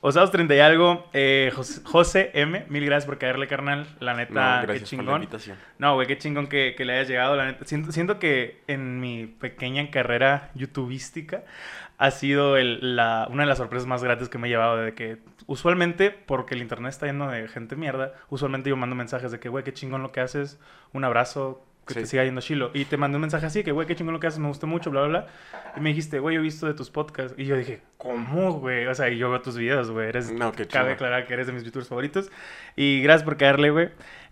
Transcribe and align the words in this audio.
Osados 0.00 0.30
30 0.30 0.54
y 0.54 0.60
algo, 0.60 1.08
eh, 1.12 1.50
José, 1.54 1.80
José 1.84 2.30
M, 2.34 2.64
mil 2.68 2.84
gracias 2.84 3.06
por 3.06 3.18
caerle, 3.18 3.48
carnal. 3.48 3.84
La 3.98 4.12
No, 4.12 4.18
neta, 4.18 4.60
qué 4.60 4.66
por 4.66 4.68
la 4.68 4.84
chingón. 4.84 5.20
No, 5.78 5.94
güey, 5.94 6.06
qué 6.06 6.16
chingón 6.18 6.46
que, 6.46 6.74
que 6.76 6.84
le 6.84 6.92
hayas 6.94 7.08
llegado, 7.08 7.34
la 7.34 7.46
neta. 7.46 7.64
Siento, 7.64 7.90
siento 7.90 8.20
que 8.20 8.62
en 8.68 9.00
mi 9.00 9.26
pequeña 9.26 9.90
carrera 9.90 10.50
youtubística 10.54 11.42
ha 11.98 12.12
sido 12.12 12.56
el- 12.56 12.94
la, 12.94 13.26
una 13.28 13.42
de 13.42 13.48
las 13.48 13.58
sorpresas 13.58 13.88
más 13.88 14.04
gratas 14.04 14.28
que 14.28 14.38
me 14.38 14.46
he 14.46 14.50
llevado 14.50 14.76
de 14.76 14.94
que 14.94 15.18
usualmente, 15.46 16.10
porque 16.12 16.54
el 16.54 16.62
internet 16.62 16.90
está 16.90 17.06
lleno 17.06 17.28
de 17.28 17.48
gente 17.48 17.74
mierda, 17.74 18.12
usualmente 18.28 18.70
yo 18.70 18.76
mando 18.76 18.94
mensajes 18.94 19.32
de 19.32 19.40
que, 19.40 19.48
güey, 19.48 19.64
qué 19.64 19.72
chingón 19.72 20.02
lo 20.04 20.12
que 20.12 20.20
haces, 20.20 20.60
un 20.92 21.02
abrazo, 21.02 21.66
que 21.88 21.94
Sí. 21.94 22.00
te 22.00 22.06
siga 22.06 22.24
yendo 22.24 22.40
chilo. 22.40 22.70
Y 22.74 22.84
te 22.84 22.96
mandé 22.96 23.16
un 23.16 23.22
mensaje 23.22 23.46
así, 23.46 23.64
que, 23.64 23.72
güey, 23.72 23.86
qué 23.88 23.96
chingón 23.96 24.14
lo 24.14 24.20
que 24.20 24.28
haces, 24.28 24.38
me 24.38 24.46
gustó 24.46 24.66
mucho, 24.68 24.90
bla, 24.92 25.00
bla, 25.02 25.08
bla. 25.08 25.26
Y 25.76 25.80
me 25.80 25.88
dijiste, 25.88 26.20
güey, 26.20 26.34
yo 26.36 26.40
he 26.40 26.44
visto 26.44 26.66
de 26.66 26.74
tus 26.74 26.90
podcasts. 26.90 27.34
Y 27.36 27.46
yo 27.46 27.56
dije, 27.56 27.80
¿cómo, 27.96 28.52
güey? 28.60 28.86
O 28.86 28.94
sea, 28.94 29.08
y 29.08 29.18
yo 29.18 29.30
veo 29.30 29.40
tus 29.40 29.56
videos, 29.56 29.90
güey. 29.90 30.08
Eres, 30.08 30.30
No, 30.30 30.52
qué 30.52 30.66
cabe 30.66 30.92
aclarar 30.92 31.26
que 31.26 31.34
eres 31.34 31.46
de 31.48 31.52
mis 31.52 31.64
youtubers 31.64 31.88
favoritos. 31.88 32.30
Y 32.76 33.02
gracias 33.02 33.24
por 33.24 33.36
caerle, 33.36 33.70
güey. 33.70 33.88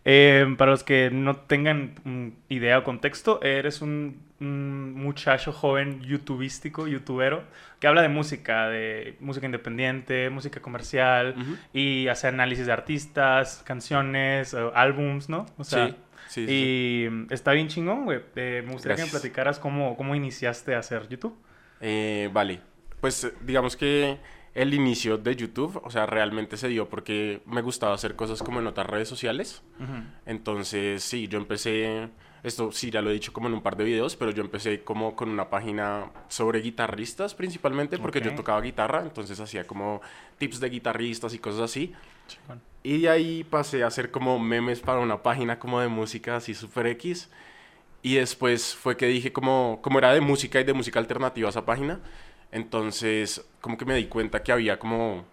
Eh, 0.08 0.54
para 0.56 0.70
los 0.70 0.84
que 0.84 1.10
no 1.10 1.34
tengan 1.34 1.94
mm, 2.04 2.28
idea 2.50 2.78
o 2.78 2.84
contexto, 2.84 3.42
eres 3.42 3.82
un, 3.82 4.20
un 4.38 4.92
muchacho 4.94 5.50
joven 5.52 6.00
youtubístico, 6.02 6.86
youtubero, 6.86 7.42
que 7.80 7.88
habla 7.88 8.02
de 8.02 8.08
música, 8.08 8.68
de 8.68 9.16
música 9.18 9.46
independiente, 9.46 10.30
música 10.30 10.60
comercial, 10.60 11.34
Ujú. 11.36 11.56
y 11.72 12.06
hace 12.06 12.28
análisis 12.28 12.66
de 12.66 12.72
artistas, 12.72 13.62
canciones, 13.66 14.54
eh, 14.54 14.58
álbums, 14.74 15.28
¿no? 15.28 15.46
O 15.58 15.64
sea, 15.64 15.88
sí, 15.88 15.96
sí, 16.26 16.48
sí, 16.48 16.56
sí. 16.56 16.74
y 17.06 17.08
mm, 17.10 17.26
está 17.30 17.52
bien 17.52 17.68
chingón, 17.68 18.04
güey. 18.04 18.20
Eh, 18.36 18.62
me 18.64 18.72
gustaría 18.72 18.96
que 18.96 19.02
me 19.02 19.08
Gracias. 19.08 19.10
platicaras 19.10 19.58
cómo, 19.58 19.96
cómo 19.96 20.14
iniciaste 20.14 20.74
a 20.74 20.78
hacer 20.80 21.08
YouTube. 21.08 21.36
Eh, 21.80 22.30
vale, 22.32 22.60
pues 23.00 23.24
eh, 23.24 23.32
digamos 23.42 23.76
que 23.76 24.18
el 24.54 24.72
inicio 24.72 25.18
de 25.18 25.36
YouTube, 25.36 25.80
o 25.84 25.90
sea, 25.90 26.06
realmente 26.06 26.56
se 26.56 26.68
dio 26.68 26.88
porque 26.88 27.42
me 27.44 27.60
gustaba 27.60 27.94
hacer 27.94 28.16
cosas 28.16 28.42
como 28.42 28.60
en 28.60 28.66
otras 28.66 28.86
redes 28.86 29.08
sociales. 29.08 29.62
Entonces, 30.24 31.02
sí, 31.04 31.28
yo 31.28 31.38
empecé, 31.38 32.08
esto 32.42 32.72
sí, 32.72 32.90
ya 32.90 33.02
lo 33.02 33.10
he 33.10 33.12
dicho 33.12 33.32
como 33.34 33.48
en 33.48 33.54
un 33.54 33.62
par 33.62 33.76
de 33.76 33.84
videos, 33.84 34.16
pero 34.16 34.30
yo 34.30 34.42
empecé 34.42 34.82
como 34.82 35.14
con 35.14 35.28
una 35.28 35.50
página 35.50 36.10
sobre 36.28 36.60
guitarristas 36.60 37.34
principalmente, 37.34 37.98
porque 37.98 38.18
Ok. 38.20 38.24
yo 38.24 38.34
tocaba 38.34 38.60
guitarra, 38.62 39.02
entonces 39.02 39.38
hacía 39.40 39.66
como 39.66 40.00
tips 40.38 40.60
de 40.60 40.70
guitarristas 40.70 41.34
y 41.34 41.38
cosas 41.38 41.60
así. 41.60 41.92
Y 42.82 43.02
de 43.02 43.08
ahí 43.08 43.44
pasé 43.44 43.82
a 43.82 43.88
hacer 43.88 44.10
como 44.10 44.38
memes 44.38 44.80
para 44.80 45.00
una 45.00 45.22
página 45.22 45.58
como 45.58 45.80
de 45.80 45.88
música 45.88 46.36
así 46.36 46.54
super 46.54 46.86
X. 46.86 47.28
Y 48.02 48.14
después 48.14 48.76
fue 48.76 48.96
que 48.96 49.06
dije 49.06 49.32
como, 49.32 49.80
como 49.82 49.98
era 49.98 50.12
de 50.12 50.20
música 50.20 50.60
y 50.60 50.64
de 50.64 50.72
música 50.72 51.00
alternativa 51.00 51.48
esa 51.48 51.66
página, 51.66 52.00
entonces 52.52 53.44
como 53.60 53.76
que 53.76 53.84
me 53.84 53.96
di 53.96 54.06
cuenta 54.06 54.44
que 54.44 54.52
había 54.52 54.78
como 54.78 55.24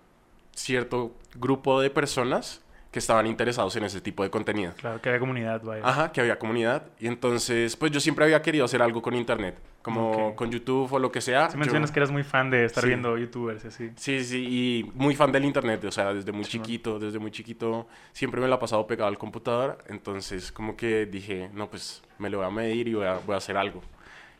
cierto 0.56 1.16
grupo 1.36 1.80
de 1.82 1.92
personas 1.92 2.63
que 2.94 3.00
estaban 3.00 3.26
interesados 3.28 3.76
en 3.76 3.84
ese 3.84 4.00
tipo 4.02 4.22
de 4.24 4.30
contenido. 4.30 4.72
Claro, 4.78 5.02
que 5.02 5.10
había 5.10 5.20
comunidad, 5.20 5.62
vaya. 5.64 5.82
Ajá, 5.84 6.12
que 6.12 6.22
había 6.22 6.38
comunidad. 6.38 6.84
Y 7.00 7.08
entonces, 7.08 7.76
pues 7.76 7.92
yo 7.92 8.00
siempre 8.00 8.24
había 8.24 8.42
querido 8.44 8.64
hacer 8.66 8.84
algo 8.84 9.02
con 9.02 9.16
internet, 9.16 9.58
como 9.82 10.30
Ok. 10.30 10.36
con 10.36 10.52
YouTube 10.52 10.94
o 10.94 11.00
lo 11.00 11.12
que 11.12 11.20
sea. 11.20 11.48
Si 11.50 11.54
Yo- 11.56 11.60
mencionas 11.60 11.92
que 11.92 12.00
eras 12.00 12.12
muy 12.12 12.24
fan 12.24 12.52
de 12.52 12.66
estar 12.66 12.84
Sí. 12.84 12.90
viendo 12.90 13.18
youtubers 13.18 13.66
así. 13.66 13.90
Sí, 13.96 14.24
sí, 14.24 14.46
y 14.48 14.92
muy 14.94 15.16
fan 15.16 15.32
del 15.32 15.44
internet, 15.44 15.84
o 15.86 15.92
sea, 15.92 16.14
desde 16.14 16.32
muy 16.32 16.46
Chingón. 16.46 16.66
chiquito, 16.68 17.00
desde 17.00 17.18
muy 17.18 17.32
chiquito, 17.32 17.88
siempre 18.12 18.40
me 18.40 18.48
la 18.48 18.56
he 18.56 18.60
pasado 18.60 18.86
pegado 18.86 19.08
al 19.10 19.18
computador, 19.18 19.80
entonces 19.88 20.52
como 20.52 20.78
que 20.78 21.08
dije, 21.08 21.50
no, 21.52 21.68
pues 21.72 22.04
me 22.20 22.30
lo 22.30 22.38
voy 22.38 22.46
a 22.48 22.52
medir 22.52 22.88
y 22.90 22.94
voy 22.94 23.08
a, 23.08 23.16
voy 23.26 23.34
a 23.34 23.38
hacer 23.38 23.58
algo. 23.58 23.82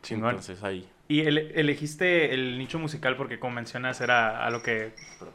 Chingón. 0.02 0.30
Entonces 0.30 0.62
ahí, 0.62 0.88
Y 1.08 1.20
ele- 1.22 1.50
elegiste 1.56 2.32
el 2.32 2.56
nicho 2.56 2.78
musical 2.78 3.16
porque, 3.16 3.38
como 3.40 3.56
mencionas, 3.56 4.00
era 4.00 4.46
a 4.46 4.50
lo 4.50 4.62
que... 4.62 4.92
perdón. 5.18 5.34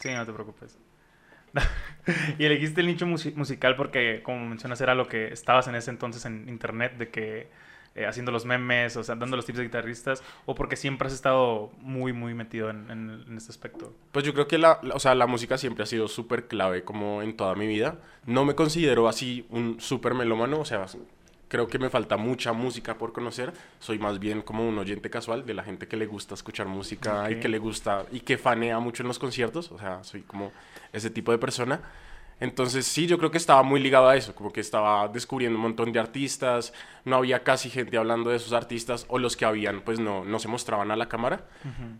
Sí, 0.00 0.08
no 0.14 0.24
te 0.24 0.32
preocupes. 0.32 0.78
y 2.38 2.44
elegiste 2.44 2.80
el 2.80 2.86
nicho 2.86 3.06
musi- 3.06 3.34
musical 3.34 3.76
porque, 3.76 4.22
como 4.22 4.46
mencionas, 4.46 4.80
era 4.80 4.94
lo 4.94 5.08
que 5.08 5.28
estabas 5.28 5.68
en 5.68 5.74
ese 5.74 5.90
entonces 5.90 6.24
en 6.24 6.48
internet, 6.48 6.96
de 6.98 7.08
que 7.08 7.48
eh, 7.94 8.04
haciendo 8.06 8.30
los 8.30 8.44
memes, 8.44 8.96
o 8.96 9.02
sea, 9.02 9.14
dando 9.14 9.36
los 9.36 9.46
tips 9.46 9.58
de 9.58 9.64
guitarristas, 9.64 10.22
o 10.44 10.54
porque 10.54 10.76
siempre 10.76 11.08
has 11.08 11.14
estado 11.14 11.70
muy, 11.80 12.12
muy 12.12 12.34
metido 12.34 12.68
en, 12.68 13.24
este 13.36 13.50
aspecto. 13.50 13.94
Pues 14.12 14.24
yo 14.24 14.34
creo 14.34 14.46
que 14.46 14.58
la, 14.58 14.78
la- 14.82 14.94
o 14.94 14.98
sea, 14.98 15.14
la 15.14 15.26
música 15.26 15.56
siempre 15.56 15.82
ha 15.82 15.86
sido 15.86 16.06
súper 16.06 16.46
clave 16.46 16.84
como 16.84 17.22
en 17.22 17.36
toda 17.36 17.54
mi 17.54 17.66
vida. 17.66 17.98
No 18.26 18.44
me 18.44 18.54
considero 18.54 19.08
así 19.08 19.46
un 19.48 19.80
súper 19.80 20.12
melómano, 20.14 20.60
o 20.60 20.64
sea, 20.66 20.84
creo 21.48 21.68
que 21.68 21.78
me 21.78 21.90
falta 21.90 22.16
mucha 22.16 22.52
música 22.52 22.98
por 22.98 23.12
conocer. 23.12 23.52
Soy 23.78 23.98
más 23.98 24.18
bien 24.18 24.42
como 24.42 24.68
un 24.68 24.78
oyente 24.78 25.10
casual 25.10 25.46
de 25.46 25.54
la 25.54 25.62
gente 25.62 25.86
que 25.88 25.96
le 25.96 26.06
gusta 26.06 26.34
escuchar 26.34 26.66
música 26.66 27.24
Ok. 27.24 27.30
y 27.32 27.40
que 27.40 27.48
le 27.48 27.58
gusta 27.58 28.04
y 28.12 28.20
que 28.20 28.36
fanea 28.38 28.78
mucho 28.80 29.02
en 29.02 29.08
los 29.08 29.18
conciertos, 29.18 29.70
o 29.72 29.78
sea, 29.78 30.02
soy 30.04 30.22
como 30.22 30.52
ese 30.92 31.10
tipo 31.10 31.32
de 31.32 31.38
persona. 31.38 31.80
Entonces 32.38 32.84
sí, 32.86 33.06
yo 33.06 33.16
creo 33.16 33.30
que 33.30 33.38
estaba 33.38 33.62
muy 33.62 33.80
ligado 33.80 34.08
a 34.10 34.14
eso, 34.16 34.34
como 34.34 34.52
que 34.52 34.60
estaba 34.60 35.08
descubriendo 35.08 35.56
un 35.56 35.62
montón 35.62 35.90
de 35.90 35.98
artistas, 35.98 36.74
no 37.06 37.16
había 37.16 37.42
casi 37.42 37.70
gente 37.70 37.96
hablando 37.96 38.28
de 38.28 38.36
esos 38.36 38.52
artistas 38.52 39.06
o 39.08 39.18
los 39.18 39.38
que 39.38 39.46
habían 39.46 39.80
pues 39.80 39.98
no, 39.98 40.22
no 40.22 40.38
se 40.38 40.46
mostraban 40.48 40.90
a 40.90 40.96
la 40.96 41.08
cámara. 41.08 41.46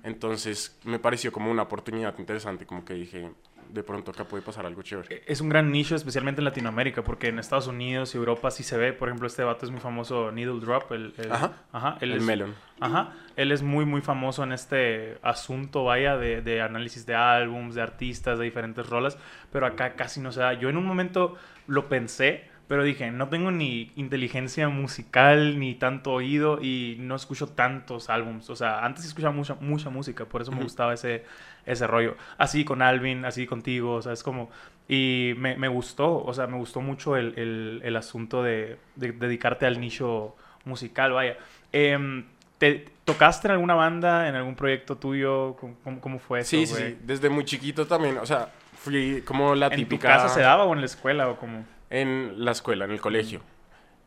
Entonces 0.03 0.77
me 0.85 0.99
pareció 0.99 1.33
como 1.33 1.51
una 1.51 1.63
oportunidad 1.63 2.19
interesante, 2.19 2.67
como 2.67 2.85
que 2.85 2.93
dije, 2.95 3.31
de 3.71 3.83
pronto 3.83 4.11
acá 4.11 4.25
puede 4.25 4.43
pasar 4.43 4.67
algo 4.67 4.83
chévere. 4.83 5.23
Es 5.27 5.41
un 5.41 5.49
gran 5.49 5.71
nicho, 5.71 5.95
especialmente 5.97 6.41
en 6.41 6.45
Latinoamérica, 6.45 7.03
porque 7.03 7.29
en 7.29 7.39
Estados 7.39 7.67
Unidos 7.67 8.15
y 8.15 8.19
Europa 8.19 8.51
sí 8.51 8.63
se 8.63 8.77
ve. 8.77 8.93
Por 8.93 9.09
ejemplo, 9.09 9.27
este 9.27 9.43
vato 9.45 9.65
es 9.67 9.71
muy 9.73 9.81
famoso, 9.81 10.31
Needle 10.33 10.61
Drop. 10.61 10.91
El, 10.93 11.15
el- 11.19 11.33
Ajá. 11.33 11.53
Ajá, 11.73 11.99
él 12.01 12.13
El 12.13 12.19
es- 12.19 12.25
melon. 12.25 12.55
Ajá, 12.81 13.13
él 13.37 13.53
es 13.53 13.63
muy, 13.63 13.85
muy 13.87 14.01
famoso 14.03 14.43
en 14.45 14.53
este 14.53 15.17
asunto, 15.23 15.85
vaya, 15.85 16.17
de, 16.17 16.43
de 16.43 16.61
análisis 16.61 17.07
de 17.07 17.15
álbums, 17.15 17.75
de 17.75 17.83
artistas, 17.83 18.39
de 18.39 18.45
diferentes 18.45 18.87
rolas, 18.89 19.17
pero 19.51 19.65
acá 19.67 19.95
casi 19.95 20.21
no 20.21 20.31
se 20.33 20.41
da. 20.41 20.53
Yo 20.55 20.69
en 20.69 20.77
un 20.77 20.85
momento 20.85 21.37
lo 21.67 21.89
pensé, 21.89 22.51
pero 22.69 22.83
dije, 22.83 23.11
no 23.11 23.29
tengo 23.29 23.51
ni 23.51 23.93
inteligencia 23.97 24.69
musical, 24.69 25.59
ni 25.59 25.75
tanto 25.75 26.13
oído, 26.13 26.61
y 26.63 26.97
no 27.01 27.15
escucho 27.15 27.47
tantos 27.49 28.11
álbums. 28.11 28.51
O 28.51 28.57
sea, 28.57 28.85
antes 28.85 29.05
escuchaba 29.05 29.33
mucha, 29.33 29.55
mucha 29.61 29.91
música, 29.91 30.25
por 30.25 30.43
eso 30.43 30.51
me 30.53 30.63
gustaba 30.63 30.95
ese, 30.95 31.25
ese 31.65 31.87
rollo. 31.87 32.17
Así 32.39 32.65
con 32.65 32.83
Alvin, 32.83 33.25
así 33.25 33.47
contigo, 33.47 33.95
o 33.95 34.03
sea, 34.03 34.13
es 34.13 34.23
como... 34.23 34.51
Y 34.89 35.35
me, 35.39 35.57
me 35.57 35.67
gustó, 35.69 36.25
o 36.25 36.33
sea, 36.33 36.47
me 36.47 36.57
gustó 36.57 36.81
mucho 36.81 37.17
el, 37.17 37.35
el- 37.39 37.81
el 37.85 37.97
asunto 37.97 38.43
de, 38.43 38.79
de 38.95 39.11
dedicarte 39.13 39.67
al 39.67 39.81
nicho 39.81 40.37
musical, 40.65 41.13
vaya. 41.13 41.37
Em, 41.73 42.25
¿Te 42.59 42.87
tocaste 43.05 43.49
en 43.49 43.53
alguna 43.53 43.75
banda, 43.75 44.29
en 44.29 44.35
algún 44.35 44.55
proyecto 44.55 44.97
tuyo? 44.97 45.57
¿Cómo, 45.57 46.01
cómo- 46.01 46.19
fue 46.19 46.41
eso, 46.41 46.51
Sí, 46.51 46.67
sí, 46.67 46.97
desde 47.03 47.29
muy 47.29 47.45
chiquito 47.45 47.87
también, 47.87 48.17
o 48.19 48.25
sea, 48.27 48.49
fui 48.79 49.23
como 49.23 49.55
la 49.55 49.67
¿En 49.67 49.77
típica... 49.77 50.09
tu 50.09 50.15
casa 50.15 50.29
se 50.35 50.41
daba 50.41 50.65
o 50.65 50.73
en 50.73 50.81
la 50.81 50.87
escuela 50.87 51.29
o 51.29 51.37
cómo? 51.37 51.65
En 51.91 52.45
la 52.45 52.51
escuela, 52.53 52.85
en 52.85 52.91
el 52.91 53.01
colegio. 53.01 53.41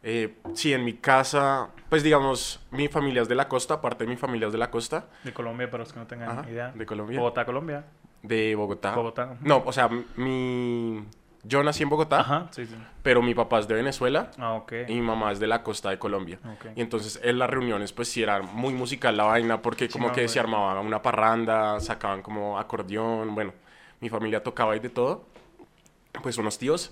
Eh, 0.03 0.37
sí, 0.53 0.73
en 0.73 0.85
mi 0.85 0.93
casa, 0.93 1.69
pues 1.89 2.03
digamos, 2.03 2.59
mi 2.71 2.87
familia 2.87 3.21
es 3.21 3.27
de 3.27 3.35
la 3.35 3.47
costa, 3.49 3.81
parte 3.81 4.05
de 4.05 4.09
mi 4.09 4.15
familia 4.15 4.47
es 4.47 4.53
de 4.53 4.59
la 4.59 4.71
costa, 4.71 5.07
De 5.23 5.33
Colombia, 5.33 5.69
para 5.69 5.83
los 5.83 5.91
que 5.93 5.99
no 5.99 6.07
tengan 6.07 6.29
Ajá, 6.39 6.49
idea. 6.49 6.71
de 6.73 6.85
Colombia. 6.85 7.19
Bogotá, 7.19 7.45
Colombia. 7.45 7.85
de 8.23 8.55
Bogotá. 8.55 8.95
Bogotá. 8.95 9.35
No, 9.41 9.61
o 9.65 9.71
sea, 9.73 9.89
mi... 10.15 11.03
Yo 11.43 11.63
nací 11.63 11.83
en 11.83 11.89
Bogotá, 11.89 12.19
Ajá, 12.19 12.47
sí, 12.51 12.65
sí. 12.65 12.75
pero 13.01 13.21
mi 13.21 13.33
papá 13.33 13.59
es 13.59 13.67
de 13.69 13.73
Venezuela 13.73 14.29
Ah, 14.37 14.53
ok. 14.55 14.73
y 14.89 14.93
mi 14.95 15.01
mamá 15.01 15.31
es 15.31 15.39
de 15.39 15.47
la 15.47 15.63
costa 15.63 15.89
de 15.89 15.97
Colombia. 15.97 16.37
Ok. 16.43 16.65
Y 16.75 16.81
entonces 16.81 17.17
en 17.23 17.39
las 17.39 17.49
reuniones 17.49 17.93
pues 17.93 18.09
sí 18.09 18.21
era 18.21 18.41
muy 18.41 18.73
musical 18.73 19.15
la 19.15 19.23
vaina 19.23 19.61
porque 19.61 19.87
como 19.87 20.07
Chingón, 20.07 20.15
que 20.15 20.21
güey. 20.23 20.27
se 20.29 20.39
armaba 20.41 20.77
una 20.81 21.01
parranda, 21.01 21.79
sacaban 21.79 22.21
como 22.21 22.59
acordeón, 22.59 23.35
bueno, 23.35 23.53
mi 24.01 24.09
familia 24.09 24.43
tocaba 24.43 24.75
y 24.75 24.79
de 24.79 24.89
todo, 24.89 25.23
pues 26.21 26.37
unos 26.37 26.57
tíos. 26.57 26.91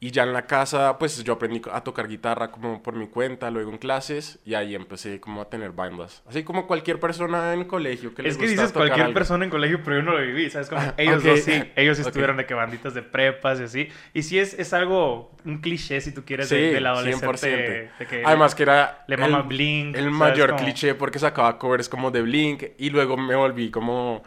Y 0.00 0.12
ya 0.12 0.22
en 0.22 0.32
la 0.32 0.46
casa 0.46 0.96
pues 0.96 1.24
yo 1.24 1.32
aprendí 1.32 1.60
a 1.72 1.80
tocar 1.82 2.06
guitarra 2.06 2.52
como 2.52 2.80
por 2.84 2.94
mi 2.94 3.08
cuenta, 3.08 3.50
luego 3.50 3.72
en 3.72 3.78
clases 3.78 4.38
y 4.44 4.54
ahí 4.54 4.76
empecé 4.76 5.18
como 5.18 5.40
a 5.42 5.50
tener 5.50 5.72
bandas. 5.72 6.22
Así 6.28 6.44
como 6.44 6.68
cualquier 6.68 7.00
persona 7.00 7.52
en 7.52 7.64
colegio 7.64 8.14
que 8.14 8.22
le 8.22 8.28
Es 8.28 8.36
que 8.36 8.42
gusta 8.44 8.52
dices 8.62 8.72
tocar 8.72 8.86
cualquier 8.90 9.06
algo. 9.06 9.14
persona 9.14 9.44
en 9.44 9.50
colegio, 9.50 9.80
pero 9.82 9.96
yo 9.96 10.02
no 10.04 10.12
lo 10.12 10.20
viví, 10.24 10.48
¿sabes? 10.50 10.68
Como 10.68 10.80
ellos 10.98 11.18
ok. 11.22 11.24
dos 11.30 11.40
sí, 11.40 11.64
ellos 11.74 11.96
sí 11.96 12.02
Ok. 12.04 12.08
estuvieron 12.10 12.36
de 12.36 12.46
que 12.46 12.54
banditas 12.54 12.94
de 12.94 13.02
prepas 13.02 13.58
y 13.58 13.64
así. 13.64 13.88
Y 14.14 14.22
sí 14.22 14.38
es, 14.38 14.54
es 14.54 14.72
algo, 14.72 15.32
un 15.44 15.58
cliché 15.60 16.00
si 16.00 16.12
tú 16.14 16.24
quieres, 16.24 16.48
de, 16.48 16.68
Sí, 16.68 16.74
del 16.74 16.86
adolescente. 16.86 17.90
100%. 17.90 17.98
De 17.98 18.06
que 18.06 18.22
Además 18.24 18.54
que 18.54 18.62
era 18.62 19.04
le 19.08 19.16
mama 19.16 19.42
Blink, 19.42 19.96
el 19.96 20.12
mayor 20.12 20.50
Como- 20.50 20.62
cliché 20.62 20.94
porque 20.94 21.18
sacaba 21.18 21.58
covers 21.58 21.88
como 21.88 22.12
de 22.12 22.22
Blink 22.22 22.62
y 22.78 22.90
luego 22.90 23.16
me 23.16 23.34
volví 23.34 23.72
como 23.72 24.22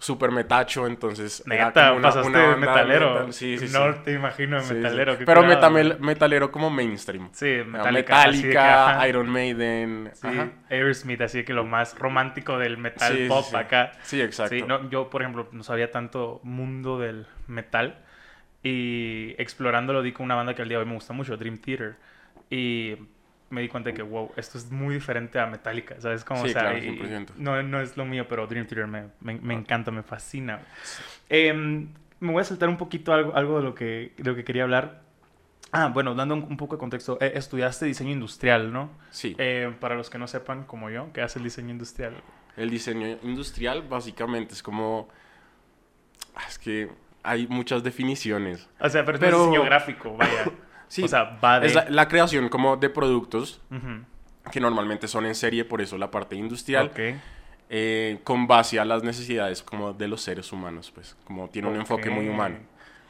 super 0.00 0.30
metacho, 0.32 0.86
entonces 0.86 1.42
Neta, 1.46 1.92
una- 1.92 2.08
pasaste 2.08 2.28
una 2.28 2.50
de 2.50 2.56
metalero. 2.56 3.14
metal. 3.14 3.32
Sí, 3.32 3.58
sí, 3.58 3.66
no 3.72 3.92
sí. 3.92 3.98
te 4.02 4.12
imagino 4.14 4.60
de 4.60 4.74
metalero. 4.74 5.16
Pero 5.24 5.42
güey. 5.42 5.98
metalero 6.00 6.50
como 6.50 6.70
mainstream. 6.70 7.28
Sí, 7.32 7.58
Metallica. 7.66 8.24
que, 8.24 8.30
Metallica. 8.30 9.08
Iron 9.08 9.28
Maiden. 9.28 10.10
Sí, 10.14 10.26
ajá. 10.26 10.48
Aerosmith, 10.70 11.20
así 11.20 11.44
que 11.44 11.52
lo 11.52 11.64
más 11.64 11.96
romántico 11.98 12.58
del 12.58 12.78
metal 12.78 13.26
pop 13.28 13.54
acá. 13.54 13.92
Sí, 14.02 14.20
exacto. 14.20 14.66
No, 14.66 14.88
yo, 14.90 15.08
por 15.10 15.22
ejemplo, 15.22 15.48
no 15.52 15.62
sabía 15.62 15.90
tanto 15.90 16.40
mundo 16.42 16.98
del 16.98 17.26
metal 17.46 18.02
y 18.62 19.34
explorándolo 19.38 20.02
di 20.02 20.12
con 20.12 20.24
una 20.24 20.34
banda 20.34 20.54
que 20.54 20.62
al 20.62 20.68
día 20.68 20.78
de 20.78 20.84
hoy 20.84 20.88
me 20.88 20.94
gusta 20.94 21.12
mucho, 21.12 21.36
Dream 21.36 21.58
Theater. 21.58 21.96
Y 22.50 22.96
me 23.50 23.60
di 23.60 23.68
cuenta 23.68 23.90
de 23.90 23.94
que, 23.94 24.02
wow, 24.02 24.30
esto 24.36 24.58
es 24.58 24.70
muy 24.70 24.94
diferente 24.94 25.38
a 25.38 25.46
Metallica, 25.46 26.00
¿sabes? 26.00 26.24
Como, 26.24 26.42
Sí, 26.44 26.50
o 26.50 26.52
sea, 26.52 26.62
claro, 26.62 26.78
y- 26.78 26.82
100%. 26.82 27.34
no, 27.36 27.62
no 27.62 27.80
es 27.80 27.96
lo 27.96 28.04
mío, 28.04 28.26
pero 28.28 28.46
Dream 28.46 28.66
Theater 28.66 28.86
me, 28.86 29.08
me, 29.20 29.34
me 29.40 29.54
Ah. 29.54 29.58
encanta, 29.58 29.90
me 29.90 30.02
fascina. 30.02 30.60
Em, 31.28 31.88
me 32.20 32.32
voy 32.32 32.40
a 32.40 32.44
saltar 32.44 32.68
un 32.68 32.76
poquito 32.76 33.12
algo, 33.12 33.34
algo 33.34 33.58
de, 33.58 33.64
lo 33.64 33.74
que, 33.74 34.12
de 34.16 34.30
lo 34.30 34.36
que 34.36 34.44
quería 34.44 34.62
hablar. 34.62 35.02
Ah, 35.72 35.88
bueno, 35.92 36.14
dando 36.14 36.34
un, 36.34 36.42
un 36.44 36.56
poco 36.56 36.76
de 36.76 36.80
contexto, 36.80 37.18
eh, 37.20 37.32
estudiaste 37.34 37.86
diseño 37.86 38.10
industrial, 38.12 38.72
¿no? 38.72 38.90
Sí. 39.10 39.34
Eh, 39.38 39.72
para 39.80 39.94
los 39.94 40.10
que 40.10 40.18
no 40.18 40.26
sepan, 40.26 40.64
como 40.64 40.90
yo, 40.90 41.12
¿qué 41.12 41.20
hace 41.22 41.38
el 41.38 41.44
diseño 41.44 41.70
industrial? 41.70 42.14
El 42.56 42.70
diseño 42.70 43.18
industrial 43.22 43.82
básicamente 43.82 44.54
es 44.54 44.62
como... 44.62 45.08
ah, 46.34 46.42
Es 46.48 46.58
que 46.58 46.88
hay 47.22 47.46
muchas 47.46 47.82
definiciones. 47.82 48.68
O 48.80 48.88
sea, 48.88 49.04
pero, 49.04 49.18
Pero- 49.18 49.36
es 49.38 49.46
diseño 49.50 49.64
gráfico, 49.64 50.16
vaya. 50.16 50.44
Sí, 50.90 51.04
O 51.04 51.08
sea, 51.08 51.38
va 51.42 51.60
de... 51.60 51.68
es 51.68 51.74
la, 51.76 51.86
la 51.88 52.08
creación 52.08 52.48
como 52.48 52.76
de 52.76 52.90
productos 52.90 53.60
que 54.50 54.58
normalmente 54.60 55.06
son 55.06 55.24
en 55.26 55.34
serie, 55.36 55.64
por 55.64 55.80
eso 55.80 55.96
la 55.96 56.10
parte 56.10 56.34
industrial, 56.34 56.86
Ok. 56.88 56.98
eh, 57.68 58.18
con 58.24 58.46
base 58.48 58.80
a 58.80 58.84
las 58.84 59.04
necesidades 59.04 59.62
como 59.62 59.92
de 59.92 60.08
los 60.08 60.20
seres 60.22 60.52
humanos, 60.52 60.90
pues 60.92 61.16
como 61.24 61.48
tiene 61.48 61.68
un 61.68 61.76
enfoque 61.76 62.10
muy 62.10 62.28
humano. 62.28 62.56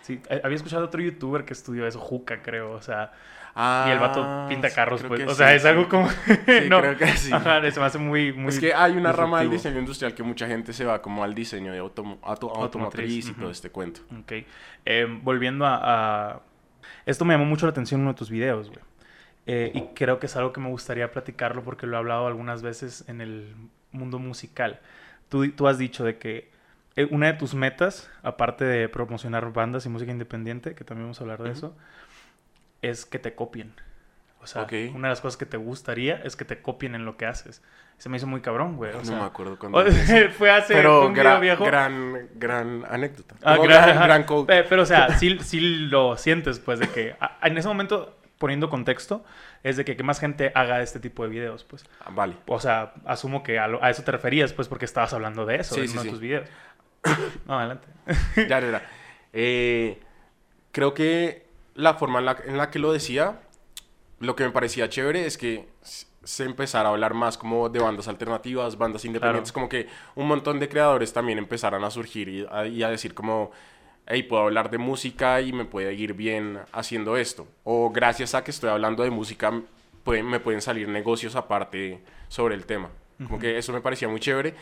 Sí, 0.02 0.20
eh, 0.28 0.40
había 0.44 0.56
escuchado 0.56 0.82
a 0.82 0.86
otro 0.86 1.00
youtuber 1.00 1.44
que 1.44 1.54
estudió 1.54 1.86
eso, 1.86 1.98
Juca, 1.98 2.42
creo, 2.42 2.72
o 2.72 2.82
sea, 2.82 3.12
Ah, 3.54 3.86
y 3.88 3.90
el 3.90 3.98
vato 3.98 4.46
pinta 4.48 4.68
sí, 4.68 4.74
carros, 4.76 5.02
pues, 5.02 5.26
o 5.26 5.34
sea, 5.34 5.48
sí, 5.50 5.56
es 5.56 5.64
algo 5.64 5.88
como... 5.88 6.08
Sí, 6.08 6.14
creo 6.46 6.96
que 6.96 7.06
sí. 7.16 7.32
Ajá, 7.32 7.60
se 7.70 7.80
me 7.80 7.86
hace 7.86 7.98
muy, 7.98 8.32
muy 8.32 8.48
Es 8.50 8.60
que 8.60 8.72
hay 8.72 8.92
una 8.96 9.10
rama 9.10 9.40
del 9.40 9.50
diseño 9.50 9.80
industrial 9.80 10.14
que 10.14 10.22
mucha 10.22 10.46
gente 10.46 10.72
se 10.72 10.84
va 10.84 11.02
como 11.02 11.24
al 11.24 11.34
diseño 11.34 11.72
de 11.72 11.80
automo- 11.80 12.18
auto- 12.22 12.54
automotriz 12.54 13.28
y 13.28 13.32
todo 13.32 13.50
este 13.50 13.70
cuento. 13.70 14.02
Ok. 14.20 14.32
Eh, 14.84 15.18
volviendo 15.22 15.66
a, 15.66 15.80
a- 16.34 16.40
Esto 17.06 17.24
me 17.24 17.34
llamó 17.34 17.44
mucho 17.44 17.66
la 17.66 17.70
atención 17.70 18.00
en 18.00 18.02
uno 18.06 18.12
de 18.14 18.18
tus 18.18 18.30
videos, 18.30 18.68
güey. 18.68 18.80
Eh, 19.46 19.72
y 19.74 19.80
creo 19.94 20.20
que 20.20 20.26
es 20.26 20.36
algo 20.36 20.52
que 20.52 20.60
me 20.60 20.68
gustaría 20.68 21.10
platicarlo 21.10 21.62
porque 21.62 21.86
lo 21.86 21.96
he 21.96 21.98
hablado 21.98 22.26
algunas 22.26 22.62
veces 22.62 23.04
en 23.08 23.20
el 23.20 23.54
mundo 23.90 24.18
musical. 24.18 24.80
Tú, 25.28 25.50
tú 25.52 25.66
has 25.66 25.78
dicho 25.78 26.04
de 26.04 26.18
que 26.18 26.50
eh, 26.96 27.08
una 27.10 27.28
de 27.28 27.34
tus 27.34 27.54
metas, 27.54 28.10
aparte 28.22 28.64
de 28.64 28.88
promocionar 28.88 29.52
bandas 29.52 29.86
y 29.86 29.88
música 29.88 30.12
independiente, 30.12 30.74
que 30.74 30.84
también 30.84 31.06
vamos 31.06 31.20
a 31.20 31.24
hablar 31.24 31.42
de 31.42 31.50
eso, 31.50 31.74
es 32.82 33.06
que 33.06 33.18
te 33.18 33.34
copien. 33.34 33.72
O 34.42 34.46
sea, 34.46 34.66
una 34.94 35.08
de 35.08 35.12
las 35.12 35.20
cosas 35.20 35.36
que 35.36 35.46
te 35.46 35.56
gustaría 35.56 36.16
es 36.16 36.34
que 36.34 36.44
te 36.44 36.62
copien 36.62 36.94
en 36.94 37.04
lo 37.04 37.16
que 37.16 37.26
haces. 37.26 37.62
Se 38.00 38.08
me 38.08 38.16
hizo 38.16 38.26
muy 38.26 38.40
cabrón, 38.40 38.76
güey. 38.76 38.92
O 38.92 38.98
no 38.98 39.04
sea, 39.04 39.18
me 39.18 39.24
acuerdo 39.24 39.58
cuándo. 39.58 39.78
o- 39.78 39.84
fue 40.36 40.50
hace 40.50 40.72
Pero 40.74 41.06
un 41.06 41.12
video 41.12 41.22
gran, 41.24 41.40
viejo. 41.42 41.64
gran, 41.66 42.28
gran 42.34 42.84
anécdota. 42.88 43.34
Ah, 43.42 43.56
gran, 43.58 43.94
gran, 43.94 44.24
gran. 44.24 44.46
Pe- 44.46 44.64
Pero, 44.64 44.82
o 44.82 44.86
sea, 44.86 45.10
sí, 45.18 45.38
sí 45.42 45.60
lo 45.60 46.16
sientes, 46.16 46.58
pues, 46.60 46.78
de 46.78 46.88
que 46.88 47.14
a- 47.20 47.36
en 47.46 47.58
ese 47.58 47.68
momento, 47.68 48.16
poniendo 48.38 48.70
contexto, 48.70 49.22
es 49.62 49.76
de 49.76 49.84
que, 49.84 49.96
que 49.98 50.02
más 50.02 50.18
gente 50.18 50.50
haga 50.54 50.80
este 50.80 50.98
tipo 50.98 51.24
de 51.24 51.28
videos, 51.28 51.64
pues. 51.64 51.84
Ah, 52.00 52.08
Vale. 52.10 52.36
O 52.46 52.58
sea, 52.58 52.94
asumo 53.04 53.42
que 53.42 53.58
a, 53.58 53.68
lo- 53.68 53.84
a 53.84 53.90
eso 53.90 54.02
te 54.02 54.10
referías, 54.12 54.54
pues, 54.54 54.66
porque 54.66 54.86
estabas 54.86 55.12
hablando 55.12 55.44
de 55.44 55.56
eso 55.56 55.74
Sí, 55.74 55.82
en 55.82 55.88
sí, 55.88 55.92
uno 55.92 56.00
sí. 56.02 56.06
de 56.06 56.10
tus 56.12 56.20
videos. 56.20 56.48
No, 57.46 57.58
adelante. 57.58 57.86
Ya, 58.48 58.60
ya, 58.60 58.70
ya. 58.70 58.82
Eh, 59.34 60.00
creo 60.72 60.94
que 60.94 61.46
la 61.74 61.94
forma 61.94 62.18
en 62.20 62.24
la, 62.24 62.36
en 62.46 62.56
la 62.56 62.70
que 62.70 62.78
lo 62.78 62.92
decía, 62.92 63.40
lo 64.20 64.36
que 64.36 64.44
me 64.44 64.50
parecía 64.50 64.88
chévere 64.88 65.26
es 65.26 65.36
que 65.38 65.68
se 66.22 66.44
empezara 66.44 66.88
a 66.88 66.92
hablar 66.92 67.14
más 67.14 67.38
como 67.38 67.68
de 67.68 67.78
bandas 67.80 68.08
alternativas, 68.08 68.76
bandas 68.76 69.04
independientes, 69.04 69.52
como 69.52 69.68
que 69.68 69.88
un 70.14 70.26
montón 70.28 70.58
de 70.60 70.68
creadores 70.68 71.12
también 71.12 71.38
empezaran 71.38 71.82
a 71.84 71.90
surgir 71.90 72.28
y 72.28 72.46
a, 72.50 72.66
y 72.66 72.82
a 72.82 72.90
decir 72.90 73.14
como, 73.14 73.50
hey, 74.06 74.22
puedo 74.24 74.42
hablar 74.42 74.70
de 74.70 74.78
música 74.78 75.40
y 75.40 75.52
me 75.52 75.64
puede 75.64 75.94
ir 75.94 76.12
bien 76.14 76.58
haciendo 76.72 77.16
esto. 77.16 77.46
O 77.64 77.90
gracias 77.90 78.34
a 78.34 78.44
que 78.44 78.50
estoy 78.50 78.70
hablando 78.70 79.02
de 79.02 79.10
música, 79.10 79.50
pueden- 80.04 80.26
me 80.26 80.40
pueden 80.40 80.60
salir 80.60 80.88
negocios 80.88 81.36
aparte 81.36 82.00
sobre 82.28 82.54
el 82.54 82.66
tema. 82.66 82.90
Como 83.26 83.38
que 83.38 83.58
eso 83.58 83.72
me 83.72 83.80
parecía 83.80 84.08
muy 84.08 84.18
chévere. 84.20 84.54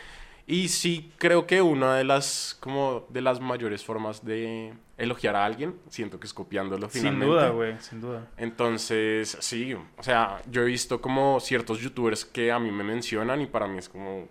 Y 0.50 0.68
sí 0.68 1.12
creo 1.18 1.46
que 1.46 1.60
una 1.60 1.94
de 1.96 2.04
las, 2.04 2.56
como, 2.58 3.04
de 3.10 3.20
las 3.20 3.38
mayores 3.38 3.84
formas 3.84 4.24
de 4.24 4.72
elogiar 4.96 5.36
a 5.36 5.44
alguien, 5.44 5.76
siento 5.90 6.18
que 6.18 6.26
es 6.26 6.32
copiándolo 6.32 6.88
Sin 6.88 7.02
finalmente. 7.02 7.26
duda, 7.34 7.48
güey, 7.50 7.76
sin 7.80 8.00
duda. 8.00 8.26
Entonces, 8.38 9.36
sí, 9.40 9.74
o 9.74 10.02
sea, 10.02 10.40
yo 10.50 10.62
he 10.62 10.64
visto 10.64 11.00
como 11.02 11.38
ciertos 11.40 11.80
youtubers 11.80 12.24
que 12.24 12.50
a 12.50 12.58
mí 12.58 12.70
me 12.72 12.82
mencionan 12.82 13.42
y 13.42 13.46
para 13.46 13.66
mí 13.68 13.76
es 13.78 13.88
como, 13.90 14.26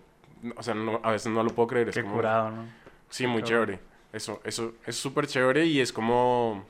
o 0.56 0.62
sea, 0.62 0.74
no- 0.74 1.00
a 1.04 1.12
veces 1.12 1.30
no 1.32 1.42
lo 1.44 1.50
puedo 1.50 1.68
creer. 1.68 1.88
Es 1.90 1.94
Qué 1.94 2.02
como, 2.02 2.16
curado, 2.16 2.50
¿no? 2.50 2.64
Sí, 3.08 3.26
muy 3.26 3.42
chévere. 3.44 3.78
Eso, 4.12 4.40
eso 4.44 4.74
es 4.86 4.96
súper 4.96 5.26
chévere 5.28 5.66
y 5.66 5.80
es 5.80 5.92
como, 5.92 6.64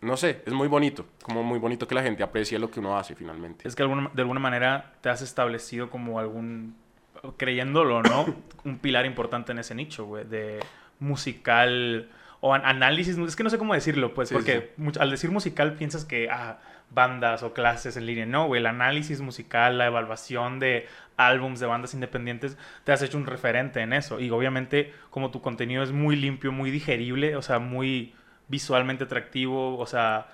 no 0.00 0.16
sé, 0.16 0.42
es 0.46 0.52
muy 0.52 0.68
bonito. 0.68 1.06
Como 1.22 1.42
muy 1.42 1.58
bonito 1.58 1.88
que 1.88 1.94
la 1.96 2.02
gente 2.04 2.22
aprecie 2.22 2.58
lo 2.58 2.70
que 2.70 2.78
uno 2.80 2.96
hace 2.96 3.14
finalmente. 3.16 3.66
Es 3.66 3.74
que 3.74 3.82
alguna- 3.82 4.10
de 4.14 4.22
alguna 4.22 4.40
manera 4.40 4.94
te 5.00 5.08
has 5.08 5.22
establecido 5.22 5.90
como 5.90 6.18
algún, 6.20 6.76
creyéndolo, 7.36 8.02
¿no? 8.02 8.26
Un 8.64 8.78
pilar 8.78 9.06
importante 9.06 9.52
en 9.52 9.58
ese 9.58 9.74
nicho, 9.74 10.04
güey, 10.06 10.24
de 10.24 10.60
musical 11.20 12.08
o 12.40 12.54
an- 12.54 12.62
análisis, 12.64 13.16
es 13.18 13.36
que 13.36 13.42
no 13.44 13.50
sé 13.50 13.58
cómo 13.58 13.74
decirlo, 13.74 14.12
pues, 14.14 14.28
Sí, 14.28 14.34
porque 14.34 14.72
al 15.00 15.10
decir 15.10 15.30
musical 15.30 15.74
piensas 15.74 16.04
que, 16.04 16.28
ah, 16.30 16.58
bandas 16.90 17.42
o 17.42 17.52
clases 17.52 17.96
en 17.96 18.06
línea, 18.06 18.26
no, 18.26 18.46
güey, 18.46 18.60
el 18.60 18.66
análisis 18.66 19.20
musical, 19.20 19.78
la 19.78 19.86
evaluación 19.86 20.60
de 20.60 20.86
álbums 21.16 21.58
de 21.58 21.66
bandas 21.66 21.94
independientes, 21.94 22.56
te 22.84 22.92
has 22.92 23.02
hecho 23.02 23.18
un 23.18 23.26
referente 23.26 23.80
en 23.80 23.92
eso, 23.92 24.20
y 24.20 24.30
obviamente 24.30 24.92
como 25.10 25.30
tu 25.30 25.40
contenido 25.40 25.82
es 25.82 25.90
muy 25.92 26.14
limpio, 26.14 26.52
muy 26.52 26.70
digerible, 26.70 27.34
o 27.36 27.42
sea, 27.42 27.58
muy 27.58 28.14
visualmente 28.48 29.04
atractivo, 29.04 29.78
o 29.78 29.86
sea, 29.86 30.28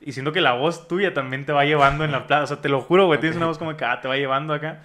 y 0.00 0.12
siento 0.12 0.32
que 0.32 0.40
la 0.42 0.52
voz 0.52 0.86
tuya 0.88 1.14
también 1.14 1.46
te 1.46 1.52
va 1.52 1.64
llevando 1.64 2.04
en 2.04 2.12
la 2.12 2.26
plaza. 2.28 2.44
O 2.44 2.46
sea, 2.46 2.60
te 2.60 2.68
lo 2.68 2.80
juro, 2.82 3.06
güey. 3.06 3.18
Tienes 3.18 3.36
una 3.36 3.46
voz 3.46 3.58
como 3.58 3.76
que 3.76 3.84
ah, 3.84 4.00
te 4.00 4.06
va 4.06 4.16
llevando 4.16 4.54
acá. 4.54 4.80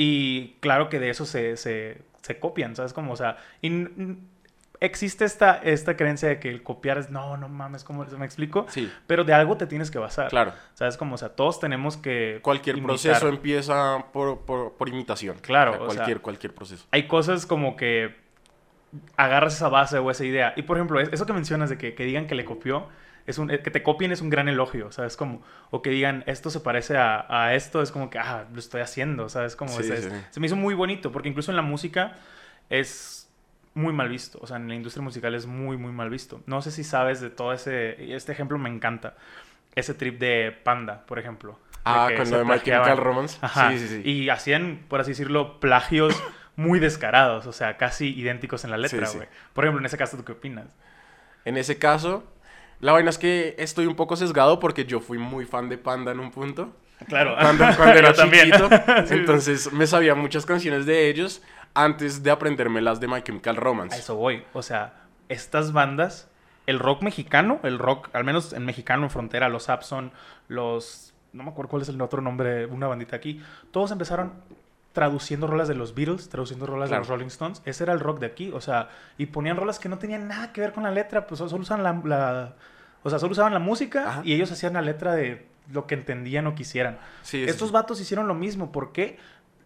Y 0.00 0.54
claro 0.60 0.88
que 0.88 1.00
de 1.00 1.10
eso 1.10 1.26
se, 1.26 1.56
se, 1.56 1.98
se 2.22 2.38
copian, 2.38 2.76
¿sabes? 2.76 2.92
Como, 2.92 3.12
o 3.12 3.16
sea, 3.16 3.36
y 3.60 3.88
existe 4.80 5.24
esta, 5.24 5.56
esta 5.56 5.96
creencia 5.96 6.28
de 6.28 6.38
que 6.38 6.48
el 6.48 6.62
copiar 6.62 6.98
es, 6.98 7.10
no, 7.10 7.36
no 7.36 7.48
mames, 7.48 7.82
¿cómo 7.82 8.04
me 8.16 8.24
explico? 8.24 8.64
Sí, 8.68 8.88
Pero 9.08 9.24
de 9.24 9.32
algo 9.34 9.56
te 9.56 9.66
tienes 9.66 9.90
que 9.90 9.98
basar. 9.98 10.28
claro. 10.28 10.52
¿Sabes? 10.74 10.96
Como, 10.96 11.16
o 11.16 11.18
sea, 11.18 11.30
todos 11.30 11.58
tenemos 11.58 11.96
que. 11.96 12.38
Cualquier 12.42 12.76
imitar. 12.78 12.94
proceso 12.94 13.28
empieza 13.28 14.04
por, 14.12 14.42
por, 14.42 14.74
por 14.74 14.88
imitación. 14.88 15.36
Claro, 15.40 15.72
O 15.72 15.74
sea, 15.74 15.82
o 15.82 15.88
sea- 15.90 15.96
cualquier, 15.96 16.20
cualquier 16.20 16.54
proceso. 16.54 16.86
hay 16.92 17.08
cosas 17.08 17.44
como 17.44 17.76
que 17.76 18.14
agarras 19.16 19.54
esa 19.56 19.68
base 19.68 19.98
o 19.98 20.10
esa 20.12 20.24
idea. 20.24 20.52
Y 20.56 20.62
por 20.62 20.76
ejemplo, 20.76 21.00
es- 21.00 21.08
eso 21.12 21.26
que 21.26 21.32
mencionas 21.32 21.70
de 21.70 21.76
que, 21.76 21.94
que 21.94 22.04
digan 22.04 22.28
que 22.28 22.36
le 22.36 22.44
copió, 22.44 22.86
es 23.28 23.38
un, 23.38 23.50
eh, 23.50 23.60
que 23.60 23.70
te 23.70 23.82
copien 23.82 24.10
es 24.10 24.20
un 24.20 24.30
gran 24.30 24.48
elogio, 24.48 24.90
¿sabes? 24.90 25.16
Como, 25.16 25.42
o 25.70 25.82
que 25.82 25.90
digan 25.90 26.24
esto 26.26 26.50
se 26.50 26.60
parece 26.60 26.96
a, 26.96 27.26
a 27.28 27.54
esto, 27.54 27.82
es 27.82 27.92
como 27.92 28.10
que, 28.10 28.18
ah, 28.18 28.46
lo 28.52 28.58
estoy 28.58 28.80
haciendo, 28.80 29.28
¿sabes? 29.28 29.54
Como, 29.54 29.70
Sí, 29.70 29.84
sí, 29.84 30.08
se 30.30 30.40
me 30.40 30.46
hizo 30.46 30.56
muy 30.56 30.74
bonito, 30.74 31.12
porque 31.12 31.28
incluso 31.28 31.52
en 31.52 31.56
la 31.56 31.62
música 31.62 32.16
es 32.70 33.28
muy 33.74 33.92
mal 33.92 34.08
visto, 34.08 34.38
o 34.42 34.46
sea, 34.46 34.56
en 34.56 34.68
la 34.68 34.74
industria 34.74 35.02
musical 35.02 35.34
es 35.34 35.46
muy, 35.46 35.76
muy 35.76 35.92
mal 35.92 36.10
visto. 36.10 36.40
No 36.46 36.62
sé 36.62 36.70
si 36.70 36.82
sabes 36.82 37.20
de 37.20 37.30
todo 37.30 37.52
ese, 37.52 38.14
este 38.14 38.32
ejemplo 38.32 38.58
me 38.58 38.68
encanta, 38.68 39.14
ese 39.74 39.94
trip 39.94 40.18
de 40.18 40.50
Panda, 40.64 41.04
por 41.06 41.18
ejemplo. 41.18 41.58
Ah, 41.84 42.08
lo 42.10 42.38
de 42.38 42.44
My. 42.44 42.60
Chemical 42.60 42.96
Romance. 42.98 43.38
Ajá. 43.40 43.70
Sí, 43.70 43.78
sí, 43.78 43.88
sí. 43.88 44.02
Y 44.04 44.28
hacían, 44.30 44.80
por 44.88 45.00
así 45.00 45.12
decirlo, 45.12 45.60
plagios 45.60 46.20
muy 46.56 46.80
descarados, 46.80 47.46
o 47.46 47.52
sea, 47.52 47.76
casi 47.76 48.08
idénticos 48.18 48.64
en 48.64 48.70
la 48.72 48.78
letra, 48.78 49.06
Sí, 49.06 49.12
sí. 49.12 49.18
güey. 49.18 49.28
Por 49.52 49.64
ejemplo, 49.64 49.80
en 49.80 49.86
ese 49.86 49.96
caso, 49.96 50.16
¿tú 50.16 50.24
qué 50.24 50.32
opinas? 50.32 50.74
En 51.44 51.56
ese 51.56 51.78
caso, 51.78 52.24
la 52.80 52.92
vaina 52.92 53.10
es 53.10 53.18
que 53.18 53.54
estoy 53.58 53.86
un 53.86 53.94
poco 53.96 54.16
sesgado 54.16 54.60
porque 54.60 54.84
yo 54.84 55.00
fui 55.00 55.18
muy 55.18 55.44
fan 55.44 55.68
de 55.68 55.78
Panda 55.78 56.12
en 56.12 56.20
un 56.20 56.30
punto. 56.30 56.72
Claro, 57.06 57.36
Cuando, 57.40 57.64
cuando 57.76 57.98
era 57.98 58.12
chiquito. 58.12 58.68
Entonces 59.14 59.72
me 59.72 59.86
sabía 59.86 60.14
muchas 60.14 60.46
canciones 60.46 60.86
de 60.86 61.08
ellos 61.08 61.42
antes 61.74 62.22
de 62.22 62.30
aprenderme 62.30 62.80
las 62.80 62.98
de 63.00 63.08
My 63.08 63.22
Chemical 63.22 63.56
A 63.56 63.60
Romance. 63.60 63.98
eso 63.98 64.16
voy. 64.16 64.42
O 64.52 64.62
sea, 64.62 64.94
estas 65.28 65.72
bandas, 65.72 66.28
el 66.66 66.78
rock 66.78 67.02
mexicano, 67.02 67.60
el 67.62 67.78
rock, 67.78 68.08
al 68.12 68.24
menos 68.24 68.52
en 68.52 68.64
mexicano, 68.64 69.04
en 69.04 69.10
frontera, 69.10 69.48
los 69.48 69.68
Abson, 69.68 70.12
los. 70.48 71.14
No 71.32 71.44
me 71.44 71.50
acuerdo 71.50 71.68
cuál 71.70 71.82
es 71.82 71.88
el 71.88 72.00
otro 72.00 72.22
nombre, 72.22 72.66
una 72.66 72.86
bandita 72.86 73.16
aquí. 73.16 73.42
Todos 73.70 73.90
empezaron 73.90 74.32
traduciendo 74.98 75.46
rolas 75.46 75.68
de 75.68 75.76
los 75.76 75.94
Beatles, 75.94 76.28
traduciendo 76.28 76.66
rolas 76.66 76.90
de 76.90 76.96
los 76.98 77.06
Rolling 77.06 77.26
Stones. 77.28 77.62
Ese 77.64 77.84
era 77.84 77.92
el 77.92 78.00
rock 78.00 78.18
de 78.18 78.26
aquí. 78.26 78.50
O 78.52 78.60
sea, 78.60 78.88
y 79.16 79.26
ponían 79.26 79.56
rolas 79.56 79.78
que 79.78 79.88
no 79.88 79.96
tenían 79.98 80.26
nada 80.26 80.52
que 80.52 80.60
ver 80.60 80.72
con 80.72 80.82
la 80.82 80.90
letra, 80.90 81.28
pues 81.28 81.38
solo 81.38 81.62
usaban 81.62 81.84
la. 81.84 81.92
la- 82.04 82.54
o 83.04 83.10
sea, 83.10 83.20
solo 83.20 83.30
usaban 83.30 83.52
la 83.54 83.60
música 83.60 84.08
Ajá. 84.08 84.20
y 84.24 84.34
ellos 84.34 84.50
hacían 84.50 84.72
la 84.72 84.82
letra 84.82 85.14
de 85.14 85.46
lo 85.72 85.86
que 85.86 85.94
entendían 85.94 86.48
o 86.48 86.56
quisieran. 86.56 86.98
Sí, 87.22 87.44
Estos 87.44 87.68
sí. 87.68 87.74
vatos 87.74 88.00
hicieron 88.00 88.26
lo 88.26 88.34
mismo. 88.34 88.72
porque 88.72 89.18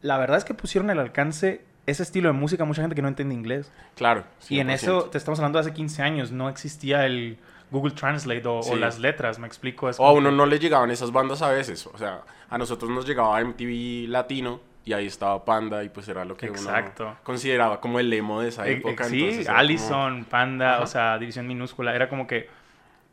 La 0.02 0.18
verdad 0.18 0.36
es 0.36 0.44
que 0.44 0.52
pusieron 0.52 0.90
el 0.90 0.98
alcance 0.98 1.64
ese 1.86 2.02
estilo 2.02 2.28
de 2.28 2.34
música 2.34 2.64
a 2.64 2.66
mucha 2.66 2.82
gente 2.82 2.94
que 2.94 3.00
no 3.02 3.08
entiende 3.08 3.34
inglés. 3.34 3.72
Claro. 3.96 4.24
Y 4.50 4.58
en 4.60 4.68
100%. 4.68 4.74
eso 4.74 5.04
te 5.04 5.16
estamos 5.16 5.38
hablando 5.38 5.58
de 5.58 5.60
hace 5.62 5.72
15 5.72 6.02
años, 6.02 6.30
no 6.30 6.48
existía 6.50 7.06
el 7.06 7.38
Google 7.70 7.92
Translate 7.94 8.42
o, 8.46 8.76
las 8.76 8.98
letras, 8.98 9.38
me 9.38 9.46
explico. 9.46 9.88
Es 9.88 9.98
O 9.98 10.04
a 10.04 10.12
uno 10.12 10.28
que- 10.28 10.36
no 10.36 10.44
le 10.44 10.58
llegaban 10.58 10.90
esas 10.90 11.10
bandas 11.10 11.40
a 11.40 11.48
veces. 11.48 11.86
O 11.86 11.96
sea, 11.96 12.20
a 12.50 12.58
nosotros 12.58 12.90
nos 12.90 13.06
llegaba 13.06 13.40
MTV 13.40 14.08
Latino 14.08 14.60
y 14.84 14.92
ahí 14.92 15.06
estaba 15.06 15.44
Panda 15.44 15.84
y 15.84 15.88
pues 15.88 16.08
era 16.08 16.24
lo 16.24 16.36
que 16.36 16.46
Exacto. 16.46 17.04
uno 17.04 17.16
consideraba 17.22 17.80
como 17.80 17.98
el 18.00 18.12
emo 18.12 18.40
de 18.40 18.48
esa 18.48 18.66
época. 18.66 19.04
sí, 19.04 19.42
como- 19.44 19.56
Allison, 19.56 20.24
Panda, 20.24 20.74
Ajá. 20.74 20.82
o 20.82 20.86
sea, 20.86 21.18
división 21.18 21.46
minúscula, 21.46 21.94
era 21.94 22.08
como 22.08 22.26
que 22.26 22.48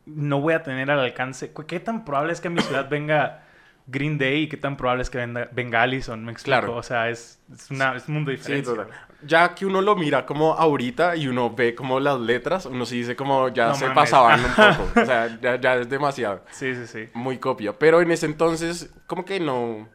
no 0.06 0.40
voy 0.40 0.54
a 0.54 0.62
tener 0.62 0.90
al 0.90 0.98
alcance. 1.00 1.52
¿Qué 1.66 1.78
tan 1.80 2.04
probable 2.04 2.32
es 2.32 2.40
que 2.40 2.48
a 2.48 2.50
mi 2.50 2.60
ciudad 2.62 2.88
venga 2.88 3.42
Green 3.86 4.18
Day 4.18 4.42
y 4.42 4.48
qué 4.48 4.56
tan 4.56 4.76
probable 4.76 5.02
es 5.02 5.10
que 5.10 5.18
venga, 5.18 5.48
venga 5.52 5.82
Allison, 5.82 6.24
me 6.24 6.32
explico. 6.32 6.58
Claro. 6.58 6.76
O 6.76 6.82
sea, 6.82 7.08
es, 7.10 7.40
es, 7.52 7.70
una, 7.70 7.94
es 7.96 8.06
un 8.08 8.14
mundo 8.14 8.30
Sí, 8.32 8.36
diferente. 8.38 8.70
total. 8.70 8.88
Ya 9.22 9.54
que 9.54 9.66
uno 9.66 9.82
lo 9.82 9.96
mira 9.96 10.24
como 10.24 10.54
ahorita 10.54 11.14
y 11.16 11.28
uno 11.28 11.50
ve 11.50 11.74
como 11.74 12.00
las 12.00 12.18
letras, 12.18 12.66
uno 12.66 12.86
sí 12.86 12.98
dice 12.98 13.14
como 13.16 13.48
ya 13.48 13.68
No 13.68 13.74
se 13.74 13.84
mames. 13.88 13.94
pasaban 13.96 14.40
un 14.44 14.50
poco. 14.52 14.90
O 15.02 15.04
sea, 15.04 15.38
ya, 15.40 15.56
ya 15.60 15.74
es 15.76 15.88
demasiado. 15.88 16.42
Sí, 16.50 16.74
sí, 16.74 16.86
sí. 16.86 17.08
Muy 17.14 17.38
copia. 17.38 17.78
Pero 17.78 18.00
en 18.00 18.10
ese 18.10 18.26
entonces, 18.26 18.92
como 19.06 19.24
que 19.24 19.38
no. 19.38 19.88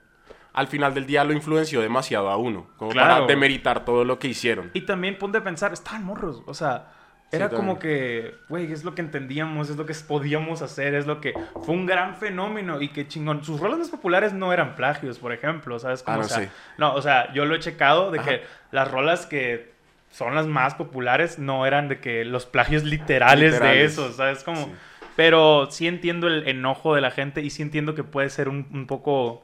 Al 0.56 0.68
final 0.68 0.94
del 0.94 1.06
día 1.06 1.24
lo 1.24 1.34
influenció 1.34 1.82
demasiado 1.82 2.30
a 2.30 2.38
uno. 2.38 2.68
Como 2.78 2.92
para 2.94 3.26
demeritar 3.28 3.86
todo 3.86 4.04
lo 4.06 4.18
que 4.20 4.28
hicieron. 4.30 4.72
Y 4.74 4.82
también 4.82 5.18
ponte 5.18 5.38
a 5.38 5.44
pensar, 5.44 5.74
estaban 5.74 6.04
morros, 6.04 6.42
o 6.48 6.54
sea, 6.54 6.92
era 7.32 7.50
Sí, 7.50 7.56
como 7.56 7.78
que, 7.80 8.36
güey, 8.50 8.72
es 8.72 8.84
lo 8.84 8.96
que 8.96 9.02
entendíamos, 9.02 9.70
es 9.70 9.76
lo 9.76 9.86
que 9.86 9.94
podíamos 10.08 10.62
hacer, 10.62 10.94
es 10.96 11.06
lo 11.08 11.20
que 11.20 11.34
fue 11.64 11.74
un 11.76 11.86
gran 11.86 12.16
fenómeno 12.16 12.82
y 12.82 12.90
que 12.90 13.08
chingón. 13.08 13.44
Sus 13.44 13.60
rolas 13.60 13.80
más 13.80 13.90
populares 13.90 14.32
no 14.34 14.54
eran 14.54 14.76
plagios, 14.76 15.20
por 15.20 15.34
ejemplo, 15.34 15.78
¿sabes? 15.80 16.04
Como, 16.04 16.16
Ah, 16.16 16.20
no 16.20 16.26
o 16.26 16.30
sea, 16.30 16.38
sé. 16.38 16.50
no, 16.78 16.94
o 16.94 17.02
sea, 17.02 17.34
yo 17.34 17.46
lo 17.46 17.56
he 17.56 17.60
checado 17.60 18.12
de 18.12 18.20
Ajá. 18.20 18.30
que 18.30 18.42
las 18.72 18.90
rolas 18.90 19.26
que 19.26 19.74
son 20.12 20.36
las 20.36 20.48
más 20.48 20.76
populares 20.76 21.38
no 21.40 21.66
eran 21.66 21.90
de 21.90 22.00
que 22.00 22.24
los 22.24 22.46
plagios 22.46 22.84
literales, 22.86 23.60
de 23.60 23.84
esos, 23.84 24.16
¿sabes? 24.16 24.44
Como, 24.44 24.64
Sí. 24.68 24.72
pero 25.18 25.68
sí 25.72 25.88
entiendo 25.88 26.28
el 26.28 26.48
enojo 26.48 26.96
de 26.96 27.02
la 27.02 27.12
gente 27.12 27.42
y 27.42 27.50
sí 27.50 27.62
entiendo 27.64 27.96
que 27.96 28.04
puede 28.04 28.30
ser 28.30 28.48
un, 28.48 28.68
un 28.72 28.86
poco, 28.88 29.44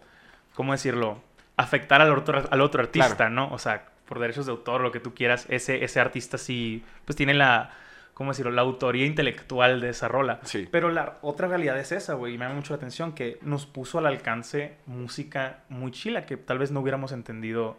¿cómo 0.55 0.71
decirlo? 0.71 1.21
Afectar 1.57 2.01
al 2.01 2.11
otro, 2.17 2.43
al 2.49 2.61
otro 2.61 2.81
artista, 2.81 3.15
Claro. 3.15 3.31
¿no? 3.33 3.51
O 3.53 3.59
sea, 3.59 3.85
por 4.05 4.19
derechos 4.19 4.45
de 4.45 4.51
autor, 4.51 4.81
lo 4.81 4.91
que 4.91 4.99
tú 4.99 5.13
quieras, 5.13 5.45
ese, 5.49 5.83
ese 5.83 5.99
artista 5.99 6.37
sí, 6.37 6.83
pues 7.05 7.15
tiene 7.15 7.33
la, 7.33 7.71
¿cómo 8.13 8.31
decirlo? 8.31 8.51
La 8.51 8.61
autoría 8.61 9.05
intelectual 9.05 9.79
de 9.79 9.89
esa 9.89 10.07
rola. 10.07 10.39
Sí. 10.43 10.67
Pero 10.71 10.89
la 10.89 11.17
otra 11.21 11.47
realidad 11.47 11.77
es 11.79 11.91
esa, 11.91 12.15
güey, 12.15 12.33
y 12.33 12.37
me 12.37 12.45
llama 12.45 12.55
mucho 12.55 12.73
la 12.73 12.77
atención 12.77 13.13
que 13.13 13.37
nos 13.41 13.65
puso 13.65 13.99
al 13.99 14.07
alcance 14.07 14.77
música 14.85 15.59
muy 15.69 15.91
chila 15.91 16.25
que 16.25 16.35
tal 16.37 16.57
vez 16.59 16.71
no 16.71 16.81
hubiéramos 16.81 17.11
entendido 17.11 17.77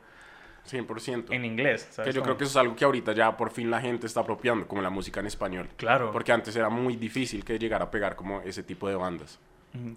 100%. 0.71 1.27
en 1.31 1.45
inglés, 1.45 1.89
¿sabes? 1.91 2.11
Que 2.11 2.17
yo 2.17 2.23
creo 2.23 2.37
que 2.37 2.45
eso 2.45 2.53
es 2.53 2.57
algo 2.57 2.77
que 2.77 2.85
ahorita 2.85 3.13
ya 3.13 3.37
por 3.37 3.51
fin 3.51 3.71
la 3.71 3.81
gente 3.81 4.07
está 4.07 4.21
apropiando, 4.21 4.67
como 4.69 4.81
la 4.81 4.91
música 4.91 5.21
en 5.21 5.27
español. 5.27 5.69
Claro. 5.77 6.13
Porque 6.13 6.33
antes 6.33 6.55
era 6.55 6.69
muy 6.69 6.97
difícil 6.97 7.45
que 7.45 7.59
llegara 7.59 7.87
a 7.87 7.91
pegar 7.91 8.15
como 8.17 8.41
ese 8.43 8.63
tipo 8.63 8.89
de 8.89 8.95
bandas. 8.95 9.39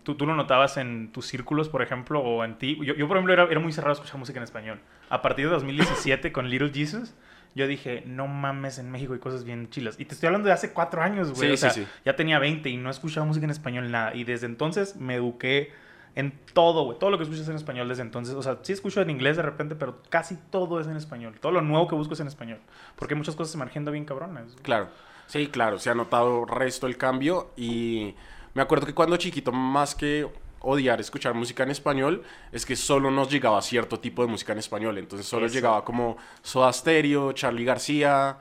¿Tú, 0.03 0.15
tú 0.15 0.25
lo 0.25 0.35
notabas 0.35 0.77
en 0.77 1.11
tus 1.11 1.27
círculos, 1.27 1.67
por 1.67 1.81
ejemplo, 1.81 2.21
o 2.21 2.45
en 2.45 2.57
ti. 2.57 2.77
Yo, 2.81 2.95
yo, 2.95 3.07
por 3.07 3.17
ejemplo, 3.17 3.33
era, 3.33 3.43
era 3.43 3.59
muy 3.59 3.73
cerrado 3.73 3.91
a 3.91 3.93
escuchar 3.95 4.17
música 4.17 4.39
en 4.39 4.43
español. 4.43 4.79
A 5.09 5.21
partir 5.21 5.45
de 5.45 5.51
2017, 5.51 6.31
con 6.31 6.49
Little 6.49 6.71
Jesus, 6.73 7.13
yo 7.55 7.67
dije, 7.67 8.03
no 8.05 8.27
mames, 8.27 8.79
en 8.79 8.89
México 8.89 9.13
hay 9.13 9.19
cosas 9.19 9.43
bien 9.43 9.69
chilas. 9.69 9.99
Y 9.99 10.05
te 10.05 10.13
estoy 10.13 10.27
hablando 10.27 10.47
de 10.47 10.53
hace 10.53 10.71
cuatro 10.71 11.01
años, 11.01 11.31
güey. 11.33 11.49
Sí, 11.49 11.53
o 11.53 11.57
sea, 11.57 11.69
sí, 11.71 11.83
sí. 11.83 11.87
ya 12.05 12.15
tenía 12.15 12.39
20 12.39 12.69
y 12.69 12.77
no 12.77 12.89
escuchaba 12.89 13.25
música 13.25 13.45
en 13.45 13.51
español 13.51 13.91
nada. 13.91 14.15
Y 14.15 14.23
desde 14.23 14.45
entonces 14.45 14.95
me 14.95 15.15
eduqué 15.15 15.73
en 16.15 16.31
todo, 16.53 16.85
güey. 16.85 16.97
Todo 16.97 17.11
lo 17.11 17.17
que 17.17 17.23
escuchas 17.23 17.49
en 17.49 17.57
español 17.57 17.89
desde 17.89 18.01
entonces. 18.01 18.35
O 18.35 18.41
sea, 18.41 18.59
sí 18.61 18.71
escucho 18.71 19.01
en 19.01 19.09
inglés 19.09 19.35
de 19.35 19.43
repente, 19.43 19.75
pero 19.75 20.01
casi 20.09 20.37
todo 20.49 20.79
es 20.79 20.87
en 20.87 20.95
español. 20.95 21.35
Todo 21.41 21.51
lo 21.51 21.61
nuevo 21.61 21.87
que 21.87 21.95
busco 21.95 22.13
es 22.13 22.19
en 22.21 22.27
español. 22.27 22.59
Porque 22.95 23.15
muchas 23.15 23.35
cosas 23.35 23.53
emergiendo 23.55 23.91
bien 23.91 24.05
cabronas. 24.05 24.55
Claro. 24.61 24.87
Sí, 25.27 25.47
claro, 25.47 25.79
se 25.79 25.89
ha 25.89 25.95
notado 25.95 26.45
resto 26.45 26.87
el 26.87 26.97
cambio 26.97 27.51
y 27.57 28.15
me 28.55 28.61
acuerdo 28.63 28.87
que 28.87 28.93
cuando 28.95 29.15
chiquito, 29.17 29.51
más 29.51 29.93
que 29.93 30.27
odiar 30.61 30.99
escuchar 30.99 31.35
música 31.35 31.61
en 31.61 31.69
español, 31.69 32.23
es 32.51 32.65
que 32.65 32.75
solo 32.75 33.11
nos 33.11 33.29
llegaba 33.29 33.61
cierto 33.61 33.99
tipo 33.99 34.23
de 34.23 34.29
música 34.29 34.53
en 34.53 34.57
español. 34.59 34.97
Entonces 34.97 35.27
solo 35.27 35.45
Eso. 35.45 35.53
llegaba 35.53 35.85
como 35.85 36.17
Soda 36.41 36.73
Stereo, 36.73 37.33
Charlie 37.33 37.65
García, 37.65 38.37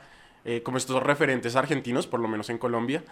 eh, 0.47 0.63
como 0.63 0.79
estos 0.79 1.03
referentes 1.03 1.55
argentinos, 1.57 2.07
por 2.07 2.21
lo 2.21 2.29
menos 2.29 2.49
en 2.49 2.57
Colombia. 2.57 3.05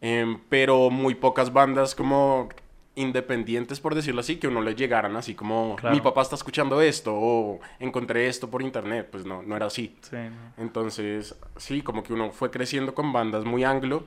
Em, 0.00 0.40
pero 0.48 0.90
muy 0.90 1.14
pocas 1.14 1.52
bandas 1.52 1.94
como 1.94 2.48
independientes, 2.96 3.78
por 3.78 3.94
decirlo 3.94 4.20
así, 4.20 4.36
que 4.36 4.48
uno 4.48 4.60
le 4.62 4.74
llegaran 4.74 5.14
así 5.16 5.34
como 5.34 5.76
Claro. 5.76 5.94
mi 5.94 6.00
papá 6.00 6.22
está 6.22 6.34
escuchando 6.34 6.80
esto 6.82 7.14
o 7.14 7.60
encontré 7.78 8.26
esto 8.26 8.50
por 8.50 8.62
internet. 8.62 9.08
Pues 9.12 9.24
no, 9.24 9.42
no 9.42 9.54
era 9.56 9.66
así. 9.66 9.94
Sí, 10.02 10.16
¿no? 10.16 10.62
Entonces, 10.62 11.36
sí, 11.56 11.82
como 11.82 12.02
que 12.02 12.12
uno 12.14 12.32
fue 12.32 12.50
creciendo 12.50 12.94
con 12.94 13.12
bandas 13.12 13.44
muy 13.44 13.62
anglo 13.62 14.04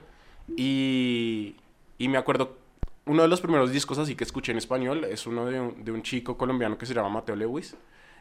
y, 0.57 1.55
y 1.97 2.07
me 2.07 2.17
acuerdo, 2.17 2.57
uno 3.05 3.21
de 3.21 3.27
los 3.27 3.41
primeros 3.41 3.71
discos 3.71 3.97
así 3.97 4.15
que 4.15 4.23
escuché 4.23 4.51
en 4.51 4.57
español 4.57 5.03
es 5.05 5.27
uno 5.27 5.45
de 5.45 5.59
un, 5.59 5.83
de 5.83 5.91
un 5.91 6.01
chico 6.03 6.37
colombiano 6.37 6.77
que 6.77 6.85
se 6.85 6.93
llama 6.93 7.09
Mateo 7.09 7.35
Lewis 7.35 7.75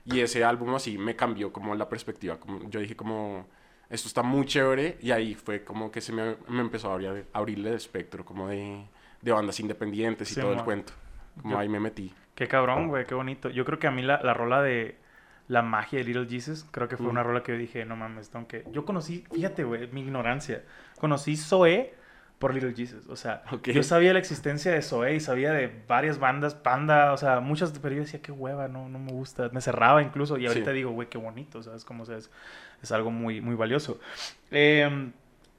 y 0.04 0.20
ese 0.20 0.44
álbum 0.44 0.74
así 0.74 0.98
me 0.98 1.14
cambió 1.14 1.52
como 1.52 1.74
la 1.74 1.88
perspectiva, 1.88 2.38
como, 2.40 2.68
yo 2.68 2.80
dije 2.80 2.96
como, 2.96 3.46
esto 3.88 4.08
está 4.08 4.22
muy 4.22 4.44
chévere 4.46 4.98
y 5.00 5.10
ahí 5.12 5.34
fue 5.34 5.62
como 5.64 5.90
que 5.92 6.00
se 6.00 6.12
me, 6.12 6.36
me 6.48 6.60
empezó 6.60 6.90
a 6.90 6.94
abrir, 6.94 7.26
abrirle 7.32 7.70
el 7.70 7.76
espectro 7.76 8.24
como 8.24 8.48
de, 8.48 8.84
de 9.20 9.32
bandas 9.32 9.60
independientes 9.60 10.30
y 10.30 10.34
Sí, 10.34 10.40
todo 10.40 10.50
el 10.52 10.58
mo. 10.58 10.64
cuento, 10.64 10.92
como 11.40 11.54
Yo- 11.54 11.58
ahí 11.60 11.68
me 11.68 11.78
metí. 11.80 12.12
Qué 12.34 12.48
cabrón, 12.48 12.88
güey, 12.88 13.04
qué 13.06 13.14
bonito. 13.14 13.50
Yo 13.50 13.64
creo 13.66 13.78
que 13.78 13.86
a 13.86 13.90
mí 13.90 14.02
la, 14.02 14.20
la 14.22 14.32
rola 14.34 14.62
de 14.62 14.96
La 15.48 15.60
magia 15.60 15.98
de 15.98 16.04
Little 16.06 16.26
Jesus, 16.28 16.64
creo 16.70 16.88
que 16.88 16.96
fue 16.96 17.06
Mm. 17.06 17.10
una 17.10 17.22
rola 17.22 17.42
que 17.42 17.52
yo 17.52 17.58
dije, 17.58 17.84
no 17.84 17.94
mames, 17.94 18.30
aunque 18.34 18.64
yo 18.72 18.84
conocí, 18.86 19.24
fíjate, 19.32 19.64
güey, 19.64 19.86
mi 19.92 20.00
ignorancia. 20.00 20.64
Conocí 20.98 21.36
Zoé 21.36 21.94
por 22.42 22.52
Little 22.52 22.74
Jesus, 22.76 23.06
o 23.08 23.16
sea, 23.16 23.42
yo 23.64 23.82
sabía 23.82 24.12
la 24.12 24.18
existencia 24.18 24.70
de 24.72 24.82
Zoé 24.82 25.14
y 25.14 25.20
sabía 25.20 25.52
de 25.52 25.72
varias 25.88 26.18
bandas, 26.18 26.54
Panda, 26.54 27.12
o 27.12 27.16
sea, 27.16 27.40
muchas, 27.40 27.72
pero 27.80 27.94
yo 27.94 28.02
decía, 28.02 28.20
qué 28.20 28.32
hueva, 28.32 28.68
no, 28.68 28.88
no 28.90 28.98
me 28.98 29.12
gusta. 29.12 29.48
Me 29.52 29.60
cerraba 29.62 30.02
incluso 30.02 30.36
y 30.38 30.46
ahorita 30.46 30.70
Sí. 30.72 30.76
digo, 30.76 30.90
güey, 30.90 31.08
qué 31.08 31.16
bonito, 31.18 31.62
¿sabes? 31.62 31.84
Como, 31.84 32.02
o 32.02 32.06
sea, 32.06 32.16
es, 32.18 32.30
es 32.82 32.92
algo 32.92 33.10
muy, 33.10 33.40
muy 33.40 33.54
valioso. 33.54 33.98
Em, 34.50 35.12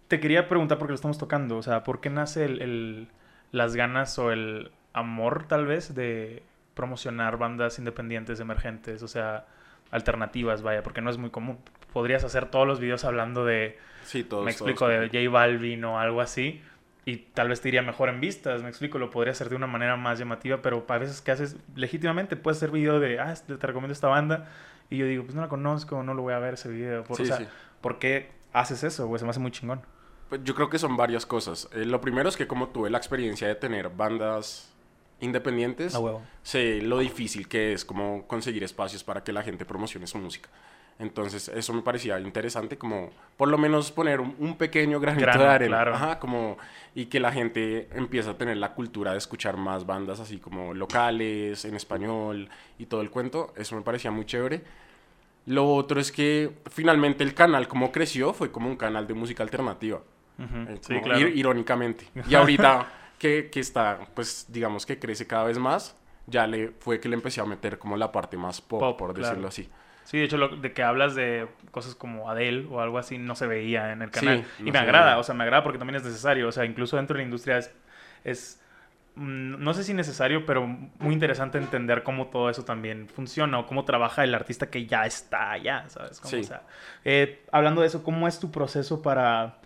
te 0.07 0.19
quería 0.19 0.47
preguntar, 0.47 0.77
porque 0.77 0.91
lo 0.91 0.95
estamos 0.95 1.17
tocando, 1.17 1.57
o 1.57 1.63
sea, 1.63 1.83
¿por 1.83 2.01
qué 2.01 2.09
nace 2.09 2.45
el, 2.45 2.61
el- 2.61 3.07
las 3.51 3.75
ganas 3.75 4.17
o 4.19 4.31
el 4.31 4.71
amor, 4.93 5.47
tal 5.47 5.65
vez, 5.65 5.95
de 5.95 6.43
promocionar 6.73 7.37
bandas 7.37 7.79
independientes, 7.79 8.39
emergentes, 8.39 9.01
o 9.03 9.07
sea, 9.07 9.45
alternativas, 9.91 10.61
vaya, 10.63 10.83
porque 10.83 11.01
no 11.01 11.09
es 11.09 11.17
muy 11.17 11.29
común. 11.29 11.59
Podrías 11.93 12.23
hacer 12.23 12.47
todos 12.47 12.67
los 12.67 12.79
videos 12.79 13.05
hablando 13.05 13.45
de, 13.45 13.77
Sí, 14.03 14.23
todos. 14.23 14.43
me 14.43 14.51
todos 14.53 14.61
explico, 14.71 14.87
de 14.87 15.07
J 15.07 15.29
Balvin 15.31 15.85
o 15.85 15.99
algo 15.99 16.19
así, 16.21 16.61
y 17.05 17.17
tal 17.17 17.49
vez 17.49 17.61
te 17.61 17.67
iría 17.67 17.81
mejor 17.81 18.09
en 18.09 18.19
vistas, 18.19 18.61
me 18.63 18.69
explico, 18.69 18.97
lo 18.97 19.09
podría 19.09 19.31
hacer 19.31 19.49
de 19.49 19.55
una 19.55 19.67
manera 19.67 19.97
más 19.97 20.19
llamativa, 20.19 20.61
pero 20.61 20.85
a 20.87 20.97
veces 20.97 21.21
que 21.21 21.31
haces 21.31 21.57
legítimamente, 21.75 22.35
puedes 22.35 22.57
hacer 22.57 22.71
video 22.71 22.99
de, 22.99 23.19
ah, 23.19 23.31
este, 23.31 23.57
te 23.57 23.67
recomiendo 23.67 23.93
esta 23.93 24.07
banda, 24.07 24.49
y 24.89 24.97
yo 24.97 25.05
digo, 25.05 25.23
pues 25.23 25.35
no 25.35 25.41
la 25.41 25.49
conozco, 25.49 26.01
no 26.03 26.13
lo 26.13 26.21
voy 26.21 26.33
a 26.33 26.39
ver 26.39 26.53
ese 26.53 26.69
video, 26.69 27.03
por, 27.03 27.17
Sí, 27.17 27.23
o 27.23 27.25
sea, 27.25 27.37
sí. 27.37 27.47
¿por 27.81 27.99
qué 27.99 28.31
haces 28.53 28.83
eso, 28.83 29.07
güey? 29.07 29.19
Se 29.19 29.25
me 29.25 29.31
hace 29.31 29.39
muy 29.39 29.51
chingón. 29.51 29.81
Pues 30.29 30.41
yo 30.43 30.55
creo 30.55 30.69
que 30.69 30.79
son 30.79 30.95
varias 30.95 31.25
cosas. 31.25 31.69
Eh, 31.73 31.85
lo 31.85 31.99
primero 31.99 32.29
es 32.29 32.37
que 32.37 32.47
como 32.47 32.69
tuve 32.69 32.89
la 32.89 32.97
experiencia 32.97 33.47
de 33.47 33.55
tener 33.55 33.89
bandas 33.89 34.73
independientes, 35.19 35.97
sé 36.41 36.81
lo 36.81 36.99
difícil 36.99 37.47
que 37.47 37.73
es 37.73 37.85
como 37.85 38.27
conseguir 38.27 38.63
espacios 38.63 39.03
para 39.03 39.23
que 39.23 39.31
la 39.31 39.43
gente 39.43 39.65
promocione 39.65 40.07
su 40.07 40.17
música. 40.17 40.49
Entonces 40.99 41.49
eso 41.49 41.73
me 41.73 41.81
parecía 41.81 42.19
interesante 42.19 42.77
como 42.77 43.09
por 43.35 43.49
lo 43.49 43.57
menos 43.57 43.91
poner 43.91 44.21
un, 44.21 44.35
un 44.39 44.55
pequeño 44.57 44.99
granito 44.99 45.25
Grano, 45.25 45.43
de 45.43 45.49
arena. 45.49 45.75
claro. 45.75 45.95
Ajá, 45.95 46.19
como, 46.19 46.57
y 46.95 47.07
que 47.07 47.19
la 47.19 47.31
gente 47.31 47.89
empiece 47.93 48.29
a 48.29 48.37
tener 48.37 48.57
la 48.57 48.73
cultura 48.73 49.11
de 49.13 49.17
escuchar 49.17 49.57
más 49.57 49.85
bandas 49.85 50.19
así 50.19 50.37
como 50.37 50.73
locales, 50.73 51.65
en 51.65 51.75
español 51.75 52.47
y 52.77 52.85
todo 52.85 53.01
el 53.01 53.09
cuento. 53.09 53.53
Eso 53.57 53.75
me 53.75 53.81
parecía 53.81 54.11
muy 54.11 54.25
chévere. 54.25 54.63
Lo 55.45 55.67
otro 55.75 55.99
es 55.99 56.11
que 56.11 56.51
finalmente 56.71 57.23
el 57.23 57.33
canal 57.33 57.67
como 57.67 57.91
creció 57.91 58.31
fue 58.33 58.51
como 58.51 58.69
un 58.69 58.77
canal 58.77 59.07
de 59.07 59.13
música 59.13 59.43
alternativa. 59.43 60.01
Eh, 60.39 60.77
Sí, 60.81 60.93
como 60.93 61.01
claro. 61.05 61.19
ir- 61.27 61.35
irónicamente. 61.35 62.05
Y 62.29 62.35
ahorita 62.35 62.87
que, 63.19 63.49
que 63.51 63.59
está, 63.59 63.99
pues 64.13 64.45
digamos 64.49 64.85
que 64.85 64.99
crece 64.99 65.27
cada 65.27 65.43
vez 65.45 65.57
más, 65.57 65.95
ya 66.27 66.47
le 66.47 66.69
fue 66.79 66.99
que 66.99 67.09
le 67.09 67.15
empecé 67.15 67.41
a 67.41 67.45
meter 67.45 67.77
como 67.77 67.97
la 67.97 68.11
parte 68.11 68.37
más 68.37 68.61
pop, 68.61 68.79
Pop, 68.79 68.97
por 68.97 69.13
claro. 69.13 69.27
decirlo 69.29 69.47
así. 69.49 69.69
Sí, 70.03 70.17
de 70.17 70.25
hecho, 70.25 70.37
lo, 70.37 70.49
de 70.49 70.73
que 70.73 70.83
hablas 70.83 71.15
de 71.15 71.47
cosas 71.71 71.95
como 71.95 72.29
Adele 72.29 72.67
o 72.69 72.81
algo 72.81 72.97
así, 72.97 73.17
no 73.17 73.35
se 73.35 73.47
veía 73.47 73.91
en 73.93 74.01
el 74.01 74.09
Sí, 74.13 74.19
canal. 74.19 74.45
y 74.59 74.63
no 74.63 74.71
me 74.73 74.79
agrada, 74.79 75.05
veía. 75.11 75.17
o 75.19 75.23
sea, 75.23 75.33
me 75.35 75.43
agrada 75.43 75.63
porque 75.63 75.77
también 75.79 75.95
es 75.97 76.03
necesario. 76.03 76.47
O 76.47 76.51
sea, 76.51 76.65
incluso 76.65 76.97
dentro 76.97 77.13
de 77.15 77.19
la 77.19 77.23
industria 77.25 77.57
es, 77.57 77.73
es 78.23 78.61
mm, 79.15 79.63
no 79.63 79.73
sé 79.73 79.83
si 79.83 79.93
necesario, 79.93 80.45
pero 80.45 80.65
muy 80.67 81.13
interesante 81.13 81.57
entender 81.57 82.03
cómo 82.03 82.27
todo 82.27 82.49
eso 82.49 82.65
también 82.65 83.07
funciona 83.07 83.59
o 83.59 83.65
cómo 83.67 83.85
trabaja 83.85 84.23
el 84.23 84.33
artista 84.35 84.69
que 84.69 84.85
ya 84.85 85.05
está 85.05 85.51
allá, 85.51 85.85
¿sabes? 85.89 86.19
Como, 86.19 86.31
Sí. 86.31 86.39
o 86.41 86.43
sea, 86.43 86.63
eh, 87.05 87.45
hablando 87.51 87.81
de 87.81 87.87
eso, 87.87 88.03
¿cómo 88.03 88.27
es 88.27 88.39
tu 88.39 88.51
proceso 88.51 89.01
para 89.01 89.57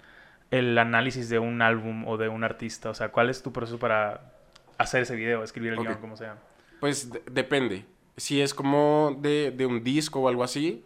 el 0.51 0.77
análisis 0.77 1.29
de 1.29 1.39
un 1.39 1.61
álbum 1.61 2.07
o 2.07 2.17
de 2.17 2.27
un 2.29 2.43
artista? 2.43 2.89
O 2.89 2.93
sea, 2.93 3.09
¿cuál 3.09 3.29
es 3.29 3.41
tu 3.41 3.51
proceso 3.51 3.79
para 3.79 4.21
hacer 4.77 5.01
ese 5.01 5.15
video, 5.15 5.43
escribir 5.43 5.73
el 5.73 5.79
guion, 5.79 5.95
como 5.95 6.15
sea? 6.17 6.35
Pues 6.79 7.09
de- 7.11 7.23
depende. 7.31 7.85
Si 8.17 8.41
es 8.41 8.53
como 8.53 9.15
de, 9.19 9.51
de 9.51 9.65
un 9.65 9.83
disco 9.83 10.19
o 10.21 10.27
algo 10.27 10.43
así, 10.43 10.83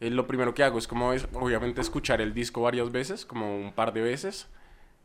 eh, 0.00 0.10
lo 0.10 0.26
primero 0.26 0.52
que 0.54 0.64
hago 0.64 0.78
es 0.78 0.88
como, 0.88 1.12
es, 1.12 1.26
obviamente, 1.32 1.80
escuchar 1.80 2.20
el 2.20 2.34
disco 2.34 2.60
varias 2.62 2.90
veces, 2.90 3.24
como 3.24 3.56
un 3.56 3.72
par 3.72 3.92
de 3.92 4.00
veces, 4.02 4.48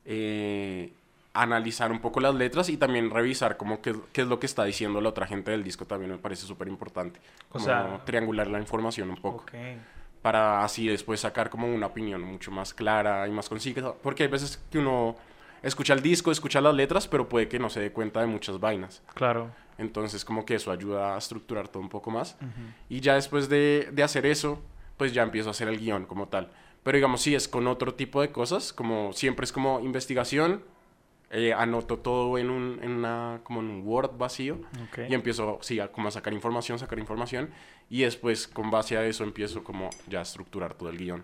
eh, 0.06 0.92
analizar 1.34 1.92
un 1.92 2.00
poco 2.00 2.20
las 2.20 2.34
letras 2.34 2.70
y 2.70 2.78
también 2.78 3.10
revisar 3.12 3.58
como 3.58 3.82
qué, 3.82 3.94
qué 4.14 4.22
es 4.22 4.28
lo 4.28 4.40
que 4.40 4.46
está 4.46 4.64
diciendo 4.64 5.02
la 5.02 5.10
otra 5.10 5.28
gente 5.28 5.52
del 5.52 5.64
disco 5.64 5.86
también 5.86 6.12
me 6.12 6.18
parece 6.18 6.46
súper 6.48 6.68
importante. 6.68 7.20
O 7.50 7.54
Como 7.54 7.66
sea- 7.66 8.02
triangular 8.06 8.48
la 8.48 8.60
información 8.60 9.10
un 9.10 9.18
poco. 9.18 9.44
Ok. 9.44 9.52
para 10.22 10.64
así 10.64 10.88
después 10.88 11.20
sacar 11.20 11.52
como 11.52 11.68
una 11.72 11.86
opinión 11.86 12.20
mucho 12.24 12.50
más 12.50 12.74
clara 12.74 13.28
y 13.28 13.32
más 13.32 13.48
concisa, 13.48 13.94
porque 13.94 14.24
hay 14.24 14.30
veces 14.30 14.60
que 14.72 14.80
uno 14.80 15.16
escucha 15.66 15.94
el 15.94 16.02
disco, 16.02 16.32
escucha 16.32 16.62
las 16.62 16.74
letras, 16.74 17.08
pero 17.08 17.28
puede 17.28 17.50
que 17.50 17.60
no 17.60 17.70
se 17.70 17.80
dé 17.80 17.92
cuenta 17.92 18.22
de 18.22 18.28
muchas 18.28 18.60
vainas. 18.60 19.02
Claro. 19.14 19.52
Entonces 19.78 20.24
como 20.24 20.46
que 20.46 20.56
eso 20.56 20.72
ayuda 20.72 21.16
a 21.16 21.18
estructurar 21.18 21.68
todo 21.68 21.84
un 21.84 21.90
poco 21.90 22.12
más. 22.12 22.38
Y 22.88 23.02
ya 23.02 23.16
después 23.16 23.50
de, 23.50 23.90
de 23.92 24.04
hacer 24.04 24.26
eso, 24.26 24.62
pues 24.98 25.14
ya 25.14 25.24
empiezo 25.24 25.50
a 25.50 25.52
hacer 25.52 25.68
el 25.68 25.80
guion 25.80 26.06
como 26.06 26.28
tal. 26.28 26.52
Pero 26.84 26.98
digamos, 26.98 27.22
sí, 27.22 27.34
es 27.36 27.48
con 27.48 27.68
otro 27.68 27.96
tipo 27.96 28.22
de 28.22 28.32
cosas, 28.32 28.72
como 28.72 29.12
siempre 29.12 29.44
es 29.44 29.52
como 29.52 29.80
investigación, 29.80 30.62
eh, 31.32 31.52
anoto 31.52 31.98
todo 31.98 32.38
en 32.38 32.52
un, 32.52 32.80
en 32.84 32.92
una, 32.92 33.42
como 33.44 33.60
en 33.60 33.70
un 33.72 33.82
Word 33.86 34.18
vacío 34.18 34.60
y 35.10 35.14
empiezo, 35.14 35.58
sí, 35.62 35.80
a, 35.80 35.92
como 35.92 36.08
a 36.08 36.12
sacar 36.12 36.32
información, 36.34 36.78
sacar 36.78 37.00
información 37.00 37.50
y 37.90 38.04
después 38.04 38.48
con 38.48 38.70
base 38.70 38.96
a 38.98 39.06
eso 39.06 39.24
empiezo 39.24 39.64
como 39.64 39.90
ya 40.08 40.20
a 40.20 40.22
estructurar 40.22 40.76
todo 40.76 40.90
el 40.90 40.98
guion. 40.98 41.24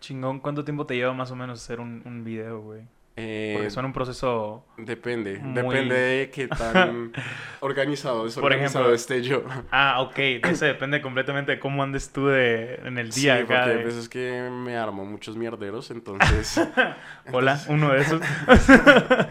Chingón, 0.00 0.40
¿cuánto 0.40 0.64
tiempo 0.64 0.86
te 0.86 0.94
lleva 0.94 1.14
más 1.14 1.30
o 1.30 1.36
menos 1.36 1.60
hacer 1.60 1.80
un, 1.80 2.02
un 2.04 2.22
video, 2.22 2.60
güey? 2.60 2.82
Eh, 3.20 3.52
Porque 3.56 3.70
suena 3.70 3.86
un 3.88 3.92
proceso... 3.92 4.64
Depende, 4.76 5.38
muy- 5.40 5.74
depende 5.74 5.94
de 5.96 6.30
qué 6.30 6.46
tan 6.46 7.12
organizado, 7.60 8.24
desorganizado 8.24 8.84
ejemplo, 8.84 8.94
esté 8.94 9.22
yo. 9.22 9.42
Ah, 9.72 10.00
ok. 10.02 10.18
Ese 10.48 10.66
depende 10.66 11.00
completamente 11.02 11.50
de 11.52 11.58
cómo 11.58 11.82
andes 11.82 12.12
tú 12.12 12.28
de, 12.28 12.76
en 12.84 12.96
el 12.96 13.10
día 13.10 13.36
sí, 13.38 13.42
acá. 13.42 13.46
porque 13.64 13.70
de- 13.70 13.78
hay 13.80 13.84
veces 13.84 14.08
que 14.08 14.48
me 14.52 14.76
armo 14.76 15.04
muchos 15.04 15.36
mierderos, 15.36 15.90
entonces... 15.90 16.60
Hola, 17.32 17.60
uno 17.68 17.92
de 17.92 18.00
esos. 18.02 18.20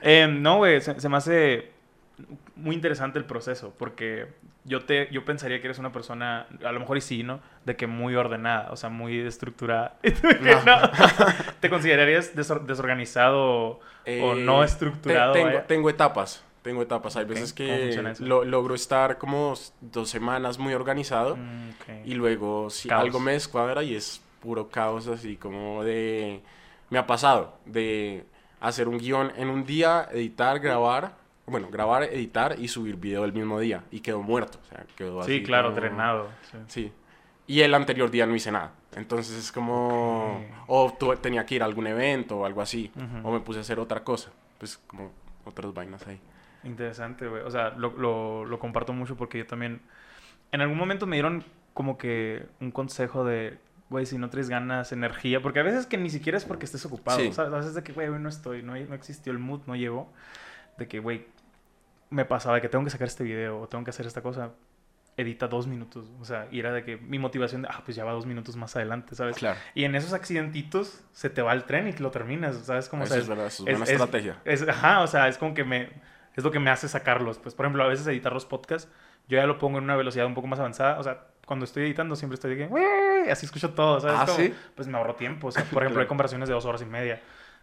Eh, 0.00 0.28
no, 0.30 0.58
güey, 0.58 0.80
se, 0.80 0.98
se 1.00 1.08
me 1.08 1.16
hace 1.16 1.70
muy 2.56 2.74
interesante 2.74 3.18
el 3.18 3.24
proceso, 3.24 3.72
porque 3.78 4.26
yo 4.64 4.84
te, 4.84 5.08
yo 5.12 5.24
pensaría 5.24 5.60
que 5.60 5.66
eres 5.68 5.78
una 5.78 5.92
persona, 5.92 6.46
a 6.64 6.72
lo 6.72 6.80
mejor 6.80 6.96
y 6.98 7.00
sí, 7.00 7.22
¿no? 7.22 7.40
De 7.64 7.76
que 7.76 7.86
muy 7.86 8.14
ordenada, 8.16 8.70
o 8.70 8.76
sea, 8.76 8.90
muy 8.90 9.18
estructurada. 9.20 9.96
No. 10.40 10.62
no. 10.64 10.90
¿Te 11.60 11.70
considerarías 11.70 12.34
desor- 12.34 12.64
desorganizado 12.66 13.40
o 13.46 13.80
Eh, 14.04 14.34
no 14.44 14.60
te- 14.60 14.66
estructurado? 14.66 15.32
tengo, 15.32 15.46
vaya? 15.46 15.66
tengo 15.66 15.90
etapas, 15.90 16.42
tengo 16.62 16.82
etapas. 16.82 17.16
Hay 17.16 17.24
Ok, 17.24 17.30
veces 17.30 17.52
¿cómo 17.52 17.66
que 17.68 18.14
lo- 18.20 18.44
logro 18.44 18.74
estar 18.74 19.18
como 19.18 19.54
dos 19.80 20.10
semanas 20.10 20.58
muy 20.58 20.74
organizado 20.74 21.36
Mm, 21.36 21.68
ok. 21.70 22.06
y 22.06 22.14
luego 22.14 22.70
si 22.70 22.88
Caos. 22.88 23.04
algo 23.04 23.20
me 23.20 23.32
descuadra 23.32 23.82
y 23.82 23.94
es 23.94 24.20
puro 24.40 24.68
caos 24.68 25.06
así 25.08 25.36
como 25.36 25.82
de... 25.84 26.40
Me 26.90 26.98
ha 26.98 27.06
pasado 27.06 27.58
de 27.66 28.24
hacer 28.60 28.88
un 28.88 28.98
guion 28.98 29.32
en 29.36 29.48
un 29.50 29.64
día, 29.66 30.08
editar, 30.12 30.58
grabar, 30.58 31.12
bueno, 31.48 31.68
grabar, 31.70 32.04
editar 32.04 32.56
y 32.58 32.68
subir 32.68 32.96
video 32.96 33.24
el 33.24 33.32
mismo 33.32 33.58
día 33.60 33.84
y 33.90 34.00
quedó 34.00 34.22
muerto. 34.22 34.58
O 34.62 34.66
sea, 34.66 34.84
quedó 34.96 35.22
Sí, 35.24 35.36
así 35.36 35.42
claro, 35.42 35.68
como- 35.70 35.80
drenado. 35.80 36.28
sí. 36.50 36.58
Sí. 36.68 36.92
Y 37.46 37.62
el 37.62 37.72
anterior 37.74 38.10
día 38.10 38.26
no 38.26 38.34
hice 38.36 38.52
nada. 38.52 38.72
Entonces 38.94 39.36
es 39.36 39.52
como... 39.52 40.36
Ok. 40.38 40.64
O 40.66 40.92
tu- 40.98 41.16
tenía 41.16 41.46
que 41.46 41.54
ir 41.54 41.62
a 41.62 41.64
algún 41.64 41.86
evento 41.86 42.38
o 42.40 42.44
algo 42.44 42.60
así. 42.60 42.92
Ujú. 42.94 43.26
O 43.28 43.32
me 43.32 43.40
puse 43.40 43.58
a 43.58 43.62
hacer 43.62 43.78
otra 43.80 44.04
cosa. 44.04 44.30
Pues 44.58 44.76
como 44.86 45.10
otras 45.46 45.72
vainas 45.72 46.06
ahí. 46.06 46.20
Interesante, 46.64 47.26
güey. 47.26 47.42
O 47.42 47.50
sea, 47.50 47.70
lo, 47.70 47.92
lo, 47.96 48.44
lo 48.44 48.58
comparto 48.58 48.92
mucho 48.92 49.16
porque 49.16 49.38
yo 49.38 49.46
también... 49.46 49.80
En 50.52 50.60
algún 50.60 50.76
momento 50.76 51.06
me 51.06 51.16
dieron 51.16 51.44
como 51.74 51.96
que 51.96 52.46
un 52.60 52.70
consejo 52.70 53.24
de, 53.24 53.58
güey, 53.88 54.04
si 54.06 54.18
no 54.18 54.28
traes 54.30 54.48
ganas, 54.50 54.92
energía, 54.92 55.40
porque 55.40 55.60
a 55.60 55.62
veces 55.62 55.86
que 55.86 55.96
ni 55.96 56.10
siquiera 56.10 56.36
es 56.38 56.44
porque 56.44 56.64
estés 56.66 56.84
ocupado, 56.86 57.18
Sí. 57.20 57.32
¿sabes? 57.32 57.52
A 57.52 57.56
veces 57.58 57.74
de 57.74 57.82
que, 57.82 57.92
güey, 57.92 58.08
hoy 58.08 58.18
no 58.18 58.28
estoy, 58.28 58.62
no, 58.62 58.74
no 58.74 58.94
existió 58.94 59.30
el 59.32 59.38
mood, 59.38 59.60
no 59.66 59.76
llegó. 59.76 60.10
De 60.76 60.88
que, 60.88 60.98
güey, 61.00 61.26
me 62.10 62.24
pasaba 62.24 62.56
de 62.56 62.60
que 62.62 62.68
tengo 62.68 62.84
que 62.84 62.90
sacar 62.90 63.06
este 63.08 63.24
video 63.24 63.60
o 63.60 63.68
tengo 63.68 63.84
que 63.84 63.90
hacer 63.90 64.06
esta 64.06 64.22
cosa. 64.22 64.50
Edita 65.16 65.48
dos 65.48 65.66
minutos. 65.66 66.06
O 66.20 66.24
sea, 66.24 66.46
y 66.52 66.60
era 66.60 66.72
de 66.72 66.84
que 66.84 66.96
mi 66.96 67.18
motivación 67.18 67.62
de, 67.62 67.68
ah, 67.68 67.82
pues 67.84 67.96
ya 67.96 68.04
va 68.04 68.12
dos 68.12 68.24
minutos 68.24 68.54
más 68.54 68.76
adelante, 68.76 69.16
¿sabes? 69.16 69.36
Claro. 69.36 69.58
Y 69.74 69.82
en 69.84 69.96
esos 69.96 70.12
accidentitos 70.12 71.02
se 71.12 71.28
te 71.28 71.42
va 71.42 71.52
el 71.54 71.64
tren 71.64 71.88
y 71.88 71.92
lo 71.94 72.12
terminas, 72.12 72.56
¿sabes? 72.58 72.88
Como, 72.88 73.02
Eso 73.02 73.16
es 73.16 73.26
verdad, 73.28 73.46
eso 73.48 73.64
es 73.66 73.76
buena 73.78 73.92
estrategia. 73.92 74.40
es- 74.44 74.68
ajá, 74.68 75.00
o 75.00 75.06
sea, 75.08 75.26
es 75.28 75.36
como 75.36 75.54
que 75.54 75.64
me... 75.64 75.90
Es 76.36 76.44
lo 76.44 76.52
que 76.52 76.60
me 76.60 76.70
hace 76.70 76.86
sacarlos. 76.88 77.38
Pues, 77.40 77.56
por 77.56 77.66
ejemplo, 77.66 77.82
a 77.82 77.88
veces 77.88 78.06
editar 78.06 78.32
los 78.32 78.46
podcasts, 78.46 78.88
yo 79.26 79.38
ya 79.38 79.46
lo 79.46 79.58
pongo 79.58 79.78
en 79.78 79.84
una 79.84 79.96
velocidad 79.96 80.24
un 80.24 80.34
poco 80.34 80.46
más 80.46 80.60
avanzada. 80.60 81.00
O 81.00 81.02
sea, 81.02 81.24
cuando 81.44 81.64
estoy 81.64 81.82
editando 81.82 82.14
siempre 82.14 82.34
estoy 82.34 82.54
de 82.54 82.68
que... 82.68 83.30
Así 83.32 83.44
escucho 83.44 83.74
todo, 83.74 83.98
¿sabes? 83.98 84.20
Ah, 84.20 84.24
Como, 84.24 84.38
¿sí? 84.38 84.54
Pues 84.76 84.86
me 84.86 84.96
ahorro 84.98 85.16
tiempo. 85.16 85.48
O 85.48 85.50
sea, 85.50 85.64
por 85.72 85.82
ejemplo, 85.82 86.00
hay 86.00 86.06
conversaciones 86.06 86.48
de 86.48 86.54
dos 86.54 86.64
horas 86.64 86.80
y 86.80 86.84
media. 86.86 87.20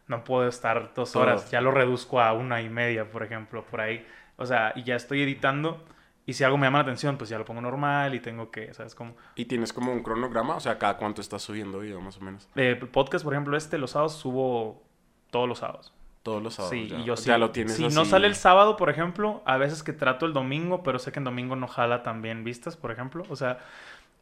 No 0.08 0.26
puedo 0.26 0.46
estar 0.50 0.94
dos 0.94 1.16
horas. 1.16 1.50
Ya 1.52 1.62
lo 1.62 1.72
reduzco 1.72 2.20
a 2.20 2.34
una 2.34 2.62
y 2.62 2.68
media, 2.70 3.10
por 3.10 3.24
ejemplo, 3.24 3.66
por 3.66 3.80
ahí. 3.80 4.06
O 4.38 4.46
sea, 4.46 4.74
y 4.76 4.84
ya 4.84 4.96
estoy 4.96 5.22
editando. 5.22 5.84
Y 6.28 6.34
si 6.34 6.44
algo 6.44 6.58
me 6.58 6.66
llama 6.66 6.80
la 6.80 6.84
atención, 6.84 7.18
pues 7.18 7.30
ya 7.30 7.38
lo 7.38 7.46
pongo 7.46 7.62
normal 7.62 8.16
y 8.16 8.20
tengo 8.20 8.50
que, 8.50 8.74
¿sabes? 8.74 8.96
Como... 8.96 9.16
¿Y 9.36 9.46
tienes 9.46 9.72
como 9.72 9.92
un 9.92 10.02
cronograma? 10.02 10.56
O 10.56 10.60
sea, 10.60 10.80
¿cada 10.80 10.98
cuánto 10.98 11.22
estás 11.22 11.44
subiendo 11.44 11.80
video 11.80 12.02
más 12.02 12.18
o 12.18 12.22
menos? 12.22 12.50
Eh, 12.56 12.76
podcast, 12.76 13.24
por 13.24 13.34
ejemplo, 13.34 13.56
este, 13.56 13.78
los 13.78 13.92
sábados 13.92 14.14
subo 14.14 14.82
todos 15.30 15.48
los 15.48 15.60
sábados. 15.60 15.94
Todos 16.24 16.42
los 16.42 16.56
sábados. 16.56 16.72
Sí, 16.72 16.88
ya. 16.88 16.98
y 16.98 17.04
yo 17.04 17.16
sí. 17.16 17.26
sea, 17.26 17.38
lo 17.38 17.52
tienes 17.52 17.76
Si 17.76 17.86
así. 17.86 17.96
no 17.96 18.06
sale 18.06 18.26
el 18.26 18.34
sábado, 18.34 18.76
por 18.78 18.90
ejemplo, 18.90 19.44
a 19.46 19.58
veces 19.58 19.84
que 19.84 19.94
trato 19.94 20.26
el 20.26 20.34
domingo, 20.34 20.82
pero 20.82 20.98
sé 20.98 21.12
que 21.12 21.20
en 21.20 21.26
domingo 21.26 21.56
no 21.56 21.68
jala 21.68 22.02
también 22.02 22.44
vistas, 22.44 22.76
por 22.76 22.90
ejemplo. 22.90 23.24
O 23.30 23.36
sea, 23.36 23.60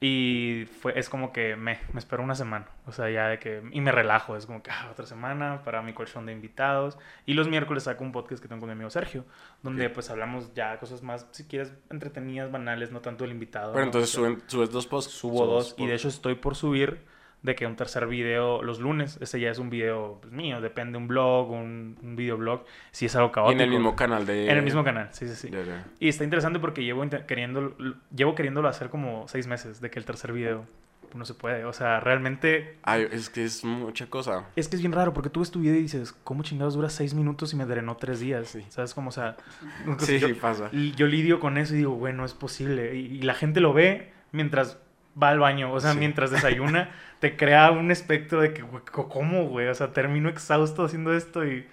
y 0.01 0.65
fue, 0.81 0.99
es 0.99 1.07
como 1.07 1.31
que 1.31 1.55
me, 1.55 1.79
me 1.93 1.99
espero 1.99 2.23
una 2.23 2.35
semana. 2.35 2.67
O 2.85 2.91
sea, 2.91 3.09
ya 3.09 3.27
de 3.29 3.39
que. 3.39 3.61
Y 3.71 3.79
me 3.79 3.91
relajo. 3.91 4.35
Es 4.35 4.45
como 4.45 4.61
que, 4.61 4.69
ah, 4.69 4.89
otra 4.91 5.05
semana 5.05 5.61
para 5.63 5.81
mi 5.81 5.93
colchón 5.93 6.25
de 6.25 6.33
invitados. 6.33 6.97
Y 7.25 7.35
los 7.35 7.47
miércoles 7.47 7.83
saco 7.83 8.03
un 8.03 8.11
podcast 8.11 8.41
que 8.41 8.49
tengo 8.49 8.59
con 8.59 8.67
mi 8.69 8.73
amigo 8.73 8.89
Sergio, 8.89 9.23
donde 9.61 9.89
pues 9.89 10.09
hablamos 10.09 10.53
ya 10.53 10.77
cosas 10.77 11.01
más, 11.03 11.25
si 11.31 11.45
quieres, 11.45 11.73
entretenidas, 11.89 12.51
banales, 12.51 12.91
no 12.91 12.99
tanto 12.99 13.23
el 13.23 13.31
invitado. 13.31 13.71
Pero 13.71 13.85
¿no? 13.85 13.87
entonces 13.87 14.17
O 14.17 14.21
sea, 14.21 14.29
suben- 14.29 14.41
subes 14.47 14.71
dos 14.71 14.87
posts. 14.87 15.13
Subo 15.13 15.45
dos 15.45 15.75
y 15.77 15.87
de 15.87 15.95
hecho 15.95 16.09
estoy 16.09 16.35
por 16.35 16.55
subir 16.55 17.05
de 17.43 17.55
que 17.55 17.67
un 17.67 17.75
tercer 17.75 18.07
video 18.07 18.63
los 18.63 18.79
lunes, 18.79 19.17
ese 19.21 19.39
ya 19.39 19.51
es 19.51 19.59
un 19.59 19.69
video 19.69 20.17
pues, 20.21 20.33
mío, 20.33 20.61
depende 20.61 20.97
un 20.97 21.07
blog, 21.07 21.51
un, 21.51 21.97
un 22.01 22.15
videoblog, 22.15 22.63
si 22.91 23.05
es 23.05 23.15
algo 23.15 23.31
caótico. 23.31 23.53
en 23.53 23.61
el 23.61 23.69
mismo 23.69 23.95
canal 23.95 24.25
de... 24.25 24.49
En 24.49 24.57
el 24.57 24.63
mismo 24.63 24.83
canal, 24.83 25.09
sí, 25.11 25.27
sí, 25.27 25.35
sí. 25.35 25.51
Y 25.99 26.07
está 26.07 26.23
interesante 26.23 26.59
porque 26.59 26.83
llevo 26.83 27.03
queriendo, 27.27 27.75
llevo 28.15 28.33
queriéndolo 28.33 28.67
hacer 28.69 28.89
como 28.89 29.27
seis 29.27 29.45
meses 29.47 29.81
de 29.81 29.91
que 29.91 29.99
el 29.99 30.05
tercer 30.05 30.31
video 30.31 30.65
no 31.13 31.25
se 31.25 31.33
puede. 31.35 31.65
O 31.65 31.73
sea, 31.73 31.99
realmente 31.99 32.77
Ay, 32.81 33.07
es 33.11 33.29
que 33.29 33.43
es 33.43 33.63
mucha 33.63 34.07
cosa. 34.07 34.45
es 34.55 34.67
que 34.67 34.77
es 34.77 34.81
bien 34.81 34.93
raro 34.93 35.13
porque 35.13 35.29
tú 35.29 35.41
ves 35.41 35.51
tu 35.51 35.59
video 35.59 35.75
y 35.75 35.81
dices, 35.83 36.11
¿cómo 36.23 36.41
chingados 36.43 36.73
dura 36.75 36.89
seis 36.89 37.13
minutos 37.13 37.53
y 37.53 37.55
me 37.55 37.65
drenó 37.65 37.97
tres 37.97 38.19
días? 38.21 38.47
Sí. 38.47 38.65
¿Sabes? 38.69 38.93
Como, 38.95 39.09
o 39.09 39.11
sea, 39.11 39.35
Sí, 39.99 40.17
yo, 40.17 40.35
pasa. 40.39 40.71
yo 40.71 41.05
lidio 41.07 41.39
con 41.39 41.57
eso 41.57 41.75
y 41.75 41.79
digo, 41.79 41.91
bueno, 41.95 42.23
es 42.25 42.33
posible. 42.33 42.95
Y, 42.95 43.17
y 43.17 43.21
la 43.21 43.33
gente 43.35 43.59
lo 43.59 43.73
ve 43.73 44.11
mientras 44.31 44.79
va 45.21 45.29
al 45.29 45.37
baño, 45.39 45.71
o 45.71 45.79
sea, 45.79 45.91
Sí. 45.91 45.99
mientras 45.99 46.31
desayuna, 46.31 46.89
te 47.23 47.37
crea 47.37 47.71
un 47.71 47.89
espectro 47.89 48.41
de 48.41 48.51
que, 48.53 48.63
güey, 48.63 48.83
¿cómo, 48.91 49.45
güey? 49.47 49.67
O 49.69 49.73
sea, 49.73 49.93
termino 49.93 50.27
exhausto 50.27 50.83
haciendo 50.83 51.13
esto 51.13 51.45
y... 51.47 51.65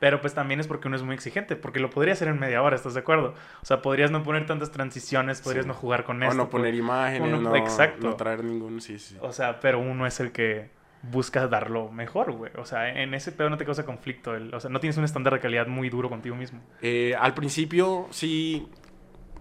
Pero 0.00 0.20
pues 0.20 0.34
también 0.34 0.58
es 0.58 0.66
porque 0.66 0.88
uno 0.88 0.96
es 0.96 1.02
muy 1.04 1.14
exigente, 1.14 1.54
porque 1.54 1.78
lo 1.78 1.90
podría 1.90 2.12
hacer 2.14 2.26
en 2.26 2.40
media 2.40 2.60
hora, 2.60 2.74
¿estás 2.74 2.94
de 2.94 3.00
acuerdo? 3.00 3.34
O 3.62 3.64
sea, 3.64 3.82
podrías 3.82 4.10
no 4.10 4.24
poner 4.24 4.44
tantas 4.46 4.72
transiciones, 4.72 5.40
podrías 5.40 5.64
Sí. 5.64 5.68
no 5.68 5.74
jugar 5.74 6.02
con 6.02 6.20
O 6.20 6.24
esto. 6.26 6.36
no 6.36 6.50
poner 6.50 6.72
pues. 6.72 6.80
imágenes, 6.80 7.32
uno- 7.32 7.40
no, 7.50 7.54
exacto. 7.54 8.08
no 8.08 8.16
traer 8.16 8.42
ningún... 8.42 8.80
Sí, 8.80 8.98
sí. 8.98 9.16
O 9.20 9.30
sea, 9.32 9.60
pero 9.60 9.78
uno 9.78 10.06
es 10.08 10.18
el 10.18 10.32
que 10.32 10.70
busca 11.02 11.46
darlo 11.46 11.88
mejor, 11.92 12.32
güey. 12.32 12.50
O 12.58 12.64
sea, 12.66 12.88
en 13.00 13.14
ese 13.14 13.30
pedo 13.30 13.48
no 13.48 13.56
te 13.56 13.64
causa 13.64 13.84
conflicto. 13.86 14.34
el- 14.34 14.52
o 14.52 14.58
sea, 14.58 14.70
no 14.70 14.80
tienes 14.80 14.96
un 14.98 15.04
estándar 15.04 15.32
de 15.34 15.38
calidad 15.38 15.68
muy 15.68 15.88
duro 15.88 16.08
contigo 16.10 16.34
mismo. 16.34 16.60
Eh, 16.82 17.14
al 17.18 17.32
principio 17.32 18.08
sí, 18.10 18.68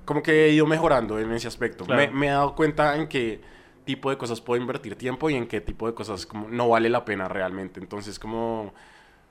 como 0.05 0.21
que 0.21 0.45
he 0.45 0.49
ido 0.51 0.67
mejorando 0.67 1.19
en 1.19 1.31
ese 1.33 1.47
aspecto. 1.47 1.85
Claro. 1.85 1.99
Me, 2.01 2.07
me 2.17 2.27
he 2.27 2.29
dado 2.29 2.53
cuenta 2.55 2.95
en 2.95 3.07
qué 3.09 3.41
tipo 3.85 4.09
de 4.09 4.17
cosas 4.17 4.41
puedo 4.41 4.61
invertir 4.61 4.95
tiempo 4.95 5.29
y 5.29 5.35
en 5.35 5.47
qué 5.47 5.61
tipo 5.61 5.87
de 5.87 5.93
cosas 5.93 6.25
como 6.25 6.49
no 6.49 6.67
vale 6.69 6.89
la 6.89 7.05
pena 7.05 7.27
realmente. 7.27 7.79
Entonces 7.79 8.19
como, 8.19 8.73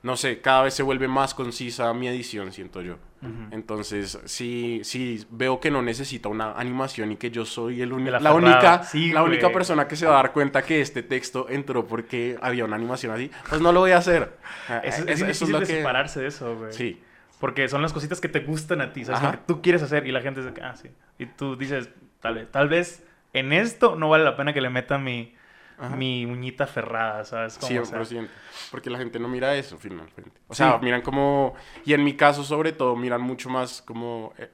no 0.03 0.17
sé, 0.17 0.40
cada 0.40 0.62
vez 0.62 0.75
se 0.75 0.83
vuelve 0.83 1.09
más 1.09 1.35
concisa 1.35 1.93
mi 1.95 2.09
edición, 2.09 2.53
siento 2.53 2.81
yo. 2.83 2.95
Ujú. 3.23 3.49
Entonces, 3.53 4.19
sí, 4.27 4.83
sí, 4.85 5.25
veo 5.31 5.59
que 5.61 5.71
no 5.71 5.81
necesita 5.81 6.29
una 6.29 6.53
animación 6.53 7.12
y 7.12 7.17
que 7.17 7.31
yo 7.31 7.47
soy 7.47 7.81
el 7.81 7.88
la 7.88 8.17
aferrado. 8.19 8.37
única, 8.37 8.83
Sí, 8.85 9.12
la 9.12 9.23
única 9.23 9.51
persona 9.51 9.88
que 9.88 9.97
se 9.97 10.05
va 10.07 10.12
a 10.12 10.23
dar 10.23 10.33
cuenta 10.33 10.61
que 10.62 10.81
este 10.83 11.03
texto 11.03 11.47
entró 11.49 11.87
porque 11.87 12.37
había 12.43 12.64
una 12.67 12.77
animación 12.77 13.12
así, 13.12 13.31
pues 13.49 13.61
no 13.62 13.73
lo 13.73 13.81
voy 13.81 13.93
a 13.93 13.97
hacer. 13.99 14.37
Ah, 14.69 14.83
Es, 14.85 14.99
es, 14.99 15.09
eso 15.09 15.25
difícil 15.25 15.53
lo 15.53 15.61
de 15.61 15.67
que- 15.67 15.77
separarse 15.79 16.21
de 16.21 16.27
eso, 16.27 16.55
güey. 16.57 16.73
Sí, 16.73 17.01
Porque 17.40 17.69
son 17.69 17.81
las 17.83 17.93
cositas 17.93 18.21
que 18.21 18.29
te 18.29 18.40
gustan 18.40 18.81
a 18.83 18.93
ti, 18.93 19.05
¿sabes? 19.07 19.23
Lo 19.23 19.31
que 19.33 19.38
tú 19.47 19.62
quieres 19.62 19.83
hacer 19.83 20.07
y 20.07 20.12
la 20.12 20.21
gente 20.21 20.43
dice, 20.43 20.61
ah, 20.62 20.77
sí. 20.77 20.88
Y 21.19 21.27
tú 21.27 21.57
dices, 21.57 21.88
tal 22.21 22.35
vez, 22.37 22.51
tal 22.51 22.69
vez 22.69 23.04
en 23.35 23.53
esto 23.53 23.94
no 23.97 24.09
vale 24.09 24.25
la 24.25 24.37
pena 24.37 24.53
que 24.55 24.61
le 24.62 24.70
meta 24.70 24.97
mi, 24.99 25.35
Ajá. 25.79 25.94
mi 25.97 26.25
uñita 26.25 26.66
ferrada, 26.66 27.25
¿sabes? 27.25 27.59
Como, 27.59 27.81
o 27.81 27.85
sea, 27.85 27.99
100%. 28.01 28.29
Porque 28.70 28.88
la 28.90 28.99
gente 28.99 29.18
no 29.18 29.29
mira 29.29 29.55
eso, 29.55 29.77
finalmente. 29.79 30.31
O 30.49 30.55
Sí. 30.55 30.59
sea, 30.62 30.79
miran 30.79 31.03
como... 31.03 31.55
Y 31.85 31.92
en 31.92 32.03
mi 32.05 32.14
caso, 32.14 32.42
sobre 32.44 32.73
todo, 32.73 32.97
miran 32.97 33.20
mucho 33.20 33.51
más 33.51 33.83
como... 33.83 34.33
eh, 34.38 34.51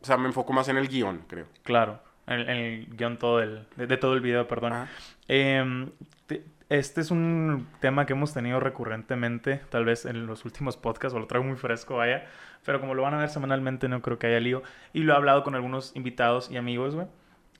o 0.00 0.04
sea, 0.04 0.16
me 0.18 0.26
enfoco 0.26 0.52
más 0.52 0.68
en 0.68 0.76
el 0.76 0.88
guion, 0.88 1.22
creo. 1.26 1.46
Claro, 1.64 2.00
en, 2.26 2.40
en 2.40 2.48
el 2.50 2.86
guion 2.96 3.16
todo 3.18 3.40
el, 3.40 3.66
de, 3.76 3.86
de 3.86 3.96
todo 3.96 4.14
el 4.14 4.20
video, 4.20 4.46
perdón. 4.46 4.86
Em, 5.28 5.90
te- 6.26 6.44
este 6.68 7.00
es 7.00 7.10
un 7.10 7.66
tema 7.80 8.06
que 8.06 8.12
hemos 8.12 8.32
tenido 8.34 8.60
recurrentemente, 8.60 9.60
tal 9.70 9.84
vez 9.84 10.04
en 10.04 10.26
los 10.26 10.44
últimos 10.44 10.76
podcasts, 10.76 11.14
o 11.16 11.20
lo 11.20 11.26
traigo 11.26 11.46
muy 11.46 11.56
fresco, 11.56 11.96
vaya, 11.96 12.26
pero 12.64 12.80
como 12.80 12.94
lo 12.94 13.02
van 13.02 13.14
a 13.14 13.18
ver 13.18 13.28
semanalmente, 13.30 13.88
no 13.88 14.02
creo 14.02 14.18
que 14.18 14.26
haya 14.28 14.40
lío. 14.40 14.62
Y 14.92 15.02
lo 15.02 15.12
he 15.12 15.16
hablado 15.16 15.42
con 15.44 15.54
algunos 15.54 15.94
invitados 15.96 16.50
y 16.50 16.56
amigos, 16.56 16.94
güey. 16.94 17.06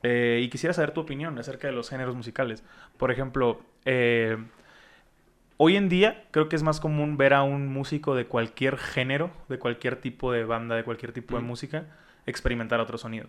Eh, 0.02 0.40
y 0.42 0.48
quisiera 0.50 0.72
saber 0.74 0.92
tu 0.92 1.00
opinión 1.00 1.38
acerca 1.38 1.66
de 1.68 1.72
los 1.72 1.88
géneros 1.90 2.14
musicales. 2.14 2.62
Por 2.96 3.10
ejemplo, 3.10 3.60
eh, 3.84 4.36
hoy 5.56 5.76
en 5.76 5.88
día 5.88 6.24
creo 6.30 6.48
que 6.48 6.56
es 6.56 6.62
más 6.62 6.80
común 6.80 7.16
ver 7.16 7.34
a 7.34 7.42
un 7.42 7.68
músico 7.72 8.14
de 8.14 8.26
cualquier 8.26 8.76
género, 8.76 9.30
de 9.48 9.58
cualquier 9.58 9.96
tipo 9.96 10.32
de 10.32 10.44
banda, 10.44 10.76
de 10.76 10.84
cualquier 10.84 11.12
tipo 11.12 11.36
de 11.36 11.42
Mm. 11.42 11.46
música, 11.46 11.84
experimentar 12.26 12.80
otro 12.80 12.98
sonido. 12.98 13.28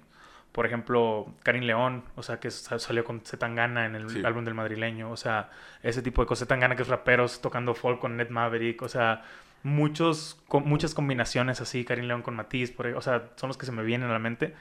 Por 0.51 0.65
ejemplo, 0.65 1.33
Karim 1.43 1.63
León, 1.63 2.03
o 2.15 2.23
sea, 2.23 2.39
que 2.39 2.49
sa- 2.51 2.79
salió 2.79 3.03
con 3.03 3.21
Zetangana 3.21 3.85
en 3.85 3.95
el 3.95 4.09
Sí. 4.09 4.21
álbum 4.25 4.43
del 4.43 4.53
madrileño, 4.55 5.11
o 5.11 5.17
sea, 5.17 5.49
ese 5.83 6.01
tipo 6.01 6.21
de 6.21 6.27
cosas. 6.27 6.47
Zetangana 6.47 6.75
que 6.75 6.81
es 6.81 6.87
raperos 6.87 7.41
tocando 7.41 7.75
folk 7.75 7.99
con 7.99 8.17
Ned 8.17 8.29
Maverick, 8.29 8.81
o 8.81 8.89
sea, 8.89 9.23
muchos, 9.63 10.41
con, 10.47 10.67
muchas 10.67 10.93
combinaciones 10.95 11.61
así, 11.61 11.83
Karim 11.85 12.05
León 12.05 12.21
con 12.21 12.35
Matiz, 12.35 12.71
por, 12.71 12.87
ahí, 12.87 12.93
o 12.93 13.01
sea, 13.01 13.29
son 13.35 13.49
los 13.49 13.57
que 13.57 13.65
se 13.65 13.71
me 13.71 13.83
vienen 13.83 14.09
a 14.09 14.13
la 14.13 14.19
mente. 14.19 14.53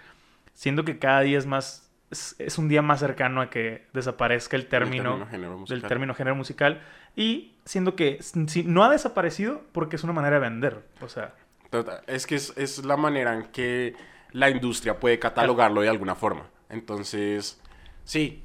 Siendo 0.55 0.85
que 0.85 0.99
cada 0.99 1.21
día 1.21 1.39
es 1.39 1.47
más, 1.47 1.86
es, 2.11 2.37
es 2.39 2.59
un 2.59 2.69
día 2.69 2.83
más 2.83 3.01
cercano 3.01 3.41
a 3.41 3.51
que 3.51 3.87
desaparezca 3.93 4.57
el 4.57 4.67
término, 4.67 5.27
género 5.27 5.51
del 5.53 5.59
musical. 5.61 5.89
término 5.89 6.15
género 6.15 6.37
musical 6.37 6.81
y 7.17 7.55
siendo 7.65 7.97
que 7.97 8.19
si 8.23 8.63
no 8.63 8.85
ha 8.85 8.91
desaparecido 8.91 9.63
porque 9.73 9.97
es 9.97 10.05
una 10.05 10.13
manera 10.13 10.37
de 10.37 10.41
vender, 10.41 10.83
o 11.01 11.09
sea, 11.09 11.35
Total, 11.71 12.01
Es 12.07 12.27
que 12.27 12.37
es, 12.37 12.53
es 12.57 12.85
la 12.85 12.97
manera 12.97 13.35
en 13.35 13.45
que 13.47 13.95
la 14.33 14.51
industria 14.51 15.01
puede 15.01 15.19
catalogarlo 15.19 15.81
de 15.81 15.89
alguna 15.89 16.15
forma. 16.15 16.47
Entonces, 16.69 17.61
sí, 18.05 18.45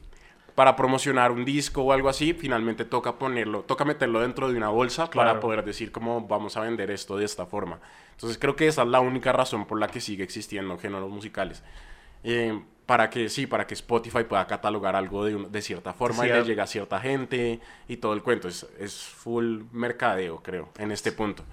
para 0.56 0.76
promocionar 0.76 1.32
un 1.32 1.46
disco 1.46 1.84
o 1.84 1.92
algo 1.94 2.10
así, 2.10 2.34
finalmente 2.34 2.84
toca 2.84 3.20
ponerlo, 3.20 3.62
toca 3.62 3.86
meterlo 3.86 4.22
dentro 4.22 4.50
de 4.52 4.58
una 4.58 4.70
bolsa 4.70 5.06
para 5.06 5.32
Claro. 5.34 5.40
poder 5.40 5.64
decir 5.64 5.92
cómo 5.92 6.28
vamos 6.28 6.58
a 6.58 6.62
vender 6.62 6.90
esto 6.90 7.16
de 7.16 7.26
esta 7.26 7.46
forma. 7.46 7.80
Entonces, 8.14 8.38
creo 8.40 8.56
que 8.56 8.68
esa 8.68 8.82
es 8.82 8.88
la 8.88 9.00
única 9.02 9.32
razón 9.32 9.66
por 9.66 9.80
la 9.80 9.88
que 9.88 10.02
sigue 10.02 10.24
existiendo 10.24 10.78
géneros 10.80 11.10
musicales. 11.12 11.64
Eh, 12.24 12.60
para 12.86 13.10
que, 13.10 13.30
sí, 13.30 13.48
para 13.48 13.66
que 13.68 13.74
Spotify 13.74 14.24
pueda 14.24 14.46
catalogar 14.48 14.96
algo 14.96 15.24
de, 15.26 15.36
un- 15.36 15.52
de 15.52 15.62
cierta 15.62 15.94
forma 15.94 16.24
Sí, 16.24 16.30
y 16.30 16.34
le 16.34 16.44
llegue 16.44 16.62
a 16.62 16.68
cierta 16.68 17.00
gente 17.00 17.60
y 17.88 17.98
todo 17.98 18.14
el 18.14 18.22
cuento. 18.22 18.48
Es, 18.48 18.68
es 18.80 18.96
full 19.02 19.62
mercadeo, 19.72 20.42
creo, 20.44 20.70
en 20.78 20.92
este 20.92 21.12
punto. 21.12 21.44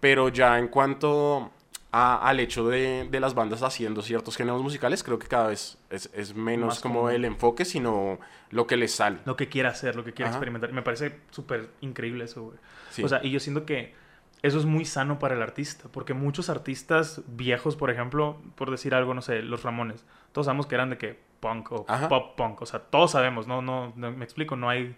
Pero 0.00 0.28
ya 0.28 0.58
en 0.58 0.68
cuanto 0.68 1.50
a- 1.92 2.26
al 2.28 2.40
hecho 2.40 2.68
de, 2.68 3.08
de 3.10 3.20
las 3.20 3.34
bandas 3.34 3.62
haciendo 3.62 4.02
ciertos 4.02 4.36
géneros 4.36 4.62
musicales, 4.62 5.02
creo 5.02 5.18
que 5.18 5.26
cada 5.28 5.48
vez 5.48 5.78
es, 5.90 6.10
es 6.14 6.34
menos 6.34 6.68
Más 6.68 6.80
como 6.80 7.00
común. 7.00 7.12
el 7.12 7.24
enfoque, 7.24 7.64
sino 7.64 8.18
lo 8.50 8.66
que 8.66 8.76
les 8.76 8.94
sale. 8.94 9.18
lo 9.24 9.36
que 9.36 9.48
quiera 9.48 9.70
hacer, 9.70 9.96
lo 9.96 10.04
que 10.04 10.12
quiera 10.12 10.30
Ajá. 10.30 10.36
experimentar. 10.38 10.72
Me 10.72 10.82
parece 10.82 11.18
súper 11.30 11.68
increíble 11.80 12.24
eso, 12.24 12.42
güey. 12.44 12.58
Sí. 12.90 13.02
O 13.04 13.08
sea, 13.08 13.20
y 13.24 13.30
yo 13.30 13.40
siento 13.40 13.66
que 13.66 13.94
eso 14.42 14.58
es 14.58 14.64
muy 14.64 14.84
sano 14.84 15.18
para 15.18 15.34
el 15.34 15.42
artista, 15.42 15.88
porque 15.92 16.14
muchos 16.14 16.48
artistas 16.50 17.22
viejos, 17.26 17.76
por 17.76 17.90
ejemplo, 17.90 18.40
por 18.54 18.70
decir 18.70 18.94
algo, 18.94 19.14
no 19.14 19.22
sé, 19.22 19.42
los 19.42 19.62
Ramones, 19.62 20.04
todos 20.32 20.46
sabemos 20.46 20.66
que 20.66 20.74
eran 20.74 20.90
de 20.90 20.98
que 20.98 21.18
punk 21.40 21.72
o 21.72 21.84
Ajá. 21.88 22.08
pop 22.08 22.36
punk, 22.36 22.62
o 22.62 22.66
sea, 22.66 22.80
todos 22.80 23.12
sabemos, 23.12 23.46
no, 23.46 23.62
no, 23.62 23.92
no 23.96 24.12
me 24.12 24.24
explico, 24.24 24.56
no 24.56 24.68
hay, 24.68 24.96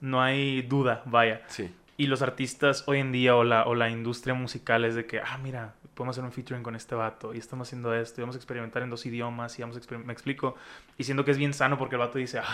no 0.00 0.22
hay 0.22 0.62
duda, 0.62 1.02
vaya. 1.06 1.42
sí. 1.48 1.74
Y 2.00 2.06
los 2.06 2.22
artistas 2.22 2.84
hoy 2.86 3.00
en 3.00 3.10
día 3.10 3.34
o 3.34 3.42
la, 3.42 3.64
o 3.66 3.74
la 3.74 3.90
industria 3.90 4.32
musical 4.32 4.84
es 4.84 4.94
de 4.94 5.04
que, 5.04 5.18
ah, 5.20 5.36
mira, 5.42 5.74
podemos 5.94 6.14
hacer 6.14 6.22
un 6.24 6.30
featuring 6.30 6.62
con 6.62 6.76
este 6.76 6.94
vato 6.94 7.34
y 7.34 7.38
estamos 7.38 7.66
haciendo 7.66 7.92
esto 7.92 8.20
y 8.20 8.22
vamos 8.22 8.36
a 8.36 8.38
experimentar 8.38 8.84
en 8.84 8.90
dos 8.90 9.04
idiomas 9.04 9.58
y 9.58 9.62
vamos 9.62 9.76
a 9.76 9.96
me 9.96 10.12
explico. 10.12 10.54
Y 10.96 11.02
siento 11.02 11.24
que 11.24 11.32
es 11.32 11.38
bien 11.38 11.52
sano 11.52 11.76
porque 11.76 11.96
el 11.96 11.98
vato 11.98 12.18
dice, 12.18 12.38
ah, 12.38 12.44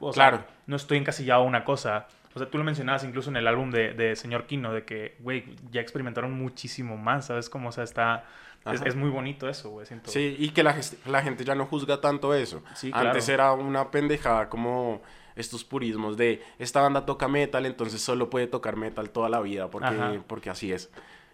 o 0.00 0.10
sea, 0.14 0.30
Claro. 0.30 0.44
no 0.66 0.76
estoy 0.76 0.96
encasillado 0.96 1.42
a 1.42 1.44
una 1.44 1.64
cosa. 1.64 2.06
O 2.34 2.38
sea, 2.38 2.48
tú 2.50 2.58
lo 2.58 2.64
mencionabas 2.64 3.04
incluso 3.04 3.30
en 3.30 3.36
el 3.36 3.46
álbum 3.46 3.70
de, 3.70 3.92
de 3.94 4.16
Señor 4.16 4.46
Kino, 4.46 4.72
de 4.72 4.84
que, 4.84 5.16
güey, 5.20 5.44
ya 5.70 5.80
experimentaron 5.80 6.32
muchísimo 6.32 6.96
más, 6.96 7.26
¿sabes? 7.26 7.48
Como, 7.50 7.68
o 7.68 7.72
sea, 7.72 7.84
está... 7.84 8.24
Es, 8.64 8.80
es 8.82 8.94
muy 8.94 9.10
bonito 9.10 9.48
eso, 9.48 9.70
güey, 9.70 9.86
siento. 9.86 10.10
Sí, 10.10 10.36
y 10.38 10.50
que 10.50 10.62
la, 10.62 10.76
la 11.06 11.20
gente 11.22 11.44
ya 11.44 11.54
no 11.56 11.66
juzga 11.66 12.00
tanto 12.00 12.32
eso. 12.32 12.62
Sí, 12.74 12.90
Antes 12.94 13.24
claro. 13.26 13.34
era 13.42 13.52
una 13.54 13.90
pendejada 13.90 14.48
como 14.48 15.02
estos 15.34 15.64
purismos 15.64 16.16
de 16.16 16.40
esta 16.60 16.80
banda 16.80 17.04
toca 17.04 17.26
metal, 17.26 17.66
entonces 17.66 18.00
solo 18.00 18.30
puede 18.30 18.46
tocar 18.46 18.76
metal 18.76 19.10
toda 19.10 19.28
la 19.28 19.40
vida 19.40 19.68
porque, 19.68 19.88
Ajá. 19.88 20.14
porque 20.28 20.48
así 20.50 20.72
es. 20.72 20.90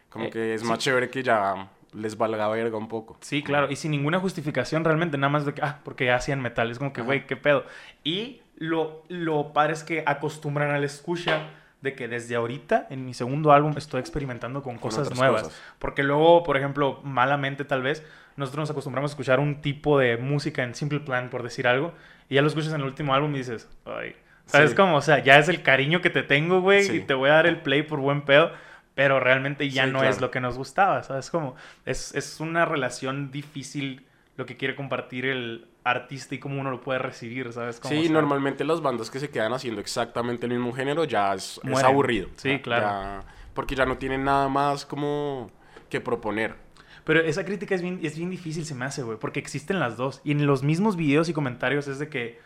Como 0.09 0.25
Eh, 0.27 0.31
que 0.31 0.55
es 0.55 0.63
sí. 0.63 0.67
más 0.67 0.79
chévere 0.79 1.11
que 1.11 1.23
ya 1.23 1.69
les 1.93 2.17
valga 2.17 2.49
verga 2.49 2.79
un 2.79 2.89
poco. 2.89 3.19
Sí, 3.21 3.43
claro, 3.43 3.71
y 3.71 3.77
sin 3.77 3.91
ninguna 3.91 4.21
justificación 4.21 4.85
realmente, 4.85 5.19
nada 5.19 5.31
más 5.31 5.45
de 5.45 5.53
que, 5.53 5.61
ah, 5.63 5.81
porque 5.85 6.11
hacían 6.11 6.41
metal, 6.41 6.71
es 6.71 6.79
como 6.79 6.95
que, 6.95 7.03
güey, 7.03 7.27
qué 7.27 7.37
pedo. 7.37 7.67
Y 8.05 8.41
lo, 8.59 9.05
lo 9.09 9.53
padre 9.53 9.73
es 9.73 9.85
que 9.85 10.03
acostumbran 10.07 10.71
al 10.71 10.85
escucha 10.85 11.49
de 11.81 11.95
que 11.95 12.09
desde 12.09 12.35
ahorita, 12.35 12.89
en 12.91 13.05
mi 13.07 13.15
segundo 13.15 13.53
álbum, 13.53 13.75
estoy 13.77 14.01
experimentando 14.01 14.63
con, 14.63 14.79
Con 14.79 14.91
cosas 14.91 15.15
nuevas. 15.17 15.45
cosas. 15.45 15.63
Porque 15.79 16.03
luego, 16.03 16.43
por 16.43 16.57
ejemplo, 16.57 17.01
malamente 17.05 17.65
tal 17.65 17.83
vez, 17.83 18.05
nosotros 18.37 18.63
nos 18.63 18.71
acostumbramos 18.71 19.11
a 19.11 19.13
escuchar 19.13 19.39
un 19.39 19.61
tipo 19.63 19.99
de 19.99 20.17
música 20.17 20.65
en 20.65 20.75
Simple 20.75 21.01
Plan, 21.01 21.31
por 21.31 21.43
decir 21.45 21.69
algo, 21.69 21.95
y 22.29 22.35
ya 22.35 22.43
lo 22.43 22.49
escuchas 22.49 22.73
en 22.73 22.81
el 22.81 22.87
último 22.87 23.15
álbum 23.15 23.33
y 23.37 23.39
dices, 23.39 23.69
ay, 23.87 24.17
¿sabes 24.47 24.71
Sí. 24.71 24.77
cómo? 24.77 24.97
O 24.97 25.03
sea, 25.03 25.21
ya 25.23 25.39
es 25.39 25.49
el 25.49 25.63
cariño 25.63 26.01
que 26.01 26.11
te 26.11 26.25
tengo, 26.25 26.61
güey, 26.61 26.83
Sí. 26.83 26.97
y 26.97 27.01
te 27.01 27.15
voy 27.15 27.31
a 27.31 27.35
dar 27.35 27.47
el 27.47 27.61
play 27.61 27.83
por 27.83 28.01
buen 28.01 28.23
pedo. 28.23 28.51
Pero 28.97 29.21
realmente 29.21 29.71
ya 29.71 29.85
Sí, 29.85 29.93
no 29.93 30.03
es 30.03 30.21
lo 30.21 30.33
que 30.33 30.41
nos 30.41 30.59
gustaba, 30.59 31.05
¿sabes? 31.05 31.31
Como 31.31 31.55
es, 31.87 32.13
es 32.17 32.41
una 32.41 32.65
relación 32.65 33.31
difícil 33.31 34.05
lo 34.37 34.45
que 34.45 34.57
quiere 34.57 34.75
compartir 34.75 35.25
el 35.27 35.69
artista 35.91 36.35
y 36.35 36.39
cómo 36.39 36.61
uno 36.61 36.71
lo 36.71 36.81
puede 36.81 36.99
recibir, 36.99 37.53
¿sabes? 37.53 37.81
Como, 37.81 37.93
Sí, 37.95 38.01
o 38.01 38.03
sea, 38.05 38.13
normalmente 38.13 38.65
las 38.65 38.81
bandas 38.81 39.11
que 39.11 39.21
se 39.21 39.31
quedan 39.31 39.53
haciendo 39.53 39.81
exactamente 39.81 40.47
el 40.47 40.53
mismo 40.53 40.73
género 40.73 41.05
ya 41.05 41.35
es, 41.35 41.61
aburrido. 41.85 42.29
Sí, 42.37 42.51
Ya- 42.51 42.63
claro. 42.63 42.83
ya- 42.87 43.23
porque 43.55 43.75
ya 43.75 43.85
no 43.87 43.97
tienen 43.99 44.25
nada 44.25 44.49
más 44.49 44.87
como 44.87 45.51
que 45.89 46.01
proponer. 46.01 46.55
Pero 47.05 47.21
esa 47.21 47.45
crítica 47.45 47.75
es 47.75 47.81
bien, 47.83 48.01
es 48.03 48.17
bien 48.17 48.31
difícil, 48.31 48.65
se 48.67 48.75
me 48.75 48.85
hace, 48.85 49.03
güey, 49.03 49.19
porque 49.19 49.41
existen 49.41 49.81
las 49.81 49.97
dos. 49.97 50.21
Y 50.25 50.33
en 50.33 50.47
los 50.47 50.63
mismos 50.63 50.95
videos 50.97 51.29
y 51.29 51.33
comentarios 51.33 51.89
es 51.89 51.99
de 51.99 52.09
que, 52.09 52.39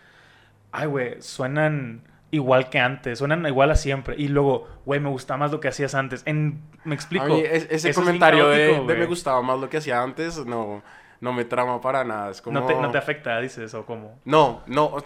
ay, 0.70 0.86
güey, 0.86 1.20
suenan 1.20 2.02
igual 2.30 2.70
que 2.70 2.78
antes, 2.78 3.18
suenan 3.18 3.44
igual 3.44 3.70
a 3.72 3.74
siempre. 3.76 4.14
Y 4.16 4.28
luego, 4.28 4.68
güey, 4.86 5.00
me 5.00 5.10
gusta 5.10 5.36
más 5.36 5.50
lo 5.50 5.60
que 5.60 5.68
hacías 5.68 5.94
antes. 5.94 6.22
En, 6.24 6.62
me 6.84 6.94
explico. 6.94 7.24
A 7.24 7.28
mí 7.28 7.40
es- 7.44 7.66
ese 7.70 7.90
es 7.90 7.96
comentario 7.96 8.48
de, 8.48 8.80
de 8.86 8.94
me 8.94 9.04
gustaba 9.06 9.42
más 9.42 9.58
lo 9.60 9.68
que 9.68 9.76
hacía 9.78 10.00
antes, 10.02 10.38
no, 10.46 10.82
no 11.22 11.32
me 11.32 11.46
trama 11.46 11.80
para 11.80 12.04
nada. 12.04 12.30
Es 12.30 12.42
como... 12.42 12.60
no, 12.60 12.66
te, 12.66 12.74
no 12.74 12.90
te 12.90 12.98
afecta, 12.98 13.40
dices, 13.40 13.72
o 13.72 13.86
como. 13.86 14.18
No, 14.26 14.60
no, 14.66 14.96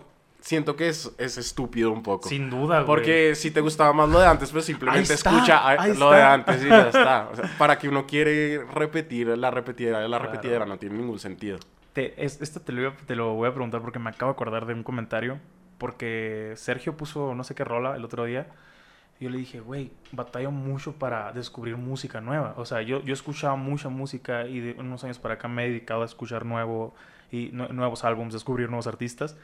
siento 0.40 0.74
que 0.76 0.88
es, 0.88 1.12
es 1.18 1.38
estúpido 1.38 1.92
un 1.92 2.02
poco. 2.02 2.28
Sin 2.28 2.50
duda, 2.50 2.76
güey. 2.76 2.86
Porque 2.86 3.34
si 3.36 3.50
te 3.52 3.60
gustaba 3.60 3.92
más 3.92 4.08
lo 4.08 4.18
de 4.18 4.26
antes, 4.26 4.50
pues 4.50 4.64
simplemente 4.64 5.12
está, 5.14 5.30
escucha 5.30 5.74
lo 5.94 6.10
de 6.10 6.16
está. 6.18 6.32
antes 6.32 6.64
y 6.64 6.68
ya 6.68 6.88
está. 6.88 7.28
O 7.32 7.36
sea, 7.36 7.50
para 7.58 7.78
que 7.78 7.88
uno 7.88 8.06
quiere 8.06 8.64
repetir 8.74 9.28
la 9.38 9.50
repetidera 9.52 10.00
de 10.00 10.08
la 10.08 10.16
Claro. 10.18 10.32
repetidera 10.32 10.66
no 10.66 10.78
tiene 10.78 10.96
ningún 10.96 11.18
sentido. 11.18 11.58
Te, 11.92 12.24
es- 12.24 12.40
esto 12.42 12.60
te 12.60 12.72
lo, 12.72 12.92
te 12.94 13.14
lo 13.16 13.34
voy 13.34 13.48
a 13.48 13.52
preguntar 13.52 13.80
porque 13.82 13.98
me 13.98 14.10
acabo 14.10 14.32
de 14.32 14.34
acordar 14.36 14.66
de 14.66 14.74
un 14.74 14.82
comentario. 14.82 15.38
Porque 15.78 16.54
Sergio 16.56 16.96
puso 16.96 17.34
no 17.34 17.44
sé 17.44 17.54
qué 17.54 17.62
rola 17.64 17.94
el 17.96 18.04
otro 18.04 18.24
día. 18.24 18.46
Yo 19.18 19.30
le 19.30 19.38
dije, 19.38 19.60
güey, 19.60 19.90
batallo 20.12 20.50
mucho 20.50 20.92
para 20.92 21.32
descubrir 21.32 21.76
música 21.76 22.20
nueva. 22.20 22.52
O 22.58 22.66
sea, 22.66 22.82
yo, 22.82 23.02
yo 23.02 23.14
escuchaba 23.14 23.56
mucha 23.56 23.88
música 23.88 24.46
y 24.46 24.60
de 24.60 24.72
unos 24.78 25.02
años 25.04 25.18
para 25.18 25.34
acá 25.34 25.48
me 25.48 25.64
he 25.64 25.68
dedicado 25.68 26.02
a 26.02 26.04
escuchar 26.04 26.44
nuevo 26.44 26.94
y 27.32 27.50
nue- 27.50 27.70
nuevos 27.70 28.04
álbumes, 28.04 28.34
descubrir 28.34 28.68
nuevos 28.68 28.86
artistas. 28.86 29.36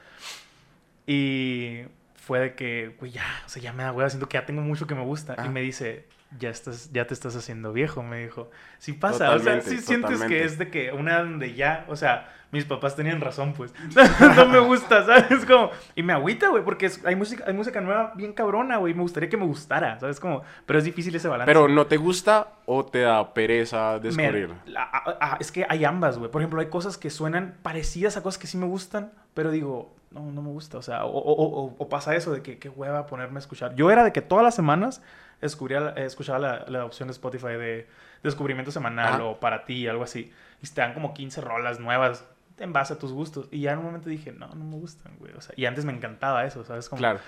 Y 1.06 1.82
fue 2.14 2.38
de 2.40 2.54
que, 2.54 2.94
güey, 2.98 3.12
ya, 3.12 3.24
o 3.46 3.48
sea, 3.48 3.62
ya 3.62 3.72
me 3.72 3.82
da 3.82 3.92
hueva, 3.92 4.08
siento 4.10 4.28
que 4.28 4.36
ya 4.38 4.46
tengo 4.46 4.62
mucho 4.62 4.86
que 4.86 4.94
me 4.94 5.02
gusta. 5.04 5.34
Ah. 5.38 5.46
Y 5.46 5.48
me 5.48 5.60
dice, 5.60 6.06
ya, 6.38 6.50
estás, 6.50 6.90
ya 6.92 7.06
te 7.06 7.14
estás 7.14 7.36
haciendo 7.36 7.72
viejo, 7.72 8.02
me 8.02 8.22
dijo. 8.22 8.50
Sí 8.78 8.92
pasa, 8.92 9.30
o 9.30 9.38
sea, 9.38 9.38
Totalmente, 9.38 9.70
sí 9.70 9.78
sientes 9.78 10.10
que 10.10 10.14
totalmente. 10.16 10.44
es 10.44 10.58
de 10.58 10.70
que 10.70 10.92
una 10.92 11.18
donde 11.20 11.54
ya, 11.54 11.84
o 11.88 11.96
sea, 11.96 12.28
mis 12.50 12.64
papás 12.66 12.94
tenían 12.96 13.20
razón, 13.20 13.54
pues. 13.54 13.72
no 14.36 14.46
me 14.46 14.58
gusta, 14.58 15.04
¿sabes? 15.06 15.44
Como, 15.46 15.70
y 15.94 16.02
me 16.02 16.12
agüita, 16.12 16.48
güey, 16.48 16.62
porque 16.62 16.86
es- 16.86 17.02
hay, 17.04 17.16
música, 17.16 17.44
hay 17.46 17.54
música 17.54 17.80
nueva 17.80 18.12
bien 18.14 18.32
cabrona, 18.34 18.76
güey. 18.76 18.92
Me 18.92 19.02
gustaría 19.02 19.28
que 19.30 19.36
me 19.38 19.46
gustara, 19.46 19.98
¿sabes? 20.00 20.20
Como, 20.20 20.42
pero 20.66 20.78
es 20.78 20.84
difícil 20.84 21.14
ese 21.14 21.28
balance. 21.28 21.50
Pero 21.50 21.66
¿no 21.68 21.86
te 21.86 21.96
gusta 21.96 22.48
o 22.66 22.84
te 22.84 23.00
da 23.00 23.32
pereza 23.32 23.94
Me- 23.94 24.00
descubrir? 24.00 24.50
la- 24.66 24.82
a- 24.82 25.34
a- 25.34 25.36
es 25.40 25.50
que 25.50 25.64
hay 25.68 25.84
ambas, 25.86 26.18
güey. 26.18 26.30
Por 26.30 26.42
ejemplo, 26.42 26.60
hay 26.60 26.68
cosas 26.68 26.98
que 26.98 27.08
suenan 27.10 27.54
parecidas 27.62 28.16
a 28.18 28.22
cosas 28.22 28.38
que 28.38 28.46
sí 28.46 28.58
me 28.58 28.66
gustan, 28.66 29.12
pero 29.32 29.50
digo, 29.50 29.94
no, 30.10 30.20
no 30.30 30.42
me 30.42 30.50
gusta. 30.50 30.76
O 30.76 30.82
sea, 30.82 31.06
o, 31.06 31.10
o- 31.18 31.64
o- 31.64 31.74
o 31.78 31.88
pasa 31.88 32.14
eso 32.14 32.32
de 32.32 32.42
que 32.42 32.58
qué 32.58 32.68
hueva 32.68 33.06
ponerme 33.06 33.36
a 33.36 33.38
escuchar. 33.38 33.74
Yo 33.76 33.90
era 33.90 34.04
de 34.04 34.12
que 34.12 34.20
todas 34.20 34.44
las 34.44 34.54
semanas 34.54 35.00
descubría, 35.42 35.80
la- 35.80 35.90
eh, 35.96 36.06
escuchaba 36.06 36.38
la, 36.38 36.64
la 36.68 36.84
opción 36.86 37.08
de 37.08 37.12
Spotify 37.12 37.48
de 37.48 37.86
descubrimiento 38.22 38.70
semanal 38.72 39.14
Ajá. 39.14 39.24
o 39.24 39.38
para 39.40 39.64
ti, 39.66 39.86
algo 39.86 40.04
así. 40.04 40.32
Y 40.62 40.66
te 40.68 40.80
dan 40.80 40.94
como 40.94 41.12
15 41.12 41.40
rolas 41.42 41.78
nuevas 41.80 42.24
en 42.58 42.72
base 42.72 42.94
a 42.94 42.98
tus 42.98 43.12
gustos. 43.12 43.48
Y 43.50 43.60
ya 43.62 43.72
en 43.72 43.78
un 43.80 43.84
momento 43.86 44.08
dije, 44.08 44.32
no, 44.32 44.48
no 44.54 44.64
me 44.64 44.76
gustan, 44.76 45.12
güey. 45.18 45.32
O 45.34 45.40
sea, 45.40 45.54
y 45.56 45.66
antes 45.66 45.84
me 45.84 45.92
encantaba 45.92 46.44
eso, 46.46 46.64
¿sabes? 46.64 46.88
Como, 46.88 46.98
Claro. 47.00 47.18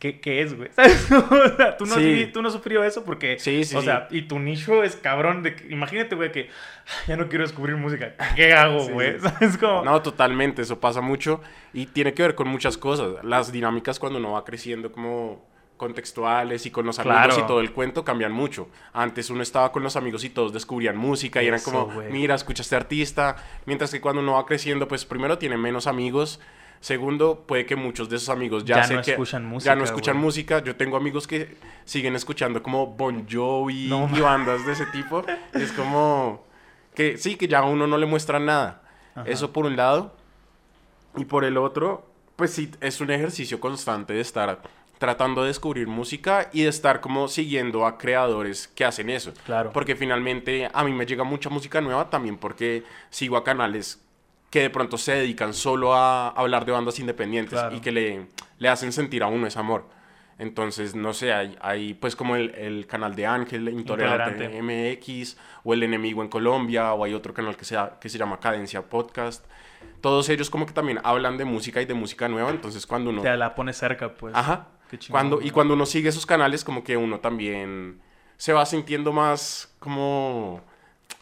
¿Qué, 0.00 0.20
qué 0.20 0.42
es, 0.42 0.56
güey? 0.56 0.68
¿Sabes? 0.72 1.08
O 1.12 1.56
sea, 1.56 1.76
tú 1.76 1.86
no, 1.86 1.94
Sí. 1.94 2.28
tú 2.32 2.42
no 2.42 2.48
has 2.48 2.54
sufrido 2.54 2.82
eso 2.84 3.04
porque... 3.04 3.38
Sí, 3.38 3.64
sí, 3.64 3.76
O 3.76 3.80
sí. 3.80 3.86
sea, 3.86 4.08
y 4.10 4.22
tu 4.22 4.38
nicho 4.40 4.82
es 4.82 4.96
cabrón 4.96 5.42
de... 5.44 5.56
imagínate, 5.70 6.16
güey, 6.16 6.32
que 6.32 6.50
ya 7.06 7.16
no 7.16 7.28
quiero 7.28 7.44
descubrir 7.44 7.76
música. 7.76 8.14
¿Qué 8.34 8.52
hago, 8.52 8.80
Sí, 8.86 8.92
güey? 8.92 9.20
sí. 9.20 9.20
¿Sabes? 9.28 9.56
Como... 9.58 9.84
No, 9.84 10.02
totalmente, 10.02 10.62
eso 10.62 10.80
pasa 10.80 11.00
mucho 11.00 11.40
y 11.72 11.86
tiene 11.86 12.14
que 12.14 12.22
ver 12.22 12.34
con 12.34 12.48
muchas 12.48 12.76
cosas. 12.78 13.24
Las 13.24 13.52
dinámicas 13.52 13.98
cuando 14.00 14.18
uno 14.18 14.32
va 14.32 14.44
creciendo 14.44 14.90
como 14.92 15.48
contextuales 15.80 16.66
y 16.66 16.70
con 16.70 16.84
los 16.84 16.98
amigos 16.98 17.16
Claro. 17.24 17.38
y 17.42 17.46
todo 17.46 17.60
el 17.60 17.72
cuento 17.72 18.04
cambian 18.04 18.32
mucho. 18.32 18.68
Antes 18.92 19.30
uno 19.30 19.42
estaba 19.42 19.72
con 19.72 19.82
los 19.82 19.96
amigos 19.96 20.22
y 20.24 20.28
todos 20.28 20.52
descubrían 20.52 20.98
música 20.98 21.42
y 21.42 21.46
eran 21.48 21.60
como, 21.62 21.86
mira, 22.10 22.34
escucha 22.34 22.60
este 22.60 22.76
artista. 22.76 23.36
Mientras 23.64 23.90
que 23.90 24.00
cuando 24.02 24.20
uno 24.20 24.34
va 24.34 24.44
creciendo, 24.44 24.86
pues 24.86 25.06
primero 25.06 25.38
tiene 25.38 25.56
menos 25.56 25.86
amigos, 25.86 26.38
Segundo, 26.82 27.44
puede 27.46 27.66
que 27.66 27.76
muchos 27.76 28.08
de 28.08 28.16
esos 28.16 28.30
amigos 28.30 28.64
ya, 28.64 28.76
Ya 28.76 28.84
sé 28.84 28.94
no 28.94 29.02
que 29.02 29.10
escuchan 29.10 29.42
ya 29.42 29.48
música, 29.48 29.76
no 29.76 29.84
escuchan 29.84 30.16
música. 30.16 30.64
Yo 30.64 30.76
tengo 30.76 30.96
amigos 30.96 31.26
que 31.26 31.56
siguen 31.84 32.16
escuchando 32.16 32.62
como 32.62 32.86
Bon 32.86 33.26
Jovi 33.30 33.88
No 33.88 34.08
y 34.16 34.20
bandas 34.20 34.64
de 34.64 34.72
ese 34.72 34.86
tipo. 34.86 35.22
es 35.52 35.72
como 35.72 36.42
que 36.94 37.18
sí, 37.18 37.36
que 37.36 37.48
ya 37.48 37.58
a 37.58 37.64
uno 37.64 37.86
no 37.86 37.98
le 37.98 38.06
muestran 38.06 38.46
nada. 38.46 38.80
Ajá. 39.14 39.28
Eso 39.28 39.52
por 39.52 39.66
un 39.66 39.76
lado. 39.76 40.16
Y 41.18 41.26
por 41.26 41.44
el 41.44 41.58
otro, 41.58 42.06
pues 42.36 42.50
sí, 42.54 42.70
es 42.80 43.02
un 43.02 43.10
ejercicio 43.10 43.60
constante 43.60 44.14
de 44.14 44.20
estar 44.22 44.62
tratando 45.00 45.40
de 45.40 45.48
descubrir 45.48 45.88
música 45.88 46.50
y 46.52 46.62
de 46.64 46.68
estar 46.68 47.00
como 47.00 47.26
siguiendo 47.26 47.86
a 47.86 47.96
creadores 47.96 48.68
que 48.68 48.84
hacen 48.84 49.08
eso. 49.08 49.32
Claro. 49.46 49.72
Porque 49.72 49.96
finalmente 49.96 50.68
a 50.72 50.84
mí 50.84 50.92
me 50.92 51.06
llega 51.06 51.24
mucha 51.24 51.48
música 51.48 51.80
nueva 51.80 52.10
también 52.10 52.36
porque 52.36 52.84
sigo 53.08 53.38
a 53.38 53.42
canales 53.42 54.04
que 54.50 54.60
de 54.60 54.68
pronto 54.68 54.98
se 54.98 55.12
dedican 55.14 55.54
solo 55.54 55.94
a 55.94 56.28
hablar 56.28 56.66
de 56.66 56.72
bandas 56.72 56.98
independientes 56.98 57.58
Claro. 57.58 57.74
y 57.74 57.80
que 57.80 57.92
le, 57.92 58.26
le 58.58 58.68
hacen 58.68 58.92
sentir 58.92 59.22
a 59.22 59.28
uno 59.28 59.46
ese 59.46 59.58
amor. 59.58 59.86
Entonces, 60.38 60.94
no 60.94 61.14
sé, 61.14 61.32
hay, 61.32 61.56
hay 61.62 61.94
pues 61.94 62.14
como 62.14 62.36
el, 62.36 62.50
el 62.54 62.86
canal 62.86 63.14
de 63.14 63.26
Ángel, 63.26 63.68
Intolerante, 63.70 64.60
MX, 64.62 65.36
o 65.64 65.72
El 65.72 65.82
Enemigo 65.82 66.22
en 66.22 66.28
Colombia, 66.28 66.92
o 66.92 67.04
hay 67.04 67.14
otro 67.14 67.32
canal 67.32 67.56
que 67.56 67.64
se, 67.64 67.76
que 68.00 68.08
se 68.10 68.18
llama 68.18 68.38
Cadencia 68.38 68.82
Podcast. 68.82 69.44
Todos 70.02 70.28
ellos 70.28 70.50
como 70.50 70.66
que 70.66 70.72
también 70.72 70.98
hablan 71.04 71.38
de 71.38 71.44
música 71.46 71.80
y 71.80 71.86
de 71.86 71.94
música 71.94 72.28
nueva, 72.28 72.50
entonces 72.50 72.86
cuando 72.86 73.10
uno... 73.10 73.22
Te 73.22 73.34
la 73.36 73.54
pone 73.54 73.72
cerca, 73.72 74.12
pues. 74.14 74.34
Ajá. 74.34 74.66
Qué 74.90 74.98
Cuando, 75.08 75.40
y 75.40 75.50
cuando 75.50 75.74
uno 75.74 75.86
sigue 75.86 76.08
esos 76.08 76.26
canales, 76.26 76.64
como 76.64 76.82
que 76.82 76.96
uno 76.96 77.20
también 77.20 78.00
se 78.36 78.52
va 78.52 78.66
sintiendo 78.66 79.12
más 79.12 79.74
como... 79.78 80.62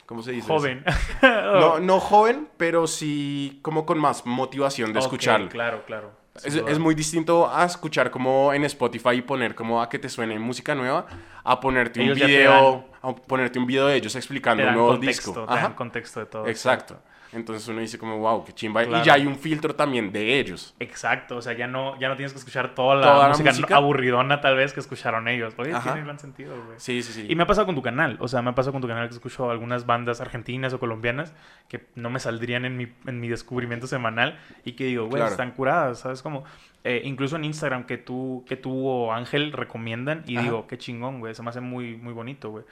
¿Cómo 0.06 0.22
se 0.22 0.32
dice? 0.32 0.48
Joven. 0.48 0.84
No, 1.22 1.78
no 1.80 2.00
joven, 2.00 2.48
pero 2.56 2.86
sí 2.86 3.58
como 3.62 3.84
con 3.84 3.98
más 3.98 4.24
motivación 4.24 4.92
de 4.92 5.00
Ok, 5.00 5.04
escucharlo. 5.04 5.48
Claro, 5.50 5.84
claro. 5.84 6.12
Es, 6.44 6.54
es 6.54 6.78
muy 6.78 6.94
distinto 6.94 7.50
a 7.52 7.64
escuchar 7.64 8.10
como 8.10 8.54
en 8.54 8.64
Spotify 8.64 9.16
y 9.16 9.22
poner 9.22 9.54
como 9.54 9.82
a 9.82 9.88
que 9.88 9.98
te 9.98 10.08
suene 10.08 10.38
música 10.38 10.74
nueva, 10.74 11.06
a 11.42 11.60
ponerte 11.60 12.00
un 12.00 12.06
Ellos 12.06 12.26
video, 12.26 12.84
a 13.02 13.14
ponerte 13.14 13.58
un 13.58 13.66
video 13.66 13.88
de 13.88 13.96
ellos 13.96 14.14
explicando 14.14 14.62
un 14.62 14.72
nuevo 14.72 14.88
contexto, 14.90 15.30
disco. 15.32 15.46
te 15.46 15.60
dan 15.60 15.74
contexto 15.74 16.20
de 16.20 16.26
todo. 16.26 16.46
Exacto. 16.46 17.02
Entonces 17.32 17.68
uno 17.68 17.80
dice 17.80 17.98
como, 17.98 18.18
wow, 18.18 18.44
qué 18.44 18.52
chimba. 18.54 18.82
Claro. 18.84 19.02
Y 19.02 19.06
ya 19.06 19.14
hay 19.14 19.26
un 19.26 19.36
filtro 19.36 19.74
también 19.74 20.10
de 20.12 20.38
ellos. 20.40 20.74
Exacto, 20.80 21.36
o 21.36 21.42
sea, 21.42 21.52
ya 21.52 21.66
no, 21.66 21.98
ya 21.98 22.08
no 22.08 22.16
tienes 22.16 22.32
que 22.32 22.38
escuchar 22.38 22.74
toda 22.74 22.94
la, 22.96 23.02
Toda 23.02 23.22
la 23.24 23.28
música, 23.28 23.50
música. 23.50 23.76
aburridona 23.76 24.40
tal 24.40 24.56
vez 24.56 24.72
que 24.72 24.80
escucharon 24.80 25.28
ellos. 25.28 25.54
Oye, 25.58 25.72
Ajá. 25.72 25.92
tiene 25.92 26.04
gran 26.06 26.18
sentido, 26.18 26.54
güey. 26.64 26.78
Sí, 26.80 27.02
sí, 27.02 27.12
sí. 27.12 27.26
Y 27.28 27.34
me 27.34 27.42
ha 27.42 27.46
pasado 27.46 27.66
con 27.66 27.74
tu 27.74 27.82
canal, 27.82 28.16
o 28.20 28.28
sea, 28.28 28.40
me 28.42 28.50
ha 28.50 28.54
pasado 28.54 28.72
con 28.72 28.80
tu 28.82 28.88
canal 28.88 29.08
que 29.08 29.14
escucho 29.14 29.50
algunas 29.50 29.84
bandas 29.86 30.20
argentinas 30.20 30.72
o 30.72 30.78
colombianas 30.80 31.34
que 31.68 31.86
no 31.94 32.08
me 32.10 32.18
saldrían 32.20 32.64
en 32.64 32.76
mi, 32.76 32.88
en 33.06 33.20
mi 33.20 33.28
descubrimiento 33.28 33.86
semanal 33.86 34.38
y 34.64 34.72
que 34.72 34.84
digo, 34.84 35.04
güey, 35.06 35.16
Claro. 35.20 35.30
están 35.30 35.50
curadas, 35.52 35.98
¿sabes? 36.00 36.22
Como, 36.22 36.44
eh, 36.84 37.02
incluso 37.04 37.36
en 37.36 37.44
Instagram 37.44 37.84
que 37.84 37.98
tú, 37.98 38.44
que 38.48 38.56
tú 38.56 38.86
o 38.86 39.12
Ángel 39.12 39.52
recomiendan 39.52 40.22
y 40.26 40.36
Ajá. 40.36 40.44
digo, 40.44 40.66
qué 40.66 40.78
chingón, 40.78 41.20
güey, 41.20 41.34
se 41.34 41.42
me 41.42 41.50
hace 41.50 41.60
muy, 41.60 41.96
muy 41.96 42.12
bonito, 42.14 42.50
güey. 42.50 42.64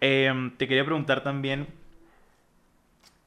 Em, 0.00 0.50
te 0.56 0.66
quería 0.66 0.84
preguntar 0.84 1.22
también 1.22 1.68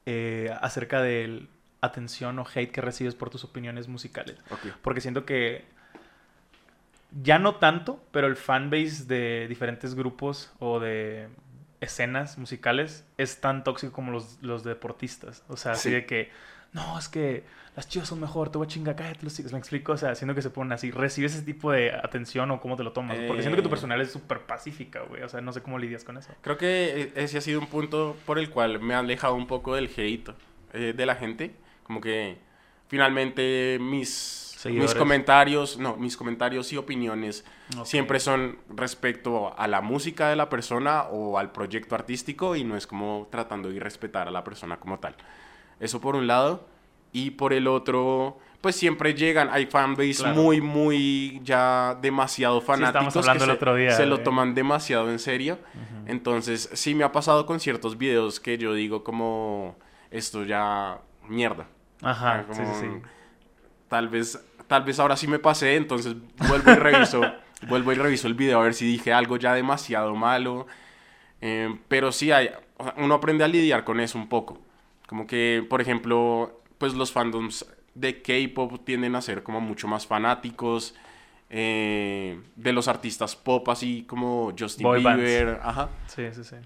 eh, 0.06 0.50
acerca 0.60 1.02
del 1.02 1.48
atención 1.80 2.38
o 2.38 2.46
hate 2.52 2.70
que 2.72 2.80
recibes 2.80 3.14
por 3.14 3.30
tus 3.30 3.44
opiniones 3.44 3.86
musicales. 3.86 4.38
Porque 4.82 5.00
siento 5.00 5.24
que 5.26 5.64
ya 7.22 7.38
no 7.38 7.56
tanto, 7.56 8.02
pero 8.10 8.26
el 8.26 8.36
fanbase 8.36 9.04
de 9.04 9.46
diferentes 9.48 9.94
grupos 9.94 10.52
o 10.58 10.80
de 10.80 11.28
escenas 11.80 12.38
musicales 12.38 13.04
es 13.18 13.40
tan 13.40 13.62
tóxico 13.62 13.92
como 13.92 14.10
los, 14.12 14.38
los 14.42 14.64
deportistas. 14.64 15.44
O 15.48 15.56
sea, 15.56 15.72
así 15.72 15.88
Sí. 15.90 15.94
de 15.94 16.06
que, 16.06 16.30
no, 16.72 16.98
es 16.98 17.08
que 17.08 17.44
las 17.74 17.88
chivas 17.88 18.08
son 18.08 18.20
mejor, 18.20 18.50
te 18.50 18.58
voy 18.58 18.66
a 18.66 18.68
chingar, 18.68 18.96
cállate 18.96 19.20
los 19.22 19.34
chicos. 19.36 19.52
¿Me 19.52 19.58
explico? 19.58 19.92
O 19.92 19.96
sea, 19.96 20.14
siento 20.14 20.34
que 20.34 20.42
se 20.42 20.50
ponen 20.50 20.72
así. 20.72 20.90
¿Recibes 20.90 21.34
ese 21.34 21.42
tipo 21.42 21.70
de 21.72 21.92
atención 21.92 22.50
o 22.50 22.60
cómo 22.60 22.76
te 22.76 22.82
lo 22.82 22.92
tomas? 22.92 23.16
Porque 23.26 23.42
siento 23.42 23.56
que 23.56 23.62
tu 23.62 23.68
Eh. 23.68 23.70
personalidad 23.70 24.06
es 24.06 24.12
súper 24.12 24.40
pacífica, 24.46 25.00
güey. 25.02 25.22
O 25.22 25.28
sea, 25.28 25.40
no 25.42 25.52
sé 25.52 25.62
cómo 25.62 25.78
lidias 25.78 26.02
con 26.04 26.16
eso. 26.16 26.30
Creo 26.42 26.56
que 26.58 27.12
ese 27.16 27.38
ha 27.38 27.40
sido 27.40 27.60
un 27.60 27.66
punto 27.66 28.16
por 28.26 28.38
el 28.38 28.48
cual 28.50 28.80
me 28.80 28.94
ha 28.94 29.00
alejado 29.00 29.34
un 29.34 29.46
poco 29.46 29.74
del 29.74 29.90
hate 29.96 30.30
eh, 30.72 30.94
de 30.96 31.06
la 31.06 31.16
gente. 31.16 31.54
Como 31.82 32.00
que 32.00 32.38
finalmente 32.88 33.78
mis, 33.80 34.56
mis 34.64 34.94
comentarios, 34.94 35.78
no, 35.78 35.96
mis 35.96 36.16
comentarios 36.16 36.72
y 36.72 36.76
opiniones 36.78 37.44
Ok. 37.78 37.84
siempre 37.84 38.20
son 38.20 38.58
respecto 38.74 39.54
a 39.58 39.68
la 39.68 39.80
música 39.82 40.28
de 40.30 40.36
la 40.36 40.48
persona 40.48 41.02
o 41.04 41.38
al 41.38 41.52
proyecto 41.52 41.94
artístico 41.94 42.56
y 42.56 42.64
no 42.64 42.76
es 42.76 42.86
como 42.86 43.28
tratando 43.30 43.68
de 43.70 43.78
respetar 43.80 44.28
a 44.28 44.30
la 44.30 44.42
persona 44.44 44.78
como 44.78 44.98
tal. 44.98 45.14
Eso 45.80 46.00
por 46.00 46.16
un 46.16 46.26
lado. 46.26 46.66
Y 47.12 47.30
por 47.30 47.52
el 47.52 47.66
otro, 47.66 48.38
pues 48.60 48.76
siempre 48.76 49.14
llegan, 49.14 49.48
hay 49.50 49.66
fanbase 49.66 50.16
Claro. 50.16 50.34
muy, 50.34 50.60
muy 50.60 51.40
ya 51.42 51.96
demasiado 52.00 52.60
fanáticos 52.60 53.16
hablando 53.16 53.44
que 53.44 53.44
el 53.44 53.50
se, 53.50 53.56
otro 53.56 53.74
día, 53.74 53.90
se 53.92 54.06
lo 54.06 54.20
toman 54.20 54.54
demasiado 54.54 55.10
en 55.10 55.18
serio. 55.18 55.58
Entonces, 56.06 56.68
sí 56.74 56.94
me 56.94 57.04
ha 57.04 57.12
pasado 57.12 57.46
con 57.46 57.58
ciertos 57.58 57.96
videos 57.96 58.38
que 58.38 58.58
yo 58.58 58.74
digo 58.74 59.02
como, 59.02 59.76
esto 60.10 60.44
ya, 60.44 60.98
mierda. 61.28 61.66
Ajá, 62.02 62.44
sí, 62.50 62.58
como, 62.60 62.74
sí, 62.74 62.80
sí. 62.80 63.02
Tal 63.88 64.08
vez, 64.08 64.44
tal 64.66 64.82
vez 64.84 64.98
ahora 64.98 65.16
sí 65.16 65.26
me 65.26 65.38
pasé, 65.38 65.76
entonces 65.76 66.14
vuelvo 66.48 66.72
y 66.72 66.74
reviso, 66.74 67.22
vuelvo 67.68 67.92
y 67.92 67.94
reviso 67.94 68.26
el 68.26 68.34
video 68.34 68.60
a 68.60 68.64
ver 68.64 68.74
si 68.74 68.84
dije 68.86 69.12
algo 69.12 69.36
ya 69.36 69.54
demasiado 69.54 70.14
malo. 70.14 70.66
Eh, 71.40 71.78
pero 71.88 72.12
sí, 72.12 72.30
hay, 72.32 72.50
uno 72.96 73.14
aprende 73.14 73.44
a 73.44 73.48
lidiar 73.48 73.84
con 73.84 74.00
eso 74.00 74.18
un 74.18 74.28
poco. 74.28 74.58
Como 75.06 75.26
que, 75.26 75.64
por 75.68 75.80
ejemplo, 75.80 76.60
pues 76.78 76.94
los 76.94 77.12
fandoms 77.12 77.66
de 77.94 78.20
K-pop 78.22 78.84
tienden 78.84 79.14
a 79.14 79.22
ser 79.22 79.42
como 79.42 79.60
mucho 79.60 79.88
más 79.88 80.06
fanáticos 80.06 80.94
eh, 81.48 82.40
de 82.56 82.72
los 82.72 82.88
artistas 82.88 83.36
pop, 83.36 83.68
así 83.68 84.04
como 84.06 84.52
Justin 84.58 84.84
Boy 84.84 85.02
bands. 85.02 85.22
Bieber. 85.22 85.60
Ajá. 85.62 85.90
Sí, 86.06 86.24
sí, 86.32 86.44
sí. 86.44 86.56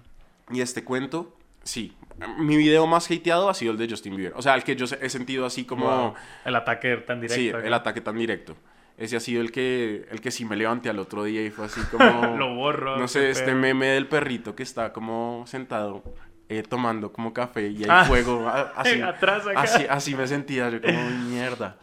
Y 0.49 0.61
este 0.61 0.83
cuento, 0.83 1.37
sí. 1.63 1.95
Mi 2.39 2.57
video 2.57 2.85
más 2.87 3.09
hateado 3.09 3.49
ha 3.49 3.53
sido 3.53 3.71
el 3.71 3.77
de 3.77 3.87
Justin 3.89 4.15
Bieber. 4.15 4.33
O 4.35 4.41
sea, 4.41 4.55
el 4.55 4.63
que 4.63 4.75
yo 4.75 4.85
he 4.99 5.09
sentido 5.09 5.45
así 5.45 5.65
como... 5.65 5.85
Wow. 5.85 6.13
El 6.45 6.55
ataque 6.55 6.97
tan 6.97 7.21
directo. 7.21 7.59
Sí, 7.59 7.65
el 7.65 7.73
ataque 7.73 8.01
tan 8.01 8.17
directo. 8.17 8.55
Ese 8.97 9.15
ha 9.15 9.19
sido 9.19 9.41
el 9.41 9.51
que, 9.51 10.07
el 10.11 10.19
que 10.19 10.31
sí 10.31 10.45
me 10.45 10.55
levanté 10.55 10.89
al 10.89 10.99
otro 10.99 11.23
día 11.23 11.43
y 11.43 11.49
fue 11.49 11.65
así 11.65 11.81
como... 11.91 12.35
Lo 12.37 12.55
borro. 12.55 12.97
no 12.97 13.07
sé, 13.07 13.29
este 13.29 13.53
meme 13.53 13.87
del 13.87 14.07
perrito 14.07 14.55
que 14.55 14.63
está 14.63 14.91
como 14.91 15.45
sentado 15.47 16.03
eh, 16.51 16.63
tomando 16.63 17.11
como 17.11 17.33
café 17.33 17.67
y 17.69 17.83
hay 17.83 17.89
Ah. 17.89 18.05
fuego. 18.05 18.47
Así, 18.75 19.01
Atrás 19.01 19.47
acá. 19.47 19.61
así, 19.61 19.85
así 19.89 20.15
me 20.15 20.27
sentía 20.27 20.69
yo 20.69 20.81
como 20.81 21.01
mierda. 21.29 21.77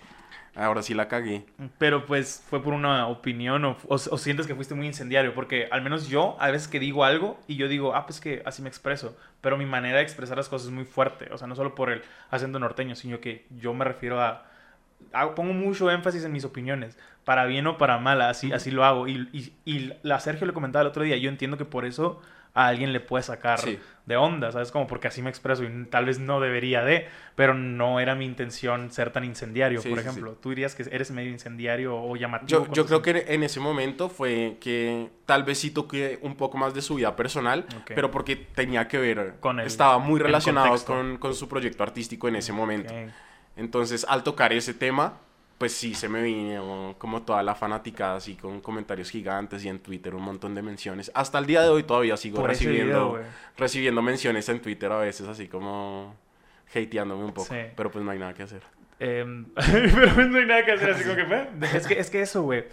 Ahora 0.55 0.83
sí 0.83 0.93
la 0.93 1.07
cagué. 1.07 1.47
Pero 1.79 2.05
pues 2.05 2.43
fue 2.51 2.61
por 2.61 2.75
una 2.75 3.07
opinión 3.07 3.65
o, 3.65 3.77
o- 3.87 3.95
o 3.95 4.19
sientes 4.19 4.47
que 4.49 4.57
fuiste 4.57 4.75
muy 4.75 4.87
incendiario, 4.89 5.33
porque 5.33 5.69
al 5.71 5.83
menos 5.83 6.09
yo 6.09 6.37
a 6.41 6.51
veces 6.51 6.67
que 6.67 6.81
digo 6.81 7.05
algo 7.05 7.39
y 7.47 7.55
yo 7.57 7.69
digo, 7.69 7.95
ah, 7.95 8.07
pues 8.07 8.21
que 8.21 8.43
así 8.45 8.61
me 8.61 8.69
expreso, 8.69 9.17
pero 9.41 9.57
mi 9.57 9.67
manera 9.67 9.99
de 9.99 10.03
expresar 10.03 10.37
las 10.37 10.49
cosas 10.49 10.67
es 10.69 10.73
muy 10.75 10.85
fuerte, 10.85 11.29
o 11.33 11.39
sea, 11.39 11.47
no 11.47 11.55
solo 11.55 11.77
por 11.77 11.91
el 11.91 12.03
acento 12.31 12.59
norteño, 12.59 12.97
sino 12.97 13.21
que 13.21 13.47
yo 13.61 13.73
me 13.73 13.85
refiero 13.85 14.21
a, 14.21 14.47
hago- 15.13 15.37
pongo 15.37 15.53
mucho 15.55 15.93
énfasis 15.93 16.25
en 16.25 16.33
mis 16.33 16.45
opiniones, 16.45 16.99
para 17.25 17.45
bien 17.47 17.67
o 17.69 17.79
para 17.79 17.99
mal, 17.99 18.21
así, 18.23 18.53
así 18.53 18.73
lo 18.73 18.85
hago. 18.85 19.07
Y, 19.07 19.29
y, 19.33 19.53
y 19.65 19.93
la 20.03 20.19
Sergio 20.19 20.45
le 20.47 20.53
comentaba 20.53 20.81
el 20.83 20.89
otro 20.89 21.05
día, 21.05 21.17
yo 21.19 21.29
entiendo 21.29 21.57
que 21.57 21.67
por 21.67 21.85
eso 21.85 22.21
a 22.55 22.67
alguien 22.67 22.93
le 22.93 22.99
puede 22.99 23.23
sacar 23.23 23.61
Sí. 23.61 23.79
De 24.09 24.17
onda, 24.17 24.51
¿sabes? 24.51 24.73
Como 24.73 24.87
porque 24.87 25.07
así 25.09 25.23
me 25.23 25.31
expreso 25.31 25.63
y 25.65 25.85
tal 25.85 26.07
vez 26.07 26.19
no 26.19 26.41
debería 26.41 26.83
de, 26.83 27.07
pero 27.37 27.55
no 27.55 28.01
era 28.01 28.15
mi 28.15 28.25
intención 28.25 28.91
ser 28.91 29.13
tan 29.13 29.23
incendiario, 29.25 29.81
Sí, 29.81 29.89
por 29.91 29.99
sí. 30.01 30.05
ejemplo. 30.09 30.33
¿Tú 30.33 30.49
dirías 30.51 30.75
que 30.75 30.83
eres 30.91 31.11
medio 31.11 31.31
incendiario 31.31 31.97
o 31.97 32.17
llamativo? 32.17 32.67
Yo, 32.67 32.73
yo 32.73 32.87
creo 32.87 33.03
que 33.03 33.27
en 33.33 33.43
ese 33.43 33.61
momento 33.61 34.09
fue 34.09 34.57
que 34.61 35.11
tal 35.27 35.45
vez 35.45 35.59
sí 35.59 35.71
toqué 35.71 36.19
un 36.23 36.35
poco 36.37 36.57
más 36.59 36.75
de 36.75 36.83
su 36.83 36.97
vida 36.97 37.15
personal, 37.15 37.67
pero 37.95 38.11
porque 38.11 38.35
tenía 38.37 38.89
que 38.89 38.99
ver, 38.99 39.37
Con 39.41 39.61
el- 39.61 39.67
estaba 39.67 39.99
muy 39.99 40.19
el 40.19 40.27
relacionado 40.27 40.75
con, 40.85 41.19
con 41.19 41.35
su 41.35 41.49
proyecto 41.49 41.83
artístico 41.83 42.27
en 42.29 42.37
ese 42.37 42.53
momento. 42.53 42.93
Entonces, 43.57 44.07
al 44.09 44.23
tocar 44.23 44.53
ese 44.53 44.75
tema, 44.75 45.19
pues 45.59 45.73
sí, 45.73 45.93
se 45.95 46.09
me 46.09 46.23
vino 46.23 46.95
como 46.99 47.23
toda 47.23 47.43
la 47.43 47.55
fanaticada, 47.57 48.17
así 48.17 48.37
con 48.37 48.61
comentarios 48.61 49.11
gigantes 49.11 49.65
y 49.65 49.69
en 49.69 49.81
Twitter 49.81 50.15
un 50.15 50.23
montón 50.23 50.55
de 50.55 50.63
menciones. 50.63 51.11
Hasta 51.15 51.39
el 51.41 51.47
día 51.47 51.63
de 51.63 51.69
hoy 51.69 51.83
todavía 51.83 52.17
sigo 52.17 52.39
Por 52.39 52.49
recibiendo, 52.51 53.15
video, 53.15 53.27
recibiendo 53.57 54.01
menciones 54.01 54.49
en 54.49 54.63
Twitter 54.63 54.91
a 54.93 54.99
veces, 54.99 55.27
así 55.27 55.49
como 55.49 56.15
hateándome 56.73 57.25
un 57.25 57.33
poco. 57.33 57.53
Sí. 57.53 57.61
Pero 57.75 57.91
pues 57.91 58.05
no 58.05 58.11
hay 58.13 58.21
nada 58.21 58.35
que 58.35 58.45
hacer. 58.45 58.63
Em, 59.01 59.47
pero 59.55 60.27
no 60.29 60.39
hay 60.39 60.47
nada 60.47 60.65
que 60.65 60.73
hacer 60.73 60.91
así 60.91 61.03
como 61.03 61.17
que... 61.17 61.23
"Eh". 61.23 61.49
Es 61.75 61.87
que, 61.87 61.99
es 61.99 62.11
que 62.11 62.23
eso, 62.23 62.43
güey. 62.43 62.65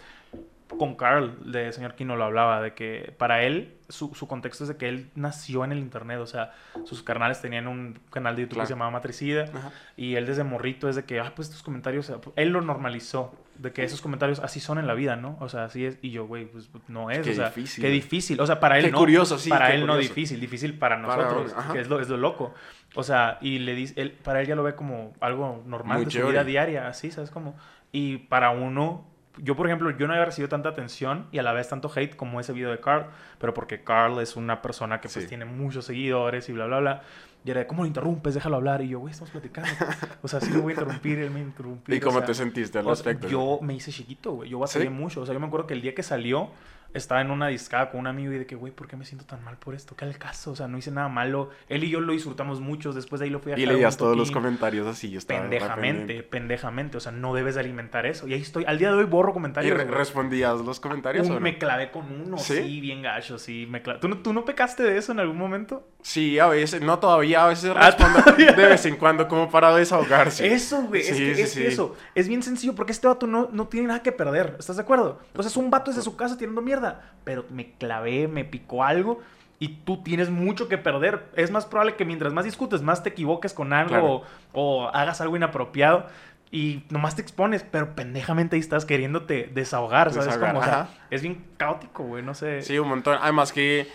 Con 0.68 0.96
Carl, 0.96 1.52
de 1.52 1.72
señor 1.72 1.94
Kino, 1.96 2.16
lo 2.16 2.24
hablaba, 2.24 2.60
de 2.62 2.74
que 2.74 3.14
para 3.20 3.44
él, 3.44 3.76
su, 3.88 4.16
su 4.16 4.28
contexto 4.28 4.64
es 4.64 4.68
de 4.68 4.78
que 4.78 4.90
él 4.90 5.12
nació 5.14 5.64
en 5.64 5.72
el 5.72 5.78
internet, 5.78 6.20
o 6.20 6.26
sea, 6.26 6.54
sus 6.86 7.04
carnales 7.04 7.40
tenían 7.40 7.68
un 7.68 8.00
canal 8.10 8.36
de 8.36 8.42
YouTube 8.42 8.50
que 8.50 8.56
Claro. 8.56 8.68
se 8.68 8.74
llamaba 8.74 8.90
Matricida, 8.92 9.44
Ajá. 9.54 9.72
y 9.96 10.16
él 10.16 10.26
desde 10.26 10.44
morrito 10.44 10.90
es 10.90 10.96
de 10.96 11.04
que, 11.06 11.20
ah, 11.20 11.32
pues 11.36 11.50
estos 11.50 11.62
comentarios, 11.62 12.12
él 12.36 12.50
lo 12.50 12.62
normalizó, 12.62 13.36
de 13.60 13.72
que 13.72 13.84
esos 13.84 14.02
comentarios 14.02 14.40
así 14.40 14.60
son 14.60 14.80
en 14.80 14.88
la 14.88 14.96
vida, 14.96 15.16
¿no? 15.16 15.38
O 15.40 15.48
sea, 15.50 15.66
así 15.66 15.86
es, 15.86 16.00
y 16.02 16.10
yo, 16.10 16.26
güey, 16.26 16.46
pues 16.46 16.68
no 16.88 17.12
es, 17.12 17.20
Qué 17.20 17.32
o 17.32 17.36
sea, 17.36 17.46
difícil, 17.50 17.84
qué 17.84 17.90
difícil, 17.92 18.42
o 18.42 18.48
sea, 18.48 18.60
para 18.60 18.80
él 18.80 18.86
Qué 18.86 18.92
no. 18.92 18.98
curioso, 18.98 19.38
sí, 19.38 19.50
Para 19.52 19.68
qué 19.68 19.76
él 19.76 19.86
no 19.86 19.98
difícil, 19.98 20.40
difícil 20.40 20.78
para 20.80 20.98
nosotros, 20.98 21.56
que 21.72 21.80
es 21.80 21.88
lo, 21.88 22.00
es 22.02 22.10
lo 22.10 22.18
loco. 22.18 22.54
O 22.96 23.04
sea, 23.04 23.38
y 23.40 23.60
le 23.60 23.76
dice, 23.76 23.94
él, 24.02 24.12
para 24.14 24.42
él 24.42 24.48
ya 24.48 24.56
lo 24.56 24.64
ve 24.64 24.74
como 24.76 25.14
algo 25.22 25.64
normal 25.68 25.98
Muy 25.98 26.06
de 26.06 26.12
su 26.12 26.28
vida 26.28 26.44
diaria, 26.44 26.88
así, 26.88 27.12
¿sabes? 27.12 27.30
Como, 27.30 27.56
Y 27.92 28.18
para 28.18 28.50
uno, 28.50 29.06
yo 29.38 29.56
por 29.56 29.68
ejemplo, 29.68 29.90
yo 29.92 30.08
no 30.08 30.14
había 30.14 30.26
recibido 30.26 30.50
tanta 30.50 30.70
atención 30.70 31.28
y 31.32 31.40
a 31.40 31.44
la 31.44 31.54
vez 31.54 31.68
tanto 31.70 31.92
hate 31.94 32.16
como 32.16 32.40
ese 32.40 32.54
video 32.54 32.72
de 32.72 32.80
Carl, 32.80 33.08
pero 33.40 33.54
porque 33.54 33.84
Carl 33.84 34.20
es 34.20 34.36
una 34.36 34.62
persona 34.62 35.02
que 35.02 35.10
pues 35.10 35.24
Sí. 35.24 35.28
tiene 35.30 35.46
muchos 35.46 35.86
seguidores 35.86 36.48
y 36.50 36.54
bla, 36.54 36.66
bla, 36.66 36.80
bla. 36.80 37.02
Y 37.44 37.52
era 37.52 37.60
de, 37.60 37.68
¿cómo 37.68 37.84
lo 37.84 37.88
interrumpes? 37.88 38.34
Déjalo 38.34 38.56
hablar. 38.56 38.82
Y 38.82 38.90
yo, 38.90 39.00
güey, 39.00 39.12
estamos 39.12 39.30
platicando. 39.32 39.70
o 40.24 40.28
sea, 40.28 40.42
sí 40.42 40.52
lo 40.52 40.62
voy 40.62 40.72
a 40.72 40.76
interrumpir, 40.76 41.20
él 41.20 41.30
me 41.30 41.42
interrumpió. 41.42 41.94
¿Y 41.96 42.00
cómo 42.00 42.18
o 42.18 42.20
sea, 42.22 42.26
te 42.28 42.34
sentiste 42.34 42.80
al 42.80 42.86
respecto? 42.86 43.28
yo 43.28 43.60
me 43.62 43.76
hice 43.76 43.92
chiquito, 43.92 44.32
güey. 44.32 44.50
Yo 44.50 44.58
batallé 44.58 44.86
¿Sí? 44.86 44.90
mucho. 44.90 45.22
O 45.22 45.26
sea, 45.26 45.34
yo 45.34 45.40
me 45.40 45.46
acuerdo 45.46 45.68
que 45.68 45.76
el 45.76 45.82
día 45.82 45.94
que 45.94 46.02
salió, 46.02 46.50
estaba 46.96 47.22
en 47.22 47.30
una 47.32 47.48
discada 47.48 47.92
con 47.92 48.00
un 48.00 48.08
amigo 48.08 48.32
y 48.34 48.38
de 48.40 48.46
que, 48.46 48.56
güey, 48.56 48.74
¿por 48.74 48.88
qué 48.88 48.96
me 48.96 49.06
siento 49.06 49.26
tan 49.26 49.44
mal 49.44 49.58
por 49.58 49.76
esto? 49.76 49.96
¿Qué 49.96 50.06
al 50.06 50.18
caso? 50.18 50.52
O 50.52 50.56
sea, 50.56 50.68
no 50.68 50.78
hice 50.78 50.92
nada 50.92 51.10
malo. 51.10 51.50
Él 51.70 51.84
y 51.84 51.90
yo 51.90 52.00
lo 52.02 52.14
disfrutamos 52.14 52.62
mucho. 52.62 52.94
Después 52.94 53.20
de 53.20 53.26
ahí 53.26 53.30
lo 53.30 53.40
fui 53.40 53.52
a 53.52 53.60
Y 53.60 53.66
leías 53.66 53.98
todos 53.98 54.18
los 54.18 54.32
comentarios 54.32 54.88
así. 54.88 55.10
Yo 55.12 55.20
estaba 55.20 55.42
Pendejamente, 55.42 56.24
pendejamente. 56.24 56.98
O 56.98 57.00
sea, 57.00 57.12
no 57.12 57.34
debes 57.34 57.56
de 57.56 57.62
alimentar 57.62 58.06
eso. 58.06 58.28
Y 58.28 58.34
ahí 58.34 58.42
estoy. 58.42 58.66
Al 58.66 58.78
día 58.80 58.90
de 58.92 58.96
hoy 58.98 59.06
borro 59.06 59.32
¿Y 59.32 59.34
comentarios. 59.34 59.78
re- 59.78 59.84
güey. 59.86 59.96
respondías 59.98 60.60
los 60.62 60.80
comentarios 60.80 61.26
Un- 61.28 61.32
o 61.34 61.36
no? 61.36 61.42
Me 61.42 61.58
clavé 61.58 61.92
con 61.92 62.12
uno, 62.12 62.38
¿Sí? 62.38 62.56
¿Sí? 62.62 62.82
bien 62.82 63.02
gacho, 63.02 63.38
sí. 63.38 63.68
Me 63.70 63.82
¿Tú, 63.82 64.08
no, 64.08 64.18
¿Tú 64.18 64.34
no 64.34 64.46
pecaste 64.46 64.84
de 64.84 64.98
eso 64.98 65.12
en 65.12 65.20
algún 65.20 65.38
momento? 65.38 65.88
Sí, 66.08 66.38
a 66.38 66.46
veces, 66.48 66.82
no 66.84 67.00
todavía, 67.00 67.46
a 67.46 67.48
veces 67.48 67.72
Ah, 67.76 67.88
respondo 67.90 68.22
todavía. 68.22 68.52
de 68.52 68.66
vez 68.68 68.86
en 68.86 68.96
cuando 68.96 69.28
como 69.28 69.50
para 69.50 69.76
desahogarse. 69.76 70.54
Eso, 70.54 70.84
güey. 70.84 71.02
es 71.02 71.08
Sí, 71.08 71.14
que, 71.14 71.36
sí, 71.36 71.42
es 71.42 71.54
que 71.56 71.62
sí. 71.62 71.66
eso. 71.66 71.96
Es 72.14 72.28
bien 72.28 72.44
sencillo 72.44 72.76
porque 72.76 72.92
este 72.92 73.08
vato 73.08 73.26
no, 73.26 73.50
no 73.52 73.68
tiene 73.70 73.88
nada 73.88 74.04
que 74.04 74.12
perder. 74.12 74.56
¿Estás 74.60 74.76
de 74.76 74.84
acuerdo? 74.84 75.20
O 75.36 75.42
sea, 75.42 75.50
es 75.50 75.58
un 75.58 75.72
vato 75.72 75.90
desde 75.90 76.04
su 76.04 76.16
casa 76.16 76.38
tirando 76.38 76.62
mierda. 76.62 77.02
Pero 77.24 77.46
me 77.50 77.72
clavé, 77.74 78.28
me 78.28 78.46
picó 78.46 78.84
algo. 78.84 79.20
Y 79.58 79.70
tú 79.84 80.04
tienes 80.04 80.30
mucho 80.30 80.68
que 80.68 80.78
perder. 80.78 81.24
Es 81.36 81.50
más 81.50 81.66
probable 81.66 81.96
que 81.96 82.06
mientras 82.06 82.34
más 82.34 82.46
discutes, 82.46 82.84
más 82.84 83.02
te 83.02 83.10
equivoques 83.10 83.54
con 83.54 83.74
algo 83.74 83.90
Claro. 83.90 84.06
o, 84.54 84.84
o 84.84 84.88
hagas 84.90 85.22
algo 85.22 85.36
inapropiado. 85.36 86.06
Y 86.52 86.84
nomás 86.92 87.16
te 87.16 87.24
expones, 87.24 87.64
pero 87.70 87.96
pendejamente 87.96 88.56
ahí 88.56 88.60
estás 88.60 88.86
queriéndote 88.86 89.50
desahogar, 89.56 90.12
¿sabes? 90.12 90.28
Desahogar, 90.28 90.54
cómo? 90.54 90.62
O 90.62 90.64
sea, 90.70 90.88
es 91.10 91.24
bien 91.24 91.44
caótico, 91.58 92.04
güey. 92.04 92.22
No 92.22 92.36
sé. 92.36 92.62
Sí, 92.62 92.78
un 92.78 92.90
montón. 92.90 93.18
Además 93.20 93.52
que 93.52 93.88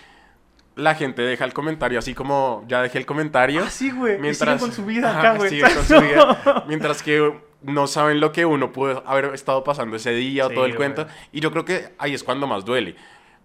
la 0.81 0.95
gente 0.95 1.23
deja 1.23 1.45
el 1.45 1.53
comentario 1.53 1.99
así 1.99 2.15
como 2.15 2.65
ya 2.67 2.83
dejé 2.83 2.99
el 2.99 3.07
comentario. 3.07 3.63
Ah, 3.65 3.71
sí, 3.71 3.91
güey. 3.91 4.17
Y 4.17 4.19
Mientras 4.19 4.39
siguen 4.39 4.59
con 4.59 4.73
su 4.73 4.85
vida 4.85 5.19
acá, 5.19 5.37
güey. 5.37 5.51
siguen 5.51 5.75
con 5.75 5.85
su 5.85 6.01
vida. 6.01 6.65
Mientras 6.69 7.03
que 7.03 7.33
no 7.63 7.87
saben 7.87 8.21
lo 8.21 8.33
que 8.33 8.47
uno 8.47 8.73
pudo 8.73 9.03
haber 9.07 9.27
estado 9.35 9.63
pasando 9.65 9.97
ese 9.97 10.13
día 10.13 10.47
o 10.47 10.51
todo 10.51 10.65
el 10.65 10.73
güey. 10.73 10.77
cuento. 10.77 11.07
Y 11.33 11.41
yo 11.41 11.51
creo 11.53 11.65
que 11.65 11.95
ahí 11.99 12.15
es 12.15 12.25
cuando 12.25 12.47
más 12.47 12.65
duele. 12.65 12.97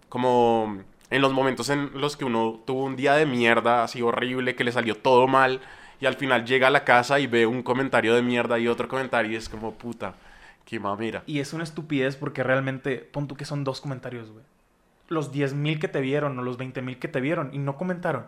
Como 0.08 0.82
en 1.10 1.22
los 1.22 1.32
momentos 1.32 1.68
en 1.68 1.90
los 1.94 2.16
que 2.16 2.24
uno 2.24 2.62
tuvo 2.66 2.84
un 2.84 2.96
día 2.96 3.14
de 3.14 3.26
mierda 3.26 3.84
así 3.84 4.02
horrible, 4.02 4.54
que 4.54 4.64
le 4.64 4.72
salió 4.72 4.96
todo 4.96 5.28
mal. 5.28 5.60
Y 6.00 6.06
al 6.06 6.14
final 6.14 6.44
llega 6.44 6.66
a 6.66 6.70
la 6.70 6.84
casa 6.84 7.20
y 7.20 7.26
ve 7.26 7.46
un 7.46 7.62
comentario 7.62 8.14
de 8.14 8.22
mierda 8.22 8.58
y 8.58 8.68
otro 8.68 8.86
comentario 8.86 9.32
y 9.32 9.36
es 9.36 9.48
como 9.48 9.74
puta, 9.74 10.14
qué 10.64 10.78
mamera. 10.78 11.22
Y 11.26 11.40
es 11.40 11.52
una 11.54 11.64
estupidez 11.64 12.16
porque 12.16 12.42
realmente, 12.42 12.98
pon 12.98 13.26
tú 13.26 13.34
que 13.34 13.46
son 13.46 13.64
dos 13.64 13.80
comentarios, 13.80 14.30
güey. 14.30 14.44
Los 15.08 15.32
10.000 15.32 15.78
que 15.78 15.88
te 15.88 16.00
vieron 16.00 16.38
o 16.38 16.42
los 16.42 16.58
20.000 16.58 16.98
que 16.98 17.08
te 17.08 17.20
vieron 17.20 17.50
y 17.52 17.58
no 17.58 17.76
comentaron. 17.76 18.24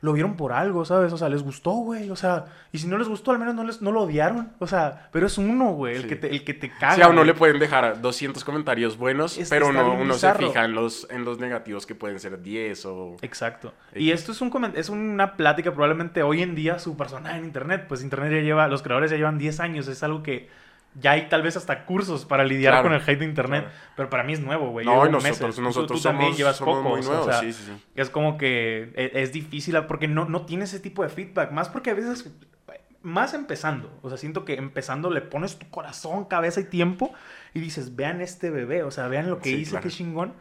Lo 0.00 0.12
vieron 0.12 0.36
por 0.36 0.52
algo, 0.52 0.84
¿sabes? 0.84 1.12
O 1.12 1.16
sea, 1.16 1.28
les 1.28 1.44
gustó, 1.44 1.70
güey. 1.70 2.10
O 2.10 2.16
sea, 2.16 2.46
y 2.72 2.78
si 2.78 2.88
no 2.88 2.98
les 2.98 3.06
gustó, 3.06 3.30
al 3.30 3.38
menos 3.38 3.54
no, 3.54 3.62
les, 3.62 3.82
no 3.82 3.92
lo 3.92 4.00
odiaron. 4.00 4.50
O 4.58 4.66
sea, 4.66 5.08
pero 5.12 5.28
es 5.28 5.38
uno, 5.38 5.74
güey, 5.74 5.94
el, 5.94 6.02
Sí. 6.02 6.08
que 6.08 6.16
te, 6.16 6.28
el 6.30 6.42
que 6.42 6.54
te 6.54 6.70
caga. 6.70 6.96
Sí, 6.96 7.02
a 7.02 7.08
uno 7.08 7.22
le 7.22 7.34
pueden 7.34 7.60
dejar 7.60 8.00
200 8.00 8.42
comentarios 8.42 8.96
buenos, 8.98 9.38
Es- 9.38 9.48
pero 9.48 9.68
está 9.70 9.84
uno, 9.84 10.14
se 10.14 10.34
fija 10.34 10.64
en 10.64 10.74
los, 10.74 11.06
en 11.08 11.24
los 11.24 11.38
negativos 11.38 11.86
que 11.86 11.94
pueden 11.94 12.18
ser 12.18 12.42
10 12.42 12.84
o... 12.86 13.16
Exacto. 13.22 13.74
X. 13.92 14.02
Y 14.02 14.10
esto 14.10 14.32
es, 14.32 14.40
un 14.40 14.72
es 14.74 14.88
una 14.88 15.36
plática 15.36 15.70
probablemente 15.70 16.24
hoy 16.24 16.42
en 16.42 16.56
día 16.56 16.80
su 16.80 16.96
personal 16.96 17.36
en 17.38 17.44
Internet. 17.44 17.84
Pues 17.86 18.02
Internet 18.02 18.32
ya 18.32 18.40
lleva, 18.40 18.66
los 18.66 18.82
creadores 18.82 19.08
ya 19.12 19.16
llevan 19.18 19.38
10 19.38 19.60
años. 19.60 19.86
Es 19.86 20.02
algo 20.02 20.24
que 20.24 20.48
ya 20.94 21.12
hay 21.12 21.28
tal 21.28 21.42
vez 21.42 21.56
hasta 21.56 21.84
cursos 21.86 22.24
para 22.24 22.44
lidiar 22.44 22.72
Claro, 22.74 22.84
con 22.88 22.92
el 22.94 23.00
hate 23.00 23.18
de 23.20 23.24
Internet. 23.24 23.62
claro. 23.64 23.76
Pero 23.96 24.10
para 24.10 24.22
mí 24.24 24.32
es 24.34 24.40
nuevo, 24.40 24.70
güey. 24.70 24.84
No, 24.84 25.06
y 25.06 25.10
nosotros, 25.10 25.22
meses. 25.40 25.56
Tú- 25.56 25.62
nosotros 25.62 26.00
tú 26.02 26.08
también 26.08 26.26
somos, 26.28 26.38
llevas 26.38 26.56
somos 26.56 26.82
muy 26.82 26.90
pocos, 27.00 27.06
o 27.06 27.10
nuevos, 27.10 27.26
sea, 27.26 27.40
sí, 27.40 27.52
sí, 27.52 27.62
sí. 27.66 27.84
Es 27.94 28.10
como 28.10 28.36
que 28.38 28.92
e- 28.94 29.10
es 29.22 29.32
difícil 29.32 29.76
porque 29.86 30.08
no, 30.08 30.26
no 30.26 30.44
tiene 30.44 30.64
ese 30.64 30.80
tipo 30.80 31.02
de 31.02 31.08
feedback. 31.08 31.50
Más 31.52 31.68
porque 31.68 31.90
a 31.90 31.94
veces, 31.94 32.30
más 33.02 33.34
empezando. 33.34 33.98
O 34.02 34.08
sea, 34.08 34.18
siento 34.18 34.44
que 34.44 34.54
empezando 34.54 35.10
le 35.10 35.22
pones 35.22 35.58
tu 35.58 35.68
corazón, 35.70 36.24
cabeza 36.26 36.60
y 36.60 36.64
tiempo 36.64 37.12
y 37.54 37.60
dices, 37.60 37.96
vean 37.96 38.20
este 38.20 38.50
bebé. 38.50 38.82
O 38.84 38.90
sea, 38.90 39.08
vean 39.08 39.28
lo 39.30 39.38
que 39.40 39.50
hice, 39.50 39.70
claro. 39.72 39.82
qué 39.84 39.90
chingón. 39.90 40.34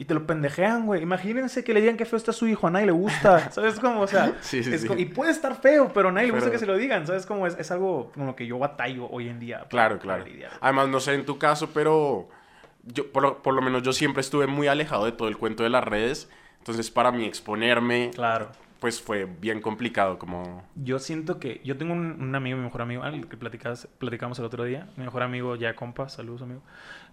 Y 0.00 0.06
te 0.06 0.14
lo 0.14 0.26
pendejean, 0.26 0.86
güey. 0.86 1.02
Imagínense 1.02 1.62
que 1.62 1.74
le 1.74 1.82
digan 1.82 1.98
que 1.98 2.06
feo 2.06 2.16
está 2.16 2.32
su 2.32 2.46
hijo, 2.48 2.66
a 2.66 2.70
nadie 2.70 2.86
le 2.86 2.92
gusta. 2.92 3.50
¿Sabes 3.52 3.78
cómo? 3.78 4.00
O 4.00 4.06
sea, 4.06 4.34
Sí, 4.40 4.64
sí, 4.64 4.72
es 4.72 4.80
sí. 4.80 4.88
y 4.96 5.04
puede 5.04 5.30
estar 5.30 5.54
feo, 5.60 5.92
pero 5.92 6.08
a 6.08 6.12
nadie 6.12 6.28
le 6.28 6.32
gusta 6.32 6.46
Pero- 6.46 6.52
que 6.52 6.58
se 6.58 6.64
lo 6.64 6.76
digan. 6.78 7.06
¿Sabes 7.06 7.26
cómo? 7.26 7.46
Es, 7.46 7.54
es 7.58 7.70
algo 7.70 8.10
con 8.14 8.24
lo 8.26 8.34
que 8.34 8.46
yo 8.46 8.58
batallo 8.58 9.06
hoy 9.10 9.28
en 9.28 9.38
día. 9.38 9.66
Claro, 9.68 9.98
claro. 9.98 10.24
lidiar. 10.24 10.52
Además, 10.62 10.88
no 10.88 11.00
sé 11.00 11.12
en 11.12 11.26
tu 11.26 11.36
caso, 11.38 11.68
pero 11.74 12.30
yo, 12.84 13.12
por, 13.12 13.22
lo- 13.22 13.42
por 13.42 13.52
lo 13.52 13.60
menos 13.60 13.82
yo 13.82 13.92
siempre 13.92 14.22
estuve 14.22 14.46
muy 14.46 14.68
alejado 14.68 15.04
de 15.04 15.12
todo 15.12 15.28
el 15.28 15.36
cuento 15.36 15.64
de 15.64 15.68
las 15.70 15.84
redes. 15.84 16.30
Entonces, 16.60 16.90
para 16.90 17.12
mí 17.12 17.26
exponerme, 17.26 18.10
Claro. 18.14 18.48
pues 18.80 19.02
fue 19.02 19.26
bien 19.26 19.60
complicado, 19.60 20.18
como... 20.18 20.62
Yo 20.76 20.98
siento 20.98 21.38
que 21.38 21.60
yo 21.62 21.76
tengo 21.76 21.92
un, 21.92 22.22
un 22.22 22.34
amigo, 22.34 22.56
mi 22.56 22.64
mejor 22.64 22.80
amigo, 22.80 23.02
al 23.02 23.28
que 23.28 23.36
platicas, 23.36 23.86
platicamos 23.98 24.38
el 24.38 24.46
otro 24.46 24.64
día, 24.64 24.88
mi 24.96 25.04
mejor 25.04 25.22
amigo 25.22 25.56
ya 25.56 25.74
compa, 25.76 26.08
saludos 26.08 26.40
amigo. 26.40 26.62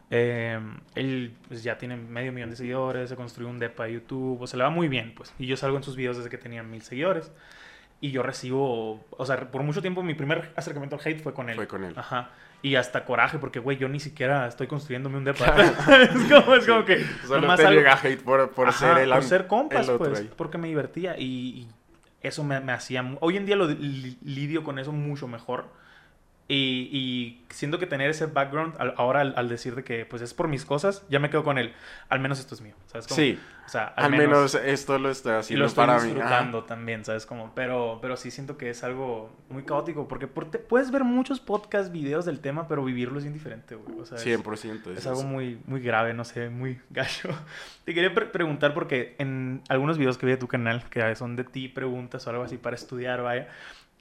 Eh, 0.10 0.60
él 0.96 1.34
pues, 1.48 1.64
ya 1.64 1.78
tiene 1.78 1.98
medio 1.98 2.32
millón 2.32 2.50
de 2.50 2.56
seguidores, 2.56 3.10
se 3.10 3.16
construyó 3.16 3.50
un 3.50 3.60
depa 3.60 3.86
de 3.86 3.94
YouTube, 3.94 4.42
o 4.42 4.48
sea, 4.48 4.58
le 4.58 4.64
va 4.64 4.70
muy 4.70 4.88
bien, 4.88 5.14
pues. 5.16 5.34
Y 5.38 5.48
yo 5.48 5.58
salgo 5.58 5.78
en 5.78 5.84
sus 5.84 5.96
videos 5.96 6.18
desde 6.18 6.30
que 6.30 6.38
tenía 6.38 6.64
mil 6.64 6.82
seguidores. 6.82 7.32
Y 8.00 8.12
yo 8.12 8.22
recibo, 8.22 9.04
o 9.10 9.26
sea, 9.26 9.50
por 9.52 9.64
mucho 9.64 9.82
tiempo 9.82 10.04
mi 10.04 10.14
primer 10.14 10.52
acercamiento 10.56 10.96
al 10.98 11.02
hate 11.04 11.20
fue 11.22 11.34
con 11.34 11.50
él. 11.50 11.56
Fue 11.56 11.68
con 11.68 11.84
él. 11.84 11.94
Ajá. 11.98 12.30
Y 12.62 12.76
hasta 12.76 13.06
coraje, 13.06 13.40
porque, 13.40 13.60
güey, 13.60 13.78
yo 13.78 13.90
ni 13.90 14.00
siquiera 14.00 14.48
estoy 14.48 14.68
construyéndome 14.68 15.18
un 15.18 15.24
depa. 15.24 15.46
es, 16.04 16.32
como, 16.32 16.56
es 16.56 16.66
como 16.68 16.86
que... 16.86 17.04
Solo 17.26 17.56
te 17.56 17.66
algo- 17.66 17.72
llega 17.80 17.96
hate 18.02 18.22
por, 18.22 18.52
por 18.52 18.68
Ajá, 18.70 18.94
ser 18.96 19.04
el, 19.04 19.10
por 19.10 19.24
ser 19.24 19.48
compas, 19.48 19.90
el 19.90 19.98
pues, 19.98 20.22
porque 20.36 20.58
me 20.60 20.68
divertía 20.68 21.18
y, 21.18 21.24
y 21.26 21.68
eso 22.22 22.44
me, 22.44 22.60
me 22.60 22.72
hacía... 22.72 23.04
Hoy 23.20 23.36
en 23.38 23.46
día 23.48 23.56
lo 23.56 23.68
li- 23.68 24.18
lidio 24.24 24.64
con 24.64 24.78
eso 24.80 24.92
mucho 24.92 25.28
mejor 25.28 25.66
y, 26.50 26.90
y 26.94 27.46
siento 27.50 27.78
que 27.78 27.88
tener 27.88 28.10
ese 28.10 28.26
background 28.28 28.76
al- 28.80 28.94
ahora 28.98 29.20
al, 29.22 29.34
al 29.36 29.50
decir 29.50 29.76
de 29.76 29.84
que 29.84 30.06
pues 30.06 30.22
es 30.22 30.34
por 30.34 30.48
mis 30.48 30.64
cosas, 30.64 31.06
ya 31.10 31.20
me 31.20 31.30
quedo 31.30 31.44
con 31.44 31.58
él. 31.58 31.74
Al 32.10 32.20
menos 32.22 32.40
esto 32.40 32.56
es 32.56 32.62
mío, 32.62 32.74
¿sabes? 32.86 33.06
cómo? 33.08 33.16
Sí, 33.18 33.38
O 33.66 33.70
sea, 33.70 33.88
al 33.88 34.12
menos, 34.12 34.56
esto 34.56 34.98
lo 34.98 35.10
estoy 35.10 35.34
y 35.34 35.36
haciendo 35.36 35.64
lo 35.64 35.68
estoy 35.68 35.86
para 35.86 36.00
mí. 36.00 36.06
disfrutando 36.06 36.64
también, 36.64 37.04
¿sabes? 37.04 37.26
Como, 37.26 37.54
pero, 37.54 38.00
pero 38.02 38.16
sí 38.16 38.32
siento 38.32 38.58
que 38.58 38.70
es 38.70 38.82
algo 38.86 39.30
muy 39.50 39.64
caótico 39.64 40.08
porque 40.08 40.28
por- 40.28 40.50
te- 40.50 40.60
puedes 40.60 40.90
ver 40.90 41.04
muchos 41.04 41.42
podcasts, 41.42 41.92
videos 41.92 42.24
del 42.24 42.40
tema, 42.40 42.68
pero 42.70 42.82
vivirlo 42.86 43.20
es 43.20 43.26
indiferente, 43.26 43.76
güey. 43.76 44.00
O 44.00 44.06
sea, 44.06 44.18
Ajá, 44.18 44.30
es- 44.30 44.40
100%. 44.42 44.92
es 44.98 45.06
algo 45.06 45.24
muy, 45.24 45.60
muy 45.66 45.82
grave, 45.82 46.14
no 46.14 46.24
sé, 46.24 46.50
muy 46.50 46.80
gacho. 46.92 47.28
Te 47.84 47.94
quería 47.94 48.14
pre- 48.14 48.28
preguntar 48.28 48.74
porque 48.74 49.16
en 49.20 49.62
algunos 49.68 49.98
videos 49.98 50.18
que 50.18 50.26
vi 50.26 50.32
de 50.32 50.38
tu 50.38 50.48
canal, 50.48 50.86
que 50.90 51.14
son 51.18 51.36
de 51.36 51.44
ti, 51.44 51.68
preguntas 51.68 52.26
o 52.26 52.30
algo 52.30 52.44
así 52.44 52.56
para 52.58 52.78
estudiar, 52.78 53.22
vaya, 53.22 53.50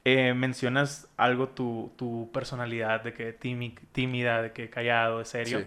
eh, 0.08 0.34
mencionas 0.34 1.08
algo, 1.16 1.48
tu, 1.48 1.92
tu 1.96 2.30
personalidad, 2.32 3.02
de 3.02 3.12
que 3.12 3.36
tími- 3.36 3.74
tímida, 3.90 4.40
de 4.40 4.52
que 4.52 4.70
callado, 4.70 5.18
de 5.18 5.24
serio. 5.24 5.58
Sí. 5.58 5.66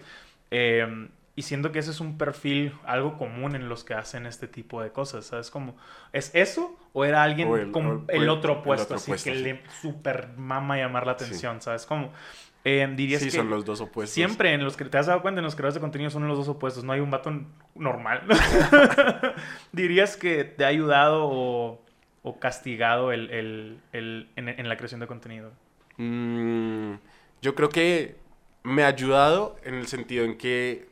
Eh, 0.52 1.10
y 1.36 1.42
siento 1.42 1.74
que 1.74 1.80
ese 1.80 1.92
es 1.92 2.00
un 2.00 2.18
perfil, 2.18 2.72
algo 2.86 3.18
común 3.18 3.54
en 3.56 3.68
los 3.68 3.84
que 3.84 3.96
hacen 3.96 4.26
este 4.26 4.48
tipo 4.48 4.82
de 4.82 4.92
cosas, 4.92 5.26
¿sabes? 5.26 5.52
Como, 5.52 5.76
¿es 6.14 6.32
eso 6.34 6.78
o 6.94 7.04
era 7.04 7.22
alguien 7.24 7.50
O 7.50 7.58
el- 7.58 7.72
con 7.72 7.86
o- 7.86 8.06
el, 8.08 8.24
el- 8.24 8.30
otro 8.30 8.54
el 8.54 8.60
opuesto, 8.60 8.84
otro 8.86 8.96
así 8.96 9.12
opuesto, 9.12 9.30
que 9.30 9.36
sí. 9.38 9.44
le 9.44 9.62
super 9.82 10.30
mama 10.38 10.78
llamar 10.78 11.06
la 11.06 11.14
atención, 11.14 11.62
¿sabes? 11.62 11.86
Como, 11.86 12.12
eh, 12.64 12.88
dirías 12.96 13.22
Sí, 13.22 13.30
que... 13.30 13.36
son 13.38 13.50
los 13.50 13.64
dos 13.66 13.82
opuestos. 13.82 14.14
Siempre 14.14 14.54
en 14.54 14.64
los 14.64 14.78
que 14.78 14.86
te 14.86 14.98
has 14.98 15.08
dado 15.08 15.22
cuenta 15.22 15.40
en 15.40 15.46
los 15.46 15.56
creadores 15.56 15.76
de 15.76 15.82
contenido 15.82 16.10
son 16.12 16.28
los 16.30 16.38
dos 16.38 16.48
opuestos, 16.48 16.84
no 16.86 16.94
hay 16.94 17.00
un 17.02 17.10
vato 17.12 17.32
normal. 17.76 18.22
¿Dirías 19.72 20.18
que 20.18 20.44
te 20.44 20.66
ha 20.66 20.68
ayudado 20.68 21.26
o, 21.30 21.82
o 22.24 22.40
castigado 22.40 23.12
el, 23.12 23.30
el- 23.32 23.80
el- 23.94 24.30
en, 24.36 24.50
en 24.50 24.68
la 24.70 24.76
creación 24.78 25.00
de 25.00 25.08
contenido? 25.08 25.52
Mm, 25.98 26.94
yo 27.42 27.56
creo 27.56 27.70
que 27.70 28.16
me 28.64 28.84
ha 28.84 28.88
ayudado 28.88 29.56
en 29.64 29.76
el 29.76 29.88
sentido 29.88 30.26
en 30.26 30.38
que 30.38 30.88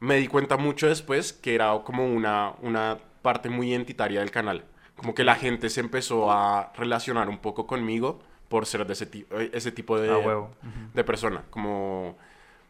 me 0.00 0.16
di 0.16 0.26
cuenta 0.28 0.56
mucho 0.56 0.86
después 0.88 1.32
que 1.32 1.54
era 1.54 1.72
como 1.84 2.06
una, 2.06 2.52
una 2.62 2.98
parte 3.22 3.48
muy 3.48 3.70
identitaria 3.70 4.20
del 4.20 4.30
canal. 4.30 4.64
Como 4.96 5.14
que 5.14 5.24
la 5.24 5.34
gente 5.36 5.70
se 5.70 5.80
empezó 5.80 6.30
a 6.30 6.72
relacionar 6.76 7.28
un 7.28 7.38
poco 7.38 7.66
conmigo 7.66 8.20
por 8.48 8.66
ser 8.66 8.86
de 8.86 8.92
ese, 8.94 9.08
eh, 9.12 9.50
ese 9.52 9.72
tipo 9.72 9.98
de, 9.98 10.10
Ah, 10.10 10.18
huevo. 10.18 10.50
de 10.94 11.04
persona. 11.04 11.42
Como, 11.50 12.16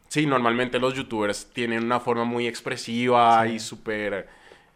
sí, 0.08 0.26
normalmente 0.26 0.78
los 0.78 0.94
youtubers 0.94 1.50
tienen 1.52 1.84
una 1.84 2.00
forma 2.00 2.24
muy 2.24 2.46
expresiva 2.46 3.44
Sí. 3.46 3.52
y 3.54 3.58
súper, 3.60 4.28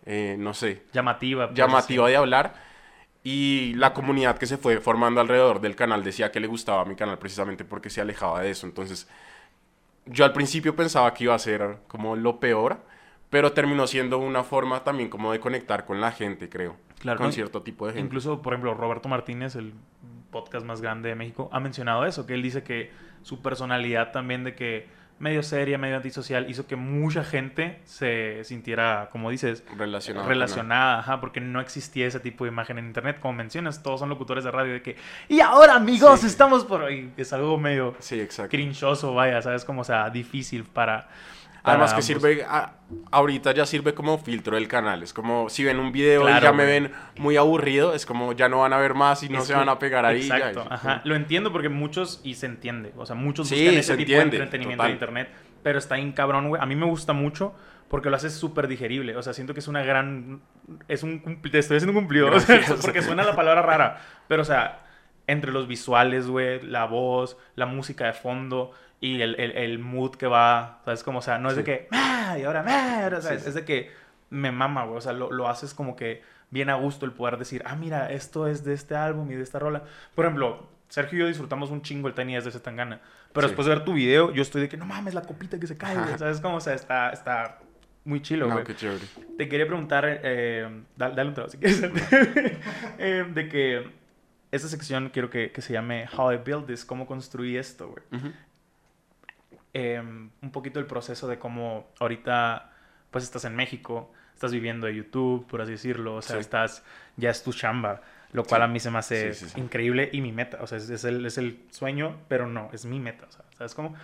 eh, 0.06 0.36
no 0.38 0.54
sé, 0.54 0.82
Llamativa. 0.92 1.50
llamativa 1.52 2.08
de 2.08 2.16
hablar. 2.16 2.54
Y 3.24 3.74
la 3.74 3.94
comunidad 3.94 4.36
que 4.36 4.46
se 4.46 4.56
fue 4.56 4.80
formando 4.80 5.20
alrededor 5.20 5.60
del 5.60 5.76
canal 5.76 6.02
decía 6.02 6.32
que 6.32 6.40
le 6.40 6.48
gustaba 6.48 6.84
mi 6.84 6.96
canal 6.96 7.18
precisamente 7.18 7.64
porque 7.64 7.88
se 7.88 8.00
alejaba 8.00 8.40
de 8.40 8.50
eso. 8.50 8.66
Entonces, 8.66 9.08
yo 10.06 10.24
al 10.24 10.32
principio 10.32 10.74
pensaba 10.74 11.14
que 11.14 11.24
iba 11.24 11.34
a 11.34 11.38
ser 11.38 11.78
como 11.86 12.16
lo 12.16 12.40
peor, 12.40 12.78
pero 13.30 13.52
terminó 13.52 13.86
siendo 13.86 14.18
una 14.18 14.42
forma 14.42 14.82
también 14.82 15.08
como 15.08 15.32
de 15.32 15.38
conectar 15.38 15.84
con 15.84 16.00
la 16.00 16.10
gente, 16.10 16.48
creo. 16.48 16.76
Claro, 16.98 17.18
con 17.18 17.28
no, 17.28 17.32
cierto 17.32 17.62
tipo 17.62 17.86
de 17.86 17.92
gente. 17.92 18.06
Incluso, 18.06 18.42
por 18.42 18.52
ejemplo, 18.52 18.74
Roberto 18.74 19.08
Martínez, 19.08 19.54
el 19.54 19.72
podcast 20.30 20.66
más 20.66 20.80
grande 20.80 21.08
de 21.08 21.14
México, 21.14 21.48
ha 21.52 21.60
mencionado 21.60 22.04
eso, 22.04 22.26
que 22.26 22.34
él 22.34 22.42
dice 22.42 22.64
que 22.64 22.90
su 23.22 23.40
personalidad 23.40 24.10
también 24.10 24.42
de 24.42 24.54
que 24.56 24.88
medio 25.22 25.42
seria, 25.44 25.78
medio 25.78 25.96
antisocial, 25.96 26.50
hizo 26.50 26.66
que 26.66 26.74
mucha 26.74 27.22
gente 27.22 27.78
se 27.84 28.42
sintiera, 28.42 29.08
como 29.12 29.30
dices, 29.30 29.62
relacionada. 29.78 30.26
relacionada, 30.28 30.98
ajá, 30.98 31.20
porque 31.20 31.40
no 31.40 31.60
existía 31.60 32.08
ese 32.08 32.18
tipo 32.18 32.44
de 32.44 32.50
imagen 32.50 32.76
en 32.78 32.86
internet. 32.86 33.20
Como 33.20 33.34
mencionas, 33.34 33.84
todos 33.84 34.00
son 34.00 34.08
locutores 34.08 34.42
de 34.42 34.50
radio 34.50 34.72
de 34.72 34.82
que, 34.82 34.96
y 35.28 35.38
ahora 35.40 35.76
amigos, 35.76 36.20
Sí. 36.20 36.26
estamos 36.26 36.64
por 36.64 36.82
ahí. 36.84 37.12
Es 37.16 37.32
algo 37.32 37.56
medio 37.56 37.94
Sí, 38.00 38.20
exacto. 38.20 38.50
crinchoso, 38.50 39.14
vaya, 39.14 39.40
¿sabes? 39.40 39.64
Como, 39.64 39.82
o 39.82 39.84
sea, 39.84 40.10
difícil 40.10 40.64
para... 40.64 41.08
Además 41.64 41.94
que 41.94 42.02
sirve, 42.02 42.44
a- 42.44 42.74
ahorita 43.10 43.52
ya 43.52 43.64
sirve 43.66 43.94
como 43.94 44.18
filtro 44.18 44.56
del 44.56 44.66
canal. 44.68 45.02
Es 45.02 45.12
como 45.12 45.48
si 45.48 45.62
ven 45.64 45.78
un 45.78 45.92
video 45.92 46.22
y 46.22 46.24
Claro, 46.26 46.42
ya 46.46 46.52
me 46.52 46.64
ven 46.66 46.92
muy 47.18 47.36
aburrido, 47.36 47.94
es 47.94 48.04
como 48.04 48.32
ya 48.32 48.48
no 48.48 48.60
van 48.60 48.72
a 48.72 48.78
ver 48.78 48.94
más 48.94 49.22
y 49.22 49.28
no 49.28 49.38
Es 49.38 49.44
se 49.46 49.52
que- 49.52 49.58
van 49.58 49.68
a 49.68 49.78
pegar 49.78 50.04
ahí. 50.04 50.22
ya, 50.28 50.36
Exacto, 50.38 50.62
es 50.62 50.66
ajá. 50.72 51.00
Lo 51.04 51.14
entiendo 51.14 51.52
porque 51.52 51.68
muchos, 51.68 52.20
y 52.24 52.34
se 52.34 52.46
entiende, 52.46 52.92
o 52.96 53.06
sea, 53.06 53.14
muchos 53.14 53.48
Sí, 53.48 53.54
buscan 53.56 53.74
se 53.74 53.80
ese 53.80 53.92
tipo 53.96 54.12
entiende, 54.12 54.36
de 54.38 54.42
entretenimiento 54.44 54.82
total. 54.82 54.90
en 54.90 54.94
internet, 54.96 55.28
pero 55.62 55.78
está 55.78 55.94
bien 55.96 56.12
cabrón, 56.12 56.48
güey. 56.48 56.60
A 56.60 56.66
mí 56.66 56.74
me 56.74 56.86
gusta 56.86 57.12
mucho 57.12 57.54
porque 57.88 58.10
lo 58.10 58.16
haces 58.16 58.32
súper 58.34 58.66
digerible, 58.68 59.16
o 59.16 59.22
sea, 59.22 59.32
siento 59.32 59.54
que 59.54 59.60
es 59.60 59.68
una 59.68 59.82
gran... 59.82 60.40
Es 60.88 61.02
un... 61.02 61.22
cumpli- 61.22 61.50
Te 61.52 61.58
estoy 61.60 61.76
haciendo 61.76 61.92
un 61.92 62.04
cumplido, 62.04 62.26
o 62.34 62.40
sea, 62.40 62.60
porque 62.80 63.02
suena 63.02 63.22
la 63.22 63.36
palabra 63.36 63.62
rara, 63.62 64.00
pero, 64.28 64.42
o 64.42 64.44
sea, 64.46 64.80
entre 65.28 65.52
los 65.52 65.68
visuales, 65.68 66.26
güey, 66.26 66.60
la 66.62 66.86
voz, 66.86 67.36
la 67.54 67.66
música 67.66 68.06
de 68.06 68.12
fondo 68.14 68.72
y 69.02 69.20
el, 69.20 69.34
el, 69.38 69.50
el 69.52 69.78
mood 69.80 70.12
que 70.14 70.26
va, 70.26 70.80
¿sabes? 70.86 71.02
Como, 71.02 71.18
o 71.18 71.22
sea, 71.22 71.36
no 71.36 71.50
es 71.50 71.56
de 71.56 71.62
Sí. 71.62 71.66
que, 71.66 71.88
"Ah, 71.90 72.36
y 72.40 72.44
ahora, 72.44 72.64
ah", 72.66 73.02
ahora", 73.04 73.20
¿sabes? 73.20 73.42
Sí. 73.42 73.48
Es 73.48 73.54
de 73.54 73.64
que 73.66 73.90
me 74.30 74.50
mama, 74.52 74.84
güey, 74.84 74.96
o 74.96 75.00
sea, 75.00 75.12
lo, 75.12 75.30
lo 75.30 75.48
haces 75.48 75.74
como 75.74 75.94
que 75.96 76.22
bien 76.50 76.70
a 76.70 76.74
gusto 76.76 77.04
el 77.04 77.12
poder 77.12 77.36
decir, 77.36 77.62
ah, 77.66 77.74
mira, 77.76 78.10
esto 78.12 78.46
es 78.46 78.64
de 78.64 78.72
este 78.74 78.94
álbum 78.94 79.30
y 79.30 79.34
de 79.34 79.42
esta 79.42 79.58
rola. 79.58 79.82
Por 80.14 80.24
ejemplo, 80.24 80.68
Sergio 80.88 81.18
y 81.18 81.20
yo 81.22 81.26
disfrutamos 81.26 81.70
un 81.70 81.82
chingo 81.82 82.06
el 82.08 82.14
Tiny 82.14 82.34
de 82.36 82.50
Zetangana, 82.50 83.00
pero 83.32 83.48
Sí. 83.48 83.50
después 83.52 83.66
de 83.66 83.74
ver 83.74 83.84
tu 83.84 83.92
video, 83.94 84.30
yo 84.32 84.40
estoy 84.42 84.60
de 84.62 84.68
que, 84.68 84.76
no 84.76 84.86
mames, 84.86 85.14
la 85.14 85.22
copita 85.22 85.58
que 85.58 85.66
se 85.66 85.76
cae, 85.76 85.96
güey, 85.98 86.16
¿sabes? 86.18 86.40
Como, 86.40 86.56
o 86.56 86.60
sea, 86.60 86.74
está, 86.74 87.10
está 87.10 87.58
muy 88.04 88.20
chilo, 88.22 88.46
No, 88.46 88.52
güey. 88.54 88.64
qué 88.66 88.76
chévere. 88.76 89.04
Te 89.36 89.48
quería 89.48 89.66
preguntar, 89.66 90.04
eh, 90.06 90.82
dale, 90.96 91.14
dale 91.16 91.28
un 91.30 91.34
trago 91.34 91.50
si 91.50 91.58
quieres, 91.58 91.82
eh, 92.98 93.24
de 93.32 93.48
que 93.48 93.90
esta 94.50 94.68
sección 94.68 95.08
quiero 95.10 95.30
que, 95.30 95.50
que 95.50 95.62
se 95.62 95.72
llame 95.72 96.06
How 96.16 96.32
I 96.34 96.36
Build 96.44 96.66
This, 96.66 96.84
cómo 96.84 97.06
construí 97.06 97.56
esto, 97.56 97.88
güey. 97.88 98.04
Ujú. 98.20 98.32
Eh, 99.74 99.98
un 100.00 100.50
poquito 100.52 100.78
el 100.80 100.86
proceso 100.86 101.26
de 101.28 101.38
cómo 101.38 101.88
ahorita, 101.98 102.70
pues 103.10 103.24
estás 103.24 103.44
en 103.46 103.56
México, 103.56 104.12
estás 104.34 104.52
viviendo 104.52 104.86
de 104.86 104.94
YouTube, 104.94 105.46
por 105.46 105.62
así 105.62 105.72
decirlo, 105.72 106.16
o 106.16 106.22
sea, 106.22 106.36
Sí. 106.36 106.40
estás, 106.40 106.84
ya 107.16 107.30
es 107.30 107.42
tu 107.42 107.52
chamba, 107.52 108.02
lo 108.32 108.44
cual 108.44 108.60
Sí. 108.60 108.64
a 108.64 108.68
mí 108.68 108.80
se 108.80 108.90
me 108.90 108.98
hace 108.98 109.32
Sí, 109.34 109.46
increíble 109.60 110.10
y 110.12 110.20
mi 110.20 110.32
meta, 110.32 110.58
o 110.60 110.66
sea, 110.66 110.78
es, 110.78 110.90
es 110.90 111.04
el, 111.04 111.24
es 111.24 111.38
el 111.38 111.64
sueño, 111.70 112.18
pero 112.28 112.46
no, 112.46 112.68
es 112.72 112.84
mi 112.84 113.00
meta, 113.00 113.26
o 113.26 113.32
sea, 113.32 113.44
¿sabes 113.56 113.74
cómo? 113.74 113.94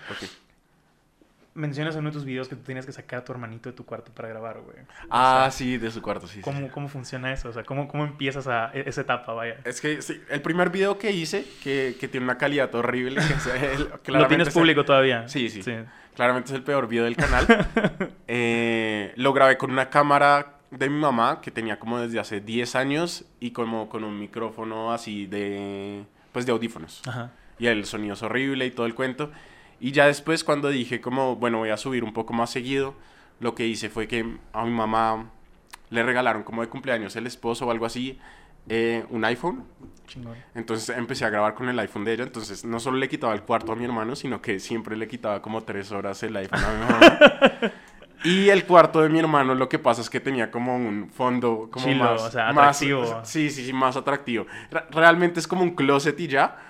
Mencionas 1.58 1.94
en 1.94 2.00
uno 2.00 2.10
de 2.10 2.14
tus 2.14 2.24
videos 2.24 2.48
que 2.48 2.54
tú 2.56 2.62
tenías 2.62 2.86
que 2.86 2.92
sacar 2.92 3.18
a 3.18 3.24
tu 3.24 3.32
hermanito 3.32 3.68
de 3.68 3.74
tu 3.76 3.84
cuarto 3.84 4.12
para 4.12 4.28
grabar, 4.28 4.60
güey. 4.60 4.76
Ah, 5.10 5.48
sí, 5.50 5.76
de 5.76 5.90
su 5.90 6.00
cuarto, 6.00 6.26
sí. 6.26 6.34
sí, 6.36 6.40
¿Cómo, 6.40 6.60
sí. 6.60 6.68
¿Cómo 6.72 6.88
funciona 6.88 7.32
eso? 7.32 7.48
O 7.48 7.52
sea, 7.52 7.64
¿cómo, 7.64 7.88
cómo 7.88 8.04
empiezas 8.04 8.46
a, 8.46 8.70
e- 8.72 8.84
esa 8.86 9.00
etapa, 9.00 9.32
vaya? 9.32 9.56
Es 9.64 9.80
que 9.80 10.00
sí, 10.00 10.20
el 10.30 10.40
primer 10.40 10.70
video 10.70 10.98
que 10.98 11.10
hice, 11.10 11.44
que, 11.64 11.96
que 11.98 12.06
tiene 12.06 12.24
una 12.24 12.38
calidad 12.38 12.72
horrible, 12.74 13.16
que 13.20 13.32
es 13.34 13.46
el- 13.46 13.78
¿Lo 13.90 13.98
claramente 14.02 14.28
tienes 14.28 14.46
el- 14.48 14.52
público 14.54 14.84
todavía? 14.84 15.28
Sí, 15.28 15.50
sí. 15.50 15.62
Claramente 16.14 16.50
es 16.50 16.54
el 16.56 16.62
peor 16.62 16.86
video 16.88 17.04
del 17.04 17.16
canal. 17.16 17.46
Eh, 18.30 19.12
lo 19.16 19.32
grabé 19.32 19.56
con 19.56 19.70
una 19.70 19.88
cámara 19.90 20.54
de 20.70 20.88
mi 20.90 21.00
mamá 21.00 21.40
que 21.40 21.50
tenía 21.50 21.78
como 21.78 21.98
desde 21.98 22.20
hace 22.20 22.40
10 22.40 22.76
años 22.76 23.24
y 23.40 23.52
como 23.52 23.88
con 23.88 24.04
un 24.04 24.18
micrófono 24.18 24.92
así 24.92 25.26
de 25.26 26.04
pues 26.32 26.44
de 26.46 26.52
audífonos. 26.52 27.02
Ajá. 27.06 27.30
Y 27.58 27.66
el 27.66 27.84
sonido 27.86 28.14
es 28.14 28.22
horrible 28.22 28.66
y 28.66 28.70
todo 28.70 28.86
el 28.86 28.94
cuento. 28.94 29.30
Y 29.80 29.92
ya 29.92 30.06
después 30.06 30.42
cuando 30.44 30.68
dije 30.68 31.00
como, 31.00 31.36
bueno, 31.36 31.58
voy 31.58 31.70
a 31.70 31.76
subir 31.76 32.02
un 32.04 32.12
poco 32.12 32.32
más 32.32 32.50
seguido, 32.50 32.94
lo 33.40 33.54
que 33.54 33.66
hice 33.66 33.88
fue 33.88 34.08
que 34.08 34.36
a 34.52 34.64
mi 34.64 34.70
mamá 34.72 35.30
le 35.90 36.02
regalaron 36.02 36.42
como 36.42 36.62
de 36.62 36.68
cumpleaños 36.68 37.14
el 37.16 37.26
esposo 37.26 37.66
o 37.66 37.70
algo 37.70 37.86
así 37.86 38.18
eh, 38.68 39.04
un 39.10 39.24
iPhone. 39.24 39.64
Chingón. 40.06 40.36
Entonces 40.54 40.94
empecé 40.96 41.24
a 41.24 41.30
grabar 41.30 41.54
con 41.54 41.68
el 41.68 41.78
iPhone 41.78 42.04
de 42.04 42.14
ella. 42.14 42.24
Entonces 42.24 42.64
no 42.64 42.80
solo 42.80 42.98
le 42.98 43.08
quitaba 43.08 43.32
el 43.34 43.42
cuarto 43.42 43.72
a 43.72 43.76
mi 43.76 43.84
hermano, 43.84 44.16
sino 44.16 44.42
que 44.42 44.58
siempre 44.58 44.96
le 44.96 45.06
quitaba 45.08 45.40
como 45.40 45.62
tres 45.62 45.90
horas 45.92 46.22
el 46.22 46.36
iPhone 46.36 46.60
a 46.64 46.72
mi 46.72 46.80
mamá. 46.92 47.18
y 48.24 48.48
el 48.50 48.64
cuarto 48.64 49.00
de 49.00 49.08
mi 49.08 49.18
hermano, 49.20 49.54
lo 49.54 49.68
que 49.68 49.78
pasa 49.78 50.00
es 50.02 50.10
que 50.10 50.18
tenía 50.20 50.50
como 50.50 50.76
un 50.76 51.08
fondo 51.10 51.68
como 51.70 51.86
Chilo, 51.86 52.04
más, 52.04 52.22
o 52.22 52.30
sea, 52.30 52.52
más- 52.52 52.76
atractivo. 52.82 53.20
sí, 53.24 53.48
sí, 53.48 53.64
sí, 53.64 53.72
más 53.72 53.96
atractivo. 53.96 54.46
Re- 54.70 54.84
realmente 54.90 55.38
es 55.40 55.46
como 55.46 55.62
un 55.62 55.74
closet 55.76 56.18
y 56.20 56.26
ya. 56.26 56.67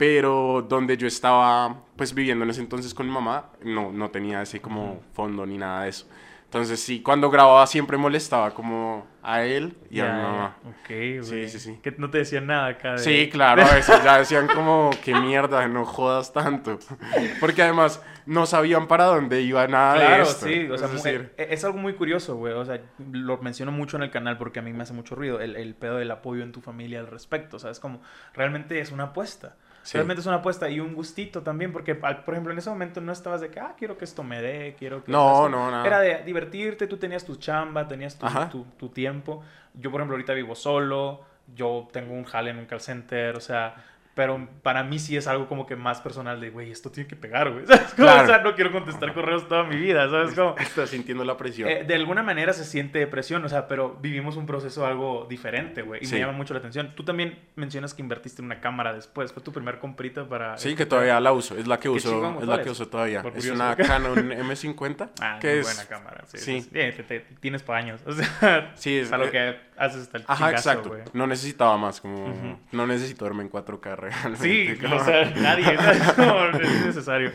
Pero 0.00 0.64
donde 0.66 0.96
yo 0.96 1.06
estaba 1.06 1.82
pues 1.94 2.14
viviendo 2.14 2.42
en 2.44 2.50
ese 2.50 2.62
entonces 2.62 2.94
con 2.94 3.04
mi 3.06 3.12
mamá, 3.12 3.50
no, 3.62 3.92
no 3.92 4.10
tenía 4.10 4.40
ese 4.40 4.58
como 4.58 5.02
fondo 5.12 5.44
ni 5.44 5.58
nada 5.58 5.82
de 5.82 5.90
eso. 5.90 6.08
Entonces 6.44 6.80
sí, 6.80 7.02
cuando 7.02 7.28
grababa 7.30 7.66
siempre 7.66 7.98
molestaba 7.98 8.54
como 8.54 9.06
a 9.22 9.42
él 9.44 9.76
y 9.90 10.00
a 10.00 10.04
mi 10.06 10.22
mamá. 10.22 10.56
Ok, 10.64 10.88
güey. 10.88 11.22
Sí, 11.22 11.48
sí, 11.50 11.58
sí. 11.60 11.78
Que 11.82 11.94
no 11.98 12.08
te 12.08 12.16
decían 12.16 12.46
nada 12.46 12.68
acá. 12.68 12.92
de- 12.92 12.98
Sí, 13.00 13.28
claro, 13.30 13.62
a 13.62 13.74
veces 13.74 14.02
ya 14.02 14.16
decían 14.18 14.46
como, 14.54 14.88
qué 15.04 15.14
mierda, 15.14 15.68
no 15.68 15.84
jodas 15.84 16.32
tanto. 16.32 16.78
Porque 17.40 17.60
además 17.62 18.02
no 18.24 18.46
sabían 18.46 18.88
para 18.88 19.04
dónde 19.04 19.42
iba 19.42 19.68
nada 19.68 19.92
de 19.94 20.00
Claro, 20.00 20.22
esto. 20.22 20.46
sí, 20.46 20.66
o 20.70 20.78
sea, 20.78 20.86
es 20.86 20.94
mu- 20.94 21.02
decir, 21.02 21.34
e- 21.36 21.48
es 21.50 21.62
algo 21.62 21.76
muy 21.76 21.92
curioso, 21.92 22.36
güey. 22.36 22.54
O 22.54 22.64
sea, 22.64 22.80
lo 23.12 23.36
menciono 23.36 23.70
mucho 23.70 23.98
en 23.98 24.04
el 24.04 24.10
canal 24.10 24.38
porque 24.38 24.60
a 24.60 24.62
mí 24.62 24.72
me 24.72 24.82
hace 24.82 24.94
mucho 24.94 25.14
ruido 25.14 25.42
el, 25.42 25.56
el 25.56 25.74
pedo 25.74 25.98
del 25.98 26.10
apoyo 26.10 26.42
en 26.42 26.52
tu 26.52 26.62
familia 26.62 27.00
al 27.00 27.06
respecto. 27.06 27.58
O 27.58 27.60
sea, 27.60 27.70
es 27.70 27.80
como, 27.80 28.00
realmente 28.32 28.80
es 28.80 28.92
una 28.92 29.04
apuesta. 29.04 29.56
Sí. 29.82 29.96
Realmente 29.96 30.20
es 30.20 30.26
una 30.26 30.36
apuesta 30.36 30.68
y 30.68 30.80
un 30.80 30.94
gustito 30.94 31.42
también, 31.42 31.72
porque, 31.72 31.94
por 31.94 32.34
ejemplo, 32.34 32.52
en 32.52 32.58
ese 32.58 32.70
momento 32.70 33.00
no 33.00 33.12
estabas 33.12 33.40
de 33.40 33.50
que, 33.50 33.60
ah, 33.60 33.74
quiero 33.78 33.96
que 33.96 34.04
esto 34.04 34.22
me 34.22 34.42
dé, 34.42 34.76
quiero 34.78 35.02
que... 35.02 35.10
No, 35.10 35.48
no, 35.48 35.70
nada. 35.70 35.86
Era 35.86 36.00
de 36.00 36.22
divertirte, 36.24 36.86
tú 36.86 36.96
tenías 36.96 37.24
tu 37.24 37.36
chamba, 37.36 37.88
tenías 37.88 38.18
tu, 38.50 38.64
tu 38.76 38.88
tiempo. 38.90 39.42
Yo, 39.74 39.90
por 39.90 40.00
ejemplo, 40.00 40.16
ahorita 40.16 40.34
vivo 40.34 40.54
solo, 40.54 41.22
yo 41.54 41.88
tengo 41.92 42.12
un 42.14 42.24
jale 42.24 42.50
en 42.50 42.58
un 42.58 42.66
call 42.66 42.80
center, 42.80 43.36
o 43.36 43.40
sea... 43.40 43.74
Pero 44.14 44.48
para 44.62 44.82
mí 44.82 44.98
sí 44.98 45.16
es 45.16 45.26
algo 45.28 45.46
como 45.46 45.66
que 45.66 45.76
más 45.76 46.00
personal 46.00 46.40
de, 46.40 46.50
güey, 46.50 46.70
esto 46.70 46.90
tiene 46.90 47.08
que 47.08 47.16
pegar, 47.16 47.50
güey. 47.52 47.64
¿Sabes? 47.68 47.94
Claro. 47.94 48.24
O 48.24 48.26
sea, 48.26 48.38
no 48.42 48.54
quiero 48.54 48.72
contestar 48.72 49.14
correos 49.14 49.46
toda 49.48 49.62
mi 49.64 49.76
vida, 49.76 50.10
¿sabes? 50.10 50.34
Como, 50.34 50.56
Estás 50.58 50.90
sintiendo 50.90 51.24
la 51.24 51.36
presión. 51.36 51.68
eh, 51.68 51.84
de 51.84 51.94
alguna 51.94 52.22
manera 52.22 52.52
se 52.52 52.64
siente 52.64 52.98
depresión, 52.98 53.44
o 53.44 53.48
sea, 53.48 53.68
pero 53.68 53.96
vivimos 54.02 54.36
un 54.36 54.46
proceso 54.46 54.84
algo 54.84 55.26
diferente, 55.30 55.82
güey. 55.82 56.02
Y 56.02 56.06
Sí. 56.06 56.14
me 56.14 56.20
llama 56.20 56.32
mucho 56.32 56.52
la 56.54 56.58
atención. 56.58 56.92
Tú 56.96 57.04
también 57.04 57.38
mencionas 57.54 57.94
que 57.94 58.02
invertiste 58.02 58.42
en 58.42 58.46
una 58.46 58.60
cámara 58.60 58.92
después. 58.92 59.32
¿Fue 59.32 59.42
tu 59.42 59.52
primer 59.52 59.78
comprita 59.78 60.28
para...? 60.28 60.58
sí, 60.58 60.74
que 60.74 60.86
todavía 60.86 61.20
la 61.20 61.32
uso. 61.32 61.56
Es 61.56 61.66
la 61.68 61.78
que 61.78 61.88
uso. 61.88 62.08
Es 62.30 62.34
¿cuál 62.34 62.46
la 62.48 62.54
es? 62.56 62.60
que 62.62 62.70
uso 62.70 62.88
todavía. 62.88 63.22
Es 63.36 63.48
una 63.48 63.76
Canon 63.76 64.16
M50. 64.30 65.10
Ah, 65.20 65.38
que 65.40 65.48
muy 65.50 65.58
es... 65.58 65.64
buena 65.66 65.88
cámara. 65.88 66.24
Sí, 66.26 66.38
sí. 66.38 66.68
Bien, 66.72 66.94
te- 66.96 67.02
te- 67.04 67.20
tienes 67.40 67.62
para 67.62 67.78
años. 67.78 68.00
O 68.06 68.12
sea, 68.12 68.72
Sí, 68.74 68.98
es- 68.98 69.12
a 69.12 69.18
lo 69.18 69.26
eh, 69.26 69.30
que 69.30 69.56
haces 69.80 70.02
hasta 70.02 70.18
el 70.18 70.24
Ajá, 70.28 70.46
chingazo, 70.48 70.70
exacto. 70.70 70.88
güey. 70.90 71.02
No 71.12 71.26
necesitaba 71.26 71.76
más. 71.76 72.00
Como... 72.00 72.26
Ujú. 72.26 72.58
No 72.72 72.86
necesito 72.86 73.24
verme 73.24 73.42
en 73.42 73.50
4K 73.50 73.96
realmente. 73.96 74.38
Sí, 74.38 74.78
como- 74.80 74.96
o 74.96 75.04
sea, 75.04 75.30
nadie. 75.36 75.76
Como 76.16 76.44
es 76.60 76.86
necesario. 76.86 77.32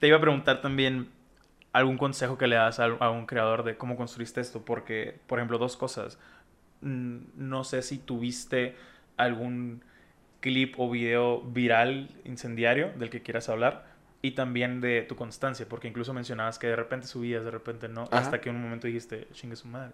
Te 0.00 0.08
iba 0.08 0.16
a 0.16 0.20
preguntar 0.20 0.60
también 0.60 1.08
algún 1.72 1.96
consejo 1.98 2.36
que 2.36 2.46
le 2.48 2.56
das 2.56 2.80
a, 2.80 2.84
a 2.86 3.10
un 3.10 3.26
creador 3.26 3.62
de 3.62 3.76
cómo 3.76 3.96
construiste 3.96 4.40
esto, 4.40 4.64
porque, 4.64 5.20
por 5.26 5.38
ejemplo, 5.38 5.58
dos 5.58 5.76
cosas. 5.76 6.18
Mm, 6.80 7.18
No 7.36 7.64
sé 7.64 7.82
si 7.82 7.98
tuviste 7.98 8.74
algún 9.16 9.84
clip 10.40 10.74
o 10.78 10.90
video 10.90 11.40
viral 11.42 12.08
incendiario 12.24 12.90
del 12.98 13.10
que 13.10 13.22
quieras 13.22 13.48
hablar 13.48 13.86
y 14.22 14.32
también 14.32 14.80
de 14.80 15.02
tu 15.02 15.14
constancia, 15.14 15.66
porque 15.68 15.86
incluso 15.88 16.12
mencionabas 16.12 16.58
que 16.58 16.66
de 16.66 16.74
repente 16.76 17.06
subías, 17.06 17.44
de 17.44 17.50
repente 17.52 17.88
no, 17.88 18.02
Ajá. 18.04 18.18
hasta 18.18 18.40
que 18.40 18.50
un 18.50 18.60
momento 18.60 18.86
dijiste, 18.88 19.28
chingue 19.32 19.54
su 19.56 19.68
madre. 19.68 19.92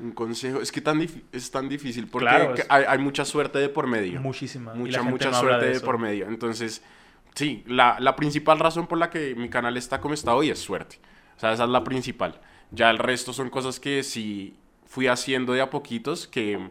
Un 0.00 0.12
consejo. 0.12 0.60
Es 0.60 0.72
que 0.72 0.80
tan 0.80 1.06
es 1.32 1.50
tan 1.50 1.68
difícil 1.68 2.08
porque 2.08 2.26
Claro, 2.26 2.54
que 2.54 2.62
es- 2.62 2.66
hay, 2.70 2.84
hay 2.88 2.98
mucha 2.98 3.24
suerte 3.24 3.58
de 3.58 3.68
por 3.68 3.86
medio. 3.86 4.20
Muchísima. 4.20 4.74
mucha, 4.74 5.02
mucha 5.02 5.30
no 5.30 5.38
suerte 5.40 5.66
de 5.66 5.80
por 5.80 5.98
medio. 5.98 6.26
Entonces, 6.26 6.82
sí, 7.34 7.62
la, 7.66 7.96
la 8.00 8.16
principal 8.16 8.58
razón 8.58 8.86
por 8.86 8.98
la 8.98 9.10
que 9.10 9.34
mi 9.36 9.48
canal 9.48 9.76
está 9.76 10.00
como 10.00 10.14
está 10.14 10.34
hoy 10.34 10.50
es 10.50 10.58
suerte. 10.58 10.98
O 11.36 11.40
sea, 11.40 11.52
esa 11.52 11.64
es 11.64 11.70
la 11.70 11.84
principal. 11.84 12.40
Ya 12.70 12.90
el 12.90 12.98
resto 12.98 13.32
son 13.32 13.50
cosas 13.50 13.78
que 13.78 14.02
sí 14.02 14.56
fui 14.86 15.06
haciendo 15.06 15.52
de 15.52 15.60
a 15.60 15.70
poquitos 15.70 16.26
que, 16.26 16.70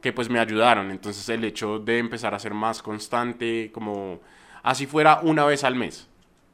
que 0.00 0.12
pues 0.12 0.28
me 0.28 0.40
ayudaron. 0.40 0.90
Entonces, 0.90 1.28
el 1.28 1.44
hecho 1.44 1.78
de 1.78 1.98
empezar 1.98 2.34
a 2.34 2.38
ser 2.40 2.54
más 2.54 2.82
constante, 2.82 3.70
como 3.72 4.20
así 4.64 4.86
fuera 4.86 5.20
una 5.22 5.44
vez 5.44 5.62
al 5.64 5.76
mes. 5.76 6.08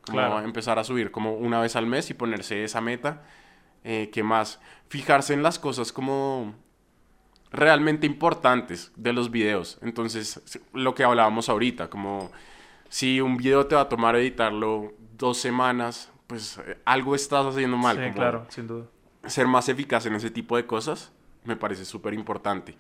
Como 0.04 0.18
Claro. 0.18 0.40
empezar 0.40 0.78
a 0.78 0.84
subir 0.84 1.10
como 1.10 1.34
una 1.34 1.60
vez 1.60 1.76
al 1.76 1.86
mes 1.86 2.10
y 2.10 2.14
ponerse 2.14 2.62
esa 2.64 2.80
meta. 2.80 3.22
Eh, 3.84 4.10
¿Qué 4.12 4.22
más? 4.22 4.60
Fijarse 4.88 5.34
en 5.34 5.42
las 5.42 5.58
cosas 5.58 5.92
como 5.92 6.54
realmente 7.50 8.06
importantes 8.06 8.92
de 8.96 9.12
los 9.12 9.30
videos. 9.30 9.78
Entonces, 9.82 10.60
lo 10.72 10.94
que 10.94 11.04
hablábamos 11.04 11.48
ahorita, 11.48 11.90
como 11.90 12.30
si 12.88 13.20
un 13.20 13.36
video 13.36 13.66
te 13.66 13.74
va 13.74 13.82
a 13.82 13.88
tomar 13.88 14.16
editarlo 14.16 14.92
dos 15.16 15.38
semanas, 15.38 16.12
pues 16.26 16.58
eh, 16.66 16.78
algo 16.84 17.14
estás 17.14 17.46
haciendo 17.46 17.76
mal. 17.76 17.96
Sí, 17.96 18.02
como 18.02 18.14
claro, 18.14 18.46
sin 18.48 18.66
duda. 18.66 18.86
Ser 19.26 19.46
más 19.46 19.68
eficaz 19.68 20.06
en 20.06 20.14
ese 20.14 20.30
tipo 20.30 20.56
de 20.56 20.66
cosas 20.66 21.12
me 21.44 21.56
parece 21.56 21.84
súper 21.84 22.14
importante. 22.14 22.76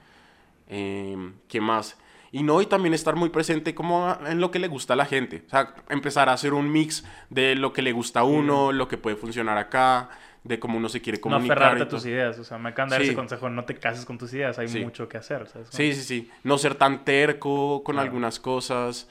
Eh, 0.68 1.32
¿Qué 1.48 1.60
más? 1.60 1.98
Y 2.32 2.44
no, 2.44 2.62
y 2.62 2.66
también 2.66 2.94
estar 2.94 3.16
muy 3.16 3.28
presente 3.28 3.74
como 3.74 4.16
en 4.24 4.40
lo 4.40 4.52
que 4.52 4.60
le 4.60 4.68
gusta 4.68 4.92
a 4.92 4.96
la 4.96 5.04
gente. 5.04 5.42
O 5.46 5.50
sea, 5.50 5.74
empezar 5.88 6.28
a 6.28 6.32
hacer 6.32 6.54
un 6.54 6.70
mix 6.70 7.04
de 7.28 7.56
lo 7.56 7.72
que 7.72 7.82
le 7.82 7.92
gusta 7.92 8.20
a 8.20 8.24
uno, 8.24 8.70
lo 8.70 8.86
que 8.86 8.96
puede 8.96 9.16
funcionar 9.16 9.58
acá, 9.58 10.10
de 10.44 10.58
cómo 10.58 10.78
uno 10.78 10.88
se 10.88 11.00
quiere 11.00 11.20
comunicar. 11.20 11.58
No 11.58 11.64
aferrarte 11.64 11.82
a 11.84 11.88
tus 11.88 12.06
ideas. 12.06 12.38
O 12.38 12.44
sea, 12.44 12.58
me 12.58 12.70
encanta 12.70 12.94
dar 12.94 13.02
ese 13.02 13.14
consejo. 13.14 13.50
No 13.50 13.64
te 13.64 13.74
cases 13.76 14.04
con 14.04 14.18
tus 14.18 14.32
ideas. 14.32 14.58
Hay 14.58 14.68
mucho 14.82 15.08
que 15.08 15.18
hacer. 15.18 15.46
Sí, 15.70 15.92
sí, 15.92 16.02
sí. 16.02 16.30
No 16.44 16.58
ser 16.58 16.74
tan 16.74 17.04
terco 17.04 17.82
con 17.84 17.98
algunas 17.98 18.40
cosas. 18.40 19.08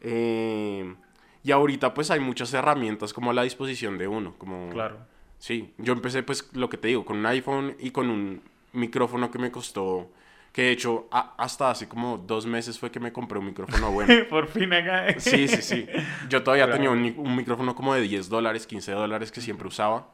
Eh, 0.00 0.94
y 1.42 1.50
ahorita 1.50 1.94
pues 1.94 2.10
hay 2.10 2.20
muchas 2.20 2.52
herramientas 2.54 3.12
como 3.12 3.30
a 3.30 3.34
la 3.34 3.42
disposición 3.42 3.98
de 3.98 4.06
uno. 4.06 4.34
Como, 4.38 4.70
claro. 4.70 4.98
Sí, 5.38 5.72
yo 5.78 5.92
empecé 5.92 6.22
pues 6.22 6.50
lo 6.54 6.68
que 6.68 6.76
te 6.76 6.88
digo, 6.88 7.04
con 7.04 7.18
un 7.18 7.26
iPhone 7.26 7.76
y 7.78 7.90
con 7.90 8.10
un 8.10 8.42
micrófono 8.72 9.30
que 9.30 9.38
me 9.38 9.50
costó 9.50 10.10
que 10.52 10.62
de 10.62 10.70
hecho, 10.72 11.08
hasta 11.10 11.70
hace 11.70 11.86
como 11.86 12.18
dos 12.18 12.44
meses 12.44 12.78
fue 12.78 12.90
que 12.90 12.98
me 12.98 13.12
compré 13.12 13.38
un 13.38 13.46
micrófono 13.46 13.90
bueno. 13.92 14.12
Por 14.28 14.48
fin 14.48 14.72
acá. 14.72 15.14
sí, 15.18 15.46
sí, 15.46 15.62
sí. 15.62 15.86
Yo 16.28 16.42
todavía 16.42 16.68
tenía 16.68 16.90
un, 16.90 17.36
micrófono 17.36 17.76
como 17.76 17.94
de 17.94 18.00
10 18.00 18.28
dólares, 18.28 18.66
15 18.66 18.90
dólares 18.92 19.30
que 19.30 19.40
siempre 19.40 19.68
usaba. 19.68 20.08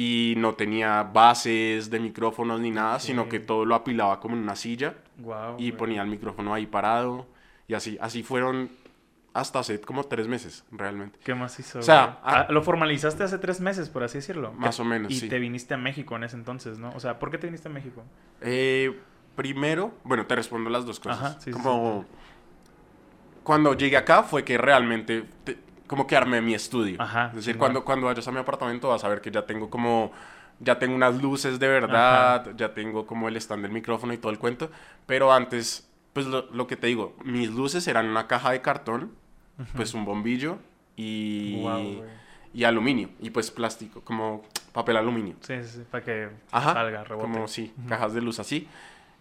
Y 0.00 0.34
no 0.36 0.54
tenía 0.54 1.02
bases 1.02 1.90
de 1.90 1.98
micrófonos 1.98 2.60
ni 2.60 2.70
nada, 2.70 3.00
sino 3.00 3.28
que 3.28 3.40
todo 3.40 3.64
lo 3.64 3.74
apilaba 3.74 4.20
como 4.20 4.36
en 4.36 4.42
una 4.42 4.54
silla. 4.54 4.94
y 5.58 5.72
ponía 5.72 6.02
el 6.02 6.08
micrófono 6.08 6.54
ahí 6.54 6.66
parado. 6.66 7.26
Y 7.66 7.74
así, 7.74 7.98
así 8.00 8.22
fueron 8.22 8.70
hasta 9.34 9.58
hace 9.58 9.80
como 9.80 10.04
tres 10.04 10.28
meses, 10.28 10.64
realmente. 10.70 11.18
¿Qué 11.24 11.34
más 11.34 11.58
hizo? 11.58 11.80
O 11.80 11.82
sea, 11.82 12.20
ah, 12.22 12.46
lo 12.48 12.62
formalizaste 12.62 13.24
hace 13.24 13.38
tres 13.38 13.60
meses, 13.60 13.88
por 13.88 14.04
así 14.04 14.18
decirlo. 14.18 14.52
Más 14.52 14.78
o 14.78 14.84
menos, 14.84 15.12
y 15.12 15.28
te 15.28 15.38
viniste 15.38 15.74
a 15.74 15.76
México 15.76 16.14
en 16.16 16.24
ese 16.24 16.36
entonces, 16.36 16.78
¿no? 16.78 16.90
O 16.94 17.00
sea, 17.00 17.18
¿por 17.18 17.30
qué 17.30 17.38
te 17.38 17.48
viniste 17.48 17.68
a 17.68 17.72
México? 17.72 18.04
Eh 18.40 18.96
primero, 19.38 19.92
bueno, 20.02 20.26
te 20.26 20.34
respondo 20.34 20.68
las 20.68 20.84
dos 20.84 20.98
cosas. 20.98 21.38
como 21.52 22.04
cuando 23.44 23.72
llegué 23.74 23.96
acá 23.96 24.24
fue 24.24 24.42
que 24.42 24.58
realmente 24.58 25.24
como 25.88 26.06
que 26.06 26.16
armé 26.16 26.40
mi 26.40 26.54
estudio. 26.54 27.02
Ajá, 27.02 27.28
es 27.30 27.36
decir, 27.36 27.58
cuando, 27.58 27.84
cuando 27.84 28.06
vayas 28.06 28.28
a 28.28 28.30
mi 28.30 28.38
apartamento 28.38 28.88
vas 28.88 29.02
a 29.02 29.08
ver 29.08 29.20
que 29.20 29.32
ya 29.32 29.44
tengo 29.44 29.68
como 29.68 30.12
ya 30.60 30.78
tengo 30.78 30.94
unas 30.94 31.20
luces 31.20 31.58
de 31.58 31.68
verdad, 31.68 32.54
ya 32.56 32.74
tengo 32.74 33.06
como 33.06 33.28
el 33.28 33.36
stand 33.36 33.62
del 33.62 33.72
micrófono 33.72 34.12
y 34.12 34.18
todo 34.18 34.30
el 34.30 34.38
cuento, 34.38 34.70
pero 35.06 35.32
antes 35.32 35.88
pues 36.12 36.26
lo, 36.26 36.66
que 36.66 36.76
te 36.76 36.88
digo, 36.88 37.16
mis 37.24 37.50
luces 37.50 37.86
eran 37.86 38.06
una 38.06 38.26
caja 38.26 38.50
de 38.50 38.60
cartón, 38.60 39.12
pues 39.74 39.94
un 39.94 40.04
bombillo 40.04 40.58
y 40.96 41.64
y 42.54 42.64
aluminio 42.64 43.10
y 43.20 43.30
pues 43.30 43.50
plástico, 43.50 44.00
como 44.00 44.42
papel 44.72 44.96
aluminio. 44.96 45.36
Sí, 45.40 45.54
sí, 45.64 45.84
para 45.90 46.04
que 46.04 46.28
salga, 46.50 47.04
rebote. 47.04 47.26
Como 47.26 47.48
sí, 47.48 47.72
cajas 47.88 48.14
de 48.14 48.20
luz 48.20 48.38
así. 48.38 48.68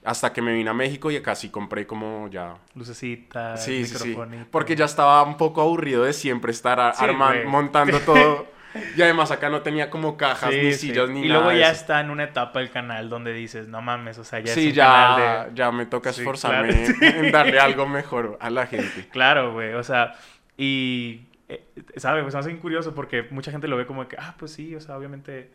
Hasta 0.08 0.32
que 0.32 0.42
me 0.42 0.54
vine 0.54 0.70
a 0.70 0.74
México 0.74 1.12
y 1.12 1.18
acá 1.18 1.36
sí 1.36 1.50
compré 1.50 1.86
como 1.86 2.30
ya... 2.30 2.56
Lucecitas, 2.76 3.62
sí, 3.62 3.86
sí, 3.86 3.98
sí. 3.98 4.18
Porque 4.50 4.74
ya 4.74 4.86
estaba 4.86 5.22
un 5.24 5.36
poco 5.36 5.60
aburrido 5.60 6.06
de 6.06 6.14
siempre 6.14 6.54
estar 6.54 6.80
armando, 6.80 7.50
montando 7.50 8.00
todo. 8.06 8.48
Y 8.96 9.02
además 9.02 9.32
acá 9.32 9.50
no 9.50 9.64
tenía 9.64 9.90
como 9.90 10.16
cajas, 10.16 10.52
ni 10.52 10.72
sillas, 10.72 11.10
ni 11.10 11.26
y 11.26 11.28
nada. 11.28 11.40
Y 11.42 11.44
luego 11.44 11.60
ya 11.60 11.72
está 11.72 12.00
en 12.00 12.10
una 12.10 12.24
etapa 12.24 12.62
el 12.62 12.72
canal 12.72 13.10
donde 13.10 13.34
dices, 13.34 13.68
no 13.68 13.82
mames, 13.82 14.18
o 14.18 14.24
sea, 14.24 14.40
ya 14.40 14.54
sí, 14.54 14.62
es 14.62 14.68
un 14.68 14.74
ya, 14.74 14.86
canal 14.86 15.50
de... 15.50 15.56
ya 15.56 15.72
me 15.74 15.86
toca 15.86 16.12
esforzarme 16.12 16.86
en 17.02 17.32
darle 17.32 17.60
algo 17.60 17.86
mejor 17.86 18.38
a 18.40 18.50
la 18.50 18.66
gente. 18.66 19.10
Claro, 19.12 19.52
güey, 19.52 19.74
o 19.74 19.84
sea, 19.84 20.14
y, 20.56 21.28
eh, 21.50 21.66
¿sabes? 21.98 22.24
Pues 22.24 22.34
me 22.34 22.40
hace 22.40 22.58
curioso 22.60 22.96
porque 22.96 23.28
mucha 23.30 23.52
gente 23.52 23.68
lo 23.68 23.76
ve 23.76 23.86
como 23.86 24.08
que, 24.08 24.16
ah, 24.18 24.36
pues 24.40 24.54
sí, 24.54 24.74
o 24.74 24.80
sea, 24.80 24.98
obviamente 24.98 25.52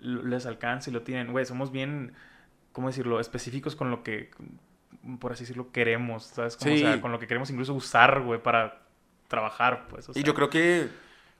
les 0.00 0.46
alcanza 0.46 0.90
y 0.90 0.92
lo 0.92 1.02
tienen. 1.02 1.32
Güey, 1.32 1.44
somos 1.46 1.72
bien 1.72 2.12
¿cómo 2.78 2.86
decirlo?, 2.86 3.18
específicos 3.18 3.74
con 3.74 3.90
lo 3.90 4.04
que, 4.04 4.30
por 5.18 5.32
así 5.32 5.42
decirlo, 5.42 5.72
queremos, 5.72 6.22
¿sabes? 6.22 6.56
Como, 6.56 6.72
o 6.72 6.78
sea, 6.78 7.00
con 7.00 7.10
lo 7.10 7.18
que 7.18 7.26
queremos 7.26 7.50
incluso 7.50 7.74
usar, 7.74 8.20
güey, 8.20 8.40
para 8.40 8.82
trabajar, 9.26 9.88
pues. 9.90 10.08
y 10.14 10.22
yo 10.22 10.32
creo 10.32 10.48
que, 10.48 10.88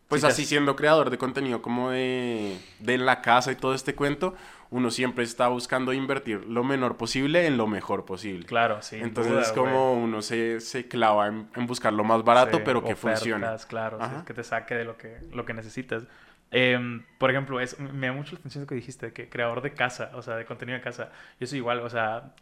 pues 0.08 0.24
así 0.24 0.44
siendo 0.44 0.74
creador 0.74 1.10
de 1.10 1.16
contenido 1.16 1.62
como 1.62 1.90
de, 1.90 2.58
de 2.80 2.98
la 2.98 3.22
casa 3.22 3.52
y 3.52 3.54
todo 3.54 3.72
este 3.72 3.94
cuento, 3.94 4.34
uno 4.70 4.90
siempre 4.90 5.22
está 5.22 5.46
buscando 5.46 5.92
invertir 5.92 6.44
lo 6.44 6.64
menor 6.64 6.96
posible 6.96 7.46
en 7.46 7.56
lo 7.56 7.68
mejor 7.68 8.04
posible. 8.04 8.44
Claro, 8.44 8.82
sí. 8.82 8.96
Entonces 9.00 9.46
es 9.46 9.52
como 9.52 9.92
uno 9.92 10.22
se, 10.22 10.60
se 10.60 10.88
clava 10.88 11.28
en, 11.28 11.66
buscar 11.68 11.92
lo 11.92 12.02
más 12.02 12.24
barato, 12.24 12.64
pero 12.64 12.82
que 12.82 12.96
funcione. 12.96 13.46
Claro, 13.68 14.00
que 14.26 14.34
te 14.34 14.42
saque 14.42 14.74
de 14.74 14.84
lo 14.84 14.98
que, 14.98 15.20
lo 15.32 15.44
que 15.44 15.54
necesitas. 15.54 16.02
Em, 16.50 17.04
por 17.18 17.30
ejemplo, 17.30 17.60
es, 17.60 17.78
me 17.78 18.06
da 18.06 18.12
mucho 18.12 18.32
la 18.32 18.38
atención 18.38 18.64
lo 18.64 18.68
que 18.68 18.74
dijiste, 18.74 19.12
que 19.12 19.28
creador 19.28 19.60
de 19.60 19.72
casa, 19.72 20.10
o 20.14 20.22
sea, 20.22 20.36
de 20.36 20.44
contenido 20.44 20.78
de 20.78 20.82
casa. 20.82 21.10
Yo 21.38 21.46
soy 21.46 21.58
igual, 21.58 21.80
o 21.80 21.90
sea, 21.90 22.34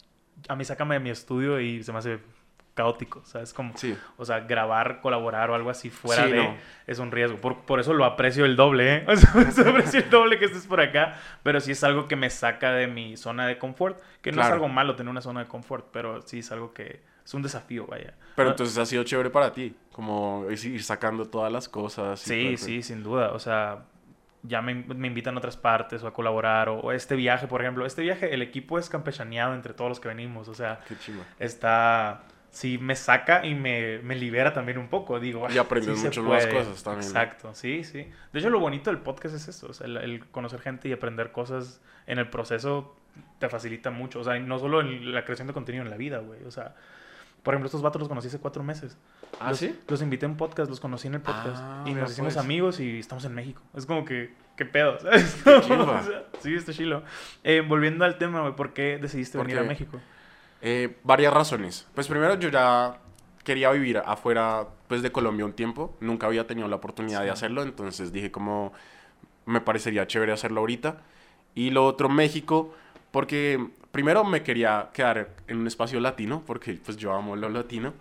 a 0.48 0.56
mí 0.56 0.64
sácame 0.64 0.94
de 0.94 1.00
mi 1.00 1.10
estudio 1.10 1.60
y 1.60 1.82
se 1.82 1.92
me 1.92 1.98
hace 1.98 2.20
caótico, 2.74 3.24
¿sabes? 3.24 3.54
Como, 3.54 3.72
o 4.18 4.24
sea, 4.24 4.40
grabar, 4.40 5.00
colaborar 5.00 5.50
o 5.50 5.54
algo 5.54 5.70
así 5.70 5.88
fuera 5.88 6.26
de... 6.26 6.56
Es 6.86 6.98
un 6.98 7.10
riesgo. 7.10 7.38
Por, 7.38 7.62
por, 7.62 7.80
eso 7.80 7.94
lo 7.94 8.04
aprecio 8.04 8.44
el 8.44 8.54
doble, 8.54 8.96
¿eh? 8.96 9.04
O 9.08 9.16
sea, 9.16 9.30
aprecio 9.70 10.00
el 10.00 10.10
doble 10.10 10.38
que 10.38 10.44
estés 10.44 10.66
por 10.66 10.80
acá, 10.80 11.18
pero 11.42 11.58
sí 11.60 11.72
es 11.72 11.82
algo 11.82 12.06
que 12.06 12.16
me 12.16 12.28
saca 12.28 12.72
de 12.72 12.86
mi 12.86 13.16
zona 13.16 13.46
de 13.46 13.58
confort, 13.58 13.98
que 14.20 14.30
no 14.30 14.42
es 14.42 14.48
algo 14.48 14.68
malo 14.68 14.94
tener 14.94 15.10
una 15.10 15.22
zona 15.22 15.40
de 15.40 15.46
confort, 15.46 15.86
pero 15.90 16.20
sí 16.20 16.40
es 16.40 16.52
algo 16.52 16.74
que 16.74 17.00
es 17.24 17.34
un 17.34 17.42
desafío, 17.42 17.86
vaya. 17.86 18.14
Pero 18.36 18.50
entonces 18.50 18.76
ha 18.76 18.84
sido 18.84 19.02
chévere 19.04 19.30
para 19.30 19.54
ti, 19.54 19.74
como 19.90 20.44
ir 20.50 20.82
sacando 20.84 21.24
todas 21.24 21.50
las 21.50 21.70
cosas. 21.70 22.20
Sí, 22.20 22.58
sí, 22.58 22.82
sin 22.82 23.02
duda. 23.02 23.32
O 23.32 23.38
sea, 23.38 23.86
ya 24.46 24.62
me, 24.62 24.74
me, 24.74 25.08
invitan 25.08 25.34
a 25.34 25.38
otras 25.38 25.56
partes 25.56 26.02
o 26.02 26.06
a 26.06 26.12
colaborar. 26.12 26.68
O, 26.68 26.92
este 26.92 27.16
viaje, 27.16 27.46
por 27.46 27.60
ejemplo. 27.62 27.86
Este 27.86 28.02
viaje, 28.02 28.32
el 28.32 28.42
equipo 28.42 28.78
es 28.78 28.88
campechaneado 28.88 29.54
entre 29.54 29.74
todos 29.74 29.88
los 29.88 30.00
que 30.00 30.08
venimos. 30.08 30.48
O 30.48 30.54
sea, 30.54 30.80
está... 31.38 32.22
Sí, 32.50 32.78
me 32.78 32.96
saca 32.96 33.44
y 33.44 33.54
me, 33.54 33.98
me 33.98 34.14
libera 34.14 34.54
también 34.54 34.78
un 34.78 34.88
poco. 34.88 35.20
Digo, 35.20 35.46
y 35.50 35.58
aprendes 35.58 36.02
muchas 36.02 36.24
más 36.24 36.46
cosas 36.46 36.82
también. 36.82 37.06
Exacto, 37.06 37.54
sí, 37.54 37.84
sí. 37.84 38.08
De 38.32 38.38
hecho, 38.38 38.48
lo 38.48 38.60
bonito 38.60 38.90
del 38.90 39.00
podcast 39.00 39.34
es 39.34 39.48
eso. 39.48 39.68
O 39.68 39.74
sea, 39.74 39.86
el, 39.86 40.24
conocer 40.30 40.60
gente 40.60 40.88
y 40.88 40.92
aprender 40.92 41.32
cosas 41.32 41.82
en 42.06 42.18
el 42.18 42.30
proceso 42.30 42.96
te 43.38 43.50
facilita 43.50 43.90
mucho. 43.90 44.20
O 44.20 44.24
sea, 44.24 44.38
no 44.38 44.58
solo 44.58 44.80
en 44.80 45.12
la 45.12 45.24
creación 45.24 45.48
de 45.48 45.52
contenido 45.52 45.84
en 45.84 45.90
la 45.90 45.98
vida, 45.98 46.18
güey. 46.20 46.44
O 46.44 46.50
sea, 46.50 46.74
por 47.42 47.52
ejemplo, 47.52 47.66
estos 47.66 47.82
vatos 47.82 48.00
los 48.00 48.08
conocí 48.08 48.28
hace 48.28 48.38
cuatro 48.38 48.62
meses. 48.62 48.96
¿Ah, 49.40 49.50
los, 49.50 49.58
sí? 49.58 49.78
Los 49.88 50.02
invité 50.02 50.26
en 50.26 50.36
podcast, 50.36 50.70
los 50.70 50.80
conocí 50.80 51.08
en 51.08 51.14
el 51.14 51.20
podcast. 51.20 51.58
Ah, 51.58 51.84
y 51.86 51.92
nos 51.92 52.10
hicimos 52.10 52.34
pues. 52.34 52.44
amigos 52.44 52.80
y 52.80 52.98
estamos 52.98 53.24
en 53.24 53.34
México. 53.34 53.62
Es 53.74 53.86
como 53.86 54.04
que, 54.04 54.32
¿qué 54.56 54.64
pedo? 54.64 54.98
¿sabes? 55.00 55.44
sí, 56.40 56.54
está 56.54 56.72
chilo. 56.72 57.02
Eh, 57.44 57.62
volviendo 57.66 58.04
al 58.04 58.18
tema, 58.18 58.40
güey, 58.40 58.54
¿por 58.54 58.72
qué 58.72 58.98
decidiste 58.98 59.38
venir 59.38 59.58
a 59.58 59.62
México? 59.62 60.00
Eh, 60.62 60.96
varias 61.04 61.32
razones. 61.32 61.86
Pues 61.94 62.08
primero, 62.08 62.38
yo 62.38 62.48
ya 62.48 62.98
quería 63.44 63.70
vivir 63.70 63.98
afuera 63.98 64.66
pues, 64.88 65.02
de 65.02 65.12
Colombia 65.12 65.44
un 65.44 65.52
tiempo. 65.52 65.96
Nunca 66.00 66.26
había 66.26 66.46
tenido 66.46 66.68
la 66.68 66.76
oportunidad 66.76 67.22
de 67.22 67.30
hacerlo, 67.30 67.62
entonces 67.62 68.12
dije 68.12 68.30
como 68.30 68.72
me 69.46 69.60
parecería 69.60 70.06
chévere 70.06 70.32
hacerlo 70.32 70.60
ahorita. 70.60 70.98
Y 71.54 71.70
lo 71.70 71.86
otro, 71.86 72.08
México, 72.08 72.74
porque 73.10 73.70
primero 73.92 74.24
me 74.24 74.42
quería 74.42 74.90
quedar 74.92 75.30
en 75.46 75.58
un 75.58 75.66
espacio 75.66 76.00
latino, 76.00 76.42
porque 76.44 76.74
pues 76.84 76.98
yo 76.98 77.14
amo 77.14 77.34
lo 77.36 77.48
latino. 77.48 77.94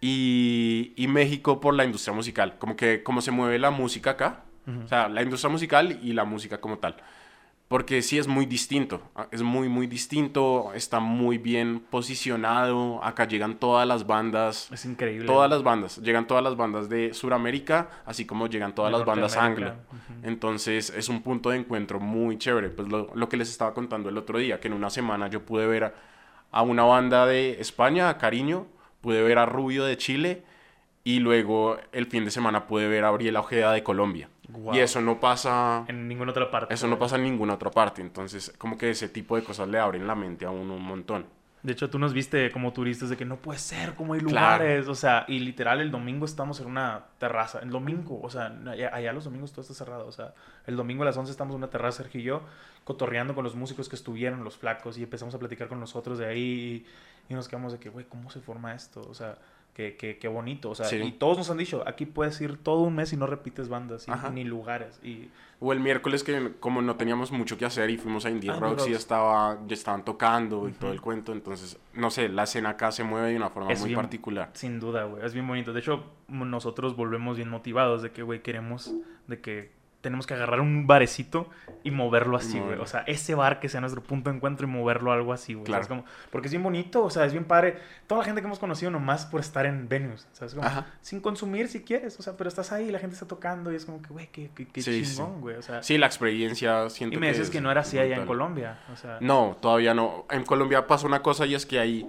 Y, 0.00 0.94
y, 0.96 1.08
México 1.08 1.60
por 1.60 1.74
la 1.74 1.84
industria 1.84 2.14
musical, 2.14 2.58
como 2.58 2.74
que 2.74 3.02
cómo 3.02 3.20
se 3.20 3.30
mueve 3.32 3.58
la 3.58 3.70
música 3.70 4.10
acá, 4.10 4.44
o 4.84 4.88
sea, 4.88 5.08
la 5.08 5.22
industria 5.22 5.50
musical 5.50 5.98
y 6.02 6.12
la 6.12 6.24
música 6.24 6.60
como 6.60 6.78
tal 6.78 6.96
porque 7.70 8.02
sí 8.02 8.18
es 8.18 8.26
muy 8.26 8.46
distinto, 8.46 9.00
ah, 9.14 9.28
es 9.30 9.42
muy, 9.42 9.68
muy 9.68 9.86
distinto, 9.86 10.72
está 10.74 10.98
muy 10.98 11.38
bien 11.38 11.78
posicionado, 11.78 12.98
acá 13.04 13.28
llegan 13.28 13.60
todas 13.60 13.86
las 13.86 14.08
bandas. 14.08 14.68
Es 14.72 14.84
increíble. 14.84 15.24
Todas 15.24 15.48
las 15.48 15.62
bandas, 15.62 15.98
llegan 15.98 16.26
todas 16.26 16.42
las 16.42 16.56
bandas 16.56 16.88
de 16.88 17.14
Sudamérica, 17.14 17.88
así 18.06 18.26
como 18.26 18.48
llegan 18.48 18.74
todas 18.74 18.90
las 18.90 19.04
bandas 19.04 19.36
anglo. 19.36 19.72
Entonces 20.24 20.90
es 20.90 21.08
un 21.08 21.22
punto 21.22 21.50
de 21.50 21.58
encuentro 21.58 22.00
muy 22.00 22.38
chévere, 22.38 22.70
pues 22.70 22.88
lo, 22.88 23.08
lo, 23.14 23.28
que 23.28 23.36
les 23.36 23.48
estaba 23.48 23.72
contando 23.72 24.08
el 24.08 24.18
otro 24.18 24.40
día, 24.40 24.58
que 24.58 24.66
en 24.66 24.74
una 24.74 24.90
semana 24.90 25.28
yo 25.28 25.46
pude 25.46 25.68
ver 25.68 25.84
a, 25.84 25.94
a 26.50 26.62
una 26.62 26.82
banda 26.82 27.24
de 27.24 27.60
España, 27.60 28.08
a 28.08 28.18
Cariño, 28.18 28.66
pude 29.00 29.22
ver 29.22 29.38
a 29.38 29.46
Rubio 29.46 29.84
de 29.84 29.96
Chile 29.96 30.42
y 31.04 31.20
luego 31.20 31.78
el 31.92 32.06
fin 32.06 32.24
de 32.24 32.30
semana 32.30 32.66
pude 32.66 32.88
ver 32.88 33.04
a 33.04 33.08
Ariel 33.08 33.36
Ojeda 33.36 33.72
de 33.72 33.82
Colombia. 33.82 34.28
Y 34.72 34.78
eso 34.78 35.00
no 35.00 35.20
pasa... 35.20 35.84
En 35.88 36.08
ninguna 36.08 36.32
otra 36.32 36.50
parte. 36.50 36.74
Eso 36.74 36.88
no 36.88 36.98
pasa 36.98 37.16
en 37.16 37.22
ninguna 37.22 37.54
otra 37.54 37.70
parte. 37.70 38.02
Entonces, 38.02 38.52
como 38.58 38.76
que 38.76 38.90
ese 38.90 39.08
tipo 39.08 39.36
de 39.36 39.44
cosas 39.44 39.68
le 39.68 39.78
abren 39.78 40.06
la 40.06 40.14
mente 40.14 40.44
a 40.44 40.50
uno 40.50 40.74
un 40.74 40.82
montón. 40.82 41.26
De 41.62 41.72
hecho, 41.72 41.90
tú 41.90 41.98
nos 41.98 42.14
viste 42.14 42.50
como 42.52 42.72
turistas 42.72 43.10
de 43.10 43.18
que 43.18 43.26
no 43.26 43.36
puede 43.36 43.58
ser, 43.58 43.94
como 43.94 44.14
hay 44.14 44.20
lugares. 44.20 44.88
O 44.88 44.94
sea, 44.94 45.26
y 45.28 45.40
literal, 45.40 45.80
el 45.80 45.90
domingo 45.90 46.24
estamos 46.24 46.58
en 46.60 46.66
una 46.66 47.04
terraza. 47.18 47.58
El 47.60 47.70
domingo, 47.70 48.18
o 48.22 48.30
sea, 48.30 48.46
allá, 48.92 49.12
los 49.12 49.24
domingos 49.24 49.52
todo 49.52 49.60
está 49.60 49.74
cerrado. 49.74 50.06
O 50.06 50.12
sea, 50.12 50.32
el 50.66 50.76
domingo 50.76 51.02
a 51.02 51.06
las 51.06 51.16
11 51.16 51.30
estamos 51.30 51.52
en 51.52 51.58
una 51.58 51.68
terraza, 51.68 52.02
Sergio 52.02 52.20
y 52.20 52.24
yo, 52.24 52.42
cotorreando 52.84 53.34
con 53.34 53.44
los 53.44 53.54
músicos 53.54 53.90
que 53.90 53.96
estuvieron, 53.96 54.42
los 54.42 54.56
flacos, 54.56 54.96
y 54.96 55.02
empezamos 55.02 55.34
a 55.34 55.38
platicar 55.38 55.68
con 55.68 55.80
nosotros 55.80 56.18
de 56.18 56.26
ahí. 56.26 56.40
Y, 56.40 56.86
y 57.30 57.34
nos 57.34 57.48
quedamos 57.48 57.72
de 57.72 57.78
que, 57.78 57.88
güey, 57.88 58.04
¿cómo 58.06 58.28
se 58.28 58.40
forma 58.40 58.74
esto? 58.74 59.00
O 59.08 59.14
sea, 59.14 59.38
que, 59.72 59.96
que, 59.96 60.18
que 60.18 60.26
bonito, 60.28 60.68
o 60.70 60.74
sea, 60.74 60.84
Sí. 60.86 60.96
y 60.96 61.12
todos 61.12 61.38
nos 61.38 61.48
han 61.48 61.56
dicho, 61.56 61.82
aquí 61.86 62.04
puedes 62.04 62.38
ir 62.40 62.58
todo 62.58 62.80
un 62.80 62.94
mes 62.96 63.12
y 63.12 63.16
no 63.16 63.26
repites 63.26 63.68
bandas, 63.68 64.06
y- 64.08 64.30
ni 64.34 64.44
lugares, 64.44 64.98
y 65.02 65.30
O 65.62 65.72
el 65.72 65.78
miércoles 65.80 66.24
que 66.24 66.54
como 66.58 66.80
no 66.82 66.96
teníamos 66.96 67.30
mucho 67.32 67.56
que 67.58 67.66
hacer 67.66 67.88
y 67.90 67.96
fuimos 67.98 68.24
a 68.26 68.30
Indie 68.30 68.50
Ah, 68.50 68.58
Rocks 68.58 68.88
y 68.88 68.92
estaba, 68.94 69.58
ya 69.66 69.74
estaban 69.74 70.04
tocando 70.06 70.66
y 70.68 70.72
todo 70.72 70.90
el 70.90 71.00
cuento. 71.02 71.32
Entonces, 71.32 71.78
no 71.92 72.10
sé, 72.10 72.30
la 72.30 72.44
escena 72.44 72.70
acá 72.70 72.90
se 72.92 73.04
mueve 73.04 73.28
de 73.30 73.36
una 73.36 73.50
forma 73.50 73.70
Es 73.70 73.80
muy 73.80 73.90
bien- 73.90 74.00
particular. 74.00 74.48
sin 74.54 74.80
duda, 74.80 75.04
güey, 75.04 75.24
es 75.24 75.34
bien 75.34 75.46
bonito. 75.46 75.72
De 75.74 75.80
hecho, 75.80 76.02
nosotros 76.28 76.96
volvemos 76.96 77.36
bien 77.36 77.50
motivados 77.50 78.00
de 78.02 78.10
que, 78.10 78.22
güey, 78.22 78.42
queremos, 78.42 78.90
de 79.28 79.40
que 79.40 79.70
tenemos 80.00 80.26
que 80.26 80.34
agarrar 80.34 80.60
un 80.60 80.86
barecito 80.86 81.48
y 81.82 81.90
moverlo 81.90 82.36
así, 82.36 82.58
güey. 82.58 82.78
O 82.78 82.86
sea, 82.86 83.00
ese 83.06 83.34
bar 83.34 83.60
que 83.60 83.68
sea 83.68 83.80
nuestro 83.80 84.02
punto 84.02 84.30
de 84.30 84.36
encuentro 84.36 84.66
y 84.66 84.70
moverlo 84.70 85.12
a 85.12 85.14
algo 85.14 85.32
así, 85.32 85.54
güey. 85.54 85.64
Claro. 85.66 85.86
Como, 85.88 86.04
porque 86.30 86.48
es 86.48 86.52
bien 86.52 86.62
bonito, 86.62 87.02
o 87.04 87.10
sea, 87.10 87.24
es 87.24 87.32
bien 87.32 87.44
padre. 87.44 87.76
Toda 88.06 88.20
la 88.20 88.24
gente 88.24 88.40
que 88.40 88.46
hemos 88.46 88.58
conocido 88.58 88.90
nomás 88.90 89.26
por 89.26 89.40
estar 89.40 89.66
en 89.66 89.88
venues, 89.88 90.26
¿sabes? 90.32 90.54
Como, 90.54 90.66
Ajá. 90.66 90.86
sin 91.00 91.20
consumir 91.20 91.68
si 91.68 91.82
quieres, 91.82 92.18
o 92.18 92.22
sea, 92.22 92.36
pero 92.36 92.48
estás 92.48 92.72
ahí 92.72 92.88
y 92.88 92.90
la 92.92 92.98
gente 92.98 93.14
está 93.14 93.26
tocando 93.26 93.72
y 93.72 93.76
es 93.76 93.84
como 93.84 94.00
que, 94.02 94.08
güey, 94.08 94.28
qué, 94.28 94.50
qué, 94.54 94.66
qué 94.66 94.82
Sí, 94.82 95.04
sí. 95.04 95.16
chingón, 95.16 95.40
güey. 95.40 95.56
O 95.56 95.62
sea, 95.62 95.82
Sí, 95.82 95.98
la 95.98 96.06
experiencia 96.06 96.88
siento 96.90 97.16
y 97.16 97.20
me 97.20 97.28
decías 97.28 97.46
es 97.46 97.50
que 97.52 97.60
no 97.60 97.70
era 97.70 97.82
así 97.82 97.98
allá 97.98 98.16
en. 98.16 98.26
Colombia, 98.26 98.78
o 98.92 98.96
sea. 98.96 99.18
No, 99.20 99.56
todavía 99.60 99.92
no. 99.94 100.26
En 100.30 100.44
Colombia 100.44 100.86
pasa 100.86 101.06
una 101.06 101.22
cosa 101.22 101.46
y 101.46 101.54
es 101.54 101.66
que 101.66 101.78
hay 101.78 102.06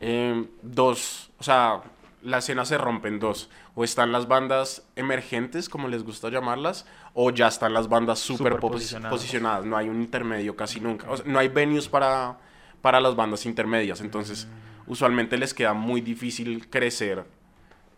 eh, 0.00 0.46
dos, 0.62 1.30
o 1.38 1.42
sea, 1.42 1.80
la 2.24 2.38
escena 2.38 2.64
se 2.64 2.76
rompe 2.78 3.08
en 3.08 3.20
dos. 3.20 3.50
O 3.74 3.84
están 3.84 4.10
las 4.10 4.26
bandas 4.26 4.86
emergentes, 4.96 5.68
como 5.68 5.88
les 5.88 6.02
gusta 6.02 6.28
llamarlas, 6.30 6.86
o 7.12 7.30
ya 7.30 7.46
están 7.48 7.72
las 7.74 7.88
bandas 7.88 8.18
súper 8.18 8.54
Súper 8.54 8.60
posi- 8.60 8.72
posicionadas. 8.72 9.12
posicionadas. 9.12 9.64
No 9.66 9.76
hay 9.76 9.88
un 9.88 10.00
intermedio 10.00 10.56
casi 10.56 10.80
nunca. 10.80 11.10
O 11.10 11.16
sea, 11.16 11.26
no 11.26 11.38
hay 11.38 11.48
venues 11.48 11.88
para, 11.88 12.38
para 12.80 13.00
las 13.00 13.14
bandas 13.14 13.46
intermedias. 13.46 14.00
Entonces, 14.00 14.46
Mm. 14.46 14.90
usualmente 14.90 15.36
les 15.38 15.54
queda 15.54 15.72
muy 15.74 16.00
difícil 16.00 16.68
crecer 16.68 17.24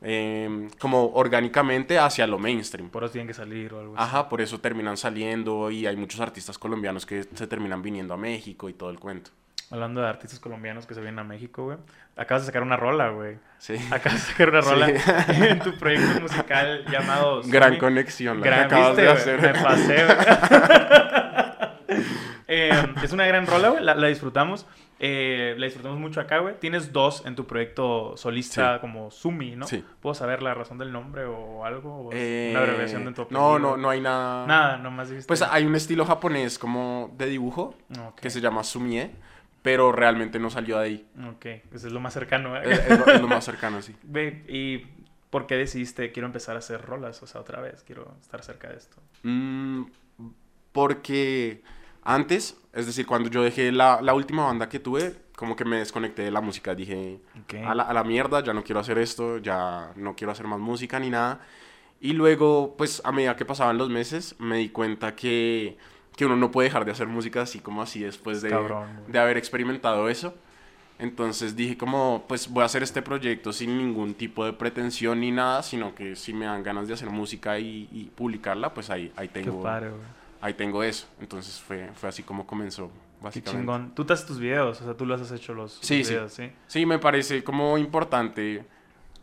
eh, 0.03 0.69
como 0.79 1.07
orgánicamente 1.15 1.99
hacia 1.99 2.27
lo 2.27 2.39
mainstream. 2.39 2.91
Por 2.91 3.03
eso 3.05 3.13
tienen 3.13 3.27
que 3.29 3.35
salir 3.35 3.73
o 3.73 3.81
algo 3.81 3.95
así. 3.97 4.03
Ajá, 4.05 4.29
por 4.29 4.41
eso 4.43 4.61
terminan 4.61 4.97
saliendo 4.99 5.71
y 5.71 5.87
hay 5.87 5.97
muchos 5.97 6.21
artistas 6.21 6.59
colombianos 6.59 7.07
que 7.07 7.25
se 7.35 7.47
terminan 7.47 7.81
viniendo 7.81 8.13
a 8.13 8.17
México 8.19 8.69
y 8.69 8.75
todo 8.75 8.91
el 8.91 8.99
cuento. 9.01 9.31
Hablando 9.71 10.01
de 10.01 10.09
artistas 10.09 10.39
colombianos 10.39 10.87
que 10.87 10.95
se 10.95 11.01
vienen 11.01 11.19
a 11.19 11.25
México, 11.25 11.65
güey. 11.65 11.79
Acabas 12.17 12.43
de 12.43 12.47
sacar 12.47 12.63
una 12.63 12.77
rola, 12.77 13.09
güey. 13.09 13.39
Sí. 13.59 13.75
Acabas 13.91 14.25
de 14.27 14.33
sacar 14.33 14.51
una 14.51 14.63
Sí. 14.63 14.71
rola 14.71 14.89
en 15.29 15.59
tu 15.59 15.77
proyecto 15.77 16.21
musical 16.21 16.85
llamado... 16.91 17.43
Gran 17.47 17.77
conexión 17.79 18.41
la 18.41 18.47
Gran, 18.47 18.59
que 18.69 18.75
acabas 18.75 18.89
¿viste, 18.97 19.03
de 19.03 19.09
hacer. 19.09 19.41
Me 19.43 19.63
pasé, 19.63 20.05
güey. 20.05 20.17
Eh, 22.49 22.71
es 23.03 23.13
una 23.13 23.27
gran 23.27 23.45
rola, 23.45 23.71
güey. 23.71 23.83
La, 23.83 23.97
la 23.97 24.07
disfrutamos. 24.07 24.67
Eh, 25.01 25.57
la 25.59 25.67
disfrutamos 25.67 25.99
mucho 25.99 26.21
acá, 26.21 26.39
güey. 26.39 26.55
Tienes 26.61 26.93
dos 26.93 27.27
en 27.27 27.35
tu 27.35 27.45
proyecto 27.45 28.17
solista 28.17 28.75
Sí. 28.75 28.81
como 28.81 29.11
Sumi, 29.11 29.57
¿no? 29.57 29.67
Sí. 29.67 29.85
¿Puedo 30.01 30.15
saber 30.15 30.43
la 30.43 30.55
razón 30.55 30.79
del 30.79 30.93
nombre 30.93 31.25
o 31.25 31.65
algo? 31.65 32.07
¿O 32.07 32.11
Eh, 32.13 32.51
una 32.53 32.61
abreviación 32.61 33.05
de 33.05 33.11
tu 33.13 33.27
no, 33.31 33.55
apellido? 33.55 33.59
no, 33.59 33.77
no 33.77 33.91
hay 33.91 34.01
nada. 34.01 34.47
Nada, 34.47 34.77
nomás 34.77 35.09
dijiste... 35.09 35.27
Pues 35.27 35.43
hay 35.43 35.65
un 35.67 35.75
estilo 35.75 36.05
japonés 36.05 36.57
como 36.59 37.13
de 37.19 37.27
dibujo 37.27 37.75
que 38.21 38.31
se 38.31 38.41
llama 38.41 38.63
Sumie, 38.63 39.11
pero 39.67 39.91
realmente 39.91 40.39
no 40.39 40.49
salió 40.49 40.79
de 40.79 40.85
ahí. 40.85 41.07
Ok, 41.29 41.47
pues 41.69 41.83
es 41.83 41.91
lo 41.93 41.99
más 41.99 42.15
cercano, 42.15 42.57
¿eh? 42.57 42.63
Es, 42.65 42.79
es 42.89 42.99
lo, 43.01 43.07
es 43.07 43.21
lo 43.21 43.27
más 43.27 43.45
cercano, 43.45 43.83
sí. 43.83 43.97
Ve, 44.05 44.45
¿y 44.49 44.87
por 45.29 45.49
qué 45.49 45.57
decidiste 45.57 46.13
quiero 46.13 46.27
empezar 46.27 46.55
a 46.55 46.61
hacer 46.61 46.81
rolas? 46.83 47.21
O 47.25 47.27
sea, 47.27 47.41
otra 47.41 47.61
vez, 47.61 47.83
quiero 47.85 48.15
estar 48.21 48.45
cerca 48.45 48.69
de 48.69 48.77
esto. 48.77 48.97
Mm, 49.25 49.87
porque 50.71 51.63
antes, 52.05 52.57
es 52.73 52.87
decir, 52.87 53.07
cuando 53.07 53.29
yo 53.29 53.43
dejé 53.43 53.73
la, 53.73 54.01
la 54.03 54.15
última 54.15 54.45
banda 54.45 54.69
que 54.69 54.79
tuve, 54.79 55.17
como 55.35 55.57
que 55.57 55.65
me 55.65 55.79
desconecté 55.79 56.23
de 56.23 56.31
la 56.31 56.41
música. 56.41 56.77
Dije, 56.77 57.19
Ok. 57.43 57.55
a 57.67 57.75
la, 57.75 57.83
a 57.83 57.93
la 57.93 58.05
mierda, 58.05 58.45
ya 58.45 58.53
no 58.55 58.63
quiero 58.63 58.79
hacer 58.81 58.99
esto, 58.99 59.39
ya 59.39 59.91
no 59.97 60.15
quiero 60.15 60.31
hacer 60.31 60.47
más 60.47 60.61
música 60.61 61.01
ni 61.01 61.11
nada. 61.11 61.41
Y 62.01 62.13
luego, 62.13 62.77
pues 62.77 63.03
a 63.05 63.11
medida 63.11 63.35
que 63.35 63.45
pasaban 63.45 63.79
los 63.79 63.91
meses, 63.91 64.37
me 64.39 64.59
di 64.59 64.69
cuenta 64.69 65.17
que, 65.17 65.77
que 66.17 66.25
uno 66.27 66.37
no 66.37 66.51
puede 66.51 66.69
dejar 66.69 66.85
de 66.85 66.93
hacer 66.93 67.07
música 67.07 67.43
así 67.43 67.59
como 67.61 67.83
así 67.83 68.01
después 68.01 68.43
de, 68.43 68.49
Cabrón, 68.51 68.87
de 69.07 69.19
haber 69.19 69.37
experimentado 69.37 70.09
eso. 70.09 70.35
Entonces 70.99 71.55
dije 71.57 71.77
como, 71.77 72.25
pues 72.27 72.49
voy 72.49 72.63
a 72.63 72.67
hacer 72.67 72.83
este 72.83 73.03
proyecto 73.03 73.53
sin 73.53 73.77
ningún 73.77 74.15
tipo 74.15 74.47
de 74.47 74.55
pretensión 74.55 75.21
ni 75.21 75.31
nada, 75.31 75.63
sino 75.63 75.95
que 75.95 76.17
si 76.17 76.33
me 76.33 76.47
dan 76.47 76.63
ganas 76.63 76.89
de 76.89 76.95
hacer 76.95 77.11
música 77.11 77.59
y, 77.59 77.87
y 77.93 78.05
publicarla, 78.15 78.73
pues 78.73 78.89
ahí, 78.89 79.13
ahí 79.15 79.29
Qué 79.29 79.43
tengo, 79.43 79.63
ahí 80.41 80.55
tengo 80.55 80.83
eso. 80.83 81.07
Entonces 81.21 81.61
fue, 81.61 81.91
fue 81.95 82.09
así 82.09 82.23
como 82.23 82.47
comenzó, 82.47 82.87
Qué 82.89 83.25
básicamente. 83.25 83.61
chingón. 83.61 83.95
Tú 83.95 84.07
te 84.07 84.15
haces 84.15 84.25
tus 84.27 84.39
videos, 84.39 84.81
o 84.81 84.85
sea, 84.85 84.95
tú 84.95 85.05
los 85.05 85.21
has 85.21 85.33
hecho 85.33 85.53
los, 85.53 85.79
Sí, 85.83 85.99
los 85.99 86.07
sí. 86.07 86.15
videos, 86.15 86.33
¿sí? 86.33 86.51
Sí, 86.67 86.87
me 86.87 86.99
parece 86.99 87.45
como 87.45 87.77
importante 87.77 88.65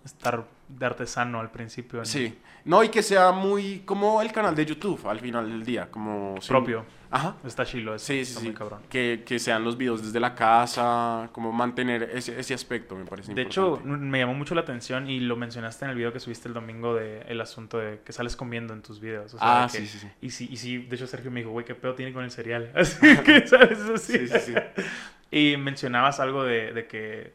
Estar 0.06 0.46
de 0.78 0.86
artesano 0.86 1.40
al 1.40 1.52
principio. 1.52 2.00
¿no? 2.00 2.06
Sí. 2.06 2.38
No, 2.66 2.84
y 2.84 2.90
que 2.90 3.04
sea 3.04 3.32
muy 3.32 3.80
como 3.86 4.22
el 4.22 4.32
canal 4.32 4.56
de 4.56 4.66
YouTube 4.66 5.06
al 5.08 5.20
final 5.20 5.50
del 5.50 5.64
día, 5.66 5.90
como... 5.92 6.36
Propio. 6.48 6.86
Ajá. 7.12 7.36
Está 7.46 7.64
chilo 7.66 7.94
eso. 7.94 8.06
Sí, 8.06 8.16
sí, 8.26 8.32
está 8.32 8.40
sí. 8.40 8.46
muy 8.48 8.56
cabrón. 8.56 8.82
Que, 8.90 9.24
que 9.26 9.38
sean 9.38 9.64
los 9.64 9.78
videos 9.78 10.02
desde 10.04 10.20
la 10.20 10.34
casa, 10.34 11.30
como 11.32 11.52
mantener 11.52 12.10
ese, 12.14 12.40
ese 12.40 12.54
aspecto, 12.56 12.96
me 12.96 13.06
parece 13.06 13.34
De 13.36 13.44
hecho, 13.44 13.76
importante. 13.76 14.06
me 14.06 14.18
llamó 14.20 14.34
mucho 14.34 14.56
la 14.56 14.62
atención 14.62 15.08
y 15.10 15.20
lo 15.20 15.36
mencionaste 15.36 15.86
en 15.86 15.92
el 15.92 15.98
video 15.98 16.12
que 16.12 16.20
subiste 16.20 16.48
el 16.48 16.56
domingo 16.56 16.96
de 16.96 17.22
el 17.28 17.40
asunto 17.42 17.78
de 17.78 18.00
que 18.04 18.14
sales 18.14 18.36
comiendo 18.36 18.74
en 18.74 18.82
tus 18.82 19.00
videos. 19.00 19.34
O 19.36 19.38
sea, 19.38 19.64
Ah, 19.66 19.68
que- 19.72 19.78
sí, 19.80 19.88
sí, 19.88 20.00
sí. 20.00 20.08
Y 20.22 20.30
sí, 20.32 20.48
y 20.52 20.58
sí, 20.58 20.78
de 20.80 20.96
hecho 20.96 21.06
Sergio 21.06 21.30
me 21.30 21.42
dijo, 21.42 21.52
güey, 21.52 21.66
¿qué 21.66 21.76
pedo 21.76 21.94
tiene 21.94 22.14
con 22.14 22.24
el 22.24 22.32
cereal? 22.32 22.72
Así 22.76 22.98
que, 23.20 23.46
¿sabes? 23.48 23.78
Así. 23.80 24.18
Sí, 24.20 24.28
sí, 24.28 24.40
sí. 24.48 24.54
Y 25.32 25.58
mencionabas 25.58 26.20
algo 26.20 26.44
de, 26.44 26.74
de 26.74 26.86
que... 26.88 27.34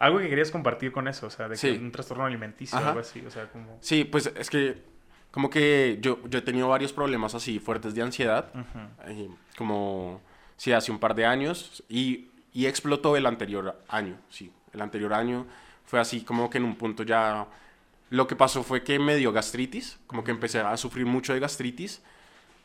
Algo 0.00 0.18
que 0.18 0.28
querías 0.28 0.50
compartir 0.50 0.90
con 0.92 1.06
eso, 1.08 1.26
o 1.26 1.30
sea, 1.30 1.48
de 1.48 1.54
que 1.54 1.58
Sí. 1.58 1.78
un 1.80 1.92
trastorno 1.92 2.24
alimenticio 2.24 2.78
o 2.78 2.82
algo 2.84 3.00
así, 3.00 3.24
o 3.26 3.30
sea, 3.30 3.46
como... 3.50 3.78
Sí, 3.80 4.04
pues 4.04 4.26
es 4.36 4.50
que 4.50 4.82
como 5.30 5.50
que 5.50 5.98
yo, 6.00 6.20
yo 6.28 6.38
he 6.38 6.42
tenido 6.42 6.68
varios 6.68 6.92
problemas 6.92 7.34
así 7.34 7.58
fuertes 7.58 7.94
de 7.94 8.02
ansiedad, 8.02 8.50
Ujú. 8.54 9.10
eh, 9.10 9.28
como 9.58 10.20
sí, 10.56 10.72
hace 10.72 10.92
un 10.92 10.98
par 10.98 11.14
de 11.14 11.26
años, 11.26 11.82
y, 11.88 12.28
y 12.52 12.66
explotó 12.66 13.16
el 13.16 13.26
anterior 13.26 13.80
año, 13.88 14.16
sí, 14.30 14.52
el 14.72 14.80
anterior 14.80 15.12
año 15.12 15.46
fue 15.84 15.98
así 16.00 16.22
como 16.22 16.48
que 16.50 16.58
en 16.58 16.64
un 16.64 16.76
punto 16.76 17.02
ya... 17.02 17.46
Lo 18.10 18.26
que 18.28 18.36
pasó 18.36 18.62
fue 18.62 18.84
que 18.84 18.98
me 19.00 19.16
dio 19.16 19.32
gastritis, 19.32 19.98
como 20.06 20.22
que 20.22 20.30
empecé 20.30 20.60
a 20.60 20.76
sufrir 20.76 21.04
mucho 21.06 21.32
de 21.34 21.40
gastritis, 21.40 22.00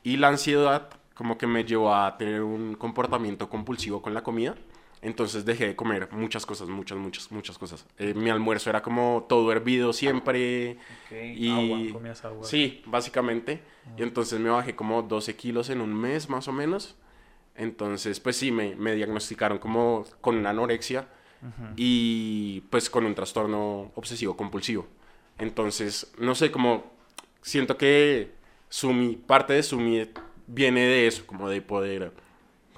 y 0.03 0.17
la 0.17 0.27
ansiedad 0.27 0.89
como 1.15 1.37
que 1.37 1.47
me 1.47 1.63
llevó 1.63 1.93
a 1.95 2.17
tener 2.17 2.41
un 2.43 2.75
comportamiento 2.75 3.49
compulsivo 3.49 4.01
con 4.01 4.13
la 4.13 4.21
comida. 4.21 4.55
Entonces 5.01 5.45
dejé 5.45 5.67
de 5.67 5.75
comer 5.75 6.09
muchas 6.11 6.45
cosas, 6.45 6.67
muchas, 6.67 6.97
muchas, 6.97 7.31
muchas 7.31 7.57
cosas. 7.57 7.85
Eh, 7.97 8.13
mi 8.13 8.29
almuerzo 8.29 8.69
era 8.69 8.81
como 8.81 9.25
todo 9.29 9.51
hervido 9.51 9.93
siempre. 9.93 10.73
Ok, 11.05 11.11
Y- 11.35 11.49
Agua, 11.51 11.93
comías 11.93 12.25
agua. 12.25 12.43
Sí, 12.43 12.81
básicamente. 12.85 13.61
Y 13.97 14.03
entonces 14.03 14.39
me 14.39 14.49
bajé 14.49 14.75
como 14.75 15.01
12 15.01 15.35
kilos 15.35 15.69
en 15.69 15.79
un 15.81 15.93
mes 15.93 16.29
más 16.29 16.47
o 16.47 16.51
menos. 16.51 16.95
Entonces, 17.55 18.19
pues 18.19 18.35
sí, 18.37 18.51
me, 18.51 18.75
me 18.75 18.93
diagnosticaron 18.95 19.57
como 19.57 20.05
con 20.21 20.35
una 20.37 20.49
anorexia 20.51 21.07
Ujú. 21.41 21.73
y 21.77 22.61
pues 22.69 22.89
con 22.89 23.05
un 23.05 23.15
trastorno 23.15 23.91
obsesivo 23.95 24.35
compulsivo. 24.35 24.85
Entonces, 25.37 26.11
no 26.17 26.35
sé, 26.35 26.51
como 26.51 26.91
siento 27.41 27.77
que 27.77 28.31
Sumi, 28.69 29.15
parte 29.15 29.53
de 29.53 29.63
Sumi 29.63 30.07
viene 30.47 30.81
de 30.81 31.07
eso, 31.07 31.25
como 31.25 31.49
de 31.49 31.61
poder 31.61 32.11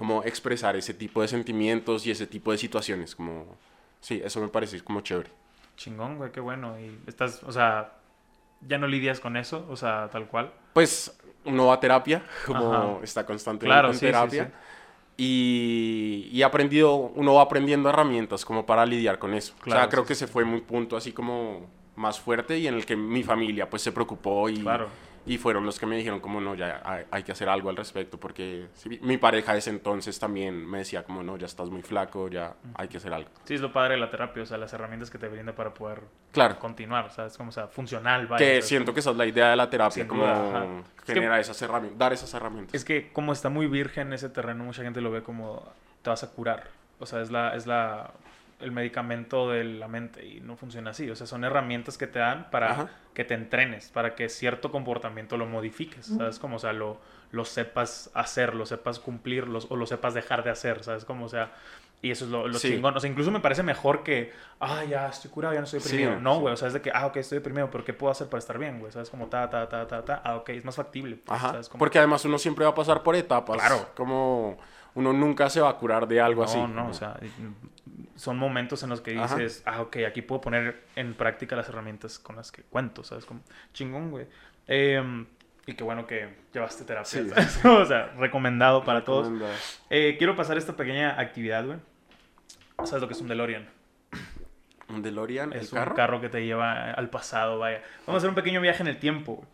como 0.02 0.24
expresar 0.24 0.74
ese 0.74 0.94
tipo 0.94 1.22
de 1.22 1.28
sentimientos 1.28 2.04
y 2.06 2.10
ese 2.10 2.26
tipo 2.26 2.50
de 2.50 2.58
situaciones, 2.58 3.14
como 3.14 3.46
sí, 4.00 4.20
eso 4.24 4.40
me 4.40 4.48
parece 4.48 4.80
como 4.82 5.00
chévere. 5.00 5.30
Chingón, 5.76 6.16
güey, 6.16 6.32
qué 6.32 6.40
bueno. 6.40 6.76
Y 6.80 6.98
estás, 7.06 7.40
o 7.44 7.52
sea, 7.52 7.92
ya 8.66 8.78
no 8.78 8.88
lidias 8.88 9.20
con 9.20 9.36
eso, 9.36 9.64
o 9.70 9.76
sea, 9.76 10.08
tal 10.10 10.26
cual. 10.26 10.52
Pues 10.72 11.16
uno 11.44 11.66
va 11.66 11.74
a 11.74 11.80
terapia, 11.80 12.24
como 12.46 12.72
Ajá. 12.74 13.04
está 13.04 13.24
constantemente 13.24 13.66
Claro, 13.66 13.92
en 13.92 13.94
sí, 13.94 14.00
sí, 14.00 14.06
terapia. 14.06 14.44
sí. 14.46 14.52
Y, 15.16 16.28
y 16.32 16.42
aprendido, 16.42 16.96
uno 16.96 17.34
va 17.34 17.42
aprendiendo 17.42 17.88
herramientas 17.88 18.44
como 18.44 18.66
para 18.66 18.84
lidiar 18.84 19.20
con 19.20 19.34
eso. 19.34 19.54
o 19.60 19.62
Claro, 19.62 19.80
sea, 19.80 19.88
creo 19.88 20.02
sí, 20.02 20.08
que 20.08 20.14
sí, 20.14 20.20
se 20.20 20.26
fue 20.26 20.44
muy 20.44 20.62
punto 20.62 20.96
así 20.96 21.12
como 21.12 21.70
más 21.94 22.18
fuerte 22.18 22.58
y 22.58 22.66
en 22.66 22.74
el 22.74 22.86
que 22.86 22.96
mi 22.96 23.22
familia 23.22 23.70
pues 23.70 23.82
se 23.82 23.92
preocupó 23.92 24.48
y, 24.48 24.56
Claro. 24.58 24.88
Y 25.24 25.38
fueron 25.38 25.64
los 25.64 25.78
que 25.78 25.86
me 25.86 25.96
dijeron 25.96 26.20
como 26.20 26.40
no, 26.40 26.54
ya 26.54 26.80
hay, 26.84 27.04
hay 27.10 27.22
que 27.22 27.32
hacer 27.32 27.48
algo 27.48 27.70
al 27.70 27.76
respecto 27.76 28.18
porque 28.18 28.66
sí, 28.74 28.98
mi 29.02 29.18
pareja 29.18 29.52
de 29.52 29.58
ese 29.60 29.70
entonces 29.70 30.18
también 30.18 30.66
me 30.68 30.78
decía 30.78 31.04
como 31.04 31.22
no, 31.22 31.36
ya 31.36 31.46
estás 31.46 31.70
muy 31.70 31.82
flaco, 31.82 32.28
ya 32.28 32.54
hay 32.74 32.88
que 32.88 32.96
hacer 32.96 33.12
algo. 33.14 33.30
Sí, 33.44 33.54
es 33.54 33.60
lo 33.60 33.72
padre 33.72 33.94
de 33.94 34.00
la 34.00 34.10
terapia, 34.10 34.42
o 34.42 34.46
sea, 34.46 34.58
las 34.58 34.72
herramientas 34.72 35.10
que 35.10 35.18
te 35.18 35.28
brinda 35.28 35.52
para 35.54 35.72
poder 35.72 36.00
Claro. 36.32 36.58
continuar, 36.58 37.04
o 37.06 37.10
sea, 37.10 37.26
es 37.26 37.36
como, 37.36 37.50
o 37.50 37.52
sea, 37.52 37.68
funcional, 37.68 38.26
vaya. 38.26 38.44
Que 38.44 38.60
sea, 38.60 38.68
siento 38.68 38.92
que 38.94 39.00
esa 39.00 39.10
es 39.10 39.16
la 39.16 39.26
idea 39.26 39.50
de 39.50 39.56
la 39.56 39.68
terapia, 39.70 39.92
Sin 40.02 40.06
como 40.08 40.22
duda, 40.22 40.48
ajá. 40.48 40.66
Es 40.98 41.04
que- 41.04 41.14
generar 41.14 41.40
esas 41.40 41.60
herramientas, 41.62 41.98
dar 41.98 42.12
esas 42.12 42.32
herramientas. 42.34 42.74
Es 42.74 42.84
que 42.84 43.12
como 43.12 43.32
está 43.32 43.48
muy 43.48 43.66
virgen 43.66 44.12
ese 44.12 44.28
terreno, 44.28 44.64
mucha 44.64 44.82
gente 44.82 45.00
lo 45.00 45.10
ve 45.10 45.22
como 45.22 45.62
te 46.02 46.10
vas 46.10 46.22
a 46.24 46.30
curar. 46.30 46.68
O 46.98 47.06
sea, 47.06 47.20
es 47.20 47.30
la, 47.30 47.54
es 47.56 47.66
la, 47.66 48.10
el 48.62 48.72
medicamento 48.72 49.50
de 49.50 49.64
la 49.64 49.88
mente 49.88 50.24
y 50.26 50.40
no 50.40 50.56
funciona 50.56 50.90
así. 50.90 51.10
O 51.10 51.16
sea, 51.16 51.26
son 51.26 51.44
herramientas 51.44 51.98
que 51.98 52.06
te 52.06 52.18
dan 52.18 52.50
para 52.50 52.72
Ajá. 52.72 52.88
que 53.14 53.24
te 53.24 53.34
entrenes, 53.34 53.90
para 53.90 54.14
que 54.14 54.28
cierto 54.28 54.70
comportamiento 54.70 55.36
lo 55.36 55.46
modifiques. 55.46 56.06
¿Sabes? 56.06 56.38
Como, 56.38 56.56
o 56.56 56.58
sea, 56.58 56.72
lo, 56.72 57.00
lo 57.30 57.44
sepas 57.44 58.10
hacer, 58.14 58.54
lo 58.54 58.66
sepas 58.66 58.98
cumplir 58.98 59.46
los- 59.48 59.70
o 59.70 59.76
lo 59.76 59.86
sepas 59.86 60.14
dejar 60.14 60.42
de 60.44 60.50
hacer. 60.50 60.82
¿Sabes? 60.84 61.04
Como, 61.04 61.26
o 61.26 61.28
sea, 61.28 61.52
Y 62.04 62.10
eso 62.10 62.24
es 62.24 62.32
lo, 62.32 62.48
lo 62.48 62.58
Sí. 62.58 62.70
chingón. 62.72 62.96
O 62.96 62.98
sea, 62.98 63.08
incluso 63.08 63.30
me 63.30 63.38
parece 63.38 63.62
mejor 63.62 64.02
que, 64.02 64.32
ah, 64.58 64.82
ya 64.82 65.06
estoy 65.06 65.30
curado, 65.30 65.54
ya 65.54 65.60
no 65.60 65.66
estoy 65.66 65.78
Sí, 65.78 65.90
deprimido. 65.98 66.20
no, 66.20 66.34
sí. 66.34 66.40
güey, 66.40 66.54
o 66.54 66.56
sea, 66.56 66.66
es 66.66 66.74
de 66.74 66.80
que, 66.80 66.90
ah, 66.92 67.06
ok, 67.06 67.16
estoy 67.18 67.38
deprimido, 67.38 67.70
pero 67.70 67.84
¿qué 67.84 67.92
puedo 67.92 68.10
hacer 68.10 68.26
para 68.28 68.40
estar 68.40 68.58
bien, 68.58 68.80
güey? 68.80 68.90
¿Sabes? 68.90 69.08
Como 69.08 69.28
ta, 69.28 69.48
ta, 69.48 69.68
ta, 69.68 69.86
ta, 69.86 70.04
ta. 70.04 70.20
Ah, 70.24 70.34
ok, 70.34 70.48
es 70.48 70.64
más 70.64 70.74
factible. 70.74 71.14
pues, 71.24 71.38
Ajá. 71.38 71.50
¿sabes? 71.52 71.68
Como- 71.68 71.78
Porque 71.78 71.98
además 71.98 72.24
uno 72.24 72.38
siempre 72.38 72.64
va 72.64 72.72
a 72.72 72.74
pasar 72.74 73.04
por 73.04 73.14
etapas. 73.14 73.56
Claro. 73.56 73.88
Como 73.94 74.58
uno 74.96 75.12
nunca 75.12 75.48
se 75.48 75.60
va 75.60 75.68
a 75.70 75.76
curar 75.76 76.08
de 76.08 76.20
algo 76.20 76.42
no, 76.42 76.48
así. 76.48 76.58
no, 76.60 76.88
o 76.88 76.92
sea, 76.92 77.16
son 78.16 78.36
momentos 78.38 78.82
en 78.82 78.90
los 78.90 79.00
que 79.00 79.18
Ajá. 79.18 79.36
dices, 79.36 79.62
ah, 79.66 79.80
ok, 79.82 79.98
aquí 80.06 80.22
puedo 80.22 80.40
poner 80.40 80.84
en 80.96 81.14
práctica 81.14 81.56
las 81.56 81.68
herramientas 81.68 82.18
con 82.18 82.36
las 82.36 82.52
que 82.52 82.62
cuento, 82.62 83.04
¿sabes? 83.04 83.24
Como 83.24 83.40
chingón, 83.72 84.10
güey. 84.10 84.26
Em, 84.66 85.26
y 85.66 85.74
qué 85.74 85.84
bueno 85.84 86.06
que 86.06 86.28
llevaste 86.52 86.84
terapia, 86.84 87.04
Sí. 87.22 87.28
¿sabes? 87.28 87.64
o 87.64 87.84
sea, 87.86 88.06
recomendado 88.18 88.84
para 88.84 89.04
todos. 89.04 89.30
Eh, 89.90 90.16
quiero 90.18 90.36
pasar 90.36 90.56
esta 90.58 90.74
pequeña 90.76 91.18
actividad, 91.20 91.64
güey. 91.64 91.78
¿Sabes 92.84 93.00
lo 93.02 93.08
que 93.08 93.14
es 93.14 93.20
un 93.20 93.28
DeLorean? 93.28 93.68
¿Un 94.88 95.02
DeLorean? 95.02 95.52
Es 95.52 95.64
¿El 95.72 95.78
carro? 95.78 95.90
un 95.92 95.96
carro 95.96 96.20
que 96.20 96.28
te 96.28 96.44
lleva 96.44 96.90
al 96.92 97.08
pasado, 97.10 97.58
vaya. 97.58 97.82
Vamos 98.06 98.14
a 98.14 98.16
hacer 98.18 98.28
un 98.28 98.34
pequeño 98.34 98.60
viaje 98.60 98.82
en 98.82 98.88
el 98.88 98.98
tiempo, 98.98 99.36
güey, 99.36 99.48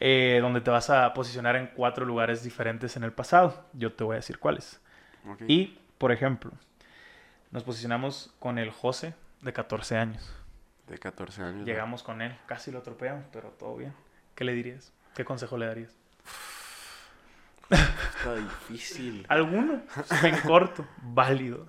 eh, 0.00 0.38
donde 0.42 0.60
te 0.60 0.70
vas 0.70 0.90
a 0.90 1.14
posicionar 1.14 1.56
en 1.56 1.68
cuatro 1.68 2.04
lugares 2.04 2.42
diferentes 2.42 2.96
en 2.96 3.04
el 3.04 3.12
pasado. 3.12 3.64
Yo 3.72 3.92
te 3.92 4.04
voy 4.04 4.14
a 4.14 4.16
decir 4.16 4.38
cuáles. 4.38 4.80
Ok. 5.26 5.42
Y, 5.48 5.78
por 5.98 6.12
ejemplo, 6.12 6.50
nos 7.54 7.62
posicionamos 7.62 8.34
con 8.40 8.58
el 8.58 8.70
José 8.70 9.14
de 9.40 9.52
14 9.52 9.96
años. 9.96 10.28
De 10.88 10.98
14 10.98 11.40
años. 11.40 11.60
¿no? 11.60 11.64
Llegamos 11.64 12.02
con 12.02 12.20
él, 12.20 12.36
casi 12.46 12.72
lo 12.72 12.80
atropellamos, 12.80 13.26
pero 13.32 13.50
todo 13.50 13.76
bien. 13.76 13.94
¿Qué 14.34 14.44
le 14.44 14.52
dirías? 14.54 14.92
¿Qué 15.14 15.24
consejo 15.24 15.56
le 15.56 15.66
darías? 15.66 15.96
Está 17.70 18.34
difícil. 18.34 19.24
¿Alguno? 19.28 19.80
En 20.24 20.36
corto, 20.40 20.84
válido. 21.00 21.64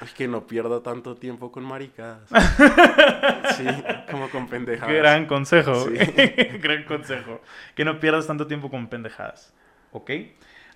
Es 0.00 0.12
que 0.12 0.26
no 0.26 0.48
pierda 0.48 0.82
tanto 0.82 1.14
tiempo 1.14 1.52
con 1.52 1.62
maricadas. 1.62 2.28
sí, 3.56 3.64
como 4.10 4.28
con 4.28 4.48
pendejadas. 4.48 4.92
Gran 4.92 5.26
consejo, 5.26 5.86
Sí. 5.86 5.94
Gran 6.58 6.82
consejo. 6.82 7.40
Que 7.76 7.84
no 7.84 8.00
pierdas 8.00 8.26
tanto 8.26 8.48
tiempo 8.48 8.68
con 8.70 8.88
pendejadas. 8.88 9.54
¿Ok? 9.92 10.10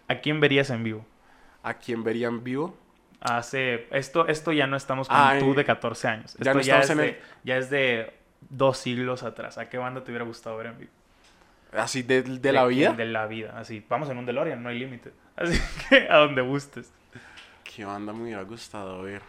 ¿A 0.06 0.20
quién 0.20 0.38
verías 0.38 0.70
en 0.70 0.84
vivo? 0.84 1.04
¿A 1.64 1.74
quién 1.74 2.04
verían 2.04 2.44
vivo? 2.44 2.85
Hace. 3.28 3.86
Esto, 3.90 4.26
esto 4.28 4.52
ya 4.52 4.66
no 4.66 4.76
estamos 4.76 5.08
con 5.08 5.16
Ay, 5.18 5.40
tú 5.40 5.54
de 5.54 5.64
14 5.64 6.08
años. 6.08 6.34
Esto 6.34 6.44
ya 6.44 6.54
no 6.54 6.60
ya, 6.60 6.80
estamos 6.80 6.84
es 6.84 6.90
en 6.90 6.98
de, 6.98 7.08
el- 7.08 7.18
ya 7.44 7.56
es 7.58 7.70
de 7.70 8.14
dos 8.48 8.78
siglos 8.78 9.22
atrás. 9.22 9.58
¿A 9.58 9.68
qué 9.68 9.78
banda 9.78 10.02
te 10.04 10.10
hubiera 10.10 10.24
gustado 10.24 10.56
ver 10.56 10.66
en 10.66 10.78
vivo? 10.78 10.90
¿Así 11.72 12.02
de, 12.02 12.22
de 12.22 12.52
la 12.52 12.64
vida? 12.66 12.92
De 12.92 13.04
la 13.04 13.26
vida. 13.26 13.54
Así. 13.58 13.84
Vamos 13.88 14.08
en 14.08 14.18
un 14.18 14.26
DeLorean, 14.26 14.62
no 14.62 14.68
hay 14.68 14.78
límite. 14.78 15.12
Así 15.36 15.60
que 15.88 16.08
a 16.08 16.16
donde 16.16 16.42
gustes. 16.42 16.90
¿Qué 17.64 17.84
banda 17.84 18.12
me 18.12 18.22
hubiera 18.22 18.42
gustado 18.42 19.02
ver? 19.02 19.20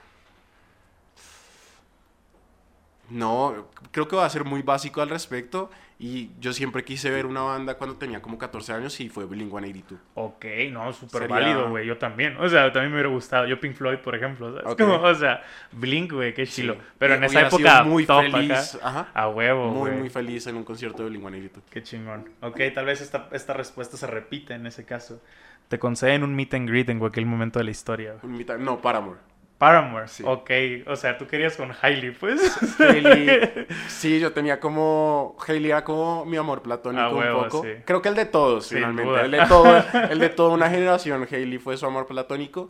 No, 3.10 3.68
creo 3.92 4.08
que 4.08 4.16
va 4.16 4.26
a 4.26 4.30
ser 4.30 4.44
muy 4.44 4.62
básico 4.62 5.02
al 5.02 5.10
respecto. 5.10 5.70
Y 6.00 6.30
yo 6.40 6.54
siempre 6.54 6.84
quise 6.84 7.10
ver 7.10 7.26
una 7.26 7.42
banda 7.42 7.74
cuando 7.74 7.96
tenía 7.96 8.22
como 8.22 8.38
14 8.38 8.72
años 8.72 9.00
y 9.00 9.10
fue 9.10 9.26
Blink-182. 9.26 9.98
Ok, 10.14 10.46
no, 10.72 10.94
súper 10.94 11.22
Sería- 11.24 11.36
válido, 11.36 11.70
güey. 11.70 11.88
Yo 11.88 11.98
también. 11.98 12.38
O 12.38 12.48
sea, 12.48 12.72
también 12.72 12.92
me 12.92 12.98
hubiera 12.98 13.10
gustado. 13.10 13.48
Yo 13.48 13.60
Pink 13.60 13.74
Floyd, 13.74 13.98
por 13.98 14.14
ejemplo. 14.16 14.52
¿sabes? 14.56 14.72
Ok. 14.74 14.80
Como, 14.80 15.02
o 15.02 15.16
sea, 15.16 15.42
Blink, 15.72 16.12
güey, 16.14 16.36
qué 16.36 16.46
chilo. 16.46 16.76
Sí. 16.76 16.80
Pero 17.00 17.16
en 17.16 17.24
esa 17.24 17.48
época, 17.48 17.84
muy 17.84 18.06
top 18.06 18.22
feliz. 18.30 18.76
acá. 18.76 18.88
Ajá. 18.88 19.08
A 19.16 19.30
huevo, 19.30 19.72
Muy, 19.72 19.90
muy 19.90 20.10
feliz 20.10 20.46
en 20.46 20.58
un 20.58 20.64
concierto 20.64 21.04
de 21.04 21.10
Blink-182. 21.18 21.62
Qué 21.72 21.82
chingón. 21.82 22.30
Ok, 22.42 22.60
tal 22.76 22.86
vez 22.86 23.02
esta, 23.02 23.28
esta 23.32 23.54
respuesta 23.54 23.98
se 23.98 24.06
repite 24.06 24.54
en 24.54 24.68
ese 24.68 24.86
caso. 24.86 25.20
Te 25.68 25.80
conceden 25.80 26.24
un 26.24 26.36
meet 26.36 26.54
and 26.54 26.70
greet 26.70 26.90
en 26.90 27.00
cualquier 27.00 27.26
momento 27.26 27.58
de 27.58 27.66
la 27.66 27.72
historia. 27.72 28.16
Un 28.22 28.38
mitad- 28.38 28.58
No, 28.60 28.80
Paramore. 28.80 29.18
Paramore. 29.58 30.08
Sí. 30.08 30.24
Ok, 30.26 30.52
o 30.86 30.96
sea, 30.96 31.18
tú 31.18 31.26
querías 31.26 31.56
con 31.58 31.72
Hailey, 31.82 32.12
pues. 32.12 32.40
Hailey, 32.80 33.68
sí, 33.88 34.20
yo 34.20 34.32
tenía 34.32 34.60
como. 34.60 35.36
Hailey 35.48 35.72
era 35.72 35.84
como 35.84 36.26
mi 36.26 36.38
amor 36.38 36.62
platónico 36.62 37.04
Ah, 37.04 37.10
huevo, 37.14 37.38
un 37.44 37.50
poco. 37.50 37.64
sí. 37.64 37.70
Creo 37.86 38.02
que 38.02 38.10
el 38.10 38.16
de 38.16 38.26
todos, 38.26 38.68
Sin 38.68 38.78
finalmente. 38.78 39.10
duda. 39.12 39.22
El 39.26 39.32
de, 39.32 39.46
todo, 39.48 39.84
el 40.12 40.20
de 40.20 40.30
toda 40.30 40.50
una 40.54 40.70
generación, 40.70 41.28
Hailey 41.30 41.58
fue 41.58 41.76
su 41.78 41.86
amor 41.86 42.06
platónico. 42.06 42.70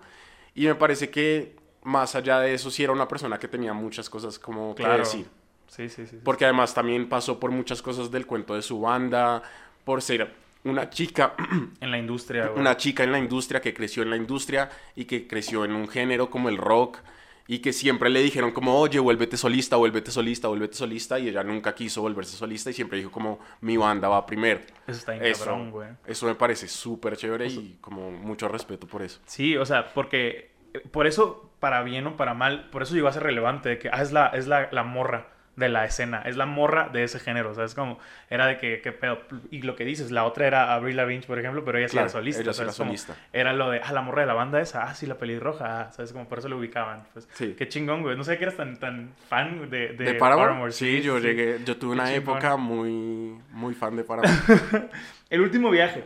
Y 0.56 0.66
me 0.68 0.76
parece 0.76 1.10
que 1.10 1.56
más 1.84 2.16
allá 2.16 2.40
de 2.40 2.54
eso, 2.54 2.72
sí 2.72 2.84
era 2.84 2.94
una 2.94 3.08
persona 3.08 3.38
que 3.38 3.48
tenía 3.48 3.74
muchas 3.74 4.10
cosas 4.10 4.40
como 4.40 4.74
que 4.74 4.84
Claro. 4.84 5.00
decir. 5.00 5.26
Sí, 5.68 5.90
sí, 5.90 6.06
sí. 6.06 6.08
sí. 6.08 6.20
Porque 6.24 6.46
además 6.46 6.74
también 6.74 7.10
pasó 7.10 7.40
por 7.40 7.52
muchas 7.52 7.82
cosas 7.82 8.10
del 8.10 8.26
cuento 8.26 8.56
de 8.56 8.62
su 8.62 8.80
banda, 8.80 9.44
por 9.84 10.02
ser 10.02 10.34
una 10.70 10.90
chica, 10.90 11.34
En 11.82 11.92
la 11.92 11.98
industria, 11.98 12.48
güey. 12.48 12.60
una 12.60 12.78
chica 12.78 13.04
en 13.04 13.12
la 13.12 13.20
industria 13.20 13.62
que 13.62 13.74
creció 13.74 14.04
en 14.04 14.10
la 14.10 14.18
industria 14.18 14.70
y 14.96 15.06
que 15.06 15.28
creció 15.28 15.66
en 15.66 15.74
un 15.74 15.88
género 15.88 16.30
como 16.30 16.50
el 16.50 16.58
rock 16.58 17.00
y 17.48 17.60
que 17.60 17.72
siempre 17.72 18.10
le 18.10 18.22
dijeron 18.22 18.52
como, 18.52 18.78
oye, 18.78 19.00
vuélvete 19.00 19.38
solista, 19.38 19.78
vuélvete 19.78 20.12
solista, 20.12 20.50
vuélvete 20.50 20.76
solista 20.76 21.18
y 21.18 21.30
ella 21.30 21.44
nunca 21.44 21.74
quiso 21.74 22.02
volverse 22.02 22.36
solista 22.36 22.70
y 22.70 22.74
siempre 22.74 22.98
dijo 22.98 23.10
como, 23.10 23.40
mi 23.62 23.78
banda 23.78 24.10
va 24.10 24.26
primero. 24.26 24.60
Eso 24.86 25.00
está 25.00 25.14
bien 25.14 25.26
Eso, 25.26 25.46
cabrón, 25.46 25.72
güey. 25.72 25.90
eso 26.06 26.26
me 26.26 26.36
parece 26.36 26.68
súper 26.68 27.16
chévere 27.16 27.48
y 27.48 27.78
como 27.80 28.12
mucho 28.12 28.50
respeto 28.50 28.86
por 28.86 29.02
eso. 29.02 29.22
Sí, 29.26 29.56
o 29.56 29.66
sea, 29.66 29.94
porque 29.94 30.52
eh, 30.74 30.82
por 30.92 31.08
eso, 31.08 31.50
para 31.62 31.84
bien 31.84 32.06
o 32.08 32.18
para 32.18 32.34
mal, 32.34 32.70
por 32.70 32.84
eso 32.84 32.94
llegó 32.96 33.08
a 33.08 33.14
ser 33.14 33.24
relevante, 33.24 33.70
de 33.70 33.80
que 33.80 33.90
ah, 33.94 34.02
es, 34.02 34.12
la, 34.12 34.28
es 34.28 34.48
la, 34.48 34.68
la 34.74 34.84
morra 34.84 35.37
de 35.58 35.68
la 35.70 35.84
escena, 35.86 36.22
es 36.22 36.38
la 36.38 36.46
morra 36.46 36.88
de 36.88 37.04
ese 37.04 37.20
género, 37.20 37.54
¿sabes? 37.54 37.74
Como, 37.76 37.98
era 38.30 38.46
de 38.46 38.58
que, 38.58 38.80
qué 38.80 38.92
pedo, 38.92 39.20
y 39.52 39.64
lo 39.64 39.76
que 39.76 39.84
dices, 39.86 40.12
la 40.12 40.24
otra 40.24 40.48
era 40.48 40.74
Avril 40.74 40.96
Lavigne, 40.96 41.26
por 41.26 41.38
ejemplo, 41.40 41.66
pero 41.66 41.80
ella 41.80 41.88
sí 41.88 41.94
Claro, 41.94 42.06
era 42.06 42.12
solista, 42.12 42.42
ella 42.44 42.54
sí 42.54 42.58
¿sabes? 42.60 42.74
era 42.76 42.78
Como, 42.86 42.96
solista. 42.98 43.16
Era 43.34 43.54
lo 43.54 43.72
de, 43.72 43.82
ah, 43.84 43.92
la 43.92 44.02
morra 44.02 44.22
de 44.22 44.28
la 44.28 44.34
banda 44.36 44.62
esa, 44.62 44.84
ah, 44.84 44.94
sí, 44.96 45.06
la 45.08 45.18
pelirroja, 45.18 45.82
ah, 45.82 45.92
¿sabes? 45.92 46.14
Como 46.14 46.30
por 46.30 46.40
eso 46.40 46.48
lo 46.48 46.58
ubicaban, 46.60 47.08
pues. 47.12 47.28
Sí. 47.34 47.56
Qué 47.58 47.68
chingón, 47.68 48.04
güey, 48.04 48.16
no 48.16 48.24
sé 48.24 48.38
que 48.38 48.44
eras 48.44 48.56
tan, 48.56 48.78
tan 48.78 49.14
fan 49.28 49.70
de, 49.70 49.90
de, 49.90 49.94
¿De, 49.94 50.14
Paramore? 50.14 50.48
Paramore, 50.48 50.72
Sí, 50.72 51.02
yo 51.02 51.18
llegué, 51.20 51.58
yo 51.66 51.76
tuve 51.78 51.96
Qué 51.96 52.02
una 52.02 52.14
chingón. 52.14 52.38
época 52.38 52.56
muy, 52.56 53.40
muy 53.52 53.74
fan 53.74 53.96
de 53.96 54.04
Paramore. 54.04 54.32
El 55.30 55.42
último 55.42 55.70
viaje. 55.72 56.04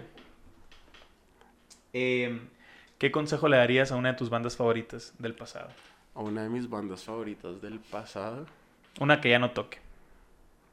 Eh, 1.94 2.40
¿Qué 2.98 3.12
consejo 3.12 3.48
le 3.50 3.58
darías 3.58 3.92
a 3.92 3.96
una 3.98 4.14
de 4.14 4.18
tus 4.18 4.30
bandas 4.30 4.56
favoritas 4.56 5.14
del 5.20 5.36
pasado? 5.36 5.70
a 6.14 6.20
una 6.20 6.44
de 6.44 6.50
mis 6.50 6.70
bandas 6.70 7.04
favoritas 7.06 7.62
del 7.62 7.80
pasado. 7.80 8.46
Una 9.00 9.22
que 9.22 9.30
ya 9.30 9.40
no 9.40 9.52
toque. 9.52 9.80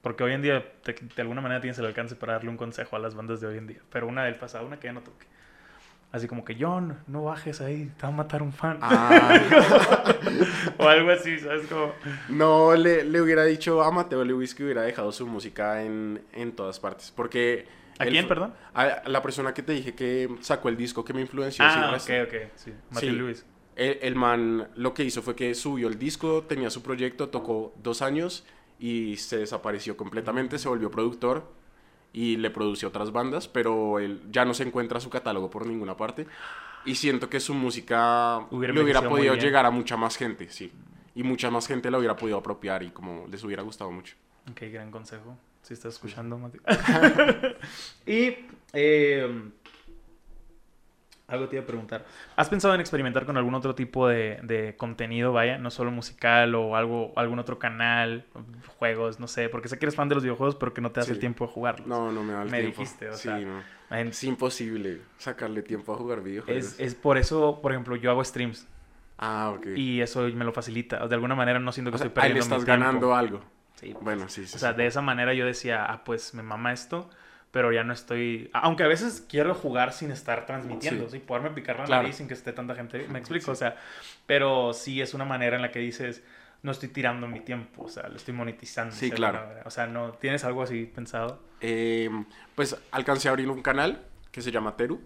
Porque 0.02 0.22
hoy 0.24 0.32
en 0.32 0.42
día, 0.42 0.64
te- 0.82 0.92
de 0.94 1.22
alguna 1.22 1.40
manera, 1.40 1.60
tienes 1.60 1.78
el 1.78 1.86
alcance 1.86 2.14
para 2.16 2.34
darle 2.34 2.50
un 2.50 2.56
consejo 2.56 2.96
a 2.96 2.98
las 2.98 3.14
bandas 3.14 3.40
de 3.40 3.46
hoy 3.48 3.58
en 3.58 3.66
día. 3.66 3.78
Pero 3.90 4.06
una 4.06 4.24
del 4.24 4.36
pasado, 4.36 4.66
una 4.66 4.78
que 4.78 4.86
ya 4.88 4.92
no 4.92 5.00
toque. 5.00 5.26
Así 6.10 6.26
como 6.26 6.42
que, 6.44 6.56
John, 6.58 6.96
no 7.06 7.24
bajes 7.24 7.60
ahí, 7.60 7.92
te 7.98 8.02
va 8.04 8.08
a 8.08 8.12
matar 8.12 8.42
un 8.42 8.52
fan. 8.52 8.78
Ah, 8.80 9.38
o 10.78 10.88
algo 10.88 11.10
así, 11.10 11.38
¿sabes? 11.38 11.66
Como... 11.66 11.92
No, 12.30 12.74
le, 12.74 13.04
le 13.04 13.20
hubiera 13.20 13.44
dicho 13.44 13.82
a 13.82 13.90
Mateo 13.90 14.24
Lewis 14.24 14.54
que 14.54 14.64
hubiera 14.64 14.82
dejado 14.82 15.12
su 15.12 15.26
música 15.26 15.82
en, 15.82 16.22
en 16.32 16.52
todas 16.52 16.80
partes. 16.80 17.12
Porque. 17.14 17.66
¿A 17.98 18.04
él 18.04 18.10
quién, 18.10 18.28
perdón? 18.28 18.54
A 18.74 19.02
la 19.06 19.20
persona 19.20 19.52
que 19.52 19.62
te 19.62 19.72
dije 19.72 19.94
que 19.94 20.30
sacó 20.40 20.68
el 20.70 20.76
disco 20.78 21.04
que 21.04 21.12
me 21.12 21.20
influenció. 21.20 21.64
Ah, 21.66 21.90
resto. 21.92 22.12
ok, 22.12 22.28
ok. 22.28 22.34
Sí, 22.54 22.72
Matthew 22.90 23.10
Sí. 23.10 23.16
Lewis. 23.16 23.46
El, 23.78 23.98
el 24.02 24.14
man 24.14 24.68
lo 24.76 24.92
que 24.92 25.04
hizo 25.04 25.22
fue 25.22 25.34
que 25.34 25.54
subió 25.54 25.88
el 25.88 25.98
disco, 25.98 26.42
tenía 26.42 26.68
su 26.68 26.82
proyecto, 26.82 27.30
tocó 27.30 27.72
dos 27.82 28.02
años 28.02 28.44
y 28.78 29.16
se 29.16 29.38
desapareció 29.38 29.96
completamente, 29.96 30.58
se 30.58 30.68
volvió 30.68 30.90
productor 30.90 31.44
y 32.12 32.36
le 32.36 32.50
produció 32.50 32.88
otras 32.88 33.12
bandas, 33.12 33.48
pero 33.48 33.98
él 33.98 34.22
ya 34.30 34.44
no 34.44 34.54
se 34.54 34.64
encuentra 34.64 35.00
su 35.00 35.10
catálogo 35.10 35.50
por 35.50 35.66
ninguna 35.66 35.96
parte. 35.96 36.26
Y 36.84 36.94
siento 36.94 37.28
que 37.28 37.40
su 37.40 37.54
música 37.54 38.46
Hubiera 38.50 38.72
le 38.72 38.82
hubiera 38.82 39.08
podido 39.08 39.34
llegar 39.34 39.66
a 39.66 39.70
mucha 39.70 39.96
más 39.96 40.16
gente, 40.16 40.48
sí. 40.48 40.72
Y 41.14 41.22
mucha 41.22 41.50
más 41.50 41.66
gente 41.66 41.90
la 41.90 41.98
hubiera 41.98 42.16
podido 42.16 42.38
apropiar 42.38 42.82
y 42.82 42.90
como 42.90 43.26
les 43.28 43.42
hubiera 43.44 43.62
gustado 43.62 43.90
mucho. 43.90 44.14
Ok, 44.50 44.62
gran 44.72 44.90
consejo. 44.90 45.36
Si 45.62 45.74
estás 45.74 45.94
escuchando, 45.94 46.38
Mati. 46.38 46.58
y 48.06 48.34
eh, 48.72 49.50
algo 51.28 51.46
te 51.48 51.56
iba 51.56 51.62
a 51.62 51.66
preguntar. 51.66 52.04
¿Has 52.36 52.48
pensado 52.48 52.74
en 52.74 52.80
experimentar 52.80 53.26
con 53.26 53.36
algún 53.36 53.54
otro 53.54 53.74
tipo 53.74 54.08
de, 54.08 54.40
de 54.42 54.74
contenido, 54.76 55.32
vaya? 55.32 55.58
No 55.58 55.70
solo 55.70 55.90
musical 55.90 56.54
o 56.54 56.74
algo, 56.74 57.12
algún 57.16 57.38
otro 57.38 57.58
canal, 57.58 58.24
juegos, 58.78 59.20
no 59.20 59.28
sé. 59.28 59.48
Porque 59.50 59.68
sé 59.68 59.78
que 59.78 59.84
eres 59.84 59.94
fan 59.94 60.08
de 60.08 60.14
los 60.14 60.24
videojuegos, 60.24 60.56
pero 60.56 60.72
que 60.74 60.80
no 60.80 60.90
te 60.90 61.00
das 61.00 61.06
Sí. 61.06 61.12
el 61.12 61.18
tiempo 61.18 61.46
de 61.46 61.52
jugarlos. 61.52 61.86
No, 61.86 62.10
no 62.10 62.22
me 62.24 62.32
da 62.32 62.42
el 62.42 62.50
Me 62.50 62.60
tiempo. 62.60 62.80
dijiste, 62.80 63.10
o 63.10 63.14
Sí, 63.14 63.22
sea, 63.24 63.38
no. 63.38 63.62
En- 63.90 64.08
Es 64.08 64.24
imposible 64.24 65.00
sacarle 65.18 65.62
tiempo 65.62 65.92
a 65.92 65.96
jugar 65.96 66.22
videojuegos. 66.22 66.64
es, 66.64 66.80
es 66.80 66.94
por 66.94 67.18
eso, 67.18 67.60
por 67.62 67.72
ejemplo, 67.72 67.94
yo 67.96 68.10
hago 68.10 68.24
streams. 68.24 68.66
Ah, 69.18 69.52
ok. 69.54 69.66
Y 69.76 70.00
eso 70.00 70.22
me 70.34 70.44
lo 70.46 70.52
facilita. 70.52 71.06
De 71.08 71.14
alguna 71.14 71.34
manera 71.34 71.58
no 71.58 71.72
siento 71.72 71.90
que 71.90 71.96
O 71.96 71.98
sea, 71.98 72.06
estoy 72.06 72.22
ahí 72.22 72.28
le 72.30 72.34
perdiendo 72.36 72.56
mi 72.56 72.60
estás 72.62 72.64
tiempo. 72.76 72.84
ganando 72.86 73.14
algo. 73.14 73.40
Sí, 73.74 73.94
Bueno, 74.00 74.28
sí, 74.28 74.46
sí. 74.46 74.56
O 74.56 74.58
sea, 74.58 74.70
sí. 74.72 74.76
de 74.78 74.86
esa 74.86 75.02
manera 75.02 75.34
yo 75.34 75.44
decía, 75.44 75.84
ah, 75.84 76.04
pues 76.04 76.34
me 76.34 76.42
mama 76.42 76.72
esto, 76.72 77.10
pero 77.50 77.72
ya 77.72 77.82
no 77.84 77.92
estoy... 77.92 78.50
Aunque 78.52 78.82
a 78.84 78.88
veces 78.88 79.24
quiero 79.28 79.54
jugar 79.54 79.92
sin 79.92 80.10
estar 80.10 80.44
transmitiendo, 80.46 81.06
Sí. 81.06 81.12
¿sí? 81.12 81.18
Poderme 81.20 81.50
picar 81.50 81.78
la 81.78 81.84
Claro. 81.86 82.02
nariz 82.02 82.16
sin 82.16 82.28
que 82.28 82.34
esté 82.34 82.52
tanta 82.52 82.74
gente, 82.74 83.06
me 83.08 83.18
explico, 83.18 83.46
Sí. 83.46 83.50
o 83.52 83.54
sea, 83.54 83.76
pero 84.26 84.72
sí 84.74 85.00
es 85.00 85.14
una 85.14 85.24
manera 85.24 85.56
en 85.56 85.62
la 85.62 85.70
que 85.70 85.78
dices, 85.78 86.22
no 86.62 86.72
estoy 86.72 86.88
tirando 86.88 87.26
mi 87.28 87.40
tiempo, 87.40 87.84
o 87.84 87.88
sea, 87.88 88.08
lo 88.08 88.16
estoy 88.16 88.34
monetizando. 88.34 88.94
Sí, 88.94 89.10
claro. 89.10 89.40
manera. 89.40 89.62
O 89.64 89.70
sea, 89.70 89.86
no, 89.86 90.12
¿tienes 90.12 90.44
algo 90.44 90.62
así 90.62 90.84
pensado? 90.86 91.40
Eh, 91.60 92.10
pues 92.54 92.76
alcancé 92.90 93.28
a 93.28 93.30
abrir 93.30 93.48
un 93.48 93.62
canal 93.62 94.04
que 94.30 94.42
se 94.42 94.50
llama 94.50 94.76
Teru, 94.76 95.00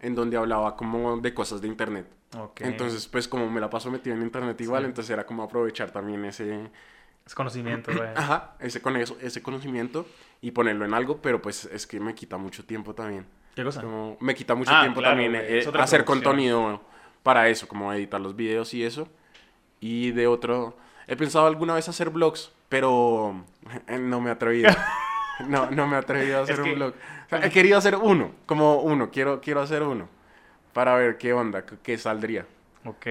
en 0.00 0.14
donde 0.16 0.36
hablaba 0.36 0.76
como 0.76 1.18
de 1.18 1.32
cosas 1.32 1.60
de 1.60 1.68
internet. 1.68 2.04
Ok. 2.36 2.60
Entonces, 2.62 3.06
pues 3.06 3.28
como 3.28 3.48
me 3.48 3.60
la 3.60 3.70
paso 3.70 3.88
metido 3.90 4.16
en 4.16 4.22
internet 4.22 4.60
igual, 4.60 4.82
Sí. 4.82 4.88
entonces 4.88 5.10
era 5.10 5.24
como 5.24 5.44
aprovechar 5.44 5.92
también 5.92 6.24
ese, 6.24 6.68
Es 7.24 7.34
conocimiento, 7.36 7.92
güey. 7.96 8.08
ajá, 8.16 8.56
ese, 8.58 8.82
con 8.82 8.96
eso, 8.96 9.16
ese 9.20 9.42
conocimiento 9.42 10.06
y 10.40 10.50
ponerlo 10.52 10.84
en 10.84 10.94
algo, 10.94 11.20
pero 11.20 11.40
pues 11.42 11.64
es 11.66 11.86
que 11.86 12.00
me 12.00 12.14
quita 12.14 12.36
mucho 12.36 12.64
tiempo 12.64 12.94
también. 12.94 13.26
¿Qué 13.54 13.64
cosa? 13.64 13.82
Como 13.82 14.16
me 14.20 14.34
quita 14.34 14.54
mucho 14.54 14.70
Ah, 14.74 14.80
tiempo 14.82 15.00
claro, 15.00 15.16
también 15.16 15.34
eh, 15.36 15.64
hacer 15.78 16.04
contenido 16.04 16.80
para 17.22 17.48
eso, 17.48 17.66
como 17.68 17.92
editar 17.92 18.20
los 18.20 18.34
videos 18.36 18.72
y 18.74 18.84
eso. 18.84 19.08
Y 19.80 20.12
de 20.12 20.26
otro, 20.26 20.76
he 21.06 21.16
pensado 21.16 21.46
alguna 21.46 21.74
vez 21.74 21.88
hacer 21.88 22.10
vlogs, 22.10 22.52
pero 22.68 23.44
eh, 23.88 23.98
no 23.98 24.20
me 24.20 24.30
he 24.30 24.32
atrevido. 24.32 24.70
No, 25.48 25.70
no 25.70 25.86
me 25.86 25.96
he 25.96 25.98
atrevido 25.98 26.38
a 26.38 26.42
hacer 26.42 26.56
Es 26.56 26.66
un 26.66 26.74
vlog. 26.74 26.92
O 26.92 27.28
sea, 27.30 27.42
he 27.46 27.48
querido 27.48 27.78
hacer 27.78 27.96
uno, 27.96 28.30
como 28.44 28.82
uno, 28.82 29.10
quiero, 29.10 29.40
quiero 29.40 29.62
hacer 29.62 29.82
uno. 29.82 30.06
Para 30.74 30.94
ver 30.96 31.16
qué 31.16 31.32
onda, 31.32 31.64
qué, 31.64 31.76
qué 31.82 31.96
saldría. 31.96 32.44
Ok. 32.84 33.06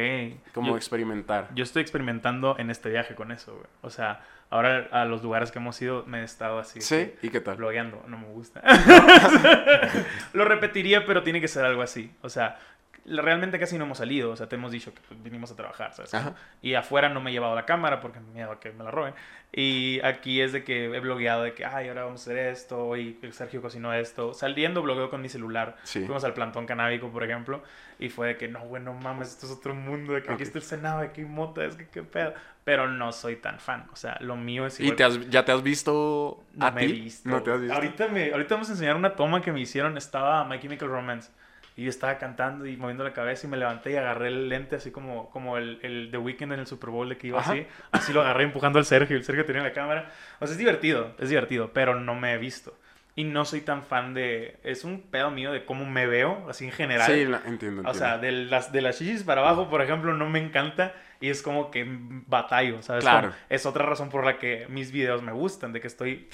Como 0.53 0.67
Yo- 0.69 0.77
experimentar. 0.77 1.49
Yo 1.55 1.63
estoy 1.63 1.81
experimentando 1.81 2.55
en 2.59 2.69
este 2.69 2.91
viaje 2.91 3.15
con 3.15 3.31
eso, 3.31 3.53
güey. 3.53 3.65
O 3.81 3.89
sea, 3.89 4.23
ahora 4.49 4.87
a 4.91 5.05
los 5.05 5.23
lugares 5.23 5.51
que 5.51 5.59
hemos 5.59 5.81
ido 5.81 6.03
me 6.05 6.21
he 6.21 6.23
estado 6.23 6.59
así. 6.59 6.81
¿Sí? 6.81 7.13
¿Y 7.21 7.29
qué 7.29 7.39
tal? 7.41 7.57
Blogueando, 7.57 8.03
no 8.07 8.17
me 8.17 8.27
gusta. 8.27 8.61
Lo 10.33 10.45
repetiría, 10.45 11.05
pero 11.05 11.23
tiene 11.23 11.41
que 11.41 11.47
ser 11.47 11.65
algo 11.65 11.81
así. 11.81 12.11
O 12.21 12.29
sea, 12.29 12.59
realmente 13.05 13.59
casi 13.59 13.77
no 13.77 13.85
hemos 13.85 13.97
salido. 13.97 14.31
O 14.31 14.35
sea, 14.35 14.47
te 14.49 14.55
hemos 14.55 14.71
dicho 14.71 14.93
que 14.93 15.01
pues, 15.07 15.21
vinimos 15.21 15.51
a 15.51 15.55
trabajar, 15.55 15.93
¿sabes? 15.93 16.13
Ajá. 16.13 16.35
Y 16.61 16.73
afuera 16.75 17.09
no 17.09 17.21
me 17.21 17.29
he 17.29 17.33
llevado 17.33 17.55
la 17.55 17.65
cámara 17.65 17.99
porque 18.01 18.19
me 18.19 18.31
miedo 18.33 18.51
a 18.51 18.59
que 18.59 18.71
me 18.71 18.83
la 18.83 18.91
roben. 18.91 19.13
Y 19.51 19.99
aquí 20.03 20.41
es 20.41 20.51
de 20.53 20.63
que 20.63 20.85
he 20.85 20.99
blogueado 20.99 21.41
de 21.41 21.53
que, 21.55 21.65
ay, 21.65 21.87
ahora 21.87 22.03
vamos 22.05 22.21
a 22.21 22.23
hacer 22.31 22.37
esto. 22.37 22.95
Y 22.97 23.19
Sergio 23.31 23.61
cocinó 23.61 23.93
esto. 23.93 24.33
Saliendo 24.33 24.81
blogueo 24.83 25.09
con 25.09 25.21
mi 25.21 25.29
celular. 25.29 25.75
Sí. 25.83 26.01
Fuimos 26.05 26.23
al 26.23 26.33
plantón 26.33 26.65
canábico, 26.67 27.09
por 27.09 27.23
ejemplo. 27.23 27.63
Y 27.97 28.09
fue 28.09 28.27
de 28.27 28.37
que, 28.37 28.47
no, 28.47 28.59
güey, 28.61 28.81
no 28.83 28.93
mames, 28.93 29.29
esto 29.29 29.45
es 29.47 29.51
otro 29.51 29.73
mundo. 29.73 30.13
De 30.13 30.21
que 30.21 30.27
aquí 30.31 30.43
Ok. 30.43 30.47
está 30.47 30.57
el 30.59 30.63
Senado, 30.63 30.99
aquí 30.99 31.21
hay 31.21 31.27
mota, 31.27 31.65
es 31.65 31.75
que 31.75 31.87
qué 31.87 32.03
pedo. 32.03 32.33
Pero 32.63 32.87
no 32.87 33.11
soy 33.11 33.37
tan 33.37 33.59
fan. 33.59 33.87
O 33.91 33.95
sea, 33.95 34.17
lo 34.19 34.35
mío 34.35 34.67
es 34.67 34.79
¿Y 34.79 34.83
igual 34.83 34.95
te 34.97 35.03
has- 35.03 35.29
ya 35.31 35.43
te 35.43 35.51
has 35.51 35.63
visto 35.63 36.43
no 36.53 36.65
a 36.67 36.71
me 36.71 36.83
he 36.83 36.87
ti? 36.87 36.93
visto. 37.01 37.27
¿No 37.27 37.41
te 37.41 37.51
has 37.51 37.59
visto? 37.59 37.73
Ahorita, 37.75 38.07
me, 38.09 38.31
ahorita 38.31 38.53
vamos 38.55 38.69
a 38.69 38.73
enseñar 38.73 38.95
una 38.95 39.15
toma 39.15 39.41
que 39.41 39.51
me 39.51 39.59
hicieron. 39.59 39.97
Estaba 39.97 40.43
My 40.45 40.59
Chemical 40.59 40.87
Romance. 40.89 41.31
Y 41.79 41.83
yo 41.83 41.89
estaba 41.89 42.17
cantando 42.17 42.65
y 42.65 42.75
moviendo 42.75 43.05
la 43.05 43.13
cabeza 43.13 43.47
y 43.47 43.49
me 43.49 43.55
levanté 43.55 43.91
y 43.93 43.95
agarré 43.95 44.27
el 44.27 44.49
lente 44.49 44.75
así 44.75 44.91
como, 44.91 45.29
como 45.29 45.57
el, 45.57 45.79
el 45.81 46.09
The 46.11 46.17
Weeknd 46.17 46.51
en 46.51 46.59
el 46.59 46.67
Super 46.67 46.89
Bowl 46.89 47.07
de 47.07 47.17
que 47.17 47.27
iba 47.27 47.39
Ajá. 47.39 47.53
así. 47.53 47.65
Así 47.91 48.11
lo 48.11 48.19
agarré 48.19 48.43
empujando 48.43 48.79
al 48.79 48.85
Sergio. 48.85 49.15
El 49.15 49.23
Sergio 49.23 49.45
tenía 49.45 49.63
la 49.63 49.71
cámara. 49.71 50.11
O 50.41 50.45
sea, 50.45 50.51
es 50.51 50.57
divertido, 50.57 51.13
es 51.19 51.29
divertido, 51.29 51.71
pero 51.71 51.95
no 51.97 52.15
me 52.15 52.33
he 52.33 52.37
visto. 52.37 52.77
Y 53.15 53.23
no 53.23 53.45
soy 53.45 53.61
tan 53.61 53.83
fan 53.83 54.13
de... 54.13 54.57
Es 54.63 54.83
un 54.83 55.01
pedo 55.03 55.31
mío 55.31 55.53
de 55.53 55.63
cómo 55.63 55.85
me 55.85 56.05
veo, 56.05 56.47
así 56.49 56.65
en 56.65 56.71
general. 56.73 57.07
Sí, 57.09 57.23
la- 57.25 57.37
entiendo, 57.37 57.81
entiendo. 57.81 57.89
O 57.89 57.93
sea, 57.93 58.17
de 58.17 58.31
las, 58.33 58.73
de 58.73 58.81
las 58.81 58.97
chichis 58.97 59.23
para 59.23 59.39
abajo, 59.39 59.69
por 59.69 59.81
ejemplo, 59.81 60.13
no 60.13 60.27
me 60.29 60.39
encanta 60.39 60.93
y 61.21 61.29
es 61.29 61.41
como 61.41 61.71
que 61.71 61.85
batallo, 62.27 62.81
¿sabes? 62.81 63.05
Claro. 63.05 63.29
Como- 63.29 63.39
es 63.47 63.65
otra 63.65 63.85
razón 63.85 64.09
por 64.09 64.25
la 64.25 64.37
que 64.37 64.65
mis 64.67 64.91
videos 64.91 65.21
me 65.21 65.31
gustan, 65.31 65.71
de 65.71 65.79
que 65.79 65.87
estoy 65.87 66.27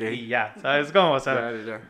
Y 0.00 0.26
ya, 0.28 0.54
¿sabes 0.60 0.90
cómo? 0.92 1.12
O 1.12 1.20
sea, 1.20 1.52
Ya, 1.52 1.58
ya, 1.58 1.64
ya. 1.64 1.80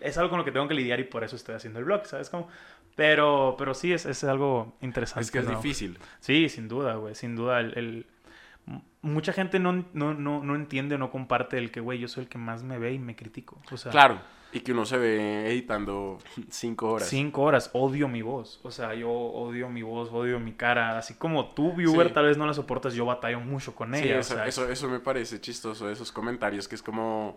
es 0.00 0.18
algo 0.18 0.30
con 0.30 0.38
lo 0.38 0.44
que 0.44 0.52
tengo 0.52 0.68
que 0.68 0.74
lidiar 0.74 1.00
y 1.00 1.04
por 1.04 1.24
eso 1.24 1.36
estoy 1.36 1.54
haciendo 1.54 1.78
el 1.78 1.84
blog, 1.84 2.06
¿sabes 2.06 2.28
cómo? 2.30 2.48
Pero, 2.96 3.56
pero 3.58 3.74
sí, 3.74 3.92
es, 3.92 4.06
es 4.06 4.22
algo 4.24 4.76
interesante. 4.80 5.22
Es 5.24 5.30
que 5.30 5.38
es 5.38 5.46
¿no? 5.46 5.56
difícil. 5.56 5.98
Sí, 6.20 6.48
sin 6.48 6.68
duda, 6.68 6.94
güey, 6.94 7.14
sin 7.14 7.34
duda. 7.34 7.60
El, 7.60 8.06
Mucha 9.02 9.34
gente 9.34 9.58
no, 9.58 9.84
no, 9.92 10.14
no, 10.14 10.42
no 10.42 10.54
entiende 10.54 10.94
o 10.94 10.98
no 10.98 11.10
comparte 11.10 11.58
el 11.58 11.70
que, 11.70 11.80
güey, 11.80 11.98
yo 11.98 12.08
soy 12.08 12.24
el 12.24 12.28
que 12.30 12.38
más 12.38 12.62
me 12.62 12.78
ve 12.78 12.92
y 12.94 12.98
me 12.98 13.14
critico. 13.14 13.60
O 13.70 13.76
sea, 13.76 13.92
Claro. 13.92 14.20
Y 14.54 14.60
que 14.60 14.72
uno 14.72 14.86
se 14.86 14.96
ve 14.96 15.50
editando 15.50 16.18
cinco 16.48 16.92
horas. 16.92 17.08
Cinco 17.08 17.42
horas, 17.42 17.70
odio 17.74 18.06
mi 18.08 18.22
voz. 18.22 18.60
O 18.62 18.70
sea, 18.70 18.94
yo 18.94 19.10
odio 19.10 19.68
mi 19.68 19.82
voz, 19.82 20.10
odio 20.12 20.38
mi 20.40 20.52
cara. 20.52 20.96
Así 20.96 21.14
como 21.14 21.48
tú, 21.54 21.72
viewer, 21.74 22.08
Sí. 22.08 22.14
tal 22.14 22.26
vez 22.26 22.38
no 22.38 22.46
la 22.46 22.54
soportas, 22.54 22.94
yo 22.94 23.04
batallo 23.04 23.40
mucho 23.40 23.74
con 23.74 23.92
Sí, 23.94 24.02
ella. 24.04 24.16
o 24.16 24.20
eso, 24.20 24.34
sea, 24.34 24.46
eso, 24.46 24.70
eso 24.70 24.88
me 24.88 25.00
parece 25.00 25.40
chistoso, 25.40 25.90
esos 25.90 26.12
comentarios 26.12 26.68
que 26.68 26.76
es 26.76 26.82
como 26.82 27.36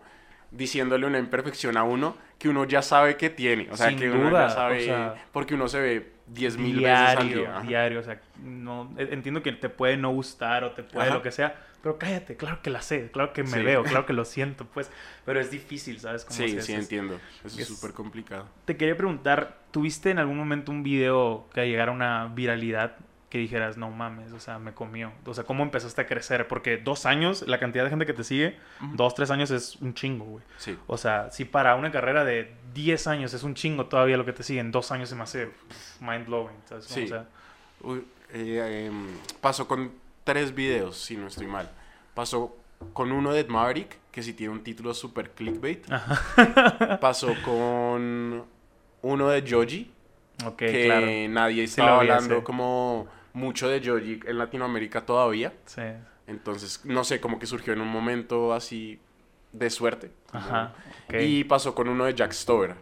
diciéndole 0.51 1.05
una 1.05 1.19
imperfección 1.19 1.75
a 1.75 1.83
uno 1.83 2.15
que 2.37 2.47
uno 2.49 2.63
ya 2.65 2.81
sabe 2.81 3.17
que 3.17 3.29
tiene. 3.29 3.67
O 3.71 3.75
sea, 3.75 3.89
Sin 3.89 3.97
que 3.99 4.09
uno 4.09 4.29
duda, 4.29 4.47
ya 4.47 4.53
sabe. 4.53 4.77
o 4.81 4.85
sea, 4.85 5.25
porque 5.33 5.55
uno 5.55 5.67
se 5.67 5.79
ve 5.81 6.11
diez 6.27 6.57
mil 6.57 6.75
veces 6.77 6.97
al 6.97 7.27
diario, 7.27 7.41
día. 7.41 7.59
Diario. 7.61 7.99
O 7.99 8.03
sea, 8.03 8.19
no, 8.43 8.93
e- 8.97 9.09
entiendo 9.13 9.41
que 9.43 9.51
te 9.53 9.69
puede 9.69 9.97
no 9.97 10.09
gustar 10.11 10.63
o 10.63 10.71
te 10.71 10.83
puede 10.83 11.07
Ajá. 11.07 11.15
lo 11.15 11.21
que 11.21 11.31
sea, 11.31 11.55
pero 11.81 11.97
cállate, 11.97 12.35
claro 12.35 12.61
que 12.61 12.69
la 12.69 12.81
sé, 12.81 13.09
claro 13.11 13.31
que 13.33 13.43
me 13.43 13.49
Sí. 13.57 13.61
veo, 13.63 13.83
claro 13.83 14.05
que 14.05 14.13
lo 14.13 14.25
siento, 14.25 14.65
pues. 14.65 14.91
Pero 15.25 15.39
es 15.39 15.51
difícil, 15.51 15.99
¿sabes? 15.99 16.25
Cómo 16.25 16.35
Sí, 16.37 16.49
sí, 16.49 16.57
hace. 16.57 16.75
entiendo. 16.75 17.15
Eso 17.45 17.47
es 17.47 17.59
es- 17.59 17.67
súper 17.67 17.93
complicado. 17.93 18.47
Te 18.65 18.75
quería 18.77 18.97
preguntar, 18.97 19.57
¿tuviste 19.71 20.09
en 20.11 20.19
algún 20.19 20.37
momento 20.37 20.71
un 20.71 20.83
video 20.83 21.47
que 21.53 21.65
llegara 21.67 21.91
a 21.91 21.95
una 21.95 22.27
viralidad 22.33 22.97
que 23.29 23.37
dijeras, 23.37 23.77
no 23.77 23.91
mames, 23.91 24.31
o 24.31 24.39
sea, 24.39 24.57
me 24.57 24.73
comió? 24.73 25.11
O 25.25 25.33
sea, 25.33 25.43
¿cómo 25.43 25.63
empezaste 25.63 26.01
a 26.01 26.07
crecer? 26.07 26.47
Porque 26.47 26.77
dos 26.77 27.05
años, 27.05 27.45
la 27.47 27.59
cantidad 27.59 27.83
de 27.83 27.89
gente 27.89 28.05
que 28.05 28.13
te 28.13 28.23
sigue, 28.23 28.57
dos, 28.93 29.15
tres 29.15 29.31
años 29.31 29.51
es 29.51 29.75
un 29.77 29.93
chingo, 29.93 30.25
güey. 30.25 30.43
Sí. 30.57 30.77
O 30.87 30.97
sea, 30.97 31.29
si 31.31 31.43
para 31.43 31.75
una 31.75 31.91
carrera 31.91 32.23
de 32.23 32.53
10 32.73 33.07
años 33.07 33.33
es 33.33 33.43
un 33.43 33.53
chingo 33.53 33.87
todavía 33.87 34.15
lo 34.15 34.25
que 34.25 34.33
te 34.33 34.43
siguen, 34.43 34.71
dos 34.71 34.91
años 34.91 35.09
se 35.09 35.15
me 35.15 35.23
hace 35.23 35.49
mind 35.99 36.25
blowing. 36.25 36.55
Sí. 36.79 37.03
O 37.03 37.07
sea, 37.07 37.27
Uy, 37.81 38.05
eh, 38.33 38.85
em, 38.87 39.07
pasó 39.41 39.67
con 39.67 39.91
tres 40.23 40.53
videos, 40.53 40.97
si 40.97 41.15
no 41.15 41.27
estoy 41.27 41.47
mal. 41.47 41.69
Pasó 42.13 42.55
con 42.93 43.11
uno 43.11 43.33
de 43.33 43.43
Maverick, 43.43 43.97
que 44.11 44.23
sí 44.23 44.33
tiene 44.33 44.53
un 44.53 44.63
título 44.63 44.93
súper 44.93 45.31
clickbait. 45.31 45.85
Pasó 47.01 47.33
con 47.43 48.45
uno 49.01 49.29
de 49.29 49.43
Joji, 49.49 49.91
que 50.57 50.85
claro. 50.85 51.07
nadie 51.29 51.67
Sí 51.67 51.79
estaba 51.79 52.01
vi 52.01 52.09
hablando 52.09 52.43
como 52.43 53.07
mucho 53.37 53.69
de 53.69 53.81
Joji 53.83 54.19
en 54.25 54.37
Latinoamérica 54.37 55.05
todavía. 55.05 55.53
Sí. 55.65 55.81
Entonces, 56.25 56.81
no 56.83 57.03
sé, 57.03 57.21
como 57.21 57.39
que 57.39 57.45
surgió 57.45 57.73
en 57.73 57.81
un 57.81 57.87
momento 57.87 58.53
así 58.53 58.99
de 59.53 59.69
suerte. 59.69 60.11
Ajá. 60.33 60.73
Y 61.13 61.45
pasó 61.45 61.73
con 61.73 61.87
uno 61.87 62.05
de 62.05 62.13
Jack 62.13 62.33
Stover, 62.33 62.75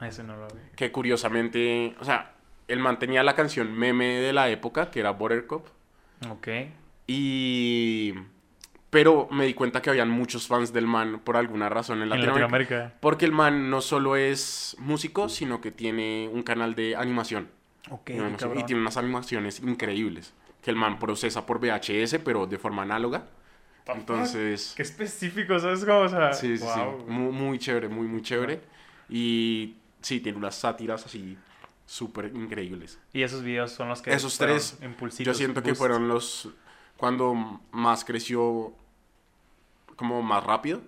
Ese 0.00 0.24
no 0.24 0.36
lo 0.36 0.48
vi. 0.48 0.60
que 0.74 0.90
curiosamente, 0.90 1.94
o 2.00 2.04
sea, 2.04 2.32
él 2.66 2.80
mantenía 2.80 3.22
la 3.22 3.34
canción 3.34 3.72
meme 3.72 4.20
de 4.20 4.32
la 4.32 4.48
época, 4.48 4.90
que 4.90 5.00
era 5.00 5.10
Buttercup. 5.10 5.66
Ok. 6.28 6.48
Y... 7.06 8.14
Pero 8.90 9.28
me 9.30 9.46
di 9.46 9.54
cuenta 9.54 9.80
que 9.80 9.90
habían 9.90 10.10
muchos 10.10 10.48
fans 10.48 10.72
del 10.72 10.88
man 10.88 11.20
por 11.20 11.36
alguna 11.36 11.68
razón 11.68 12.02
en. 12.02 12.08
Latinoamérica. 12.08 12.94
Porque 12.98 13.24
el 13.24 13.30
man 13.30 13.70
no 13.70 13.82
solo 13.82 14.16
es 14.16 14.74
músico, 14.80 15.28
sino 15.28 15.60
que 15.60 15.70
tiene 15.70 16.28
un 16.32 16.42
canal 16.42 16.74
de 16.74 16.96
animación. 16.96 17.48
Ok, 17.90 18.10
Y 18.10 18.12
animación- 18.14 18.34
y 18.34 18.36
cabrón. 18.38 18.66
tiene 18.66 18.82
unas 18.82 18.96
animaciones 18.96 19.60
increíbles. 19.60 20.32
Que 20.62 20.70
el 20.70 20.76
man 20.76 20.98
procesa 20.98 21.46
por 21.46 21.58
VHS, 21.58 22.18
pero 22.18 22.46
de 22.46 22.58
forma 22.58 22.82
análoga. 22.82 23.26
Entonces... 23.86 24.74
Qué 24.76 24.82
específico, 24.82 25.58
¿sabes 25.58 25.84
cómo? 25.84 26.00
O 26.00 26.08
sea, 26.08 26.32
Sí, 26.34 26.56
sí, 26.58 26.64
wow, 26.64 26.98
sí. 27.00 27.10
Muy, 27.10 27.32
muy 27.32 27.58
chévere, 27.58 27.88
muy, 27.88 28.06
muy 28.06 28.22
chévere. 28.22 28.60
Y 29.08 29.76
sí, 30.00 30.20
tiene 30.20 30.38
unas 30.38 30.54
sátiras 30.54 31.04
así 31.06 31.36
súper 31.86 32.26
increíbles. 32.34 33.00
Y 33.12 33.22
esos 33.22 33.42
videos 33.42 33.72
son 33.72 33.88
los 33.88 34.02
que 34.02 34.12
Esos 34.12 34.36
tres, 34.38 34.78
Yo 35.18 35.34
siento 35.34 35.62
que 35.62 35.70
boosts. 35.70 35.78
fueron 35.78 36.08
los... 36.08 36.48
Cuando 36.96 37.60
más 37.72 38.04
creció 38.04 38.74
como 39.96 40.22
más 40.22 40.44
rápido, 40.44 40.82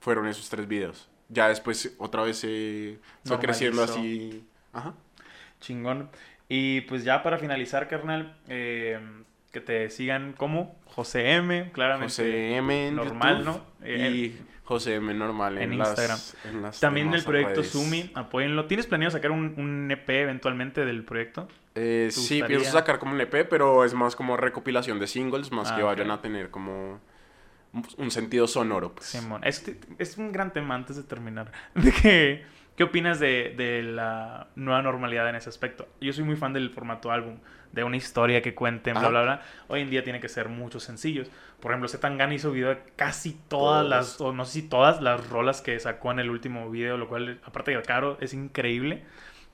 fueron 0.00 0.26
esos 0.28 0.48
tres 0.48 0.66
videos. 0.68 1.08
Ya 1.28 1.48
después 1.48 1.94
otra 1.98 2.22
vez 2.22 2.38
se 2.38 2.98
fue 3.24 3.38
creciendo 3.40 3.82
así. 3.82 4.44
Ajá. 4.72 4.94
Chingón. 5.60 6.08
Y 6.48 6.82
pues 6.82 7.04
ya 7.04 7.22
para 7.22 7.38
finalizar, 7.38 7.88
carnal, 7.88 8.36
eh, 8.48 8.98
que 9.52 9.60
te 9.60 9.90
sigan 9.90 10.32
como 10.32 10.76
José 10.86 11.32
M, 11.32 11.70
claramente. 11.72 12.06
José 12.12 12.56
M 12.56 12.88
en 12.88 12.96
normal, 12.96 13.38
YouTube 13.44 13.44
¿no? 13.80 13.86
Eh, 13.86 14.10
y 14.10 14.40
José 14.64 14.96
M 14.96 15.12
normal 15.14 15.56
en, 15.58 15.72
en 15.72 15.78
las- 15.78 15.88
Instagram. 15.88 16.18
en 16.44 16.62
las 16.62 16.80
También 16.80 17.06
demás 17.08 17.20
el 17.20 17.26
proyecto 17.26 17.54
redes. 17.60 17.70
Sumi, 17.70 18.10
apóyenlo. 18.14 18.66
¿Tienes 18.66 18.86
planeado 18.86 19.10
sacar 19.12 19.30
un, 19.30 19.54
un 19.56 19.90
EP 19.90 20.08
eventualmente 20.22 20.84
del 20.84 21.04
proyecto? 21.04 21.48
Eh, 21.74 22.06
¿Te 22.06 22.10
sí, 22.12 22.42
pienso 22.46 22.70
sacar 22.72 22.98
como 22.98 23.12
un 23.12 23.20
EP, 23.20 23.46
pero 23.48 23.84
es 23.84 23.94
más 23.94 24.16
como 24.16 24.36
recopilación 24.36 24.98
de 24.98 25.06
singles, 25.06 25.52
más 25.52 25.70
Ah, 25.72 25.76
que 25.76 25.82
vayan 25.82 26.10
a 26.10 26.20
tener 26.20 26.50
como 26.50 27.00
un- 27.72 27.86
un 27.98 28.10
sentido 28.10 28.46
sonoro. 28.46 28.94
Pues. 28.94 29.06
Simón, 29.06 29.42
es, 29.44 29.64
es 29.98 30.18
un 30.18 30.32
gran 30.32 30.52
tema 30.52 30.74
antes 30.74 30.96
de 30.96 31.02
terminar. 31.04 31.52
De 31.74 31.92
que, 31.92 32.44
¿Qué 32.78 32.84
opinas 32.84 33.18
de, 33.18 33.54
de 33.56 33.82
la 33.82 34.46
nueva 34.54 34.82
normalidad 34.82 35.28
en 35.28 35.34
ese 35.34 35.48
aspecto? 35.48 35.88
Yo 36.00 36.12
soy 36.12 36.22
muy 36.22 36.36
fan 36.36 36.52
del 36.52 36.70
formato 36.70 37.10
álbum, 37.10 37.38
de 37.72 37.82
una 37.82 37.96
historia 37.96 38.40
que 38.40 38.54
cuenten, 38.54 38.92
bla, 38.94 39.00
Ajá. 39.00 39.08
bla, 39.10 39.22
bla. 39.22 39.42
Hoy 39.66 39.80
en 39.80 39.90
día 39.90 40.04
tiene 40.04 40.20
que 40.20 40.28
ser 40.28 40.48
muchos 40.48 40.84
sencillos. 40.84 41.28
Por 41.58 41.72
ejemplo, 41.72 41.88
Zetangana 41.88 42.32
hizo 42.34 42.52
video 42.52 42.68
de 42.68 42.78
casi 42.94 43.32
todas 43.32 43.80
Todos. 43.82 43.90
las, 43.90 44.20
o 44.20 44.32
no 44.32 44.44
sé 44.44 44.52
si 44.52 44.62
todas 44.68 45.02
las 45.02 45.28
rolas 45.28 45.60
que 45.60 45.76
sacó 45.80 46.12
en 46.12 46.20
el 46.20 46.30
último 46.30 46.70
video, 46.70 46.96
lo 46.96 47.08
cual, 47.08 47.40
aparte 47.44 47.72
de 47.72 47.82
caro, 47.82 48.16
es 48.20 48.32
increíble. 48.32 49.02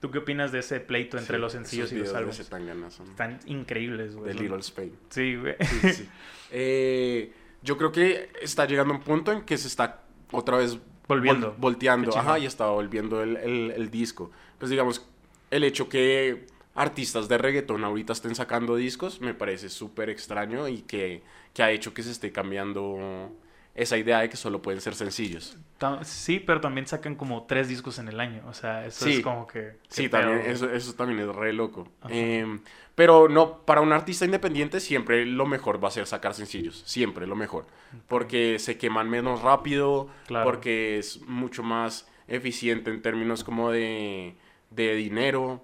¿Tú 0.00 0.10
qué 0.10 0.18
opinas 0.18 0.52
de 0.52 0.58
ese 0.58 0.80
pleito 0.80 1.16
entre 1.16 1.36
Sí, 1.38 1.40
los 1.40 1.52
sencillos 1.52 1.92
y 1.92 1.96
los 1.96 2.12
álbumes? 2.12 2.36
Son 2.36 3.08
Están 3.08 3.38
increíbles, 3.46 4.16
güey. 4.16 4.34
de 4.34 4.38
Little 4.38 4.58
Spain. 4.58 4.92
Sí, 5.08 5.36
güey. 5.36 5.56
Sí, 5.60 5.78
sí, 5.80 5.92
sí. 5.94 6.08
Eh, 6.56 7.32
yo 7.62 7.78
creo 7.78 7.90
que 7.90 8.28
está 8.42 8.66
llegando 8.66 8.92
un 8.92 9.00
punto 9.00 9.32
en 9.32 9.46
que 9.46 9.56
se 9.56 9.66
está 9.66 10.02
otra 10.30 10.58
vez 10.58 10.78
Volviendo. 11.08 11.52
vol- 11.52 11.60
volteando, 11.60 12.16
ajá, 12.16 12.38
y 12.38 12.46
estaba 12.46 12.72
volviendo 12.72 13.22
el, 13.22 13.36
el- 13.36 13.70
el 13.76 13.90
disco. 13.90 14.30
Pues 14.58 14.70
digamos, 14.70 15.06
el 15.50 15.64
hecho 15.64 15.88
que 15.88 16.46
artistas 16.74 17.28
de 17.28 17.38
reggaetón 17.38 17.84
ahorita 17.84 18.12
estén 18.12 18.34
sacando 18.34 18.74
discos, 18.76 19.20
me 19.20 19.34
parece 19.34 19.68
súper 19.68 20.10
extraño 20.10 20.66
y 20.68 20.82
que, 20.82 21.22
que 21.52 21.62
ha 21.62 21.70
hecho 21.70 21.94
que 21.94 22.02
se 22.02 22.10
esté 22.10 22.32
cambiando 22.32 23.30
esa 23.74 23.96
idea 23.98 24.20
de 24.20 24.28
que 24.28 24.36
solo 24.36 24.62
pueden 24.62 24.80
ser 24.80 24.94
sencillos. 24.94 25.56
Sí, 26.02 26.38
pero 26.40 26.60
también 26.60 26.86
sacan 26.86 27.14
como 27.16 27.44
tres 27.44 27.68
discos 27.68 27.98
en 27.98 28.08
el 28.08 28.20
año. 28.20 28.42
O 28.48 28.54
sea, 28.54 28.86
eso 28.86 29.04
Sí. 29.04 29.14
es 29.14 29.20
como 29.20 29.46
que... 29.46 29.76
Sí, 29.88 30.08
también, 30.08 30.40
eso, 30.50 30.70
eso 30.70 30.94
también 30.94 31.20
es 31.28 31.34
re 31.34 31.52
loco. 31.52 31.88
Em, 32.08 32.60
pero 32.94 33.28
no, 33.28 33.58
para 33.66 33.80
un 33.80 33.92
artista 33.92 34.24
independiente 34.24 34.80
siempre 34.80 35.26
lo 35.26 35.44
mejor 35.46 35.82
va 35.82 35.88
a 35.88 35.90
ser 35.90 36.06
sacar 36.06 36.32
sencillos, 36.34 36.82
siempre 36.86 37.26
lo 37.26 37.34
mejor. 37.36 37.66
Porque 38.08 38.58
se 38.60 38.78
queman 38.78 39.10
menos 39.10 39.42
rápido, 39.42 40.08
Claro. 40.26 40.44
porque 40.44 40.98
es 40.98 41.20
mucho 41.22 41.62
más 41.62 42.08
eficiente 42.28 42.90
en 42.90 43.02
términos 43.02 43.44
como 43.44 43.70
de, 43.70 44.36
de 44.70 44.94
dinero. 44.94 45.62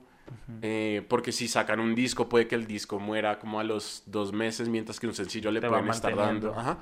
eh, 0.62 1.04
porque 1.08 1.32
si 1.32 1.48
sacan 1.48 1.80
un 1.80 1.94
disco, 1.96 2.28
puede 2.28 2.46
que 2.46 2.54
el 2.54 2.66
disco 2.68 3.00
muera 3.00 3.38
como 3.40 3.58
a 3.58 3.64
los 3.64 4.04
dos 4.06 4.32
meses, 4.32 4.68
mientras 4.68 5.00
que 5.00 5.06
un 5.08 5.14
sencillo 5.14 5.50
le 5.50 5.60
Te 5.60 5.68
pueden 5.68 5.88
estar 5.88 6.14
dando. 6.14 6.54
Ajá. 6.56 6.78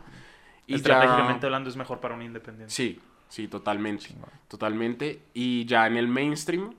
Y 0.69 0.75
Estratégicamente 0.77 1.43
ya, 1.43 1.47
hablando 1.49 1.69
es 1.71 1.77
mejor 1.77 1.99
para 2.01 2.15
un 2.15 2.23
independiente. 2.23 2.73
Sí, 2.73 3.01
sí, 3.29 3.49
totalmente. 3.49 4.05
Chingón. 4.07 4.31
Totalmente. 4.47 5.23
Y 5.35 5.65
ya 5.65 5.87
en 5.89 5.97
el 5.97 6.07
mainstream, 6.09 6.75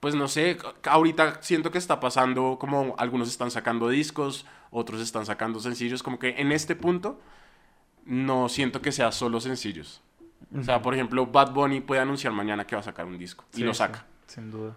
pues 0.00 0.14
no 0.14 0.26
sé, 0.28 0.58
ahorita 0.84 1.42
siento 1.42 1.70
que 1.70 1.78
está 1.78 2.00
pasando 2.00 2.56
como 2.58 2.94
algunos 2.98 3.28
están 3.28 3.50
sacando 3.50 3.88
discos, 3.88 4.46
otros 4.70 5.00
están 5.00 5.26
sacando 5.26 5.60
sencillos, 5.60 6.02
como 6.02 6.18
que 6.18 6.30
en 6.40 6.52
este 6.52 6.74
punto 6.74 7.20
no 8.04 8.48
siento 8.48 8.80
que 8.80 8.92
sea 8.92 9.12
solo 9.12 9.40
sencillos. 9.40 10.02
O 10.56 10.62
sea, 10.62 10.80
por 10.80 10.94
ejemplo, 10.94 11.26
Bad 11.26 11.52
Bunny 11.52 11.80
puede 11.80 12.00
anunciar 12.00 12.32
mañana 12.32 12.66
que 12.66 12.74
va 12.76 12.80
a 12.80 12.84
sacar 12.84 13.04
un 13.06 13.18
disco 13.18 13.44
y 13.52 13.56
Sí, 13.58 13.62
lo 13.64 13.74
sí, 13.74 13.78
saca. 13.78 14.06
sin 14.26 14.50
duda. 14.50 14.76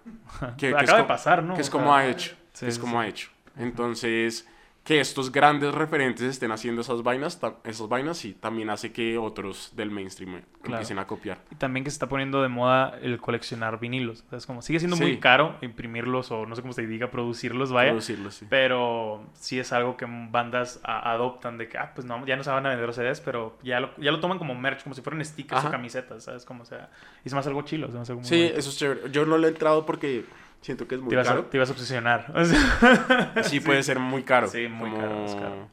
Que, 0.58 0.74
que 0.76 0.84
es 0.84 0.90
Acaba 0.90 0.98
de 1.00 1.04
pasar, 1.06 1.44
¿no? 1.44 1.54
Que 1.56 1.62
es 1.62 1.70
O 1.70 1.72
como 1.72 1.86
sea, 1.86 1.98
ha 1.98 2.08
hecho. 2.08 2.36
sí, 2.54 2.66
que 2.66 2.70
es 2.70 2.76
sí, 2.76 2.82
como 2.82 2.94
sí. 3.00 3.06
ha 3.06 3.08
hecho. 3.08 3.30
Entonces, 3.56 4.48
que 4.84 5.00
estos 5.00 5.32
grandes 5.32 5.76
referentes 5.76 6.26
estén 6.26 6.52
haciendo 6.52 6.82
esas 6.82 7.04
vainas, 7.04 7.40
esas 7.64 7.88
vainas 7.88 8.18
sí, 8.18 8.34
también 8.34 8.72
hace 8.72 8.92
que 8.92 9.16
otros 9.20 9.72
del 9.76 9.92
mainstream 9.92 10.42
Claro. 10.62 10.78
empiecen 10.78 10.98
a 10.98 11.06
copiar. 11.06 11.40
Y 11.52 11.56
también 11.56 11.84
que 11.84 11.92
se 11.92 11.96
está 11.96 12.10
poniendo 12.10 12.42
de 12.42 12.48
moda 12.48 12.98
el 13.02 13.20
coleccionar 13.20 13.80
vinilos. 13.80 14.24
O 14.26 14.30
sea, 14.30 14.38
es 14.40 14.46
como, 14.48 14.62
sigue 14.64 14.80
siendo 14.80 14.96
Sí. 14.98 15.04
muy 15.04 15.20
caro 15.20 15.56
imprimirlos 15.62 16.32
o 16.32 16.46
no 16.48 16.56
sé 16.56 16.62
cómo 16.64 16.74
se 16.74 16.86
diga, 16.88 17.12
producirlos, 17.12 17.72
vaya. 17.72 18.00
Sí. 18.02 18.18
Pero 18.50 19.24
sí 19.34 19.60
es 19.60 19.72
algo 19.72 19.98
que 19.98 20.06
bandas 20.10 20.80
a- 20.84 21.12
adoptan 21.12 21.58
de 21.60 21.68
que, 21.70 21.78
ah, 21.78 21.92
pues 21.94 22.06
no, 22.08 22.26
ya 22.26 22.36
no 22.36 22.44
se 22.44 22.50
van 22.50 22.66
a 22.66 22.70
vender 22.70 22.88
los 22.88 22.96
CDs, 22.96 23.22
pero 23.22 23.58
ya 23.64 23.80
lo, 23.80 23.96
ya 23.98 24.12
lo 24.12 24.20
toman 24.20 24.40
como 24.40 24.56
merch, 24.56 24.82
como 24.84 24.96
si 24.96 25.02
fueran 25.02 25.24
stickers 25.24 25.60
Ajá. 25.60 25.68
o 25.68 25.72
camisetas, 25.72 26.24
¿sabes? 26.24 26.44
Como, 26.44 26.64
o 26.64 26.66
sea, 26.66 26.90
y 27.24 27.28
es 27.28 27.34
más 27.34 27.46
algo 27.46 27.62
chilo, 27.62 27.88
es 27.88 27.94
más 27.94 28.10
algo 28.10 28.24
Sí, 28.24 28.52
eso 28.56 28.70
es 28.70 28.78
chévere. 28.78 29.12
Yo 29.12 29.26
no 29.28 29.38
lo 29.38 29.46
he 29.48 29.50
entrado 29.52 29.86
porque 29.86 30.26
siento 30.62 30.88
que 30.88 30.96
es 30.96 31.02
muy 31.02 31.10
te, 31.10 31.20
a, 31.20 31.24
caro. 31.24 31.46
te 31.46 31.58
ibas 31.58 31.70
a 31.70 31.74
obsesionar. 31.74 32.32
O 32.36 32.46
sea, 32.46 33.34
Sí, 33.44 33.60
puede 33.60 33.84
ser 33.84 34.00
muy 34.00 34.24
caro. 34.24 34.48
Sí, 34.48 34.68
muy 34.68 34.90
como 34.90 35.02
caro, 35.02 35.26
es 35.26 35.36
caro. 35.36 35.70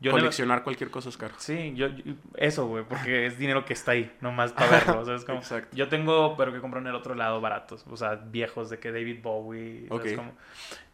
yo 0.00 0.12
no- 0.12 0.18
coleccionar 0.18 0.62
cualquier 0.62 0.90
cosa 0.90 1.08
es 1.10 1.16
caro. 1.16 1.34
Sí, 1.38 1.72
yo, 1.74 1.88
yo- 1.88 2.14
eso, 2.36 2.66
güey, 2.66 2.84
porque 2.84 3.26
es 3.26 3.38
dinero 3.38 3.64
que 3.64 3.72
está 3.74 3.92
ahí, 3.92 4.10
nomás 4.20 4.52
para 4.52 4.70
verlo, 4.70 5.00
o 5.00 5.04
sea, 5.04 5.14
es 5.16 5.24
como... 5.24 5.38
Exacto. 5.40 5.76
Yo 5.76 5.88
tengo, 5.88 6.36
pero 6.36 6.52
que 6.52 6.60
comprar 6.60 6.82
en 6.82 6.88
el 6.88 6.94
otro 6.94 7.14
lado 7.14 7.40
baratos, 7.40 7.84
o 7.90 7.96
sea, 7.96 8.14
viejos 8.14 8.70
de 8.70 8.78
que 8.78 8.92
David 8.92 9.18
Bowie. 9.22 9.88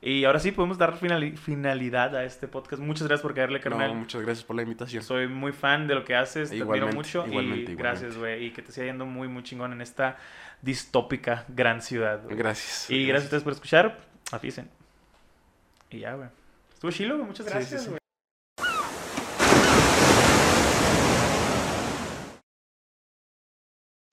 Y 0.02 0.24
ahora 0.24 0.38
sí 0.38 0.52
podemos 0.52 0.76
dar 0.78 0.94
finali- 1.00 1.36
finalidad 1.36 2.14
a 2.16 2.24
este 2.24 2.46
podcast. 2.48 2.80
Muchas 2.82 3.08
gracias 3.08 3.22
por 3.22 3.34
caerle, 3.34 3.58
No, 3.58 3.62
carnal. 3.64 3.94
muchas 3.94 4.22
gracias 4.22 4.44
por 4.44 4.54
la 4.54 4.62
invitación. 4.62 5.02
Soy 5.02 5.26
muy 5.26 5.52
fan 5.52 5.86
de 5.88 5.94
lo 5.94 6.04
que 6.04 6.14
haces, 6.14 6.50
te 6.50 6.60
admiro 6.62 6.88
mucho 6.88 7.24
igualmente, 7.26 7.32
y 7.32 7.74
igualmente. 7.74 7.74
gracias, 7.82 8.16
güey, 8.16 8.44
y 8.46 8.50
que 8.50 8.62
te 8.62 8.72
siga 8.72 8.86
yendo 8.86 9.06
muy, 9.06 9.26
muy 9.28 9.42
chingón 9.42 9.72
en 9.72 9.80
esta 9.80 10.16
distópica 10.66 11.44
gran 11.48 11.80
ciudad. 11.80 12.22
güey. 12.24 12.36
Gracias. 12.36 12.90
Y 12.90 13.06
gracias 13.06 13.24
a 13.24 13.26
ustedes 13.28 13.42
por 13.44 13.52
escuchar, 13.54 13.98
afisen. 14.32 14.68
Y 15.88 16.00
ya, 16.00 16.12
güey. 16.14 16.28
Estuvo 16.74 16.90
chilo, 16.90 17.14
güey, 17.16 17.28
muchas 17.28 17.46
Sí, 17.46 17.52
sí, 17.52 17.58
gracias, 17.58 17.82
sí. 17.84 17.88
güey. 17.88 18.00